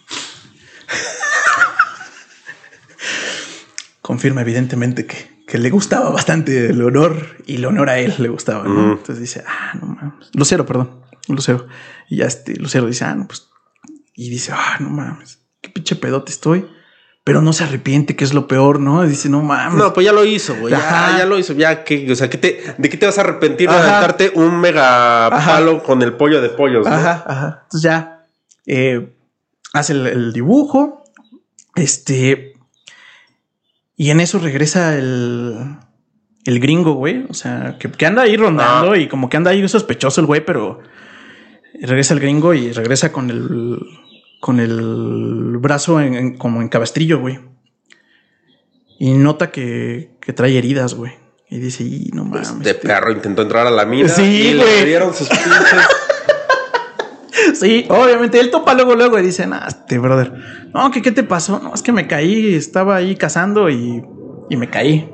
Confirma 4.02 4.42
evidentemente 4.42 5.06
que, 5.06 5.44
que 5.46 5.58
le 5.58 5.70
gustaba 5.70 6.10
bastante 6.10 6.66
el 6.66 6.82
honor 6.82 7.36
y 7.46 7.56
el 7.56 7.64
honor 7.64 7.88
a 7.88 7.98
él 7.98 8.14
le 8.18 8.28
gustaba. 8.28 8.64
¿no? 8.64 8.92
Entonces 8.92 9.20
dice, 9.20 9.44
ah, 9.46 9.72
no 9.80 9.86
mames. 9.86 10.30
Lucero, 10.34 10.66
perdón. 10.66 11.00
Lucero. 11.28 11.66
Y 12.10 12.16
ya 12.16 12.26
este, 12.26 12.56
Lucero 12.56 12.86
dice, 12.86 13.04
ah, 13.04 13.14
no, 13.14 13.26
pues. 13.26 13.48
Y 14.14 14.28
dice, 14.28 14.52
ah, 14.52 14.76
no 14.80 14.90
mames. 14.90 15.38
Qué 15.64 15.70
pinche 15.70 15.96
pedote 15.96 16.30
estoy. 16.30 16.66
Pero 17.24 17.40
no 17.40 17.54
se 17.54 17.64
arrepiente, 17.64 18.16
que 18.16 18.24
es 18.24 18.34
lo 18.34 18.46
peor, 18.46 18.80
¿no? 18.80 19.02
Dice, 19.04 19.30
no 19.30 19.40
mames. 19.40 19.78
No, 19.78 19.94
pues 19.94 20.04
ya 20.04 20.12
lo 20.12 20.26
hizo, 20.26 20.54
güey. 20.56 20.72
Ya, 20.72 21.14
ya 21.16 21.24
lo 21.24 21.38
hizo. 21.38 21.54
Ya 21.54 21.82
que, 21.82 22.12
o 22.12 22.14
sea, 22.14 22.28
¿qué 22.28 22.36
te, 22.36 22.74
¿de 22.76 22.88
qué 22.90 22.98
te 22.98 23.06
vas 23.06 23.16
a 23.16 23.22
arrepentir 23.22 23.70
de 23.70 23.74
aventarte 23.76 24.32
un 24.34 24.60
mega 24.60 25.28
Ajá. 25.28 25.52
palo 25.54 25.82
con 25.82 26.02
el 26.02 26.12
pollo 26.12 26.42
de 26.42 26.50
pollos? 26.50 26.86
¿no? 26.86 26.92
Ajá, 26.94 27.24
ajá. 27.26 27.60
Entonces 27.62 27.80
ya 27.82 28.26
eh, 28.66 29.16
hace 29.72 29.94
el, 29.94 30.06
el 30.06 30.32
dibujo. 30.34 31.02
Este. 31.76 32.52
Y 33.96 34.10
en 34.10 34.20
eso 34.20 34.38
regresa 34.38 34.94
el. 34.94 35.76
El 36.44 36.60
gringo, 36.60 36.92
güey. 36.92 37.24
O 37.30 37.32
sea, 37.32 37.78
que, 37.80 37.90
que 37.90 38.04
anda 38.04 38.20
ahí 38.20 38.36
rondando 38.36 38.92
Ah. 38.92 38.98
y 38.98 39.08
como 39.08 39.30
que 39.30 39.38
anda 39.38 39.50
ahí 39.50 39.66
sospechoso 39.66 40.20
el 40.20 40.26
güey, 40.26 40.44
pero 40.44 40.80
regresa 41.80 42.12
el 42.12 42.20
gringo 42.20 42.52
y 42.52 42.70
regresa 42.72 43.12
con 43.12 43.30
el. 43.30 43.80
Con 44.44 44.60
el 44.60 45.56
brazo 45.58 46.02
en- 46.02 46.14
en- 46.14 46.36
como 46.36 46.60
en 46.60 46.68
cabestrillo, 46.68 47.18
güey. 47.18 47.38
Y 48.98 49.14
nota 49.14 49.50
que, 49.50 50.18
que 50.20 50.34
trae 50.34 50.58
heridas, 50.58 50.92
güey. 50.92 51.12
Y 51.48 51.60
dice, 51.60 51.82
y 51.82 52.10
no 52.12 52.26
mames. 52.26 52.50
Este 52.50 52.74
tío". 52.74 52.90
perro 52.90 53.10
intentó 53.10 53.40
entrar 53.40 53.66
a 53.66 53.70
la 53.70 53.86
mina 53.86 54.06
Sí, 54.06 54.50
y 54.50 54.52
le 54.52 54.84
dieron 54.84 55.14
sus 55.14 55.30
pinches. 55.30 55.48
Sí, 57.54 57.86
obviamente 57.88 58.40
él 58.40 58.50
topa 58.50 58.74
luego, 58.74 58.94
luego 58.94 59.18
y 59.18 59.22
dice, 59.22 59.46
nah, 59.46 59.66
este 59.66 59.98
brother, 59.98 60.32
no, 60.74 60.90
que 60.90 61.02
qué 61.02 61.12
te 61.12 61.22
pasó? 61.22 61.60
No, 61.62 61.74
es 61.74 61.82
que 61.82 61.92
me 61.92 62.06
caí, 62.06 62.54
estaba 62.54 62.96
ahí 62.96 63.16
cazando 63.16 63.70
y, 63.70 64.02
y 64.50 64.56
me 64.56 64.68
caí. 64.70 65.10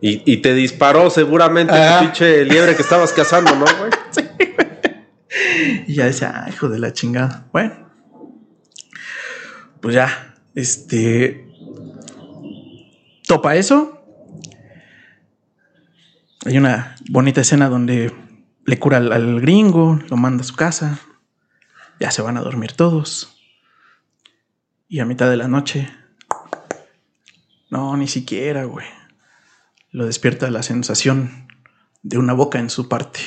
Y, 0.00 0.22
y 0.30 0.38
te 0.38 0.54
disparó 0.54 1.10
seguramente 1.10 1.72
Ajá. 1.74 1.98
el 1.98 2.04
pinche 2.06 2.44
liebre 2.44 2.76
que 2.76 2.82
estabas 2.82 3.12
cazando, 3.12 3.54
¿no, 3.56 3.64
güey? 3.78 3.90
Y 5.86 5.94
ya 5.94 6.06
dice, 6.06 6.26
ah, 6.26 6.46
hijo 6.48 6.68
de 6.68 6.78
la 6.78 6.92
chingada. 6.92 7.48
Bueno, 7.52 7.85
pues 9.86 9.94
ya, 9.94 10.34
este, 10.56 11.46
topa 13.24 13.54
eso. 13.54 14.02
Hay 16.44 16.58
una 16.58 16.96
bonita 17.08 17.42
escena 17.42 17.68
donde 17.68 18.12
le 18.64 18.78
cura 18.80 18.96
al, 18.96 19.12
al 19.12 19.40
gringo, 19.40 20.00
lo 20.10 20.16
manda 20.16 20.40
a 20.40 20.44
su 20.44 20.56
casa. 20.56 20.98
Ya 22.00 22.10
se 22.10 22.20
van 22.20 22.36
a 22.36 22.40
dormir 22.40 22.72
todos. 22.72 23.40
Y 24.88 24.98
a 24.98 25.04
mitad 25.04 25.30
de 25.30 25.36
la 25.36 25.46
noche. 25.46 25.88
No, 27.70 27.96
ni 27.96 28.08
siquiera, 28.08 28.64
güey. 28.64 28.88
Lo 29.92 30.06
despierta 30.06 30.50
la 30.50 30.64
sensación 30.64 31.46
de 32.02 32.18
una 32.18 32.32
boca 32.32 32.58
en 32.58 32.70
su 32.70 32.88
parte. 32.88 33.20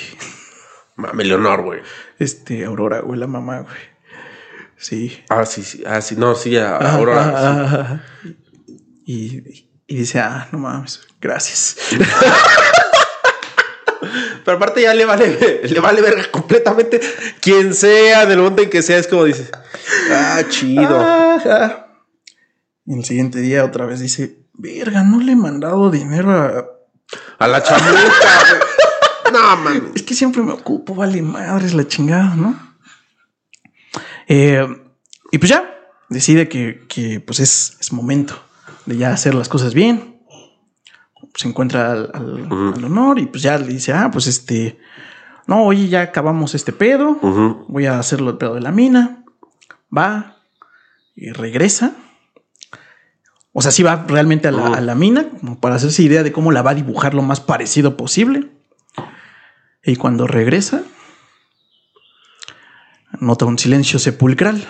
Mame, 0.97 1.23
Leonor, 1.23 1.63
güey. 1.63 1.79
Este, 2.17 2.65
Aurora, 2.65 2.99
güey, 2.99 3.17
la 3.17 3.27
mamá, 3.27 3.61
güey. 3.61 3.77
Sí. 4.79 5.23
Ah, 5.29 5.45
sí, 5.45 5.61
sí. 5.63 5.83
Ah, 5.85 6.01
sí, 6.01 6.15
no, 6.15 6.35
sí, 6.35 6.55
a- 6.57 6.77
Ajá, 6.77 6.99
ajá, 7.19 7.63
ajá. 7.81 8.03
Y, 9.05 9.67
y 9.87 9.95
dice, 9.95 10.19
ah, 10.19 10.47
no 10.51 10.59
mames, 10.59 11.01
gracias. 11.19 11.75
Pero 14.45 14.57
aparte 14.57 14.81
ya 14.81 14.93
le 14.93 15.05
vale, 15.05 15.61
le 15.63 15.79
vale 15.79 16.01
verga 16.01 16.23
completamente. 16.31 16.99
Quien 17.41 17.73
sea, 17.73 18.25
del 18.25 18.39
momento 18.39 18.61
en 18.63 18.69
que 18.69 18.81
sea, 18.81 18.97
es 18.97 19.07
como 19.07 19.25
dice, 19.25 19.51
ah, 20.11 20.41
chido. 20.49 21.05
Y 22.85 22.97
el 22.97 23.05
siguiente 23.05 23.39
día 23.39 23.65
otra 23.65 23.85
vez 23.85 23.99
dice, 23.99 24.39
verga, 24.53 25.03
no 25.03 25.19
le 25.19 25.33
he 25.33 25.35
mandado 25.35 25.91
dinero 25.91 26.31
a... 26.31 26.65
A 27.39 27.47
la 27.47 27.61
chamuca. 27.63 27.89
No, 29.31 29.39
mames. 29.57 29.83
Es 29.93 30.01
que 30.01 30.15
siempre 30.15 30.41
me 30.41 30.53
ocupo, 30.53 30.95
vale 30.95 31.21
madres 31.21 31.75
la 31.75 31.87
chingada, 31.87 32.33
¿no? 32.35 32.68
Eh, 34.29 34.65
y 35.31 35.37
pues 35.39 35.49
ya, 35.49 35.75
decide 36.07 36.47
que, 36.47 36.85
que, 36.87 37.19
pues 37.19 37.39
es, 37.41 37.75
es 37.81 37.91
momento 37.91 38.35
de 38.85 38.95
ya 38.97 39.11
hacer 39.11 39.35
las 39.35 39.49
cosas 39.49 39.73
bien. 39.73 40.21
Se 41.35 41.47
encuentra 41.47 41.91
al, 41.91 42.11
al- 42.13 42.41
Ujú. 42.51 42.73
al 42.77 42.85
honor 42.85 43.19
y 43.19 43.25
pues 43.25 43.43
ya 43.43 43.57
le 43.57 43.67
dice, 43.67 43.91
ah, 43.93 44.09
pues 44.11 44.27
este, 44.27 44.79
no, 45.47 45.63
oye, 45.65 45.87
ya 45.89 46.01
acabamos 46.01 46.55
este 46.55 46.71
pedo, 46.73 47.15
voy 47.67 47.85
a 47.87 47.99
hacerlo 47.99 48.29
el 48.31 48.37
pedo 48.37 48.53
de 48.55 48.61
la 48.61 48.71
mina. 48.71 49.23
Va 49.95 50.37
y 51.15 51.31
regresa. 51.31 51.93
O 53.51 53.61
sea, 53.63 53.71
sí 53.71 53.81
va 53.83 54.05
realmente 54.07 54.47
a 54.47 54.51
la, 54.51 54.63
Ujú. 54.63 54.73
a 54.75 54.81
la 54.81 54.95
mina, 54.95 55.27
como 55.27 55.59
para 55.59 55.75
hacerse 55.75 56.03
idea 56.03 56.21
de 56.23 56.31
cómo 56.31 56.51
la 56.51 56.61
va 56.61 56.71
a 56.71 56.75
dibujar 56.75 57.13
lo 57.15 57.23
más 57.23 57.39
parecido 57.41 57.97
posible. 57.97 58.51
Y 59.83 59.95
cuando 59.95 60.27
regresa, 60.27 60.83
nota 63.19 63.45
un 63.45 63.57
silencio 63.59 63.99
sepulcral. 63.99 64.65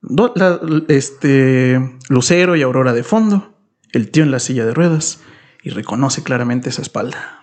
Do- 0.00 0.32
la- 0.36 0.60
este 0.88 1.98
Lucero 2.08 2.56
y 2.56 2.62
Aurora 2.62 2.92
de 2.92 3.02
fondo, 3.02 3.54
el 3.92 4.10
tío 4.10 4.22
en 4.22 4.30
la 4.30 4.38
silla 4.38 4.64
de 4.64 4.74
ruedas 4.74 5.20
y 5.62 5.70
reconoce 5.70 6.22
claramente 6.22 6.68
esa 6.68 6.82
espalda. 6.82 7.42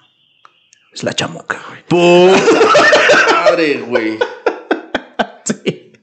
Es 0.94 1.04
la 1.04 1.14
chamuca, 1.14 1.60
güey. 1.68 1.84
Madre, 3.34 3.82
güey. 3.82 4.18
Sí. 5.46 5.94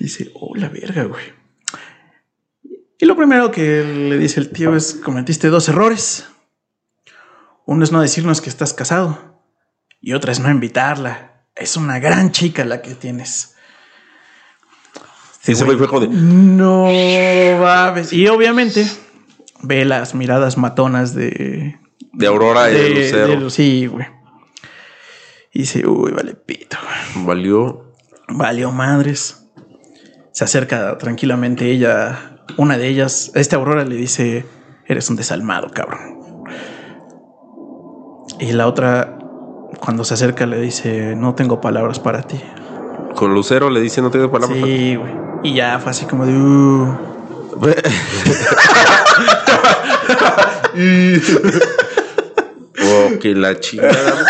Y 0.00 0.04
dice, 0.04 0.30
oh, 0.34 0.54
la 0.54 0.68
verga, 0.68 1.02
güey. 1.04 1.24
Y 2.98 3.06
lo 3.06 3.16
primero 3.16 3.50
que 3.50 3.82
le 3.82 4.16
dice 4.18 4.38
el 4.38 4.50
tío 4.50 4.76
es, 4.76 4.94
cometiste 4.94 5.48
dos 5.48 5.68
errores. 5.68 6.28
Uno 7.66 7.82
es 7.82 7.90
no 7.90 8.00
decirnos 8.00 8.40
que 8.40 8.48
estás 8.50 8.72
casado. 8.72 9.42
Y 10.00 10.12
otra 10.12 10.30
es 10.30 10.38
no 10.38 10.48
invitarla. 10.50 11.31
Es 11.54 11.76
una 11.76 11.98
gran 11.98 12.32
chica 12.32 12.64
la 12.64 12.80
que 12.82 12.94
tienes. 12.94 13.54
Sí, 15.40 15.54
güey 15.64 15.76
fue 15.76 15.88
de. 16.00 16.08
No 16.08 16.84
va 16.84 17.94
Y 18.12 18.28
obviamente 18.28 18.86
ve 19.62 19.84
las 19.84 20.14
miradas 20.14 20.56
matonas 20.56 21.14
de... 21.14 21.78
De 22.12 22.26
Aurora 22.26 22.70
y 22.70 22.74
de, 22.74 22.90
Lucero. 22.90 23.40
de- 23.40 23.50
sí, 23.50 23.86
güey. 23.86 24.06
Y 25.52 25.60
dice, 25.60 25.86
uy, 25.86 26.12
vale 26.12 26.34
pito. 26.34 26.76
Valió. 27.16 27.92
Valió 28.28 28.70
madres. 28.70 29.46
Se 30.32 30.44
acerca 30.44 30.96
tranquilamente 30.98 31.70
ella, 31.70 32.44
una 32.56 32.78
de 32.78 32.88
ellas, 32.88 33.32
a 33.34 33.40
esta 33.40 33.56
Aurora 33.56 33.84
le 33.84 33.96
dice, 33.96 34.46
eres 34.86 35.10
un 35.10 35.16
desalmado, 35.16 35.68
cabrón. 35.70 36.44
Y 38.40 38.52
la 38.52 38.66
otra, 38.66 39.18
cuando 39.82 40.04
se 40.04 40.14
acerca, 40.14 40.46
le 40.46 40.60
dice, 40.60 41.14
no 41.16 41.34
tengo 41.34 41.60
palabras 41.60 41.98
para 41.98 42.22
ti. 42.22 42.40
Con 43.16 43.34
Lucero 43.34 43.68
le 43.68 43.80
dice, 43.80 44.00
no 44.00 44.10
tengo 44.10 44.30
palabras. 44.30 44.58
Sí, 44.62 44.94
güey. 44.96 45.12
Y 45.42 45.54
ya 45.54 45.78
fue 45.80 45.90
así 45.90 46.06
como 46.06 46.24
de, 46.24 46.32
"Uh". 46.32 46.96
Oh, 52.84 53.18
que 53.20 53.34
la 53.34 53.58
chingada. 53.60 54.24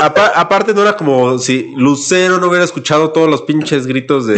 Apa- 0.00 0.32
aparte, 0.34 0.72
no 0.72 0.82
era 0.82 0.96
como 0.96 1.38
si 1.38 1.72
Lucero 1.76 2.38
no 2.38 2.48
hubiera 2.48 2.64
escuchado 2.64 3.10
todos 3.10 3.28
los 3.28 3.42
pinches 3.42 3.86
gritos 3.86 4.26
de, 4.26 4.36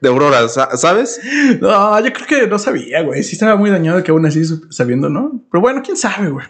de 0.00 0.08
Aurora, 0.08 0.46
sa- 0.48 0.76
¿sabes? 0.76 1.20
No, 1.60 1.98
yo 2.04 2.12
creo 2.12 2.26
que 2.26 2.46
no 2.46 2.58
sabía, 2.58 3.02
güey. 3.02 3.22
Sí 3.22 3.34
estaba 3.34 3.56
muy 3.56 3.70
dañado 3.70 4.02
que 4.02 4.10
aún 4.10 4.26
así 4.26 4.42
sabiendo, 4.70 5.08
¿no? 5.08 5.40
Pero 5.50 5.60
bueno, 5.62 5.82
quién 5.84 5.96
sabe, 5.96 6.28
güey. 6.30 6.46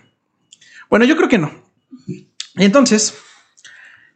Bueno, 0.89 1.05
yo 1.05 1.17
creo 1.17 1.29
que 1.29 1.39
no. 1.39 1.51
Y 2.55 2.65
entonces, 2.65 3.17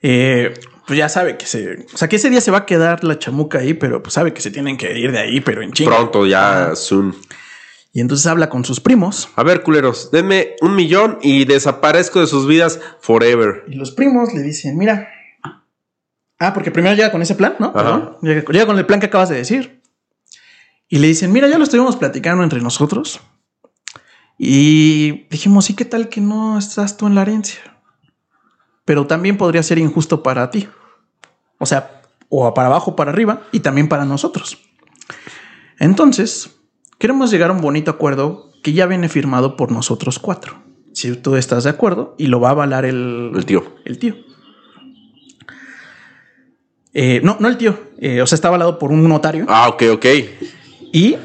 eh, 0.02 0.55
pues 0.86 0.98
ya 0.98 1.09
sabe 1.09 1.36
que 1.36 1.47
se... 1.47 1.86
O 1.93 1.97
sea, 1.97 2.09
que 2.09 2.16
ese 2.16 2.31
día 2.31 2.40
se 2.40 2.51
va 2.51 2.59
a 2.59 2.66
quedar 2.66 3.05
la 3.05 3.19
chamuca 3.19 3.59
ahí, 3.59 3.74
pero 3.74 4.02
pues 4.02 4.15
sabe 4.15 4.35
que 4.35 4.40
se 4.40 4.51
tienen 4.51 4.77
que 4.77 4.98
ir 4.98 5.12
de 5.12 5.19
ahí, 5.19 5.40
pero 5.40 5.62
en 5.62 5.73
chinga. 5.73 5.97
Pronto, 5.97 6.27
ya, 6.27 6.74
soon. 6.74 7.15
Y 7.93 8.01
entonces 8.01 8.27
habla 8.27 8.48
con 8.51 8.65
sus 8.65 8.81
primos. 8.81 9.28
A 9.36 9.44
ver, 9.44 9.62
culeros, 9.62 10.11
denme 10.11 10.56
un 10.61 10.74
millón 10.74 11.19
y 11.23 11.44
desaparezco 11.44 12.20
de 12.20 12.27
sus 12.27 12.47
vidas 12.47 12.81
forever. 13.01 13.65
Y 13.69 13.77
los 13.77 13.93
primos 13.93 14.35
le 14.35 14.43
dicen, 14.43 14.77
mira... 14.77 15.11
Ah, 16.40 16.52
porque 16.52 16.73
primero 16.73 16.94
llega 16.97 17.12
con 17.12 17.23
ese 17.23 17.36
plan, 17.36 17.55
¿no? 17.61 17.73
Perdón. 17.73 18.19
Llega, 18.20 18.43
llega 18.51 18.66
con 18.66 18.77
el 18.77 18.85
plan 18.85 18.98
que 18.98 19.06
acabas 19.06 19.28
de 19.28 19.36
decir. 19.36 19.81
Y 20.89 20.98
le 20.98 21.06
dicen, 21.06 21.32
mira, 21.32 21.48
ya 21.48 21.56
lo 21.56 21.65
estuvimos 21.65 21.97
platicando 21.97 22.43
entre 22.43 22.61
nosotros. 22.61 23.20
Y 24.36 25.27
dijimos, 25.31 25.70
¿y 25.70 25.74
qué 25.74 25.85
tal 25.85 26.09
que 26.09 26.20
no 26.20 26.59
estás 26.59 26.97
tú 26.97 27.06
en 27.06 27.15
la 27.15 27.23
herencia? 27.23 27.73
Pero 28.85 29.06
también 29.06 29.36
podría 29.36 29.62
ser 29.62 29.78
injusto 29.78 30.23
para 30.23 30.51
ti. 30.51 30.69
O 31.59 31.66
sea, 31.66 32.02
o 32.28 32.52
para 32.55 32.69
abajo 32.69 32.93
o 32.93 32.97
para 32.97 33.11
arriba, 33.11 33.43
y 33.52 33.61
también 33.61 33.89
para 33.89 34.05
nosotros. 34.05 34.59
Entonces, 35.78 36.51
queremos 36.98 37.31
llegar 37.31 37.51
a 37.51 37.52
un 37.52 37.61
bonito 37.61 37.90
acuerdo 37.90 38.51
que 38.62 38.73
ya 38.73 38.86
viene 38.86 39.09
firmado 39.09 39.56
por 39.56 39.70
nosotros 39.73 40.19
cuatro. 40.19 40.62
Si 40.93 41.15
tú 41.16 41.36
estás 41.36 41.65
de 41.65 41.70
acuerdo, 41.70 42.15
y 42.19 42.27
lo 42.28 42.40
va 42.40 42.48
a 42.48 42.52
avalar 42.52 42.85
el, 42.85 43.32
El 43.35 43.44
tío. 43.47 43.74
el 43.85 43.98
tío. 43.98 44.16
Eh, 46.93 47.20
no, 47.24 47.36
no 47.40 47.48
el 47.48 47.56
tío. 47.56 47.77
eh, 47.98 48.23
o 48.23 48.27
sea, 48.27 48.36
está 48.36 48.48
avalado 48.48 48.78
por 48.78 48.93
un 48.93 49.06
notario. 49.09 49.47
Ah, 49.48 49.69
ok, 49.69 49.82
ok. 49.94 50.06
Y 50.93 51.16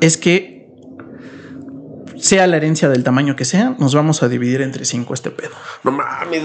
es 0.00 0.16
que 0.18 0.51
sea 2.22 2.46
la 2.46 2.56
herencia 2.56 2.88
del 2.88 3.02
tamaño 3.04 3.34
que 3.36 3.44
sea, 3.44 3.74
nos 3.78 3.94
vamos 3.94 4.22
a 4.22 4.28
dividir 4.28 4.62
entre 4.62 4.84
cinco 4.84 5.12
este 5.14 5.30
pedo. 5.30 5.50
No 5.82 5.90
mames, 5.92 6.42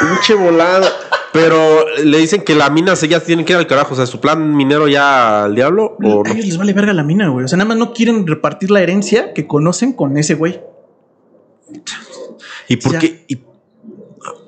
pinche 0.00 0.34
volada. 0.34 0.88
Pero 1.32 1.86
le 2.04 2.18
dicen 2.18 2.42
que 2.42 2.54
la 2.54 2.68
mina 2.68 2.94
se 2.94 3.08
ya 3.08 3.20
tiene 3.20 3.44
que 3.46 3.54
ir 3.54 3.58
al 3.58 3.66
carajo. 3.66 3.94
O 3.94 3.96
sea, 3.96 4.04
su 4.04 4.20
plan 4.20 4.54
minero 4.54 4.86
ya 4.88 5.44
al 5.44 5.54
diablo 5.54 5.96
o 6.02 6.20
A 6.26 6.28
no. 6.28 6.34
ellos 6.34 6.44
les 6.46 6.58
vale 6.58 6.74
verga 6.74 6.92
la 6.92 7.02
mina, 7.04 7.28
güey. 7.28 7.44
O 7.46 7.48
sea, 7.48 7.56
nada 7.56 7.68
más 7.68 7.78
no 7.78 7.94
quieren 7.94 8.26
repartir 8.26 8.70
la 8.70 8.82
herencia 8.82 9.32
que 9.32 9.46
conocen 9.46 9.94
con 9.94 10.18
ese 10.18 10.34
güey. 10.34 10.60
¿Y 12.68 12.76
por 12.76 12.92
Ya. 12.92 12.98
qué? 12.98 13.24
Y- 13.28 13.38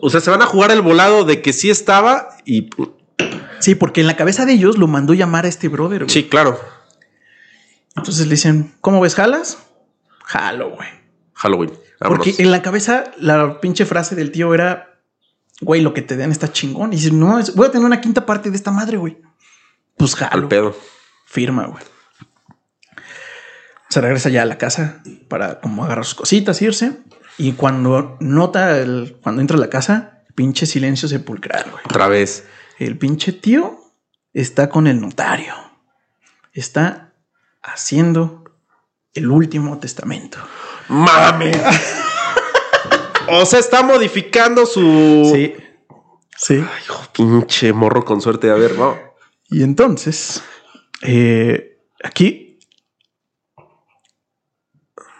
o 0.01 0.11
sea, 0.11 0.21
se 0.21 0.31
van 0.31 0.43
a 0.43 0.47
jugar 0.47 0.71
el 0.73 0.83
volado 0.83 1.25
de 1.25 1.41
que 1.41 1.53
sí 1.53 1.71
estaba 1.71 2.29
y. 2.45 2.69
Sí, 3.61 3.75
porque 3.75 4.03
en 4.03 4.07
la 4.07 4.17
cabeza 4.17 4.45
de 4.45 4.53
ellos 4.53 4.77
lo 4.77 4.87
mandó 4.87 5.15
llamar 5.15 5.47
a 5.47 5.49
este 5.49 5.69
brother. 5.69 6.01
güey. 6.05 6.11
Sí, 6.11 6.25
claro. 6.25 6.61
Entonces 7.97 8.27
le 8.27 8.33
dicen, 8.35 8.75
¿cómo 8.83 9.01
ves, 9.01 9.15
jalas? 9.15 9.59
Halloween. 10.25 11.71
Vámonos. 12.01 12.25
Porque 12.27 12.43
en 12.43 12.51
la 12.51 12.63
cabeza 12.63 13.05
la 13.19 13.61
pinche 13.61 13.85
frase 13.87 14.15
del 14.15 14.31
tío 14.33 14.53
era, 14.55 15.01
güey, 15.61 15.81
lo 15.83 15.95
que 15.95 16.03
te 16.03 16.17
den 16.17 16.31
está 16.33 16.53
chingón. 16.53 16.93
Y 16.93 16.97
dices, 16.97 17.13
no, 17.13 17.39
es- 17.39 17.55
voy 17.55 17.67
a 17.69 17.71
tener 17.71 17.87
una 17.87 18.01
quinta 18.01 18.25
parte 18.27 18.51
de 18.51 18.57
esta 18.57 18.71
madre, 18.71 18.97
güey. 18.97 19.19
Pues 19.97 20.15
Al 20.21 20.29
jalo. 20.31 20.49
pedo. 20.49 20.77
Firma, 21.27 21.67
güey. 21.67 21.83
Se 23.89 24.01
regresa 24.01 24.29
ya 24.29 24.43
a 24.43 24.47
la 24.47 24.59
casa 24.59 25.03
para 25.29 25.61
como 25.61 25.85
agarrar 25.85 26.05
sus 26.05 26.15
cositas, 26.15 26.61
irse. 26.63 26.99
Y 27.39 27.53
cuando 27.53 28.17
nota 28.21 28.79
el, 28.79 29.19
cuando 29.23 29.41
entra 29.41 29.57
a 29.57 29.61
la 29.61 29.71
casa, 29.71 30.25
pinche 30.35 30.67
silencio 30.67 31.09
sepulcral, 31.09 31.65
güey. 31.71 31.83
Otra 31.85 32.09
vez. 32.09 32.47
El 32.79 32.99
pinche 32.99 33.33
tío 33.33 33.81
está 34.33 34.69
con 34.69 34.87
el 34.87 35.01
notario. 35.01 35.55
Está 36.53 37.13
haciendo 37.63 38.44
el 39.15 39.31
último 39.31 39.79
testamento. 39.79 40.39
¡Mames! 40.89 41.57
o 43.29 43.47
sea, 43.47 43.61
está 43.61 43.83
modificando 43.83 44.67
su. 44.67 45.31
Sí. 45.33 45.55
Sí. 46.37 46.55
Hijo, 46.85 47.03
pinche 47.13 47.73
morro 47.73 48.05
con 48.05 48.21
suerte. 48.21 48.51
A 48.51 48.55
ver, 48.55 48.75
vamos. 48.75 48.99
Y 49.49 49.63
entonces, 49.63 50.43
eh, 51.03 51.79
aquí, 52.03 52.59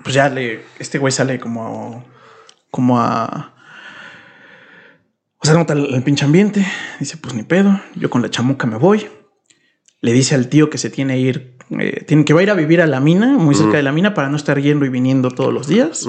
pues 0.03 0.15
ya 0.15 0.29
le, 0.29 0.65
este 0.79 0.99
güey 0.99 1.13
sale 1.13 1.39
como, 1.39 2.05
como 2.71 3.01
a, 3.01 3.55
o 5.39 5.47
sea, 5.47 5.55
nota 5.55 5.75
el, 5.75 5.95
el 5.95 6.03
pinche 6.03 6.25
ambiente, 6.25 6.67
dice, 6.99 7.17
pues 7.17 7.35
ni 7.35 7.43
pedo, 7.43 7.81
yo 7.95 8.11
con 8.11 8.23
la 8.23 8.31
chamuca 8.31 8.67
me 8.67 8.77
voy. 8.77 9.09
Le 10.01 10.13
dice 10.13 10.35
al 10.35 10.49
tío 10.49 10.69
que 10.69 10.79
se 10.79 10.91
tiene 10.91 11.15
que 11.15 11.21
ir, 11.21 11.54
eh, 11.71 12.05
tiene, 12.07 12.25
que 12.25 12.33
va 12.35 12.41
a 12.41 12.43
ir 12.43 12.51
a 12.51 12.55
vivir 12.55 12.81
a 12.83 12.87
la 12.87 13.01
mina, 13.01 13.37
muy 13.39 13.55
cerca 13.55 13.77
de 13.77 13.83
la 13.83 13.93
mina, 13.93 14.15
para 14.15 14.29
no 14.29 14.37
estar 14.37 14.61
yendo 14.61 14.85
y 14.85 14.89
viniendo 14.89 15.31
todos 15.31 15.53
los 15.53 15.67
días. 15.67 16.07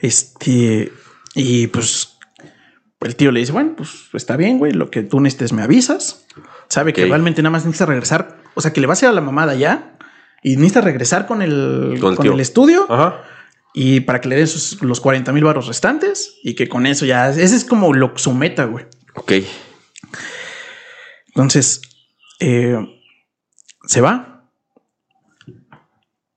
Este, 0.00 0.92
y 1.34 1.66
pues 1.68 2.16
el 3.00 3.16
tío 3.16 3.30
le 3.32 3.40
dice, 3.40 3.52
bueno, 3.52 3.74
pues 3.76 3.90
está 4.14 4.36
bien, 4.36 4.58
güey, 4.58 4.72
lo 4.72 4.90
que 4.90 5.02
tú 5.02 5.20
necesites 5.20 5.52
me 5.52 5.62
avisas. 5.62 6.26
Sabe 6.68 6.92
que 6.92 7.04
realmente 7.06 7.42
nada 7.42 7.50
más 7.52 7.64
necesita 7.64 7.86
regresar, 7.86 8.38
o 8.54 8.60
sea, 8.60 8.72
que 8.72 8.80
le 8.80 8.86
va 8.86 8.92
a 8.92 8.94
hacer 8.94 9.08
a 9.08 9.12
la 9.12 9.20
mamada 9.20 9.54
ya 9.54 9.96
y 10.42 10.56
necesita 10.56 10.80
regresar 10.80 11.26
con 11.26 11.42
el, 11.42 11.98
Con 12.00 12.16
con 12.16 12.26
el 12.26 12.40
estudio 12.40 12.86
Ajá. 12.90 13.22
y 13.74 14.00
para 14.00 14.20
que 14.20 14.28
le 14.28 14.36
den 14.36 14.46
sus- 14.46 14.82
los 14.82 15.00
40 15.00 15.32
mil 15.32 15.44
baros 15.44 15.66
restantes 15.66 16.36
y 16.42 16.54
que 16.54 16.68
con 16.68 16.86
eso 16.86 17.04
ya, 17.06 17.28
ese 17.30 17.44
es 17.56 17.64
como 17.64 17.92
lo, 17.92 18.16
su 18.16 18.32
meta, 18.32 18.64
güey. 18.64 18.86
Ok. 19.14 19.32
Entonces, 21.28 21.82
eh, 22.40 22.76
se 23.86 24.00
va 24.00 24.34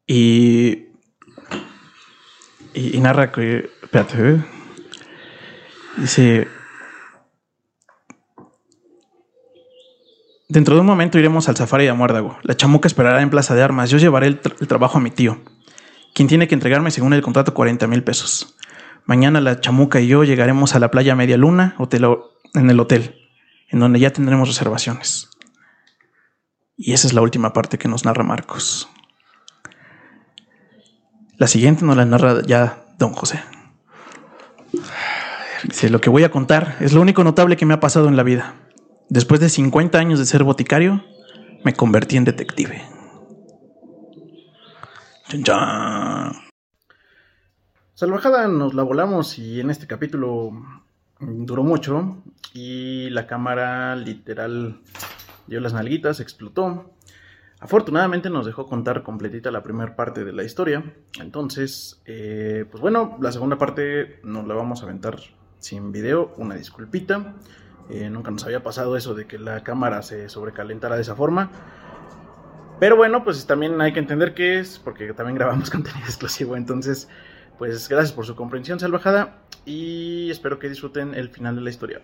y, 0.06 0.86
y, 2.74 3.00
narra 3.02 3.32
que, 3.32 3.70
espérate, 3.84 4.16
eh. 4.18 4.46
dice, 5.98 6.48
dentro 10.48 10.76
de 10.76 10.82
un 10.82 10.88
momento 10.88 11.20
iremos 11.20 11.50
al 11.50 11.58
safari 11.58 11.86
de 11.86 11.94
Muérdago. 11.94 12.38
La 12.44 12.56
chamuca 12.56 12.88
esperará 12.88 13.22
en 13.22 13.30
plaza 13.30 13.54
de 13.54 13.64
armas. 13.64 13.90
Yo 13.90 13.98
llevaré 13.98 14.28
el, 14.28 14.40
el 14.62 14.68
trabajo 14.68 14.98
a 14.98 15.02
mi 15.02 15.12
tío, 15.12 15.42
quien 16.14 16.30
tiene 16.30 16.48
que 16.48 16.56
entregarme 16.56 16.90
según 16.90 17.14
el 17.14 17.22
contrato 17.22 17.54
40 17.54 17.86
mil 17.88 18.04
pesos. 18.04 18.56
Mañana 19.06 19.42
la 19.42 19.60
chamuca 19.60 20.00
y 20.00 20.08
yo 20.08 20.24
llegaremos 20.24 20.74
a 20.74 20.80
la 20.80 20.90
playa 20.90 21.16
Media 21.16 21.38
Luna, 21.38 21.76
hotel, 21.78 22.08
en 22.54 22.70
el 22.70 22.80
hotel, 22.80 23.16
en 23.68 23.80
donde 23.80 24.00
ya 24.00 24.12
tendremos 24.12 24.48
reservaciones. 24.48 25.37
Y 26.78 26.94
esa 26.94 27.08
es 27.08 27.14
la 27.14 27.22
última 27.22 27.54
parte 27.54 27.80
que 27.80 27.88
nos 27.88 28.06
narra 28.06 28.24
Marcos. 28.24 28.88
La 31.38 31.48
siguiente 31.48 31.84
nos 31.84 31.98
la 31.98 32.06
narra 32.06 32.44
ya 32.44 32.86
Don 33.00 33.14
José. 33.14 33.44
Dice, 35.64 35.90
lo 35.90 36.00
que 36.00 36.12
voy 36.12 36.24
a 36.24 36.32
contar 36.32 36.78
es 36.80 36.94
lo 36.94 37.02
único 37.02 37.24
notable 37.24 37.58
que 37.58 37.66
me 37.66 37.74
ha 37.74 37.80
pasado 37.80 38.08
en 38.08 38.16
la 38.16 38.22
vida. 38.24 38.54
Después 39.10 39.40
de 39.40 39.50
50 39.50 39.98
años 39.98 40.20
de 40.20 40.26
ser 40.26 40.44
boticario, 40.44 41.04
me 41.64 41.74
convertí 41.74 42.16
en 42.16 42.26
detective. 42.26 42.82
Chan, 45.30 45.44
chan. 45.44 46.32
Salvajada 47.96 48.48
nos 48.48 48.76
la 48.76 48.84
volamos 48.84 49.40
y 49.40 49.60
en 49.60 49.72
este 49.72 49.88
capítulo 49.88 50.52
duró 51.20 51.64
mucho 51.64 52.22
y 52.54 53.10
la 53.10 53.26
cámara 53.26 53.96
literal 53.96 54.80
dio 55.48 55.60
las 55.60 55.74
nalguitas, 55.74 56.20
explotó. 56.20 56.94
Afortunadamente 57.60 58.30
nos 58.30 58.46
dejó 58.46 58.68
contar 58.68 59.02
completita 59.02 59.50
la 59.50 59.64
primera 59.64 59.96
parte 59.96 60.24
de 60.24 60.32
la 60.32 60.44
historia. 60.44 60.84
Entonces, 61.20 62.02
eh, 62.06 62.66
pues 62.70 62.82
bueno, 62.82 63.18
la 63.20 63.32
segunda 63.32 63.58
parte 63.58 64.20
nos 64.24 64.46
la 64.46 64.54
vamos 64.54 64.82
a 64.82 64.86
aventar 64.86 65.18
sin 65.60 65.92
video. 65.92 66.34
Una 66.38 66.56
disculpita. 66.56 67.36
Eh, 67.90 68.10
nunca 68.10 68.32
nos 68.32 68.44
había 68.44 68.62
pasado 68.62 68.96
eso 68.96 69.16
de 69.16 69.26
que 69.26 69.40
la 69.40 69.64
cámara 69.64 70.02
se 70.04 70.30
sobrecalentara 70.30 70.96
de 70.96 71.02
esa 71.02 71.16
forma. 71.16 71.50
Pero 72.80 72.96
bueno, 72.96 73.24
pues 73.24 73.48
también 73.48 73.82
hay 73.82 73.92
que 73.92 74.00
entender 74.00 74.36
qué 74.36 74.60
es, 74.60 74.78
porque 74.78 75.14
también 75.14 75.36
grabamos 75.36 75.70
contenido 75.72 76.06
exclusivo. 76.06 76.56
Entonces, 76.56 77.10
pues 77.58 77.90
gracias 77.90 78.14
por 78.14 78.26
su 78.26 78.36
comprensión 78.36 78.80
salvajada 78.80 79.40
y 79.66 80.30
espero 80.30 80.60
que 80.60 80.70
disfruten 80.70 81.16
el 81.16 81.30
final 81.30 81.56
de 81.56 81.62
la 81.62 81.70
historia. 81.72 82.02